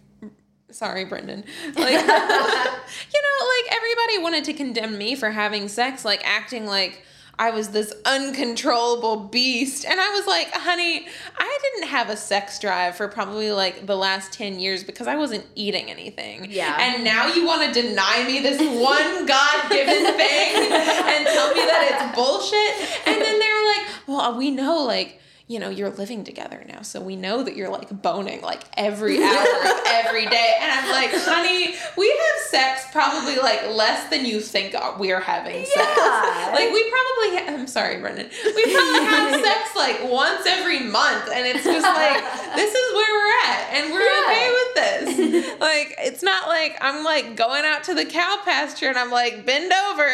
sorry, 0.72 1.04
Brendan. 1.04 1.44
Like, 1.76 1.92
you 1.92 2.06
know, 2.06 3.46
like 3.46 3.76
everybody 3.76 4.18
wanted 4.18 4.44
to 4.44 4.52
condemn 4.52 4.98
me 4.98 5.14
for 5.14 5.30
having 5.30 5.68
sex, 5.68 6.04
like 6.04 6.22
acting 6.24 6.66
like 6.66 7.02
I 7.38 7.50
was 7.50 7.68
this 7.68 7.92
uncontrollable 8.04 9.16
beast. 9.16 9.84
And 9.84 10.00
I 10.00 10.10
was 10.10 10.26
like, 10.26 10.50
honey, 10.52 11.06
I 11.36 11.58
didn't 11.62 11.88
have 11.88 12.08
a 12.08 12.16
sex 12.16 12.58
drive 12.58 12.96
for 12.96 13.08
probably 13.08 13.52
like 13.52 13.86
the 13.86 13.96
last 13.96 14.32
10 14.32 14.58
years 14.58 14.82
because 14.82 15.06
I 15.06 15.16
wasn't 15.16 15.44
eating 15.54 15.90
anything. 15.90 16.50
Yeah. 16.50 16.76
And 16.80 17.04
now 17.04 17.26
you 17.26 17.46
want 17.46 17.72
to 17.72 17.82
deny 17.82 18.24
me 18.26 18.40
this 18.40 18.58
one 18.58 19.26
God 19.26 19.70
given 19.70 20.04
thing 20.04 20.72
and 20.72 21.26
tell 21.26 21.54
me 21.54 21.60
that 21.60 21.88
it's 21.90 22.16
bullshit. 22.16 23.06
And 23.06 23.20
then 23.20 23.38
they're 23.38 23.64
like, 23.66 23.86
well, 24.06 24.36
we 24.38 24.50
know, 24.50 24.84
like, 24.84 25.20
you 25.48 25.60
know, 25.60 25.68
you're 25.70 25.90
living 25.90 26.24
together 26.24 26.64
now, 26.68 26.82
so 26.82 27.00
we 27.00 27.14
know 27.14 27.42
that 27.44 27.54
you're 27.56 27.68
like 27.70 27.88
boning 28.02 28.42
like 28.42 28.62
every 28.76 29.22
hour 29.22 29.30
of 29.64 29.80
every 29.86 30.26
day. 30.26 30.54
And 30.60 30.72
I'm 30.72 30.90
like, 30.90 31.10
honey, 31.12 31.74
we 31.96 32.08
have 32.08 32.46
sex 32.50 32.84
probably 32.90 33.36
like 33.36 33.62
less 33.70 34.10
than 34.10 34.24
you 34.26 34.40
think 34.40 34.74
we're 34.98 35.20
having 35.20 35.64
sex. 35.64 35.76
Yeah. 35.96 36.50
Like 36.52 36.72
we 36.72 36.90
probably, 36.90 37.36
ha- 37.38 37.44
I'm 37.48 37.66
sorry, 37.68 38.00
Brendan, 38.00 38.28
we 38.44 38.74
probably 38.74 39.04
have 39.06 39.40
sex 39.44 39.76
like 39.76 40.10
once 40.10 40.44
every 40.46 40.80
month, 40.80 41.30
and 41.32 41.46
it's 41.46 41.62
just 41.64 41.84
like 41.86 42.24
this 42.56 42.74
is 42.74 42.94
where 42.94 43.14
we're 43.14 43.50
at, 43.52 43.68
and 43.74 43.92
we're 43.92 44.00
Yeah. 44.02 44.24
okay 44.26 44.50
with 44.50 44.74
this. 44.74 45.56
Like 45.60 45.94
it's 45.98 46.22
not 46.22 46.48
like 46.48 46.76
I'm 46.80 47.02
like 47.04 47.34
going 47.36 47.64
out 47.64 47.84
to 47.84 47.94
the 47.94 48.04
cow 48.04 48.38
pasture 48.44 48.88
and 48.88 48.98
I'm 48.98 49.10
like 49.10 49.46
bend 49.46 49.72
over. 49.90 50.06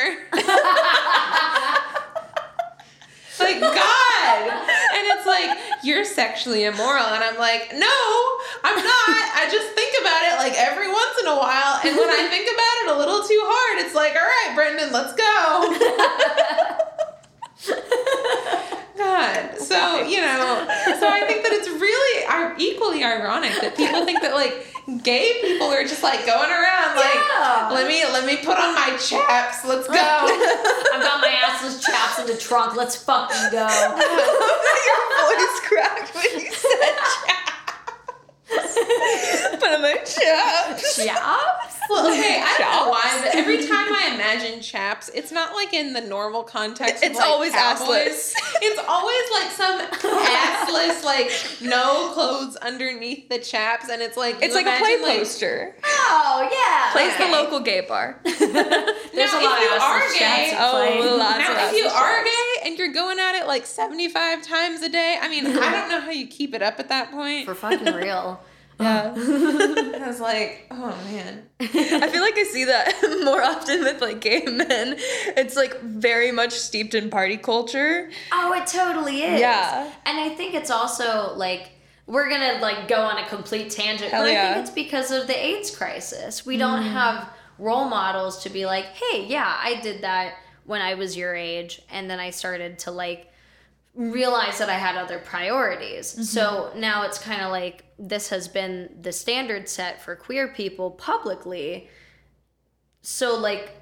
Like 3.43 3.61
God. 3.61 4.49
And 4.95 5.07
it's 5.19 5.27
like, 5.27 5.59
you're 5.83 6.05
sexually 6.05 6.65
immoral. 6.65 7.07
And 7.07 7.25
I'm 7.25 7.39
like, 7.39 7.73
no, 7.75 7.99
I'm 8.65 8.77
not. 8.77 9.23
I 9.35 9.49
just 9.51 9.69
think 9.75 9.95
about 10.01 10.23
it 10.33 10.37
like 10.39 10.55
every 10.59 10.89
once 10.89 11.19
in 11.21 11.27
a 11.27 11.37
while. 11.37 11.81
And 11.85 11.97
when 11.97 12.11
I 12.11 12.29
think 12.29 12.47
about 12.47 12.77
it 12.85 12.89
a 12.95 12.99
little 12.99 13.23
too 13.27 13.43
hard, 13.45 13.85
it's 13.85 13.95
like, 13.95 14.15
all 14.15 14.23
right, 14.23 14.53
Brendan, 14.55 14.93
let's 14.93 15.15
go. 15.15 15.29
God. 18.97 19.59
So, 19.59 20.03
you 20.03 20.21
know, 20.21 20.67
so 21.01 21.09
I 21.09 21.25
think 21.27 21.43
that 21.43 21.53
it's 21.53 21.69
really 21.69 22.03
equally 22.59 23.05
ironic 23.05 23.53
that 23.61 23.77
people 23.77 24.05
think 24.05 24.21
that 24.23 24.35
like 24.35 24.67
gay 25.03 25.39
people 25.41 25.69
are 25.69 25.83
just 25.85 26.03
like 26.03 26.27
going 26.27 26.51
around 26.51 26.97
like 26.97 27.15
Yeah. 27.15 27.71
let 27.73 27.87
me 27.87 28.05
let 28.05 28.27
me 28.27 28.37
put 28.37 28.59
on 28.59 28.75
my 28.75 28.97
chaps, 28.99 29.65
let's 29.65 29.87
go. 29.87 29.95
I've 29.95 31.03
got 31.03 31.21
my 31.21 31.33
assless 31.47 31.83
chaps 31.85 32.19
in 32.19 32.27
the 32.27 32.37
trunk. 32.37 32.77
Let's 32.77 32.97
fucking 32.97 33.51
go. 33.53 33.67
Your 34.89 35.01
voice 35.23 35.61
cracked 35.67 36.15
when 36.15 36.25
you 36.45 36.53
said 36.53 36.97
chaps. 37.27 37.53
Put 38.53 39.71
on 39.71 39.83
my 39.83 39.95
chaps. 40.05 40.97
Chaps? 41.05 41.69
Well, 41.91 42.07
okay, 42.13 42.41
I 42.41 42.55
don't 42.59 42.71
know 42.87 42.91
why, 42.91 43.21
but 43.23 43.35
every 43.35 43.59
time 43.67 43.93
I 43.93 44.13
imagine 44.15 44.61
chaps, 44.63 45.11
it's 45.15 45.33
not 45.33 45.53
like 45.53 45.75
in 45.75 45.93
the 45.93 46.01
normal 46.01 46.45
context. 46.45 47.03
It's 47.03 47.19
like, 47.19 47.27
always 47.27 47.53
cowboys. 47.53 48.33
assless. 48.33 48.35
It's 48.63 48.81
always 48.89 49.31
like 49.33 49.51
some 49.51 49.81
assless, 49.91 51.05
like 51.05 51.31
no 51.61 52.13
clothes 52.15 52.55
underneath 52.57 53.29
the 53.29 53.41
chaps, 53.41 53.89
and 53.91 54.01
it's 54.01 54.17
like 54.17 54.37
It's 54.41 54.55
like 54.55 54.65
a 54.67 54.79
play 54.79 54.97
like, 55.03 55.19
poster. 55.19 55.75
Oh, 55.85 56.49
yeah. 56.51 56.93
Plays 56.93 57.13
Okay. 57.15 57.27
the 57.27 57.37
local 57.37 57.61
gay 57.61 57.81
bar. 57.81 58.21
There's 58.25 58.41
Now, 58.41 58.53
a 58.53 59.43
lot 59.43 59.59
if 59.59 59.71
you 59.71 59.77
of 59.77 59.83
are 59.83 60.01
assless 60.01 60.13
gay- 60.15 60.19
chaps 60.21 60.53
at 60.53 60.59
Oh, 60.63 60.71
play. 60.71 61.11
lots 61.19 61.39
Now, 61.39 61.53
of 61.67 61.73
if 61.75 61.79
you 61.79 61.89
assless 61.89 61.95
are 62.01 62.25
chaps. 62.25 62.31
gay 62.31 62.69
and 62.69 62.72
you're 62.83 62.93
going 62.93 63.19
at 63.19 63.37
it 63.37 63.47
like 63.47 63.65
75 63.65 64.43
times 64.43 64.83
a 64.83 64.89
day, 64.89 65.19
I 65.21 65.29
mean, 65.29 65.47
I 65.47 65.71
don't 65.71 65.89
know 65.89 66.01
how 66.01 66.11
you 66.11 66.27
keep 66.27 66.55
it 66.55 66.63
up 66.63 66.81
at 66.81 66.89
that 66.89 67.11
point. 67.11 67.47
For 67.47 67.55
fucking 67.55 67.95
real. 67.95 68.41
Yeah. 68.81 69.15
I 69.17 70.09
was 70.09 70.19
like, 70.19 70.67
oh 70.73 70.99
man. 71.05 71.45
I 71.61 72.09
feel 72.09 72.21
like 72.21 72.37
I 72.37 72.43
see 72.43 72.65
that 72.65 73.21
more 73.23 73.41
often 73.41 73.81
with 73.85 74.01
like 74.01 74.21
gay 74.21 74.43
men. 74.45 74.97
It's 75.37 75.55
like 75.55 75.81
very 75.83 76.33
much 76.33 76.53
steeped 76.53 76.95
in 76.95 77.09
party 77.09 77.37
culture. 77.37 78.11
Oh, 78.33 78.53
it 78.55 78.67
totally 78.67 79.23
is. 79.23 79.39
Yeah. 79.39 79.89
And 80.05 80.19
I 80.19 80.31
think 80.31 80.55
it's 80.55 80.71
also 80.71 81.35
like 81.37 81.71
we're 82.07 82.29
gonna 82.29 82.59
like 82.61 82.89
go 82.89 83.03
on 83.03 83.19
a 83.19 83.29
complete 83.29 83.71
tangent, 83.71 84.11
Hell 84.11 84.25
but 84.25 84.31
I 84.31 84.55
think 84.55 84.67
it's 84.67 84.75
because 84.75 85.13
of 85.13 85.29
the 85.29 85.37
AIDS 85.37 85.71
crisis. 85.71 86.45
We 86.45 86.57
don't 86.57 86.83
mm. 86.83 86.91
have 86.91 87.29
role 87.59 87.85
models 87.85 88.43
to 88.43 88.51
be 88.51 88.67
like, 88.67 88.87
hey, 88.87 89.27
yeah, 89.27 89.57
I 89.63 89.81
did 89.81 90.03
that 90.03 90.35
when 90.73 90.81
I 90.81 90.95
was 90.95 91.19
your 91.19 91.35
age. 91.35 91.83
And 91.91 92.09
then 92.09 92.19
I 92.19 92.31
started 92.31 92.79
to 92.81 92.91
like 92.91 93.31
realize 93.95 94.57
that 94.57 94.71
I 94.71 94.79
had 94.79 94.97
other 94.97 95.19
priorities. 95.19 96.15
Mm-hmm. 96.15 96.23
So 96.23 96.73
now 96.75 97.03
it's 97.03 97.19
kind 97.19 97.43
of 97.43 97.51
like 97.51 97.85
this 97.99 98.31
has 98.31 98.49
been 98.49 98.89
the 99.03 99.13
standard 99.13 99.69
set 99.69 100.01
for 100.01 100.17
queer 100.17 100.49
people 100.49 100.93
publicly. 100.93 101.91
So 103.03 103.37
like 103.37 103.73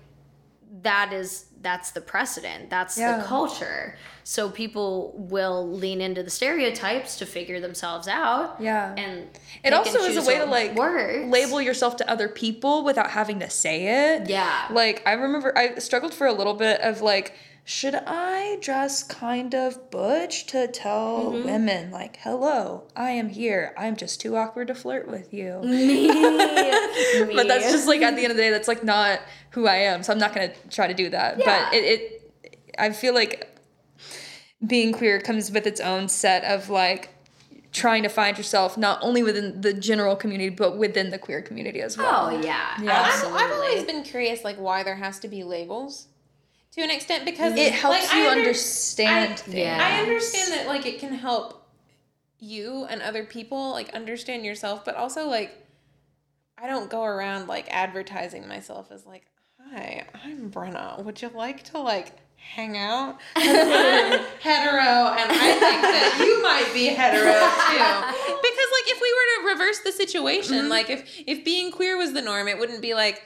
that 0.82 1.12
is 1.12 1.46
that's 1.62 1.90
the 1.90 2.00
precedent. 2.00 2.70
That's 2.70 2.96
Yeah. 2.96 3.18
the 3.18 3.24
culture. 3.24 3.96
So 4.24 4.48
people 4.48 5.12
will 5.16 5.68
lean 5.70 6.00
into 6.00 6.22
the 6.22 6.30
stereotypes 6.30 7.16
to 7.18 7.26
figure 7.26 7.60
themselves 7.60 8.08
out. 8.08 8.56
Yeah. 8.60 8.94
And 8.96 9.28
It 9.62 9.72
also 9.72 9.98
is 9.98 10.16
a 10.16 10.22
way 10.22 10.38
to 10.38 10.46
like 10.46 10.74
works. 10.74 11.26
label 11.30 11.60
yourself 11.60 11.96
to 11.96 12.10
other 12.10 12.28
people 12.28 12.82
without 12.84 13.10
having 13.10 13.40
to 13.40 13.50
say 13.50 14.14
it. 14.14 14.28
Yeah. 14.28 14.66
Like 14.70 15.02
I 15.06 15.12
remember 15.12 15.52
I 15.56 15.74
struggled 15.80 16.14
for 16.14 16.26
a 16.26 16.32
little 16.32 16.54
bit 16.54 16.80
of 16.80 17.02
like 17.02 17.34
should 17.70 17.94
I 17.94 18.58
dress 18.60 19.04
kind 19.04 19.54
of 19.54 19.92
butch 19.92 20.46
to 20.46 20.66
tell 20.66 21.30
Mm-hmm. 21.30 21.44
women 21.44 21.90
like 21.92 22.16
hello, 22.16 22.82
I 22.96 23.10
am 23.10 23.28
here. 23.28 23.72
I'm 23.78 23.94
just 23.94 24.20
too 24.20 24.36
awkward 24.36 24.66
to 24.68 24.74
flirt 24.74 25.06
with 25.06 25.32
you. 25.32 25.60
me. 25.64 26.08
But 27.32 27.46
that's 27.46 27.70
just 27.70 27.86
like 27.86 28.02
at 28.02 28.16
the 28.16 28.22
end 28.24 28.32
of 28.32 28.36
the 28.36 28.42
day 28.42 28.50
that's 28.50 28.66
like 28.66 28.82
not 28.82 29.20
who 29.50 29.68
I 29.68 29.76
am. 29.76 30.02
So 30.02 30.12
I'm 30.12 30.18
not 30.18 30.34
going 30.34 30.50
to 30.50 30.68
try 30.68 30.88
to 30.88 30.94
do 30.94 31.10
that. 31.10 31.38
Yeah. 31.38 31.44
But 31.70 31.74
it, 31.74 31.84
it 31.84 32.72
I 32.76 32.90
feel 32.90 33.14
like 33.14 33.56
being 34.66 34.92
queer 34.92 35.20
comes 35.20 35.52
with 35.52 35.64
its 35.64 35.80
own 35.80 36.08
set 36.08 36.42
of 36.44 36.70
like 36.70 37.10
trying 37.72 38.02
to 38.02 38.08
find 38.08 38.36
yourself 38.36 38.76
not 38.76 38.98
only 39.00 39.22
within 39.22 39.60
the 39.60 39.72
general 39.72 40.16
community 40.16 40.50
but 40.50 40.76
within 40.76 41.10
the 41.10 41.18
queer 41.18 41.40
community 41.40 41.80
as 41.80 41.96
well. 41.96 42.30
Oh 42.32 42.40
yeah, 42.40 42.72
Yeah. 42.82 43.00
I've. 43.00 43.32
I've 43.32 43.52
always 43.52 43.84
been 43.84 44.02
curious, 44.02 44.42
like, 44.42 44.56
why 44.56 44.82
there 44.82 44.96
has 44.96 45.20
to 45.20 45.28
be 45.28 45.44
labels 45.44 46.08
to 46.80 46.84
an 46.84 46.90
extent 46.90 47.24
because 47.24 47.54
It 47.56 47.72
helps 47.72 48.08
like, 48.08 48.16
you 48.16 48.28
under- 48.28 48.40
understand 48.40 49.32
I, 49.32 49.36
things. 49.36 49.80
I 49.80 50.00
understand 50.00 50.52
that, 50.52 50.66
like, 50.66 50.86
it 50.86 50.98
can 50.98 51.12
help 51.12 51.68
you 52.38 52.86
and 52.88 53.02
other 53.02 53.24
people, 53.24 53.70
like, 53.72 53.90
understand 53.90 54.44
yourself, 54.44 54.84
but 54.84 54.94
also, 54.96 55.26
like, 55.26 55.56
I 56.56 56.66
don't 56.66 56.90
go 56.90 57.04
around, 57.04 57.48
like, 57.48 57.66
advertising 57.70 58.48
myself 58.48 58.90
as, 58.90 59.04
like, 59.06 59.26
hi, 59.70 60.06
I'm 60.24 60.50
Brenna. 60.50 61.02
Would 61.04 61.20
you 61.20 61.30
like 61.34 61.64
to, 61.64 61.78
like, 61.78 62.12
hang 62.36 62.78
out?" 62.78 63.18
I'm 63.36 64.20
hetero, 64.40 65.12
and 65.12 65.30
I 65.30 65.56
think 65.58 65.82
that 65.82 66.16
you 66.24 66.42
might 66.42 66.72
be 66.72 66.86
hetero 66.86 67.32
too. 67.32 68.36
Because, 68.40 68.68
like, 68.72 68.90
if 68.90 69.00
we 69.00 69.12
were 69.12 69.52
to 69.52 69.54
reverse 69.54 69.80
the 69.80 69.92
situation, 69.92 70.56
mm-hmm. 70.56 70.68
like, 70.68 70.90
if 70.90 71.22
if 71.26 71.44
being 71.44 71.70
queer 71.70 71.96
was 71.96 72.12
the 72.14 72.22
norm, 72.22 72.48
it 72.48 72.58
wouldn't 72.58 72.80
be 72.80 72.94
like. 72.94 73.22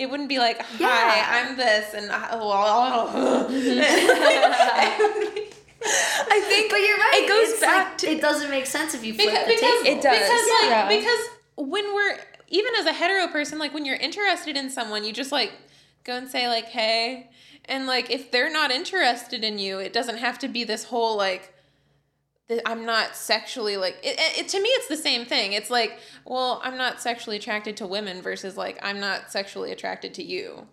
It 0.00 0.08
wouldn't 0.10 0.28
be 0.30 0.38
like, 0.38 0.60
hi, 0.62 0.78
Yeah. 0.78 1.26
I'm 1.50 1.56
this, 1.56 1.92
and 1.94 2.10
oh, 2.10 2.14
I, 2.14 2.36
well, 2.36 3.46
I 5.82 6.40
think 6.48 6.70
But 6.70 6.78
you're 6.80 6.96
right. 6.96 7.20
It 7.22 7.28
goes 7.28 7.48
It's 7.52 7.60
back 7.60 7.88
like, 7.88 7.98
to 7.98 8.10
it 8.10 8.20
doesn't 8.20 8.50
make 8.50 8.66
sense 8.66 8.94
if 8.94 9.04
you 9.04 9.14
flip 9.14 9.26
because, 9.28 9.46
the 9.46 9.54
because 9.54 9.82
table. 9.82 9.98
It 9.98 10.02
does. 10.02 10.18
because 10.18 10.46
like 10.60 10.70
Yeah. 10.70 10.88
because 10.88 11.20
when 11.56 11.94
we're 11.94 12.16
even 12.48 12.72
as 12.78 12.86
a 12.86 12.92
hetero 12.92 13.28
person 13.28 13.58
like 13.58 13.72
when 13.74 13.84
you're 13.84 13.96
interested 13.96 14.56
in 14.56 14.70
someone 14.70 15.04
you 15.04 15.12
just 15.12 15.32
like 15.32 15.52
go 16.04 16.16
and 16.16 16.28
say 16.28 16.48
like 16.48 16.66
hey 16.66 17.28
and 17.66 17.86
like 17.86 18.10
if 18.10 18.30
they're 18.30 18.50
not 18.52 18.70
interested 18.70 19.44
in 19.44 19.58
you 19.58 19.78
it 19.78 19.92
doesn't 19.92 20.18
have 20.18 20.38
to 20.40 20.48
be 20.48 20.64
this 20.64 20.84
whole 20.84 21.16
like 21.16 21.42
that 21.42 21.54
I'm 22.66 22.84
not 22.84 23.16
sexually 23.16 23.76
like 23.76 23.98
it, 24.02 24.18
it, 24.18 24.38
it- 24.40 24.48
to 24.48 24.60
me 24.60 24.68
it's 24.68 24.88
the 24.88 24.96
same 24.96 25.24
thing 25.24 25.52
it's 25.52 25.70
like 25.70 25.98
well 26.24 26.60
I'm 26.64 26.76
not 26.76 27.00
sexually 27.00 27.36
attracted 27.36 27.76
to 27.78 27.86
women 27.86 28.22
versus 28.22 28.56
like 28.56 28.78
I'm 28.82 29.00
not 29.00 29.30
sexually 29.30 29.72
attracted 29.72 30.14
to 30.14 30.22
you 30.22 30.66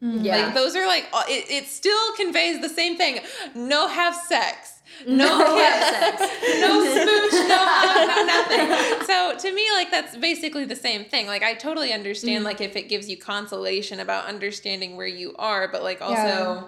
yeah. 0.00 0.36
like 0.46 0.54
those 0.54 0.74
are 0.74 0.86
like 0.86 1.08
it, 1.28 1.50
it 1.50 1.66
still 1.66 2.12
conveys 2.16 2.60
the 2.60 2.68
same 2.68 2.96
thing 2.96 3.20
no 3.54 3.88
have 3.88 4.14
sex 4.14 4.82
no, 5.06 5.26
No 5.38 5.56
have 5.56 6.18
sex. 6.18 6.20
no 6.60 6.84
smooch, 6.84 7.48
no 7.48 7.58
hug, 7.58 8.08
no 8.08 8.26
nothing. 8.26 9.06
So 9.06 9.36
to 9.48 9.54
me, 9.54 9.64
like 9.72 9.90
that's 9.90 10.16
basically 10.16 10.64
the 10.64 10.76
same 10.76 11.04
thing. 11.04 11.26
Like 11.26 11.42
I 11.42 11.54
totally 11.54 11.92
understand, 11.92 12.44
like 12.44 12.60
if 12.60 12.76
it 12.76 12.88
gives 12.88 13.08
you 13.08 13.16
consolation 13.16 14.00
about 14.00 14.26
understanding 14.26 14.96
where 14.96 15.06
you 15.06 15.34
are, 15.38 15.68
but 15.68 15.82
like 15.82 16.02
also, 16.02 16.14
Yeah. 16.14 16.62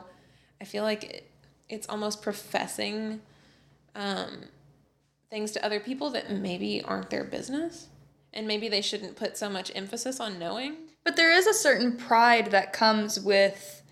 I 0.60 0.64
feel 0.64 0.82
like 0.84 1.04
it, 1.04 1.30
it's 1.68 1.88
almost 1.88 2.22
professing 2.22 3.20
um, 3.94 4.44
things 5.30 5.52
to 5.52 5.64
other 5.64 5.80
people 5.80 6.10
that 6.10 6.30
maybe 6.30 6.82
aren't 6.82 7.10
their 7.10 7.24
business, 7.24 7.88
and 8.32 8.46
maybe 8.46 8.68
they 8.68 8.80
shouldn't 8.80 9.16
put 9.16 9.36
so 9.36 9.48
much 9.48 9.70
emphasis 9.74 10.20
on 10.20 10.38
knowing. 10.38 10.76
But 11.04 11.16
there 11.16 11.32
is 11.32 11.46
a 11.46 11.54
certain 11.54 11.96
pride 11.96 12.50
that 12.50 12.72
comes 12.72 13.20
with 13.20 13.82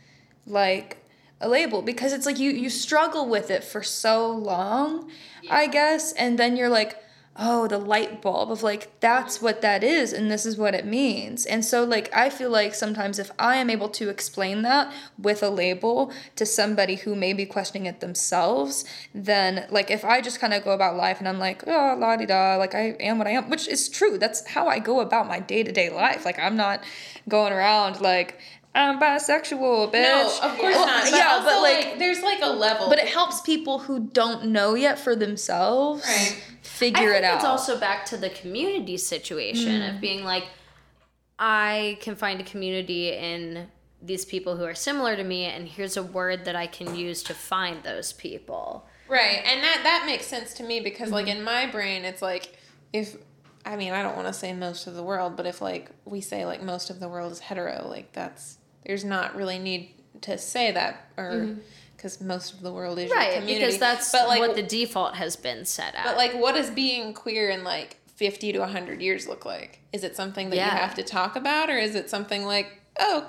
like 0.47 0.99
a 1.41 1.49
label 1.49 1.83
because 1.83 2.13
it's 2.13 2.25
like 2.27 2.39
you 2.39 2.51
you 2.51 2.71
struggle 2.71 3.29
with 3.29 3.51
it 3.51 3.65
for 3.65 3.83
so 3.83 4.31
long, 4.31 5.11
I 5.51 5.67
guess, 5.67 6.13
and 6.13 6.39
then 6.39 6.57
you're 6.57 6.69
like, 6.69 7.03
oh, 7.39 7.67
the 7.67 7.79
light 7.79 8.21
bulb 8.21 8.51
of 8.51 8.63
like 8.63 9.01
that's 9.01 9.41
what 9.41 9.63
that 9.63 9.83
is 9.83 10.13
and 10.13 10.31
this 10.31 10.45
is 10.45 10.59
what 10.59 10.75
it 10.75 10.85
means. 10.85 11.47
And 11.47 11.65
so 11.65 11.83
like 11.83 12.15
I 12.15 12.29
feel 12.29 12.51
like 12.51 12.75
sometimes 12.75 13.19
if 13.19 13.31
I 13.39 13.57
am 13.57 13.71
able 13.71 13.89
to 13.91 14.11
explain 14.11 14.63
that 14.63 14.93
with 15.19 15.43
a 15.43 15.49
label 15.49 16.13
to 16.37 16.45
somebody 16.45 16.97
who 16.97 17.15
may 17.15 17.33
be 17.33 17.47
questioning 17.47 17.87
it 17.87 18.01
themselves, 18.01 18.85
then 19.15 19.67
like 19.71 19.91
if 19.91 20.05
I 20.05 20.21
just 20.21 20.41
kind 20.41 20.53
of 20.53 20.63
go 20.63 20.73
about 20.73 20.97
life 20.97 21.21
and 21.21 21.29
I'm 21.29 21.39
like, 21.39 21.65
oh, 21.67 21.97
la 21.99 22.17
di 22.17 22.27
da, 22.27 22.57
like 22.57 22.75
I 22.75 22.97
am 23.01 23.17
what 23.19 23.27
I 23.27 23.31
am, 23.31 23.49
which 23.49 23.67
is 23.67 23.89
true. 23.89 24.19
That's 24.19 24.47
how 24.47 24.69
I 24.69 24.79
go 24.79 25.01
about 25.01 25.27
my 25.27 25.41
day 25.41 25.63
to 25.63 25.73
day 25.73 25.89
life. 25.89 26.27
Like 26.27 26.39
I'm 26.39 26.57
not 26.57 26.85
going 27.29 27.53
around 27.53 28.01
like 28.03 28.39
I'm 28.75 28.99
bisexual, 28.99 29.93
bitch. 29.93 30.03
No, 30.03 30.39
of 30.43 30.59
course 30.59 30.75
Well, 30.75 30.87
not. 30.87 31.05
But 31.05 31.13
yeah, 31.13 31.29
also, 31.33 31.45
but 31.47 31.63
like, 31.63 31.87
like, 31.87 31.99
there's 31.99 32.23
like 32.23 32.41
a 32.43 32.49
level. 32.49 32.89
but 32.89 32.99
it 32.99 33.09
helps 33.09 33.41
people 33.43 33.79
who 33.81 34.01
don't 34.01 34.47
know 34.47 34.75
yet 34.75 34.99
for 34.99 35.15
themselves 35.15 36.05
Right. 36.07 36.43
Figure 36.63 37.13
it 37.13 37.25
out. 37.25 37.37
it's 37.37 37.45
also 37.45 37.79
back 37.79 38.07
to 38.07 38.17
the 38.17 38.31
community 38.31 38.97
situation 38.97 39.83
of 39.83 39.97
mm. 39.97 40.01
being 40.01 40.25
like, 40.25 40.45
I 41.39 41.99
can 42.01 42.17
find 42.17 42.41
a 42.41 42.45
community 42.45 43.11
in 43.11 43.69
these 44.01 44.25
people 44.25 44.57
who 44.57 44.65
are 44.65 44.75
similar 44.75 45.17
to 45.17 45.25
me, 45.25 45.45
and 45.45 45.67
here's 45.67 45.97
a 45.97 46.03
word 46.03 46.45
that 46.45 46.57
I 46.57 46.67
can 46.67 46.95
use 46.95 47.23
to 47.25 47.35
find 47.35 47.83
those 47.83 48.13
people. 48.13 48.87
Right. 49.09 49.43
And 49.45 49.63
that 49.63 49.81
that 49.83 50.05
makes 50.07 50.27
sense 50.27 50.55
to 50.55 50.63
me 50.63 50.81
because 50.81 51.11
like 51.11 51.27
mm-hmm. 51.27 51.39
in 51.39 51.45
my 51.45 51.67
brain 51.67 52.05
it's 52.05 52.23
like 52.23 52.57
if 52.93 53.17
I 53.65 53.77
mean, 53.77 53.93
I 53.93 54.03
don't 54.03 54.17
want 54.17 54.27
to 54.27 54.33
say 54.33 54.53
most 54.53 54.87
of 54.87 54.95
the 54.95 55.03
world, 55.03 55.37
but 55.37 55.47
if 55.47 55.61
like 55.61 55.91
we 56.05 56.21
say 56.21 56.47
like 56.47 56.63
most 56.63 56.91
of 56.91 56.99
the 56.99 57.09
world 57.09 57.33
is 57.33 57.39
hetero, 57.39 57.87
like 57.89 58.13
that's 58.13 58.59
there's 58.87 59.05
not 59.05 59.37
really 59.37 59.59
need 59.59 59.95
to 60.23 60.39
say 60.39 60.73
that 60.73 61.09
or 61.17 61.33
mm-hmm. 61.33 61.61
Because 62.03 62.21
most 62.21 62.53
of 62.55 62.63
the 62.63 62.73
world 62.73 62.99
is 62.99 63.09
your 63.09 63.17
Right, 63.17 63.47
because 63.47 63.79
that's 63.79 64.11
but 64.11 64.27
like 64.27 64.41
what 64.41 64.57
the 64.57 64.63
default 64.63 65.15
has 65.15 65.37
been 65.37 65.65
set 65.65 65.95
at. 65.95 66.05
but 66.05 66.17
like 66.17 66.33
what 66.35 66.57
does 66.57 66.69
being 66.69 67.15
queer 67.15 67.49
in 67.51 67.63
like 67.63 67.99
50 68.17 68.53
to 68.53 68.59
100 68.59 69.01
years 69.01 69.29
look 69.29 69.45
like? 69.45 69.79
Is 69.93 70.03
it 70.03 70.17
something 70.17 70.51
that 70.51 70.57
Yeah. 70.57 70.73
you 70.75 70.81
have 70.81 70.97
to 70.97 71.05
talk 71.05 71.37
about 71.37 71.71
or 71.71 71.79
is 71.79 71.95
it 71.95 72.11
something 72.11 72.45
like, 72.45 72.67
"Oh, 72.99 73.27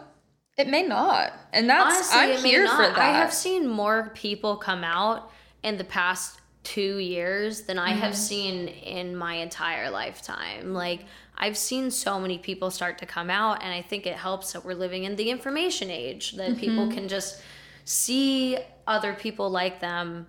it 0.58 0.68
may 0.68 0.82
not, 0.84 1.34
and 1.52 1.70
that's 1.70 2.12
Honestly, 2.14 2.20
I'm 2.40 2.44
here 2.44 2.64
not. 2.66 2.76
for 2.76 2.82
that. 2.96 2.98
I 2.98 3.12
have 3.18 3.32
seen 3.34 3.68
more 3.68 4.12
people 4.16 4.58
come 4.58 4.84
out 4.84 5.30
in 5.62 5.78
the 5.78 5.84
past 5.84 6.40
two 6.64 6.98
years 6.98 7.62
than 7.64 7.78
I 7.78 7.92
Mm-hmm. 7.92 8.00
have 8.02 8.16
seen 8.16 8.68
in 8.70 9.16
my 9.16 9.36
entire 9.36 9.90
lifetime. 9.90 10.74
Like, 10.74 11.02
I've 11.38 11.58
seen 11.58 11.92
so 11.92 12.20
many 12.20 12.38
people 12.38 12.72
start 12.72 12.98
to 13.00 13.06
come 13.06 13.30
out, 13.30 13.62
and 13.64 13.74
I 13.74 13.82
think 13.82 14.06
it 14.08 14.16
helps 14.16 14.54
that 14.54 14.64
we're 14.64 14.76
living 14.76 15.04
in 15.04 15.16
the 15.16 15.30
information 15.30 15.90
age, 15.90 16.34
that 16.34 16.58
people 16.58 16.86
Mm-hmm. 16.86 16.94
can 16.96 17.08
just 17.10 17.42
see 17.86 18.58
other 18.88 19.14
people 19.14 19.50
like 19.50 19.80
them 19.80 20.28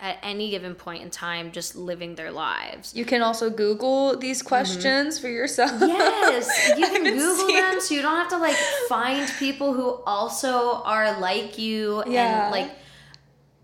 at 0.00 0.18
any 0.24 0.50
given 0.50 0.74
point 0.74 1.00
in 1.02 1.10
time 1.10 1.52
just 1.52 1.76
living 1.76 2.16
their 2.16 2.32
lives. 2.32 2.92
you 2.94 3.04
can 3.04 3.22
also 3.22 3.48
Google 3.48 4.16
these 4.18 4.42
questions 4.42 5.16
for 5.18 5.28
yourself. 5.28 5.70
Yes, 5.80 6.48
you 6.76 6.86
can 6.88 7.04
Google 7.04 7.46
seen- 7.46 7.56
them 7.56 7.80
so 7.80 7.94
you 7.94 8.02
don't 8.02 8.16
have 8.16 8.28
to 8.30 8.38
like 8.38 8.56
find 8.88 9.30
people 9.38 9.72
who 9.74 10.02
also 10.04 10.82
are 10.82 11.20
like 11.20 11.56
you 11.56 12.02
Yeah. 12.06 12.46
and 12.46 12.50
like 12.52 12.70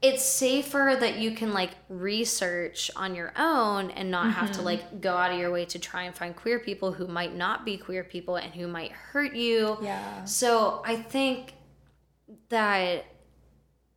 it's 0.01 0.25
safer 0.25 0.97
that 1.01 1.19
you 1.19 1.33
can 1.33 1.53
like 1.53 1.71
research 1.89 2.89
on 2.95 3.17
your 3.17 3.33
own 3.37 3.91
and 3.91 4.09
not 4.13 4.33
have 4.33 4.51
Mm-hmm. 4.51 4.59
to 4.61 4.63
like 4.63 5.01
go 5.01 5.17
out 5.17 5.33
of 5.33 5.39
your 5.41 5.51
way 5.51 5.65
to 5.65 5.79
try 5.81 6.05
and 6.05 6.15
find 6.15 6.37
queer 6.37 6.61
people 6.61 6.93
who 6.93 7.09
might 7.09 7.35
not 7.35 7.65
be 7.65 7.77
queer 7.77 8.05
people 8.05 8.37
and 8.37 8.53
who 8.55 8.69
might 8.69 8.93
hurt 8.93 9.35
you. 9.35 9.77
Yeah. 9.83 10.23
So 10.23 10.83
I 10.85 10.95
think 10.95 11.55
that 12.49 13.05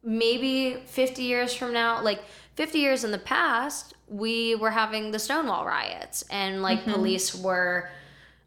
maybe 0.03 0.83
50 0.85 1.23
years 1.23 1.53
from 1.53 1.73
now, 1.73 2.01
like 2.01 2.23
50 2.55 2.79
years 2.79 3.03
in 3.03 3.11
the 3.11 3.17
past, 3.17 3.93
we 4.07 4.55
were 4.55 4.71
having 4.71 5.11
the 5.11 5.19
Stonewall 5.19 5.65
riots 5.65 6.23
and 6.29 6.61
like 6.61 6.81
mm-hmm. 6.81 6.93
police 6.93 7.35
were 7.35 7.89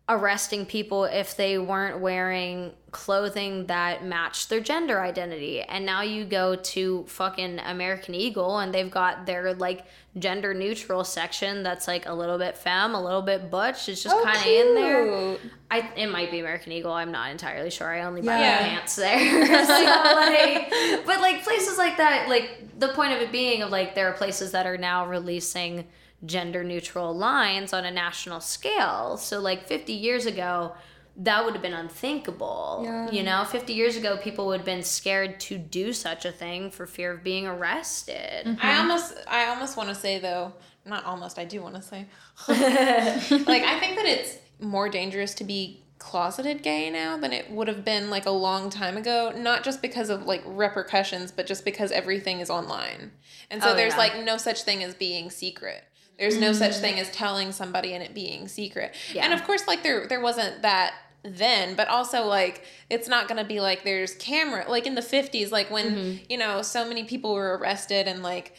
arresting 0.07 0.67
people 0.67 1.05
if 1.05 1.35
they 1.35 1.57
weren't 1.59 1.99
wearing 1.99 2.71
clothing 2.91 3.67
that 3.67 4.05
matched 4.05 4.51
their 4.51 4.61
gender 4.61 5.01
identity. 5.01 5.63
And 5.63 5.87
now 5.87 6.03
you 6.03 6.27
go 6.27 6.57
to 6.57 7.05
fucking 7.09 7.59
American 7.61 8.15
Eagle 8.15 8.59
and 8.59 8.73
they've 8.73 8.91
got 8.91 9.25
their 9.25 9.55
like 9.55 9.87
gender 10.19 10.53
neutral 10.53 11.05
section 11.05 11.63
that's 11.63 11.89
like 11.89 12.07
a 12.07 12.13
little 12.13 12.37
bit 12.37 12.57
femme, 12.59 12.95
a 12.95 13.03
little 13.03 13.23
bit 13.23 13.51
butch. 13.51 13.89
It's 13.89 14.03
just 14.03 14.15
Oh, 14.15 14.23
kind 14.23 14.37
of 14.37 14.47
in 14.47 14.75
there. 14.75 15.37
I 15.71 15.91
it 15.97 16.09
might 16.09 16.31
be 16.31 16.39
American 16.39 16.73
Eagle. 16.73 16.93
I'm 16.93 17.11
not 17.11 17.31
entirely 17.31 17.71
sure. 17.71 17.89
I 17.89 18.03
only 18.03 18.21
buy 18.21 18.39
Yeah. 18.41 18.59
pants 18.59 18.97
there. 18.97 19.47
so 19.67 19.73
like, 19.73 21.07
but 21.07 21.21
like 21.23 21.43
places 21.45 21.79
like 21.79 21.97
that, 21.97 22.29
like 22.29 22.79
the 22.79 22.89
point 22.89 23.15
of 23.15 23.23
it 23.23 23.33
being 23.33 23.63
of 23.63 23.71
like 23.71 23.95
there 23.95 24.09
are 24.09 24.13
places 24.13 24.53
that 24.53 24.67
are 24.67 24.77
now 24.79 25.07
releasing 25.07 25.87
gender 26.27 26.65
neutral 26.65 27.15
lines 27.17 27.73
on 27.73 27.85
a 27.85 27.91
national 27.91 28.41
scale. 28.41 29.17
So 29.17 29.41
like 29.41 29.67
50 29.67 29.93
years 29.93 30.27
ago, 30.27 30.73
that 31.17 31.45
would 31.45 31.55
have 31.55 31.63
been 31.63 31.75
unthinkable. 31.75 32.83
Yeah. 32.85 33.11
You 33.11 33.23
know, 33.23 33.45
50 33.45 33.73
years 33.73 33.97
ago, 33.97 34.17
people 34.17 34.47
would 34.47 34.59
have 34.59 34.67
been 34.67 34.83
scared 34.83 35.39
to 35.41 35.59
do 35.59 35.93
such 35.93 36.25
a 36.25 36.33
thing 36.33 36.71
for 36.71 36.87
fear 36.87 37.13
of 37.13 37.23
being 37.23 37.47
arrested. 37.47 38.47
Mm-hmm. 38.47 38.67
I 38.67 38.79
almost 38.79 39.15
I 39.29 39.47
almost 39.47 39.77
want 39.77 39.91
to 39.91 39.95
say 39.95 40.19
though, 40.19 40.53
not 40.85 41.05
almost, 41.05 41.39
I 41.39 41.45
do 41.45 41.63
want 41.63 41.77
to 41.77 41.83
say. 41.83 42.07
like 42.49 43.63
I 43.63 43.79
think 43.79 43.97
that 43.97 44.07
it's 44.07 44.37
more 44.61 44.89
dangerous 44.89 45.35
to 45.35 45.45
be 45.45 45.81
closeted 45.99 46.63
gay 46.63 46.91
now 46.91 47.17
than 47.17 47.33
it 47.33 47.51
would 47.51 47.69
have 47.69 47.85
been 47.85 48.11
like 48.11 48.27
a 48.27 48.31
long 48.31 48.69
time 48.69 48.97
ago, 48.97 49.33
not 49.37 49.63
just 49.65 49.81
because 49.81 50.11
of 50.11 50.27
like 50.27 50.43
repercussions, 50.45 51.31
but 51.31 51.47
just 51.47 51.65
because 51.65 51.91
everything 51.93 52.41
is 52.41 52.51
online. 52.51 53.13
And 53.51 53.63
so 53.63 53.71
Oh, 53.71 53.75
there's 53.75 53.95
yeah. 53.95 53.99
like 53.99 54.25
no 54.25 54.37
such 54.37 54.65
thing 54.65 54.83
as 54.83 54.95
being 54.95 55.31
secret. 55.31 55.85
There's 56.19 56.39
no 56.39 56.53
such 56.53 56.77
thing 56.77 56.99
as 57.01 57.09
mm. 57.09 57.13
telling 57.13 57.53
somebody 57.53 57.93
and 57.93 58.03
it 58.03 58.15
being 58.15 58.49
secret. 58.49 58.95
Yeah. 59.13 59.25
And 59.25 59.33
of 59.33 59.45
course 59.45 59.67
like 59.67 59.83
there 59.83 60.07
there 60.07 60.21
wasn't 60.21 60.63
that 60.63 60.95
then, 61.23 61.75
but 61.75 61.89
also 61.89 62.25
like 62.25 62.65
it's 62.91 63.09
not 63.09 63.29
going 63.29 63.39
to 63.39 63.49
be 63.49 63.61
like 63.61 63.83
there's 63.83 64.15
camera 64.17 64.65
like 64.69 64.87
in 64.87 64.95
the 64.95 65.01
50s 65.01 65.51
like 65.51 65.71
when 65.71 65.87
mm-hmm. 65.87 66.25
you 66.29 66.39
know 66.39 66.63
so 66.63 66.87
many 66.87 67.05
people 67.05 67.35
were 67.35 67.57
arrested 67.59 68.07
and 68.07 68.23
like 68.23 68.55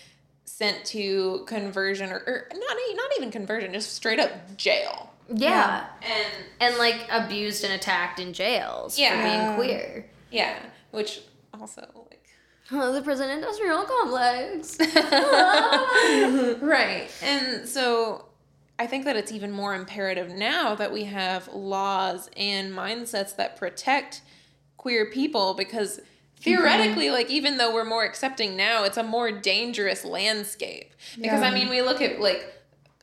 sent 0.46 0.86
to 0.86 1.44
conversion 1.48 2.12
or, 2.12 2.18
or 2.18 2.48
not 2.54 2.78
not 2.96 3.12
even 3.18 3.32
conversion, 3.32 3.74
just 3.74 3.94
straight 3.94 4.20
up 4.20 4.58
jail. 4.58 5.12
Yeah. 5.34 5.88
And 6.02 6.46
And 6.60 6.78
like 6.78 7.08
abused 7.10 7.64
and 7.64 7.74
attacked 7.74 8.20
in 8.20 8.34
jails 8.34 8.98
Yeah. 8.98 9.16
for 9.18 9.24
being 9.24 9.56
queer. 9.70 10.06
yeah, 10.32 10.58
which 10.92 11.22
also 11.54 11.82
like 12.10 12.15
Oh, 12.72 12.92
the 12.92 13.02
prison 13.02 13.30
industrial 13.30 13.84
complex. 13.84 14.78
right. 16.62 17.08
And 17.22 17.68
so 17.68 18.26
I 18.78 18.88
think 18.88 19.06
that 19.06 19.16
it's 19.16 19.32
even 19.32 19.52
more 19.52 19.76
imperative 19.76 20.30
now 20.30 20.76
that 20.76 20.92
we 20.92 21.06
have 21.06 21.48
laws 21.54 22.30
and 22.36 22.74
mindsets 22.74 23.36
that 23.36 23.56
protect 23.56 24.22
queer 24.78 25.10
people 25.10 25.54
because 25.54 25.98
mm-hmm. 25.98 26.42
theoretically 26.42 27.10
like 27.10 27.30
even 27.30 27.58
though 27.58 27.74
we're 27.74 27.86
more 27.86 28.04
accepting 28.04 28.56
now 28.56 28.84
it's 28.84 28.98
a 28.98 29.04
more 29.04 29.32
dangerous 29.32 30.06
landscape 30.06 30.94
because 31.20 31.42
i 31.42 31.50
mean 31.50 31.70
we 31.70 31.82
look 31.82 32.02
at 32.02 32.20
like 32.20 32.54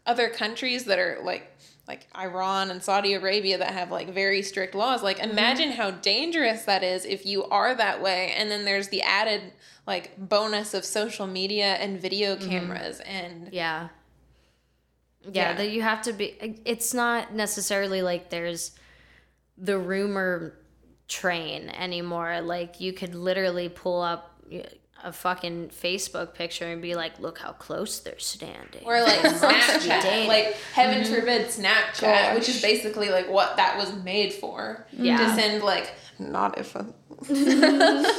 other 0.06 0.28
countries 0.28 0.84
that 0.84 1.00
are 1.00 1.18
like 1.24 1.51
like 1.88 2.06
Iran 2.16 2.70
and 2.70 2.82
Saudi 2.82 3.14
Arabia 3.14 3.58
that 3.58 3.72
have 3.72 3.90
like 3.90 4.12
very 4.12 4.42
strict 4.42 4.74
laws 4.74 5.02
like 5.02 5.18
mm-hmm. 5.18 5.30
imagine 5.30 5.72
how 5.72 5.90
dangerous 5.90 6.62
that 6.64 6.82
is 6.82 7.04
if 7.04 7.26
you 7.26 7.44
are 7.44 7.74
that 7.74 8.02
way 8.02 8.32
and 8.36 8.50
then 8.50 8.64
there's 8.64 8.88
the 8.88 9.02
added 9.02 9.52
like 9.86 10.16
bonus 10.16 10.74
of 10.74 10.84
social 10.84 11.26
media 11.26 11.74
and 11.74 12.00
video 12.00 12.36
mm-hmm. 12.36 12.48
cameras 12.48 13.00
and 13.00 13.48
Yeah. 13.52 13.88
Yeah, 15.24 15.30
Yeah. 15.50 15.52
that 15.54 15.70
you 15.70 15.82
have 15.82 16.02
to 16.02 16.12
be 16.12 16.60
it's 16.64 16.94
not 16.94 17.34
necessarily 17.34 18.02
like 18.02 18.30
there's 18.30 18.72
the 19.58 19.78
rumor 19.78 20.54
train 21.08 21.68
anymore. 21.68 22.40
Like 22.40 22.80
you 22.80 22.92
could 22.92 23.14
literally 23.14 23.68
pull 23.68 24.00
up 24.00 24.40
a 25.04 25.12
fucking 25.12 25.68
Facebook 25.70 26.34
picture 26.34 26.66
and 26.66 26.80
be 26.80 26.94
like, 26.94 27.18
"Look 27.18 27.38
how 27.38 27.52
close 27.52 28.00
they're 28.00 28.18
standing." 28.18 28.82
Or 28.84 29.00
like 29.02 29.18
Snapchat, 29.20 30.26
like 30.28 30.54
heaven 30.72 31.04
forbid 31.04 31.48
Snapchat, 31.48 32.34
which 32.34 32.48
is 32.48 32.62
basically 32.62 33.10
like 33.10 33.28
what 33.30 33.56
that 33.56 33.76
was 33.78 33.92
made 34.04 34.32
for. 34.32 34.86
Yeah. 34.92 35.18
To 35.18 35.34
send 35.40 35.62
like 35.62 35.92
not 36.18 36.58
if 36.58 36.74
a 36.76 36.86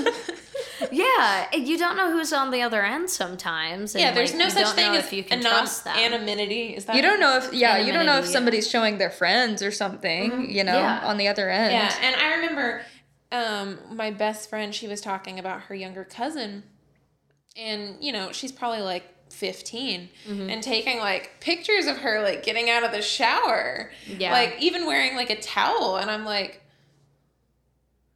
yeah, 0.92 1.54
you 1.56 1.78
don't 1.78 1.96
know 1.98 2.12
who's 2.12 2.34
on 2.34 2.52
the 2.52 2.62
other 2.62 2.84
end 2.84 3.10
sometimes. 3.10 3.96
and, 3.96 4.02
yeah. 4.02 4.12
There's 4.12 4.32
like, 4.32 4.40
no 4.40 4.46
you 4.46 4.52
such 4.52 4.64
don't 4.64 4.76
thing 4.76 4.92
know 4.94 4.98
as 5.00 5.06
if 5.06 5.14
you 5.14 5.24
can 5.24 5.40
anon- 5.40 5.52
trust 5.52 5.84
them. 5.86 5.96
anonymity. 5.98 6.76
Is 6.76 6.86
that 6.86 6.96
You 6.96 7.02
don't 7.02 7.20
know 7.20 7.38
if 7.38 7.54
yeah, 7.54 7.78
you 7.78 7.94
don't 7.94 8.06
know 8.06 8.18
if 8.18 8.26
Anonymity, 8.26 8.28
yeah. 8.28 8.34
somebody's 8.34 8.70
showing 8.70 8.98
their 8.98 9.10
friends 9.10 9.62
or 9.62 9.72
something, 9.72 10.50
you 10.50 10.64
know, 10.64 10.78
Yeah. 10.78 11.02
on 11.06 11.18
the 11.18 11.28
other 11.28 11.50
end. 11.50 11.72
Yeah, 11.74 11.94
and 12.02 12.16
I 12.16 12.36
remember 12.36 12.82
um, 13.32 13.80
my 13.96 14.12
best 14.12 14.50
friend. 14.50 14.74
She 14.76 14.88
was 14.88 15.02
talking 15.02 15.40
about 15.40 15.62
her 15.64 15.76
younger 15.76 16.04
cousin, 16.04 16.64
and 17.56 17.96
you 18.02 18.12
know 18.12 18.32
she's 18.32 18.52
probably 18.52 18.82
like 18.82 19.04
15 19.32 20.10
Mm-hmm. 20.28 20.50
and 20.50 20.62
taking 20.64 21.00
like 21.00 21.32
pictures 21.40 21.86
of 21.88 21.98
her 21.98 22.22
like 22.22 22.44
getting 22.44 22.70
out 22.70 22.84
of 22.84 22.92
the 22.92 23.02
shower 23.02 23.92
Yeah. 24.08 24.32
like 24.32 24.58
even 24.60 24.86
wearing 24.86 25.16
like 25.16 25.30
a 25.30 25.40
towel 25.40 25.98
and 25.98 26.10
i'm 26.12 26.24
like 26.26 26.62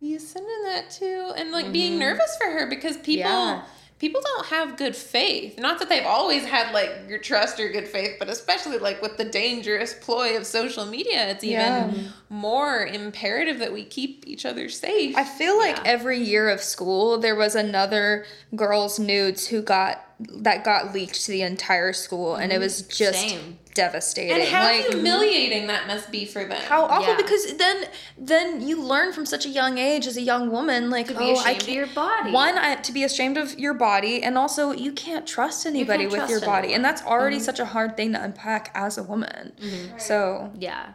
are 0.02 0.06
you 0.06 0.20
sending 0.20 0.64
that 0.66 0.92
to 0.92 1.34
and 1.38 1.52
like 1.52 1.72
being 1.72 1.98
nervous 1.98 2.38
for 2.38 2.50
her 2.52 2.68
because 2.68 2.98
people 2.98 3.30
Mm-hmm. 3.32 3.60
Yeah. 3.60 3.64
People 3.99 4.22
don't 4.24 4.45
have 4.48 4.78
good 4.78 4.95
faith 4.95 5.57
not 5.60 5.80
that 5.80 5.90
they've 5.90 6.06
always 6.06 6.45
had 6.45 6.72
like 6.74 6.90
your 7.07 7.18
trust 7.19 7.60
or 7.60 7.69
good 7.69 7.88
faith 7.88 8.15
but 8.19 8.30
especially 8.30 8.78
like 8.78 9.02
with 9.02 9.18
the 9.18 9.26
dangerous 9.26 9.94
ploy 9.95 10.38
of 10.38 10.45
social 10.45 10.86
media 10.86 11.30
it's 11.30 11.44
even 11.44 11.57
Yeah. 11.60 11.91
more 12.30 12.86
imperative 12.86 13.60
that 13.60 13.74
we 13.74 13.84
keep 13.84 14.26
each 14.28 14.45
other 14.45 14.69
safe 14.69 15.15
I 15.18 15.24
feel 15.24 15.57
like 15.57 15.78
Yeah. 15.78 15.84
every 15.86 16.19
year 16.19 16.49
of 16.49 16.61
school 16.61 17.18
there 17.18 17.36
was 17.36 17.56
another 17.56 18.26
girl's 18.56 18.99
nudes 18.99 19.48
who 19.48 19.61
got 19.61 20.03
that 20.19 20.64
got 20.64 20.94
leaked 20.94 21.26
to 21.26 21.31
the 21.31 21.44
entire 21.44 21.94
school 21.94 22.35
and 22.35 22.52
it 22.52 22.60
was 22.60 22.81
mm, 22.81 22.98
just 22.98 23.19
Same. 23.19 23.60
devastating. 23.76 24.31
and 24.31 24.44
how 24.44 24.64
like 24.64 24.88
humiliating 24.88 25.68
that 25.68 25.85
must 25.85 26.11
be 26.11 26.26
for 26.26 26.44
them 26.44 26.60
how 26.68 26.85
awful 26.85 27.10
Yeah. 27.10 27.18
because 27.18 27.56
then 27.57 27.85
then 28.18 28.68
you 28.68 28.81
learn 28.81 29.14
from 29.14 29.27
such 29.27 29.45
a 29.45 29.49
young 29.49 29.77
age 29.77 30.07
as 30.07 30.18
a 30.18 30.22
young 30.22 30.49
woman 30.49 30.89
like 30.89 31.10
be 31.10 31.15
oh, 31.15 31.35
I 31.35 31.52
ashamed 31.52 31.61
of 31.61 31.65
can't, 31.65 31.77
your 31.77 31.88
body. 31.88 32.31
One, 32.31 32.57
I, 32.57 32.76
to 32.76 32.91
be 32.91 33.03
ashamed 33.03 33.38
of 33.38 33.60
your 33.60 33.76
body, 33.76 34.23
and 34.23 34.38
also 34.38 34.72
you 34.72 34.91
can't 34.91 35.27
trust 35.27 35.65
anybody 35.65 36.03
can't 36.03 36.11
with 36.11 36.19
trust 36.19 36.31
your 36.31 36.41
body, 36.41 36.73
and 36.73 36.84
that's 36.84 37.03
already 37.03 37.38
mm-hmm. 37.38 37.45
such 37.45 37.60
a 37.60 37.65
hard 37.65 37.95
thing 37.95 38.14
to 38.14 38.23
unpack 38.23 38.72
as 38.73 38.98
a 38.98 39.03
woman. 39.03 39.53
Mm-hmm. 39.61 39.99
So 39.99 40.52
Yeah. 40.57 40.94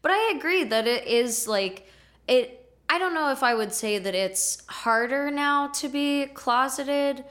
But 0.00 0.12
I 0.12 0.32
agree 0.36 0.64
that 0.64 0.86
it 0.86 1.06
is 1.06 1.46
like 1.46 1.86
it 2.26 2.64
I 2.88 2.98
don't 2.98 3.14
know 3.14 3.30
if 3.30 3.42
I 3.42 3.54
would 3.54 3.72
say 3.72 3.98
that 3.98 4.14
it's 4.14 4.62
harder 4.68 5.30
now 5.30 5.68
to 5.68 5.88
be 5.88 6.26
closeted, 6.26 7.24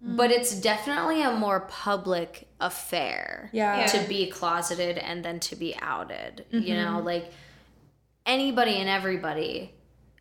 but 0.00 0.30
mm. 0.30 0.34
it's 0.34 0.58
definitely 0.60 1.22
a 1.22 1.32
more 1.32 1.60
public 1.60 2.46
affair. 2.60 3.50
Yeah. 3.52 3.86
To 3.86 4.08
be 4.08 4.30
closeted 4.30 4.98
and 4.98 5.24
then 5.24 5.40
to 5.40 5.56
be 5.56 5.74
outed. 5.80 6.44
You 6.50 6.60
mm-hmm. 6.60 6.94
know, 6.94 7.00
like 7.00 7.32
anybody 8.26 8.76
and 8.76 8.88
everybody 8.88 9.72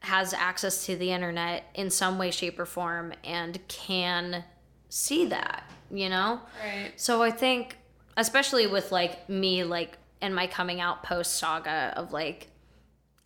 has 0.02 0.34
access 0.34 0.86
to 0.86 0.96
the 0.96 1.12
internet 1.12 1.66
in 1.76 1.90
some 1.90 2.18
way 2.18 2.32
shape 2.32 2.60
or 2.60 2.66
form 2.66 3.14
and 3.24 3.60
can 3.68 4.44
see 4.90 5.26
that, 5.26 5.70
you 5.92 6.10
know? 6.10 6.40
right 6.64 6.94
So 6.96 7.22
I 7.22 7.32
think, 7.32 7.78
especially 8.16 8.68
with 8.68 8.92
like 8.92 9.30
me, 9.30 9.64
like 9.64 9.98
and 10.22 10.34
my 10.34 10.48
coming 10.48 10.82
out 10.82 11.04
post 11.04 11.36
saga 11.36 11.94
of 11.96 12.14
like 12.14 12.48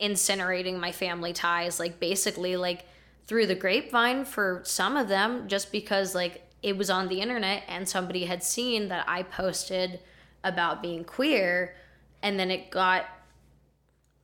incinerating 0.02 0.80
my 0.80 0.92
family 0.92 1.34
ties, 1.34 1.80
like 1.80 2.00
basically 2.00 2.58
like 2.58 2.86
through 3.32 3.46
the 3.46 3.56
grapevine 3.56 4.26
for 4.26 4.60
some 4.66 4.98
of 4.98 5.08
them, 5.08 5.48
just 5.48 5.72
because 5.72 6.14
like 6.14 6.42
it 6.62 6.76
was 6.76 6.90
on 6.90 7.08
the 7.08 7.22
internet 7.22 7.64
and 7.70 7.88
somebody 7.88 8.26
had 8.26 8.44
seen 8.44 8.90
that 8.90 9.06
I 9.08 9.24
posted 9.24 10.02
about 10.44 10.82
being 10.82 11.06
queer, 11.06 11.74
and 12.22 12.38
then 12.38 12.52
it 12.52 12.70
got 12.72 13.06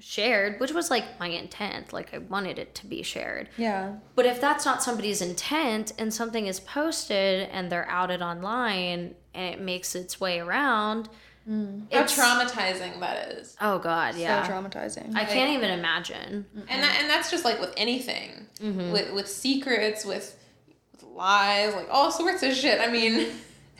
shared, 0.01 0.59
which 0.59 0.73
was 0.73 0.91
like 0.91 1.17
my 1.21 1.29
intent. 1.29 1.93
Like 1.93 2.13
I 2.13 2.17
wanted 2.17 2.59
it 2.59 2.75
to 2.75 2.85
be 2.85 3.01
shared. 3.01 3.47
yeah, 3.55 3.93
But 4.13 4.25
if 4.25 4.41
that's 4.41 4.65
not 4.65 4.83
somebody's 4.83 5.21
intent 5.21 5.93
and 5.97 6.13
something 6.13 6.45
is 6.45 6.59
posted 6.59 7.47
and 7.49 7.71
they're 7.71 7.89
outed 7.89 8.21
online 8.21 9.15
and 9.33 9.55
it 9.55 9.61
makes 9.61 9.95
its 9.95 10.19
way 10.19 10.41
around, 10.41 11.07
how 11.47 12.01
it's 12.01 12.17
traumatizing 12.17 12.99
that 12.99 13.31
is 13.33 13.55
Oh 13.61 13.79
god, 13.79 14.15
yeah. 14.15 14.45
so 14.45 14.51
traumatizing. 14.51 15.15
I 15.15 15.25
can't 15.25 15.51
even 15.51 15.71
imagine. 15.71 16.45
and 16.67 16.83
that, 16.83 16.97
and 16.99 17.09
that's 17.09 17.31
just 17.31 17.45
like 17.45 17.59
with 17.59 17.73
anything 17.77 18.47
mm-hmm. 18.59 18.91
with 18.91 19.13
with 19.13 19.27
secrets 19.27 20.05
with, 20.05 20.37
with 20.93 21.03
lies 21.13 21.73
like 21.73 21.87
all 21.89 22.11
sorts 22.11 22.43
of 22.43 22.53
shit 22.53 22.79
i 22.79 22.91
mean 22.91 23.27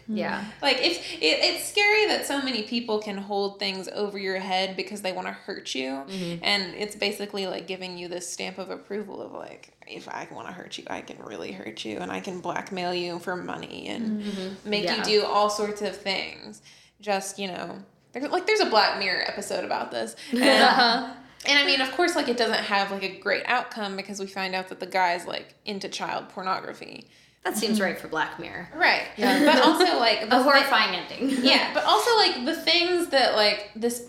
Yeah. 0.10 0.46
like 0.62 0.78
if 0.80 0.98
it, 1.16 1.20
it's 1.22 1.68
scary 1.68 2.06
that 2.08 2.26
so 2.26 2.42
many 2.42 2.64
people 2.64 3.00
can 3.00 3.18
hold 3.18 3.60
things 3.60 3.90
over 3.90 4.18
your 4.18 4.40
head 4.40 4.78
because 4.78 5.02
they 5.02 5.12
want 5.12 5.28
to 5.28 5.34
hurt 5.34 5.76
you 5.76 5.90
mm-hmm. 5.90 6.40
and 6.44 6.74
it's 6.76 6.96
basically 6.96 7.46
like 7.46 7.68
giving 7.68 7.98
you 7.98 8.08
this 8.08 8.32
stamp 8.32 8.58
of 8.58 8.70
approval 8.70 9.22
of 9.22 9.34
like 9.34 9.74
if 9.86 10.08
i 10.08 10.26
want 10.32 10.48
to 10.48 10.54
hurt 10.54 10.78
you 10.78 10.86
i 10.90 11.02
can 11.02 11.18
really 11.24 11.52
hurt 11.52 11.84
you 11.84 11.98
and 11.98 12.10
i 12.10 12.22
can 12.22 12.40
blackmail 12.40 12.94
you 12.94 13.20
for 13.20 13.36
money 13.36 13.88
and 13.90 14.22
mm-hmm. 14.22 14.70
make 14.70 14.86
Yeah. 14.86 14.96
you 14.96 15.04
do 15.04 15.26
all 15.26 15.50
sorts 15.50 15.82
of 15.82 15.98
things 15.98 16.62
just 17.02 17.38
you 17.40 17.48
know 17.48 17.78
there's 18.14 18.28
like 18.30 18.46
there's 18.48 18.60
a 18.62 18.66
Black 18.70 19.00
Mirror 19.00 19.24
episode 19.28 19.64
about 19.66 19.92
this. 19.92 20.16
And, 20.32 20.42
Uh-huh. 20.44 21.14
and 21.46 21.60
I 21.60 21.66
mean, 21.66 21.82
of 21.82 21.92
course, 21.92 22.16
like 22.16 22.28
it 22.28 22.38
doesn't 22.38 22.64
have 22.66 22.92
like 22.92 23.04
a 23.04 23.18
great 23.20 23.44
outcome 23.46 23.96
because 23.96 24.20
we 24.20 24.28
find 24.28 24.56
out 24.56 24.68
that 24.70 24.80
the 24.80 24.86
guy's 24.88 25.26
like 25.28 25.54
into 25.66 25.88
child 25.90 26.30
pornography. 26.30 27.08
That 27.44 27.56
seems 27.56 27.80
right 27.80 27.98
for 27.98 28.08
Black 28.10 28.40
Mirror. 28.40 28.70
Right. 28.76 29.04
Yeah. 29.18 29.46
But 29.46 29.62
also 29.64 29.98
like 30.00 30.24
A 30.24 30.26
the 30.26 30.38
thi- 30.38 30.44
horrifying 30.44 30.96
ending. 30.96 31.46
yeah, 31.46 31.72
but 31.74 31.84
also 31.86 32.16
like 32.18 32.44
the 32.46 32.56
things 32.56 33.08
that 33.10 33.36
like 33.36 33.72
this 33.76 34.08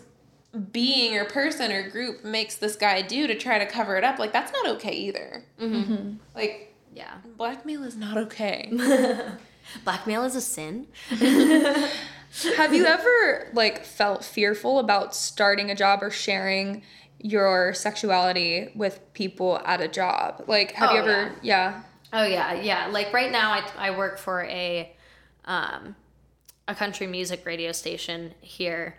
being 0.73 1.15
or 1.17 1.25
person 1.27 1.71
or 1.71 1.89
group 1.91 2.25
makes 2.25 2.57
this 2.57 2.75
guy 2.75 3.03
do 3.03 3.27
to 3.27 3.35
try 3.37 3.59
to 3.59 3.67
cover 3.67 3.97
it 3.97 4.03
up, 4.05 4.19
like 4.19 4.33
that's 4.33 4.51
not 4.53 4.67
okay 4.77 4.93
either. 4.93 5.45
Mm-hmm. 5.61 6.15
Like 6.35 6.75
Yeah. 6.95 7.19
blackmail 7.37 7.85
is 7.85 7.95
not 7.97 8.17
okay. 8.17 8.73
Blackmail 9.85 10.25
is 10.25 10.35
a 10.35 10.41
sin. 10.41 10.87
Have 12.57 12.75
you 12.75 12.85
ever 12.87 13.49
like 13.53 13.85
felt 13.85 14.25
fearful 14.25 14.79
about 14.79 15.15
starting 15.15 15.71
a 15.71 15.75
job 15.75 16.03
or 16.03 16.11
sharing 16.11 16.83
your 17.21 17.75
sexuality 17.75 18.71
with 18.75 19.01
people 19.15 19.61
at 19.65 19.81
a 19.81 19.89
job? 19.89 20.45
Like, 20.47 20.73
have 20.73 20.91
Oh, 20.91 20.95
you 20.95 21.01
ever? 21.01 21.33
Yeah. 21.43 21.83
Oh 22.13 22.25
yeah, 22.25 22.53
yeah. 22.55 22.87
Like 22.87 23.13
right 23.13 23.31
now, 23.33 23.51
I, 23.53 23.63
I 23.77 23.91
work 23.97 24.19
for 24.19 24.45
a 24.45 24.95
um, 25.47 25.97
a 26.67 26.75
country 26.75 27.07
music 27.07 27.45
radio 27.47 27.73
station 27.73 28.35
here, 28.41 28.99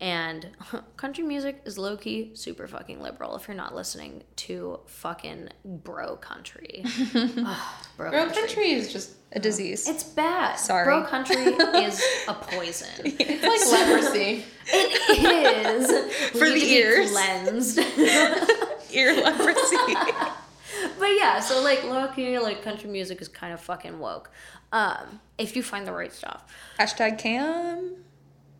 and 0.00 0.46
country 0.96 1.24
music 1.24 1.60
is 1.64 1.76
low 1.78 1.96
key 1.96 2.30
super 2.34 2.66
fucking 2.66 3.00
liberal. 3.02 3.34
If 3.36 3.48
you're 3.48 3.56
not 3.56 3.74
listening 3.74 4.22
to 4.36 4.80
fucking 4.86 5.48
bro 5.64 6.16
country, 6.16 6.84
Ugh, 7.14 7.56
bro, 7.96 8.10
Bro, 8.10 8.24
country. 8.26 8.42
country 8.42 8.70
is 8.72 8.92
just 8.92 9.12
A 9.32 9.40
disease. 9.40 9.88
It's 9.88 10.04
bad. 10.04 10.56
Sorry. 10.56 10.84
bro 10.84 11.04
country 11.04 11.36
is 11.36 12.02
a 12.28 12.34
poison. 12.34 12.88
it's 13.04 13.42
like 13.70 13.80
leprosy. 13.88 14.44
It 14.70 15.66
is 15.80 16.30
For 16.38 16.48
the 16.48 16.54
need 16.54 16.60
to 16.60 16.66
be 16.66 16.72
ears. 16.74 17.10
cleansed. 17.10 17.78
Ear 18.92 19.14
leprosy. 19.22 19.76
But 20.98 21.08
yeah, 21.16 21.40
so 21.40 21.60
like 21.62 21.82
low 21.84 22.08
key, 22.08 22.38
like 22.38 22.62
country 22.62 22.88
music 22.90 23.20
is 23.20 23.28
kind 23.28 23.52
of 23.52 23.60
fucking 23.60 23.98
woke. 23.98 24.30
Um, 24.72 25.20
if 25.38 25.56
you 25.56 25.62
find 25.62 25.86
the 25.86 25.92
right 25.92 26.12
stuff. 26.12 26.44
Hashtag 26.78 27.18
cam. 27.18 27.96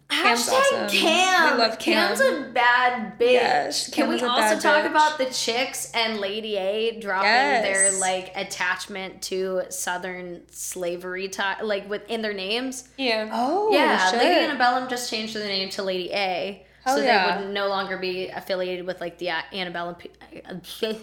Cam's 0.08 0.48
Hashtag 0.48 0.52
awesome. 0.84 0.88
Cam. 0.88 1.52
We 1.56 1.58
love 1.62 1.78
Cam. 1.78 2.16
Cam's 2.16 2.20
a 2.20 2.50
bad 2.52 3.18
bitch. 3.18 3.32
Yes, 3.32 3.90
Can 3.90 4.08
we 4.08 4.14
also 4.14 4.54
bad 4.54 4.60
talk 4.60 4.84
bitch. 4.84 4.90
about 4.90 5.18
the 5.18 5.26
chicks 5.26 5.90
and 5.92 6.18
Lady 6.18 6.56
A 6.56 6.98
dropping 6.98 7.28
Yes. 7.28 7.62
their 7.62 8.00
like 8.00 8.32
attachment 8.34 9.20
to 9.22 9.62
Southern 9.68 10.40
slavery, 10.50 11.28
ti 11.28 11.42
like 11.62 11.88
within 11.90 12.22
their 12.22 12.32
names? 12.32 12.88
Yeah. 12.96 13.28
Oh, 13.32 13.70
yeah, 13.72 14.10
shit. 14.10 14.18
Lady 14.20 14.40
Antebellum 14.46 14.88
just 14.88 15.10
changed 15.10 15.34
their 15.36 15.46
name 15.46 15.68
to 15.70 15.82
Lady 15.82 16.10
A. 16.12 16.64
Hell 16.84 16.96
so 16.96 17.02
yeah. 17.02 17.36
they 17.38 17.44
would 17.44 17.52
no 17.52 17.68
longer 17.68 17.98
be 17.98 18.28
affiliated 18.28 18.86
with 18.86 19.00
like 19.02 19.18
the 19.18 19.28
uh, 19.30 19.40
Antebellum. 19.52 19.96
pe- 19.96 20.08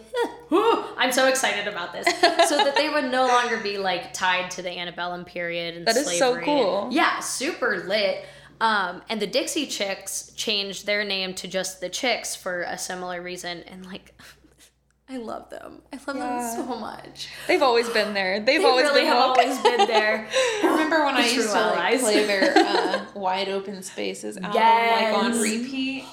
I'm 0.51 1.11
so 1.11 1.27
excited 1.27 1.67
about 1.67 1.93
this. 1.93 2.05
so 2.49 2.57
that 2.57 2.73
they 2.75 2.89
would 2.89 3.11
no 3.11 3.27
longer 3.27 3.57
be 3.57 3.77
like 3.77 4.13
tied 4.13 4.49
to 4.51 4.61
the 4.63 4.71
Antebellum 4.71 5.25
period 5.25 5.75
and 5.75 5.85
That 5.85 5.95
is 5.97 6.07
so 6.07 6.31
slavery. 6.31 6.45
cool. 6.45 6.89
Yeah, 6.91 7.19
super 7.19 7.83
lit. 7.87 8.25
Um, 8.61 9.01
and 9.09 9.21
the 9.21 9.27
Dixie 9.27 9.67
Chicks 9.67 10.31
changed 10.35 10.85
their 10.85 11.03
name 11.03 11.33
to 11.35 11.47
just 11.47 11.81
the 11.81 11.89
Chicks 11.89 12.35
for 12.35 12.61
a 12.61 12.77
similar 12.77 13.21
reason. 13.21 13.63
And 13.63 13.85
like, 13.85 14.19
I 15.09 15.17
love 15.17 15.49
them. 15.51 15.81
I 15.93 15.97
love 16.07 16.15
Yeah. 16.17 16.53
them 16.55 16.65
so 16.67 16.75
much. 16.79 17.29
They've 17.47 17.61
always 17.61 17.89
been 17.89 18.13
there. 18.13 18.39
They've 18.39 18.61
They 18.61 18.67
always 18.67 18.85
really 18.85 19.01
been 19.01 19.07
have 19.09 19.17
always 19.17 19.57
been 19.59 19.87
there. 19.87 20.27
I 20.63 20.67
remember 20.67 21.05
when 21.05 21.15
I 21.15 21.27
used 21.27 21.51
to 21.51 21.59
like 21.59 21.99
play 21.99 22.25
their 22.25 22.57
uh, 22.57 23.05
Wide 23.13 23.49
Open 23.49 23.83
Spaces 23.83 24.37
album 24.37 24.61
like 24.61 25.13
on 25.13 25.39
repeat. 25.41 26.05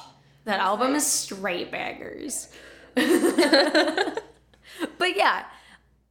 That 0.45 0.61
album 0.61 0.95
is 0.95 1.07
straight 1.07 1.71
bangers. 1.71 2.49
but 2.95 3.07
yeah, 5.17 5.45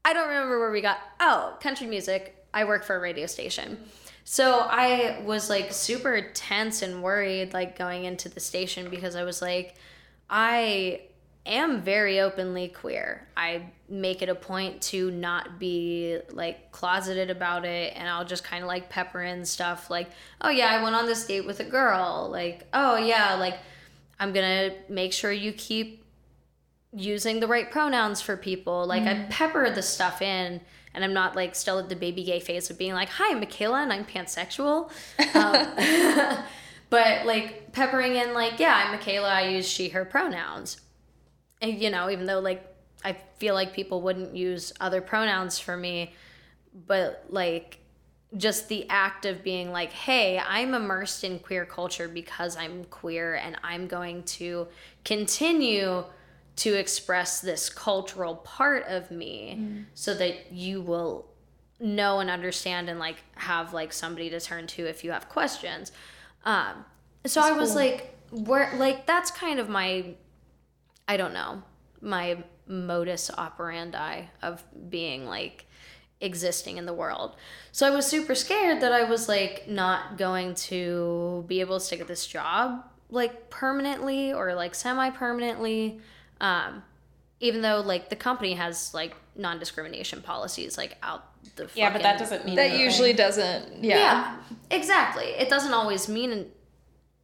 I 0.06 0.14
don't 0.14 0.30
remember 0.30 0.60
where 0.60 0.72
we 0.72 0.82
got. 0.82 0.98
Oh, 1.20 1.58
country 1.62 1.88
music. 1.88 2.38
I 2.54 2.64
work 2.66 2.84
for 2.84 2.96
a 2.96 3.00
radio 3.00 3.28
station. 3.28 3.78
So 4.24 4.60
I 4.60 5.22
was 5.26 5.50
like 5.50 5.72
super 5.74 6.22
tense 6.34 6.82
and 6.82 7.04
worried, 7.04 7.54
like 7.54 7.78
going 7.78 8.06
into 8.06 8.30
the 8.30 8.40
station 8.40 8.90
because 8.90 9.16
I 9.16 9.24
was 9.24 9.42
like, 9.42 9.76
I 10.30 11.02
am 11.46 11.82
very 11.82 12.20
openly 12.20 12.68
queer. 12.68 13.28
I 13.36 13.72
make 13.90 14.22
it 14.22 14.30
a 14.30 14.36
point 14.36 14.82
to 14.84 15.12
not 15.12 15.60
be 15.60 16.20
like 16.32 16.72
closeted 16.72 17.30
about 17.30 17.66
it 17.66 17.94
and 17.96 18.08
I'll 18.08 18.26
just 18.26 18.44
kind 18.44 18.64
of 18.64 18.68
like 18.68 18.90
pepper 18.90 19.22
in 19.22 19.44
stuff 19.44 19.90
like, 19.90 20.10
oh 20.40 20.50
yeah, 20.50 20.68
I 20.68 20.84
went 20.84 20.96
on 20.96 21.06
this 21.06 21.26
date 21.26 21.46
with 21.46 21.60
a 21.60 21.66
girl. 21.66 22.30
Like, 22.32 22.68
oh 22.74 22.98
yeah, 22.98 23.36
like 23.36 23.58
I'm 24.20 24.34
going 24.34 24.70
to 24.70 24.78
make 24.88 25.14
sure 25.14 25.32
you 25.32 25.52
keep 25.52 26.06
using 26.94 27.40
the 27.40 27.48
right 27.48 27.72
pronouns 27.72 28.22
for 28.22 28.38
people. 28.38 28.86
Like 28.86 29.04
I 29.04 29.16
mm. 29.16 29.30
pepper 29.30 29.70
the 29.70 29.82
stuff 29.82 30.22
in 30.22 30.62
and 30.94 31.04
I'm 31.04 31.14
not 31.14 31.36
like 31.36 31.56
still 31.56 31.80
at 31.80 31.90
the 31.90 31.96
baby 31.96 32.24
gay 32.24 32.40
phase 32.40 32.70
of 32.70 32.78
being 32.78 32.94
like, 32.94 33.10
hi, 33.10 33.32
I'm 33.32 33.40
Michaela 33.40 33.82
and 33.82 33.94
I'm 33.94 34.06
pansexual. 34.06 34.92
Um, 35.34 36.38
but 36.90 37.26
like 37.26 37.72
peppering 37.72 38.16
in 38.16 38.34
like, 38.34 38.60
yeah, 38.60 38.84
I'm 38.86 38.92
Michaela, 38.92 39.30
I 39.30 39.50
use 39.50 39.68
she, 39.68 39.90
her 39.90 40.04
pronouns. 40.04 40.82
And, 41.62 41.82
you 41.82 41.90
know, 41.90 42.10
even 42.10 42.26
though 42.26 42.40
like 42.40 42.66
I 43.04 43.18
feel 43.38 43.54
like 43.54 43.74
people 43.74 44.02
wouldn't 44.02 44.36
use 44.36 44.74
other 44.80 45.02
pronouns 45.02 45.58
for 45.58 45.76
me, 45.76 46.14
but 46.88 47.26
like 47.30 47.80
just 48.38 48.70
the 48.70 48.88
act 48.90 49.26
of 49.26 49.44
being 49.44 49.72
like, 49.72 49.92
hey, 49.92 50.40
I'm 50.40 50.74
immersed 50.74 51.24
in 51.24 51.40
queer 51.40 51.66
culture 51.66 52.08
because 52.08 52.56
I'm 52.56 52.86
queer 52.86 53.36
and 53.36 53.58
I'm 53.64 53.88
going 53.88 54.24
to 54.24 54.68
continue 55.04 56.04
to 56.62 56.74
express 56.78 57.42
this 57.42 57.70
cultural 57.70 58.36
part 58.36 58.86
of 58.88 59.10
me 59.10 59.86
so 59.96 60.14
that 60.14 60.52
you 60.52 60.80
will 60.80 61.28
know 61.80 62.20
and 62.20 62.30
understand 62.30 62.88
and 62.88 63.00
like 63.00 63.18
have 63.34 63.74
like 63.74 63.92
somebody 63.92 64.30
to 64.30 64.40
turn 64.40 64.68
to 64.68 64.86
if 64.86 65.04
you 65.04 65.12
have 65.12 65.28
questions. 65.28 65.92
Um, 66.46 66.86
so 67.26 67.42
I 67.42 67.54
was 67.54 67.76
like, 67.76 68.16
where 68.30 68.72
like 68.78 69.08
that's 69.08 69.32
kind 69.32 69.60
of 69.60 69.70
my 69.70 70.14
I 71.08 71.18
don't 71.18 71.34
know, 71.34 71.64
my 72.00 72.44
modus 72.68 73.32
operandi 73.36 74.26
of 74.44 74.64
being 74.88 75.26
like 75.26 75.66
existing 76.22 76.78
in 76.78 76.86
the 76.86 76.94
world. 76.94 77.36
So 77.72 77.88
I 77.88 77.90
was 77.90 78.06
super 78.06 78.36
scared 78.36 78.82
that 78.82 78.92
I 78.92 79.04
was 79.04 79.28
like 79.28 79.68
not 79.68 80.20
going 80.20 80.54
to 80.70 81.44
be 81.48 81.60
able 81.60 81.80
to 81.80 81.84
stick 81.84 82.02
at 82.02 82.08
this 82.08 82.28
job 82.28 82.86
like 83.10 83.50
permanently 83.50 84.32
or 84.32 84.54
like 84.54 84.76
semi 84.76 85.10
permanently. 85.10 86.00
Um, 86.42 86.84
even 87.40 87.62
though 87.62 87.80
like 87.82 88.10
the 88.10 88.16
company 88.18 88.54
has 88.54 88.94
like 88.94 89.16
non 89.36 89.58
discrimination 89.60 90.22
policies 90.22 90.78
like 90.78 90.98
out 91.02 91.24
the 91.56 91.70
Yeah, 91.74 91.92
but 91.94 92.02
that 92.04 92.20
doesn't 92.20 92.46
mean 92.46 92.56
That 92.56 92.64
anything. 92.72 92.82
usually 92.86 93.14
doesn't. 93.14 93.84
Yeah. 93.84 93.98
yeah, 93.98 94.38
exactly. 94.70 95.26
It 95.26 95.50
doesn't 95.50 95.74
always 95.74 96.10
mean 96.10 96.48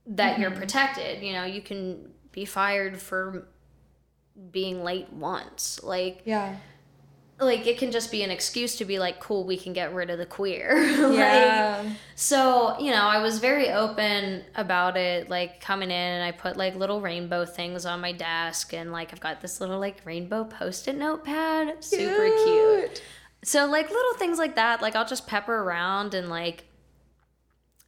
that 0.08 0.40
you're 0.40 0.52
protected. 0.52 1.22
You 1.22 1.34
know, 1.34 1.44
you 1.44 1.62
can 1.62 2.12
be 2.32 2.46
fired 2.46 3.00
for 3.02 3.48
being 4.52 4.84
late 4.84 5.12
once. 5.12 5.80
Like, 5.84 6.22
Yeah. 6.26 6.56
Like 7.40 7.68
it 7.68 7.78
can 7.78 7.92
just 7.92 8.12
be 8.12 8.24
an 8.24 8.32
excuse 8.32 8.78
to 8.78 8.86
be 8.86 8.98
like, 8.98 9.20
cool, 9.20 9.44
we 9.46 9.58
can 9.58 9.72
get 9.74 9.94
rid 9.94 10.10
of 10.10 10.18
the 10.18 10.26
queer. 10.26 10.76
like, 11.10 11.18
Yeah. 11.18 11.90
so, 12.16 12.80
you 12.80 12.90
know, 12.92 13.04
I 13.04 13.22
was 13.22 13.38
very 13.40 13.70
open 13.70 14.44
about 14.56 14.98
it, 14.98 15.30
like 15.30 15.62
coming 15.62 15.92
in 15.92 15.96
and 15.96 16.24
I 16.24 16.32
put 16.32 16.58
like 16.58 16.76
little 16.76 17.00
rainbow 17.00 17.46
things 17.46 17.86
on 17.86 18.02
my 18.02 18.12
desk 18.12 18.74
and 18.74 18.92
like 18.92 19.14
I've 19.14 19.20
got 19.20 19.42
this 19.42 19.62
little 19.62 19.80
like 19.80 20.02
rainbow 20.04 20.46
post-it 20.46 20.98
notepad. 20.98 21.84
Super 21.84 22.30
cute. 22.44 23.04
So 23.44 23.68
like 23.68 23.90
little 23.90 24.14
things 24.16 24.40
like 24.40 24.56
that, 24.56 24.82
like 24.82 24.96
I'll 24.96 25.06
just 25.06 25.28
pepper 25.28 25.56
around 25.56 26.16
and 26.16 26.30
like 26.30 26.66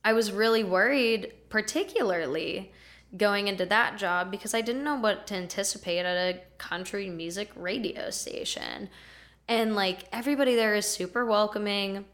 I 0.06 0.14
was 0.14 0.32
really 0.32 0.64
worried 0.64 1.34
particularly 1.50 2.72
going 3.18 3.48
into 3.48 3.66
that 3.66 3.98
job 3.98 4.30
because 4.30 4.54
I 4.54 4.62
didn't 4.62 4.84
know 4.84 4.96
what 4.96 5.26
to 5.28 5.34
anticipate 5.36 6.06
at 6.06 6.36
a 6.36 6.40
country 6.60 7.10
music 7.10 7.50
radio 7.56 8.12
station. 8.12 8.90
And 9.50 9.76
like 9.76 10.06
everybody 10.14 10.56
there 10.56 10.76
is 10.76 10.86
super 10.86 11.26
welcoming. 11.26 12.06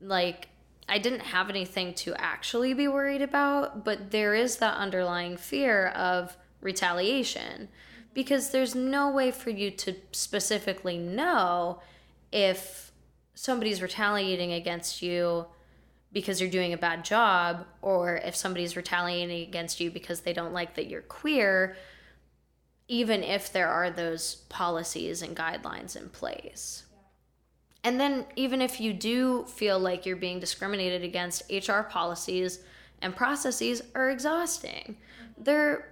Like 0.00 0.48
I 0.88 0.98
didn't 0.98 1.20
have 1.20 1.50
anything 1.50 1.94
to 1.94 2.14
actually 2.14 2.72
be 2.74 2.86
worried 2.86 3.22
about, 3.22 3.84
but 3.84 4.12
there 4.12 4.34
is 4.34 4.58
that 4.58 4.76
underlying 4.76 5.36
fear 5.36 5.88
of 5.88 6.36
retaliation 6.60 7.68
because 8.14 8.50
there's 8.50 8.76
no 8.76 9.10
way 9.10 9.32
for 9.32 9.50
you 9.50 9.72
to 9.72 9.94
specifically 10.12 10.96
know 10.96 11.80
if 12.30 12.92
somebody's 13.34 13.82
retaliating 13.82 14.52
against 14.52 15.02
you 15.02 15.44
because 16.12 16.40
you're 16.40 16.48
doing 16.48 16.72
a 16.72 16.78
bad 16.78 17.04
job 17.04 17.66
or 17.82 18.16
if 18.18 18.34
somebody's 18.34 18.76
retaliating 18.76 19.42
against 19.42 19.80
you 19.80 19.90
because 19.90 20.20
they 20.20 20.32
don't 20.32 20.52
like 20.52 20.74
that 20.76 20.86
you're 20.86 21.02
queer 21.02 21.76
even 22.88 23.22
if 23.22 23.52
there 23.52 23.68
are 23.68 23.90
those 23.90 24.36
policies 24.48 25.22
and 25.22 25.36
guidelines 25.36 25.96
in 25.96 26.08
place. 26.08 26.84
And 27.82 28.00
then 28.00 28.26
even 28.34 28.60
if 28.60 28.80
you 28.80 28.92
do 28.92 29.44
feel 29.44 29.78
like 29.78 30.06
you're 30.06 30.16
being 30.16 30.40
discriminated 30.40 31.02
against, 31.02 31.50
HR 31.50 31.82
policies 31.82 32.60
and 33.00 33.14
processes 33.14 33.82
are 33.94 34.10
exhausting. 34.10 34.96
They're 35.38 35.88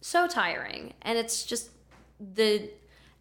so 0.00 0.26
tiring. 0.26 0.94
And 1.02 1.18
it's 1.18 1.44
just 1.44 1.70
the 2.20 2.70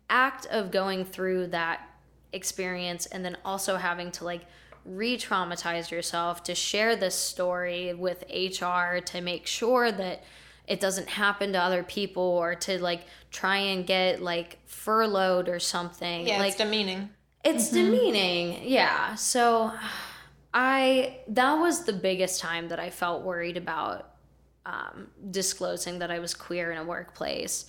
act 0.10 0.46
of 0.48 0.72
going 0.72 1.06
through 1.06 1.48
that 1.48 1.88
experience 2.34 3.06
and 3.06 3.24
then 3.24 3.38
also 3.46 3.78
having 3.78 4.12
to 4.12 4.24
like 4.26 4.46
re 4.86 5.18
traumatize 5.18 5.92
yourself 5.92 6.44
to 6.44 6.56
share 6.56 6.96
this 6.96 7.16
story 7.16 7.94
with 7.94 8.24
HR 8.30 9.00
to 9.00 9.22
make 9.22 9.46
sure 9.46 9.92
that 9.92 10.24
it 10.68 10.80
doesn't 10.80 11.08
happen 11.08 11.54
to 11.54 11.60
other 11.62 11.82
people 11.84 12.22
or 12.24 12.54
to 12.56 12.78
like 12.84 13.06
try 13.32 13.58
and 13.58 13.88
get 13.88 14.22
like 14.22 14.60
furloughed 14.66 15.48
or 15.50 15.60
something. 15.60 16.28
Yeah, 16.28 16.40
like 16.40 16.50
it's 16.50 16.58
demeaning. 16.58 17.10
it's 17.44 17.70
demeaning. 17.72 18.62
Yeah. 18.64 19.16
So 19.16 19.72
I 20.54 21.20
that 21.30 21.54
was 21.56 21.86
the 21.86 21.94
biggest 21.94 22.42
time 22.42 22.70
that 22.70 22.80
I 22.80 22.90
felt 22.90 23.24
worried 23.24 23.58
about 23.58 24.14
um, 24.66 25.08
disclosing 25.32 26.00
that 26.00 26.12
I 26.12 26.20
was 26.20 26.34
queer 26.34 26.72
in 26.72 26.78
a 26.78 26.84
workplace. 26.84 27.66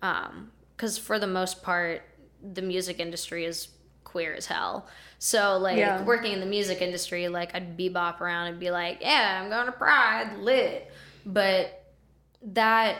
Because 0.00 0.98
for 0.98 1.18
the 1.18 1.26
most 1.26 1.62
part, 1.62 2.02
the 2.42 2.62
music 2.62 2.98
industry 3.00 3.44
is 3.44 3.68
queer 4.04 4.34
as 4.34 4.46
hell. 4.46 4.86
So 5.18 5.56
like 5.58 5.78
Yeah. 5.78 6.02
working 6.02 6.32
in 6.32 6.40
the 6.40 6.46
music 6.46 6.82
industry, 6.82 7.28
like 7.28 7.54
I'd 7.54 7.78
bebop 7.78 8.20
around 8.20 8.48
and 8.48 8.58
be 8.60 8.70
like, 8.70 8.98
"Yeah, 9.00 9.40
I'm 9.42 9.48
going 9.48 9.66
to 9.66 9.72
Pride, 9.72 10.38
lit," 10.38 10.92
but 11.24 11.81
that 12.44 12.96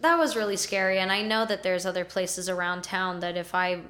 that 0.00 0.18
was 0.18 0.36
really 0.36 0.56
scary. 0.56 0.98
And 0.98 1.10
i 1.10 1.22
know 1.22 1.44
that 1.46 1.62
there's 1.62 1.86
other 1.86 2.04
places 2.04 2.48
around 2.48 2.82
town 2.82 3.20
that 3.20 3.36
if 3.36 3.54
i 3.54 3.80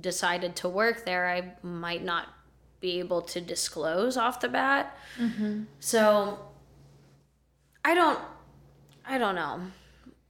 decided 0.00 0.54
to 0.56 0.68
work 0.68 1.04
there 1.06 1.26
i 1.26 1.54
might 1.62 2.04
not 2.04 2.28
be 2.80 2.98
able 2.98 3.22
to 3.22 3.40
disclose 3.40 4.16
off 4.18 4.40
the 4.40 4.48
bat. 4.48 4.94
Mm-hmm. 5.18 5.62
So 5.80 6.38
i 7.84 7.94
don't 7.94 8.18
i 9.06 9.16
don't 9.18 9.34
know. 9.34 9.60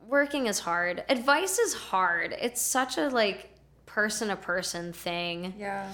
Working 0.06 0.46
is 0.46 0.60
hard. 0.60 1.02
Advice 1.08 1.58
is 1.58 1.74
hard. 1.74 2.32
It's 2.40 2.60
such 2.62 2.96
a 2.96 3.08
like 3.08 3.50
person 3.86 4.28
to 4.28 4.36
person 4.36 4.92
thing. 4.92 5.54
Yeah. 5.58 5.90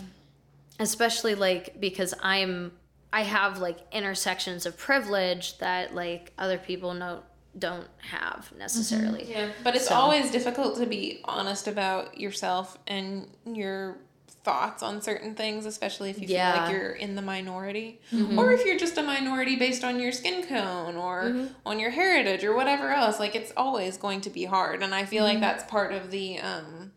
especially 0.80 1.34
like 1.34 1.80
because 1.80 2.12
i'm 2.22 2.72
i 3.12 3.22
have 3.22 3.59
like 3.59 3.78
intersections 3.93 4.66
of 4.66 4.76
privilege 4.76 5.59
that 5.59 5.94
like 5.94 6.32
other 6.36 6.59
people 6.59 6.93
know 6.94 7.22
don't 7.59 7.89
have 7.99 8.47
mm-hmm. 8.47 8.59
necessarily. 8.59 9.31
Yeah, 9.31 9.51
but 9.62 9.77
it's 9.77 9.89
So- 9.89 9.95
always 9.95 10.31
difficult 10.31 10.77
to 10.77 10.87
be 10.87 11.20
honest 11.24 11.69
about 11.69 12.19
yourself 12.19 12.79
and 12.87 13.29
your 13.45 13.99
thoughts 14.45 14.83
on 14.83 15.01
certain 15.01 15.35
things, 15.35 15.66
especially 15.66 16.11
if 16.11 16.20
you 16.20 16.27
feel 16.27 16.39
like 16.39 16.73
you're 16.73 16.93
in 16.93 17.15
the 17.15 17.23
minority, 17.23 18.01
mm-hmm. 18.12 18.39
or 18.39 18.53
if 18.53 18.65
you're 18.65 18.79
just 18.79 18.99
a 18.99 19.03
minority 19.03 19.57
based 19.57 19.85
on 19.85 20.01
your 20.01 20.11
skin 20.11 20.47
tone 20.47 20.97
or 20.97 21.24
mm-hmm. 21.24 21.47
on 21.65 21.79
your 21.79 21.91
heritage 21.91 22.43
or 22.43 22.55
whatever 22.55 22.91
else. 22.91 23.20
Like 23.20 23.37
it's 23.37 23.53
always 23.57 23.97
going 23.97 24.20
to 24.23 24.31
be 24.31 24.45
hard, 24.45 24.83
and 24.83 24.95
I 24.95 25.05
feel 25.05 25.23
like 25.23 25.41
that's 25.41 25.65
part 25.70 25.93
of 25.93 26.11
the 26.11 26.41
um, 26.41 26.93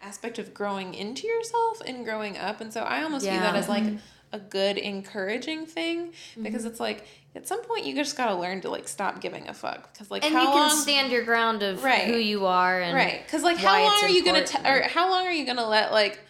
aspect 0.00 0.38
of 0.38 0.54
growing 0.54 0.94
into 0.94 1.26
yourself 1.26 1.82
and 1.86 2.04
growing 2.04 2.38
up. 2.38 2.60
And 2.60 2.72
so 2.72 2.82
I 2.82 3.02
almost 3.02 3.26
view 3.26 3.38
that 3.38 3.54
as 3.54 3.68
like 3.68 3.84
a 4.32 4.38
good 4.38 4.78
encouraging 4.78 5.66
thing 5.66 6.12
because 6.40 6.62
mm-hmm. 6.62 6.70
it's 6.70 6.80
like 6.80 7.06
at 7.34 7.46
some 7.46 7.62
point 7.64 7.84
you 7.84 7.94
just 7.94 8.16
gotta 8.16 8.34
learn 8.34 8.60
to 8.62 8.70
like 8.70 8.88
stop 8.88 9.20
giving 9.20 9.48
a 9.48 9.54
fuck. 9.54 9.92
Because 9.92 10.10
like 10.10 10.24
and 10.24 10.34
how 10.34 10.40
you 10.40 10.48
can 10.48 10.68
long 10.68 10.78
stand 10.78 11.12
your 11.12 11.22
ground 11.24 11.62
of 11.62 11.82
Right. 11.82 12.04
who 12.04 12.16
you 12.16 12.46
are 12.46 12.80
and 12.80 12.94
right. 12.94 13.22
Because 13.24 13.42
like 13.42 13.58
how 13.58 13.82
long 13.82 14.04
are 14.04 14.08
you 14.08 14.24
gonna 14.24 14.44
t- 14.44 14.58
or 14.64 14.82
how 14.82 15.10
long 15.10 15.26
are 15.26 15.32
you 15.32 15.44
gonna 15.44 15.66
let 15.66 15.92
like 15.92 16.20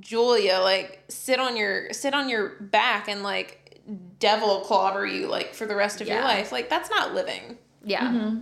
Julia 0.00 0.58
like 0.60 1.04
sit 1.08 1.38
on 1.38 1.56
your 1.56 1.92
sit 1.92 2.14
on 2.14 2.28
your 2.28 2.56
back 2.60 3.08
and 3.08 3.22
like 3.22 3.80
devil 4.18 4.60
clobber 4.60 5.06
you 5.06 5.28
like 5.28 5.54
for 5.54 5.66
the 5.66 5.76
rest 5.76 6.00
of 6.00 6.08
your 6.08 6.22
life? 6.22 6.52
Like 6.52 6.68
that's 6.68 6.90
not 6.90 7.14
living. 7.14 7.58
Yeah. 7.84 8.08
Mm-hmm. 8.08 8.40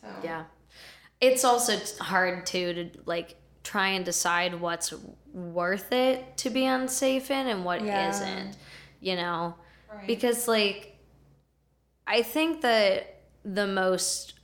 So 0.00 0.08
yeah. 0.22 0.44
It's 1.20 1.44
also 1.44 1.78
hard 2.02 2.46
too 2.46 2.72
to 2.74 2.90
like 3.06 3.36
try 3.62 3.88
and 3.88 4.04
decide 4.04 4.60
what's 4.60 4.92
worth 5.32 5.92
it 5.92 6.36
to 6.38 6.50
be 6.50 6.66
unsafe 6.66 7.30
in 7.30 7.46
and 7.46 7.64
what 7.64 7.82
Yeah. 7.82 8.10
not 8.10 8.56
you 9.00 9.16
know 9.16 9.54
Right. 9.92 10.06
because 10.06 10.46
like 10.48 10.96
i 12.06 12.22
think 12.22 12.60
that 12.62 13.20
the 13.44 13.66
most 13.66 14.34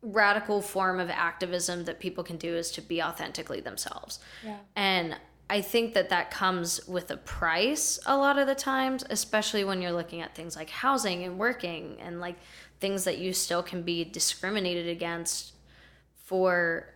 radical 0.00 0.60
form 0.62 0.98
of 1.00 1.10
activism 1.10 1.84
that 1.84 2.00
people 2.00 2.24
can 2.24 2.36
do 2.36 2.54
is 2.56 2.70
to 2.72 2.80
be 2.80 3.02
authentically 3.02 3.60
themselves 3.60 4.18
Yeah. 4.44 4.56
and 4.76 5.16
I 5.50 5.60
think 5.60 5.92
that 5.92 6.08
that 6.08 6.30
comes 6.30 6.86
with 6.88 7.10
a 7.10 7.18
price 7.18 7.98
a 8.06 8.16
lot 8.16 8.38
of 8.38 8.46
the 8.46 8.54
times, 8.54 9.04
especially 9.10 9.64
when 9.64 9.82
you're 9.82 9.92
looking 9.92 10.22
at 10.22 10.34
things 10.34 10.56
like 10.56 10.70
housing 10.70 11.24
and 11.24 11.38
working 11.38 11.98
and 12.00 12.20
like 12.20 12.36
things 12.80 13.04
that 13.04 13.18
you 13.18 13.34
still 13.34 13.62
can 13.62 13.82
be 13.82 14.02
discriminated 14.02 14.86
against 14.86 15.52
for 16.14 16.86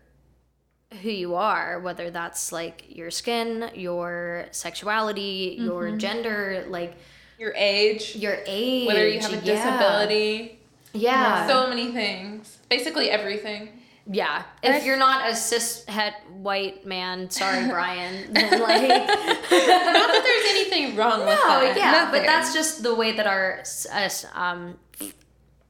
who 1.03 1.11
you 1.11 1.35
are, 1.35 1.81
whether 1.81 2.11
that's 2.11 2.53
like 2.53 2.85
your 2.89 3.11
skin, 3.11 3.71
your 3.75 4.47
sexuality, 4.53 5.57
your 5.59 5.97
gender, 5.97 6.65
like 6.69 6.97
your 7.39 7.53
age. 7.57 8.17
your 8.17 8.39
age, 8.47 8.87
whether 8.87 9.09
you 9.09 9.21
have 9.21 9.33
a 9.33 9.41
disability. 9.41 10.59
Yeah. 10.93 11.47
so 11.47 11.69
many 11.69 11.93
things. 11.93 12.59
Basically 12.71 13.11
everything. 13.11 13.69
Yeah. 14.11 14.45
If 14.63 14.85
you're 14.87 14.97
not 14.97 15.29
a 15.29 15.35
cis 15.35 15.85
het 15.87 16.15
white 16.39 16.87
man, 16.87 17.29
sorry, 17.31 17.67
Brian, 17.69 18.33
then 18.33 18.61
like 18.63 18.89
not 18.89 19.09
that 19.51 20.23
there's 20.25 20.51
anything 20.55 20.97
wrong 20.97 21.19
with 21.21 21.29
No, 21.29 21.35
that. 21.61 21.75
yeah, 21.77 22.09
but 22.13 22.23
that's 22.25 22.55
just 22.55 22.85
the 22.85 22.95
way 22.95 23.13
that 23.13 23.27
our 23.27 23.59
s- 23.59 23.87
us, 23.91 24.25
um 24.35 24.79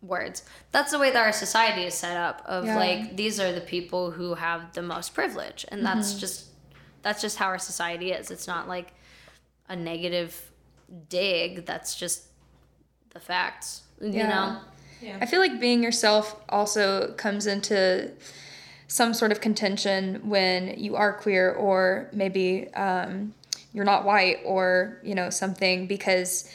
words. 0.06 0.42
That's 0.72 0.92
the 0.92 0.98
way 0.98 1.10
that 1.10 1.18
our 1.24 1.32
society 1.32 1.82
is 1.84 1.94
set 1.94 2.16
up. 2.16 2.42
Of 2.46 2.64
Yeah. 2.66 2.76
like 2.76 3.16
these 3.16 3.38
are 3.40 3.52
the 3.52 3.60
people 3.60 4.10
who 4.12 4.34
have 4.34 4.72
the 4.74 4.82
most 4.82 5.14
privilege, 5.14 5.64
and 5.68 5.84
that's 5.84 6.10
Mm-hmm. 6.10 6.20
just 6.20 6.44
that's 7.02 7.22
just 7.22 7.36
how 7.38 7.46
our 7.46 7.58
society 7.58 8.10
is. 8.12 8.30
It's 8.30 8.46
not 8.48 8.66
like 8.68 8.92
a 9.68 9.76
negative 9.76 10.50
dig. 11.08 11.66
That's 11.66 11.94
just 11.94 12.24
the 13.10 13.20
facts. 13.20 13.82
You 14.00 14.10
Yeah. 14.10 14.28
know. 14.28 14.60
I 15.20 15.26
feel 15.26 15.40
like 15.40 15.60
being 15.60 15.82
yourself 15.82 16.34
also 16.48 17.12
comes 17.12 17.46
into 17.46 18.10
some 18.88 19.14
sort 19.14 19.30
of 19.30 19.40
contention 19.40 20.28
when 20.28 20.78
you 20.78 20.96
are 20.96 21.12
queer 21.12 21.52
or 21.52 22.08
maybe 22.12 22.72
um, 22.74 23.34
you're 23.72 23.84
not 23.84 24.04
white 24.04 24.38
or 24.44 24.98
you 25.04 25.14
know 25.14 25.28
something 25.30 25.86
because 25.86 26.48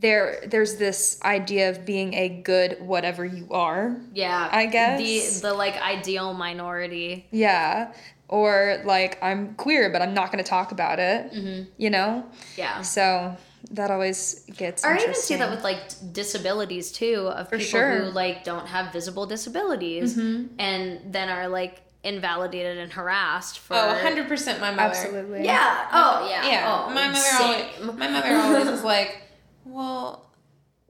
there 0.00 0.42
there's 0.46 0.76
this 0.76 1.18
idea 1.24 1.70
of 1.70 1.84
being 1.84 2.14
a 2.14 2.28
good 2.28 2.76
whatever 2.80 3.24
you 3.24 3.48
are 3.50 3.96
Yeah. 4.14 4.48
I 4.50 4.66
guess. 4.66 5.40
the 5.40 5.48
the 5.48 5.54
like 5.54 5.76
ideal 5.82 6.34
minority. 6.34 7.26
yeah 7.30 7.92
or 8.28 8.82
like 8.84 9.18
i'm 9.22 9.54
queer 9.54 9.90
but 9.90 10.02
i'm 10.02 10.12
not 10.14 10.30
going 10.30 10.42
to 10.44 10.48
talk 10.48 10.70
about 10.72 10.98
it 10.98 11.32
you 11.78 11.90
know 11.90 12.24
Yeah. 12.56 12.82
so 12.82 13.36
that 13.72 13.90
always 13.90 14.44
gets 14.56 14.84
Or 14.84 14.90
I 14.92 14.98
even 15.02 15.14
see 15.14 15.34
that 15.36 15.50
with 15.50 15.64
like 15.64 15.80
disabilities 16.12 16.92
too, 16.92 17.28
of 17.34 17.50
people 17.50 17.64
sure. 17.66 17.90
Mm-hmm. 17.90 18.04
who 18.06 18.10
like 18.12 18.44
don't 18.44 18.66
have 18.68 18.92
visible 18.92 19.26
disabilities 19.26 20.16
and 20.16 21.00
then 21.12 21.28
are 21.28 21.48
like 21.48 21.82
invalidated 22.04 22.78
and 22.78 22.92
harassed 22.92 23.58
for. 23.58 23.74
oh 23.74 23.98
100% 24.00 24.60
my 24.60 24.70
mother 24.70 24.80
absolutely 24.82 25.44
Yeah. 25.44 25.88
Oh 25.92 26.28
yeah. 26.30 26.46
Yeah, 26.48 26.84
Oh, 26.86 26.90
my 26.94 27.08
mother 27.08 27.18
same. 27.18 27.64
always, 27.82 27.98
my 27.98 28.08
mother 28.08 28.36
always 28.36 28.68
is 28.68 28.84
like, 28.84 29.22
well, 29.68 30.30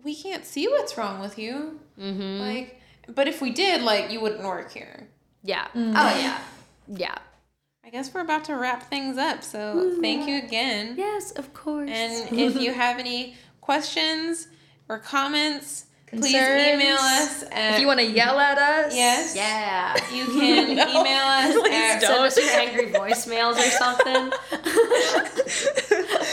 we 0.02 0.14
can't 0.14 0.44
see 0.44 0.68
what's 0.68 0.96
wrong 0.96 1.20
with 1.20 1.38
you. 1.38 1.80
Mm-hmm. 1.98 2.40
Like, 2.40 2.80
but 3.08 3.28
if 3.28 3.40
we 3.40 3.50
did, 3.50 3.82
like, 3.82 4.10
you 4.10 4.20
wouldn't 4.20 4.42
work 4.42 4.72
here. 4.72 5.08
Yeah. 5.42 5.66
Mm. 5.74 5.92
Oh 5.96 6.20
yeah. 6.20 6.38
Yeah. 6.88 7.18
I 7.84 7.90
guess 7.90 8.12
we're 8.12 8.20
about 8.20 8.44
to 8.44 8.56
wrap 8.56 8.90
things 8.90 9.16
up. 9.16 9.42
So 9.42 9.96
thank 10.00 10.28
you 10.28 10.38
again. 10.38 10.94
Yes, 10.98 11.30
of 11.32 11.54
course. 11.54 11.90
And 11.90 12.38
if 12.38 12.60
you 12.60 12.72
have 12.72 12.98
any 12.98 13.36
questions 13.62 14.48
or 14.90 14.98
comments, 14.98 15.86
please 16.06 16.34
email 16.34 16.96
us. 16.96 17.44
At, 17.50 17.74
if 17.74 17.80
you 17.80 17.86
want 17.86 18.00
to 18.00 18.06
yell 18.06 18.38
at 18.38 18.58
us 18.58 18.94
yes, 18.94 19.34
yeah. 19.34 19.96
you 20.14 20.24
can 20.26 20.76
No, 20.76 21.00
email 21.00 21.24
us 21.24 21.54
please 21.54 21.72
at 21.72 22.00
Send 22.02 22.24
us 22.24 22.36
your 22.36 22.50
angry 22.50 22.86
voicemails 22.92 23.56
or 23.56 23.70
something. 23.70 24.32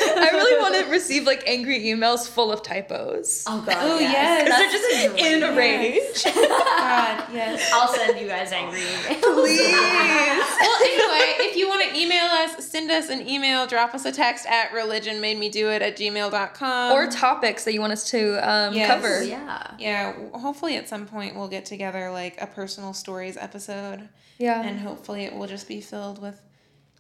I 0.08 0.30
really 0.34 0.62
want 0.62 0.76
to 0.76 0.92
receive 0.92 1.26
like 1.26 1.44
angry 1.48 1.80
emails 1.86 2.28
full 2.28 2.52
of 2.52 2.62
typos. 2.64 3.44
Oh 3.48 3.62
god. 3.66 3.76
Oh, 3.80 4.00
yes. 4.00 4.12
yes. 4.14 4.44
Because 4.44 4.82
they're 4.82 5.10
just 5.10 5.26
in 5.26 5.44
a 5.44 5.56
rage. 5.56 6.24
God, 6.46 7.24
yes. 7.34 7.70
I'll 7.74 7.88
send 7.94 8.20
you 8.20 8.28
guys 8.28 8.52
angry 8.52 8.80
emails. 8.82 9.22
Please. 9.22 9.72
well, 9.72 10.82
anyway, 10.84 11.36
if 11.50 11.56
you 11.56 11.68
want 11.68 11.84
to 11.90 11.96
email 12.00 12.26
us, 12.26 12.66
send 12.70 12.92
us 12.92 13.10
an 13.10 13.28
email, 13.28 13.66
drop 13.68 13.94
us 13.96 14.06
a 14.06 14.12
text 14.12 14.46
at 14.48 14.70
religionmademedoit 14.72 15.82
at 15.82 15.98
gmail.com. 15.98 16.92
or 16.94 17.08
topics 17.08 17.64
that 17.66 17.74
you 17.74 17.82
want 17.82 17.94
us 17.94 18.10
to 18.12 18.38
um, 18.50 18.74
Yes. 18.74 18.88
cover. 18.90 19.24
Yeah. 19.24 19.72
yeah, 19.80 20.12
w- 20.14 20.32
hopefully 20.34 20.76
at 20.78 20.88
some 20.90 21.06
point 21.06 21.36
we'll 21.36 21.48
get 21.48 21.66
together 21.66 22.12
like 22.12 22.40
a 22.42 22.48
personal 22.48 22.94
stories 22.94 23.38
episode. 23.38 24.08
Yeah. 24.38 24.62
And 24.62 24.80
hopefully 24.80 25.24
it 25.24 25.34
will 25.36 25.48
just 25.48 25.68
be 25.68 25.80
filled 25.82 26.22
with 26.22 26.42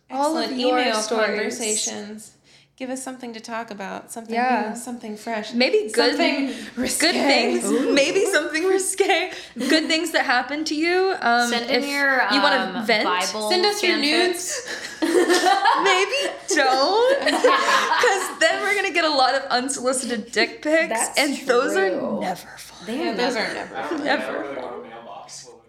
All 0.09 0.37
of 0.37 0.43
excellent 0.43 0.59
your 0.61 0.79
email 0.79 0.95
stories. 0.95 1.25
conversations. 1.27 2.31
Give 2.77 2.89
us 2.89 3.01
something 3.01 3.31
to 3.33 3.39
talk 3.39 3.71
about, 3.71 4.11
something 4.11 4.35
Yeah. 4.35 4.69
new, 4.71 4.75
something 4.75 5.15
fresh, 5.15 5.53
Maybe 5.53 5.89
good, 5.93 6.11
something 6.17 6.51
risque. 6.75 6.99
good 6.99 7.13
things. 7.15 7.63
Maybe 7.93 8.25
something 8.25 8.65
risque. 8.65 9.31
Good 9.57 9.87
things 9.87 10.11
that 10.11 10.25
happen 10.25 10.65
to 10.65 10.75
you. 10.75 11.15
Um, 11.21 11.49
Send 11.49 11.69
in 11.71 11.83
your 11.89 12.21
you 12.33 12.41
want 12.41 12.53
to 12.55 12.79
um, 12.79 12.85
vent. 12.85 13.05
Bible. 13.05 13.49
Send 13.49 13.65
us 13.65 13.81
your 13.81 13.97
nudes. 13.97 14.67
Maybe 15.01 16.19
don't, 16.49 17.19
because 17.25 18.39
then 18.39 18.61
we're 18.61 18.75
gonna 18.75 18.91
get 18.93 19.05
a 19.05 19.09
lot 19.09 19.35
of 19.35 19.43
unsolicited 19.43 20.31
dick 20.31 20.61
pics, 20.61 20.89
That's 20.89 21.17
and 21.19 21.47
those 21.47 21.75
are 21.77 21.89
never 22.19 22.47
fun. 22.57 22.85
They 22.87 22.97
Yeah, 23.05 23.13
those 23.13 23.35
never- 23.35 23.51
are 23.51 23.53
never. 23.53 23.75
I 23.77 23.97
Never. 24.03 24.23
I 24.23 24.29
really 24.41 24.61
want 24.61 24.83
mailbox 24.89 25.43
full 25.43 25.61
of 25.61 25.65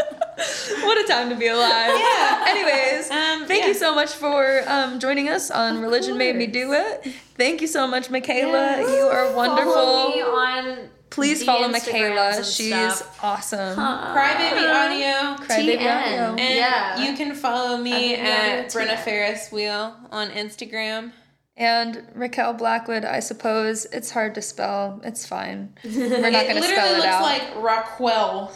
dicks. 0.00 0.14
What 0.84 0.98
a 1.04 1.06
time 1.08 1.28
to 1.30 1.34
be 1.36 1.48
alive. 1.48 1.90
Yeah. 1.98 2.44
Anyways, 2.48 3.10
Um, 3.10 3.46
thank 3.46 3.62
yeah. 3.62 3.68
you 3.68 3.74
so 3.74 3.94
much 3.94 4.12
for 4.12 4.62
um, 4.66 4.98
joining 5.00 5.28
us 5.28 5.50
on 5.50 5.80
Religion 5.80 6.16
Made 6.16 6.36
Me 6.36 6.46
Do 6.46 6.72
It. 6.72 7.12
Thank 7.36 7.60
you 7.60 7.66
so 7.66 7.86
much, 7.86 8.10
Michaela. 8.10 8.80
You 8.80 9.06
are 9.06 9.34
wonderful. 9.34 9.72
Follow 9.72 10.08
me 10.10 10.22
on 10.22 10.88
Please 11.10 11.42
follow 11.42 11.68
Instagrams 11.68 11.72
Michaela. 11.72 12.44
She's 12.44 12.68
stuff. 12.74 13.18
awesome. 13.24 13.76
Crybaby 13.78 14.64
Audio. 14.72 15.44
Crybaby 15.44 15.76
audio. 15.78 16.34
And 16.36 16.38
Yeah. 16.56 17.02
you 17.02 17.16
can 17.16 17.34
follow 17.34 17.78
me 17.78 18.14
at 18.14 18.18
yeah, 18.18 18.64
Brenna 18.66 18.86
yeah. 18.88 18.96
Ferris 19.02 19.50
Wheel 19.50 19.96
on 20.12 20.30
Instagram. 20.30 21.12
And 21.56 22.06
Raquel 22.14 22.52
Blackwood, 22.52 23.04
I 23.04 23.18
suppose 23.20 23.84
it's 23.86 24.10
hard 24.10 24.34
to 24.36 24.42
spell. 24.42 25.00
It's 25.02 25.26
fine. 25.26 25.74
We're 25.84 26.30
not 26.30 26.46
going 26.46 26.56
to 26.56 26.62
spell 26.62 26.62
it 26.62 26.62
out. 26.62 26.62
It 26.62 26.62
literally 26.62 26.94
looks 26.96 27.06
out. 27.06 27.22
like 27.22 27.42
Rockwell. 27.56 28.52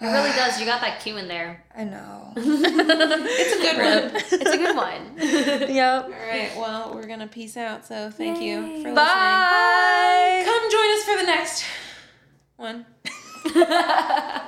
It 0.00 0.06
really 0.06 0.30
does. 0.30 0.58
You 0.58 0.66
got 0.66 0.80
that 0.80 1.00
Q 1.02 1.16
in 1.18 1.28
there. 1.28 1.62
I 1.76 1.84
know. 1.84 2.32
It's 2.36 3.54
a 3.54 3.58
good 3.60 3.76
one. 3.76 4.22
It's 4.40 4.50
a 4.50 4.56
good 4.56 4.76
one. 4.76 5.16
yep. 5.74 6.04
All 6.04 6.10
right, 6.10 6.50
well, 6.56 6.94
we're 6.94 7.06
going 7.06 7.18
to 7.20 7.26
peace 7.26 7.56
out. 7.56 7.84
So 7.86 8.10
thank 8.10 8.40
you 8.40 8.60
for 8.62 8.68
listening. 8.68 8.94
Bye. 8.94 10.42
Come 10.44 10.70
join 10.70 10.90
us 10.96 11.04
for 11.04 11.16
the 11.16 11.26
next 11.26 11.64
one. 12.56 12.86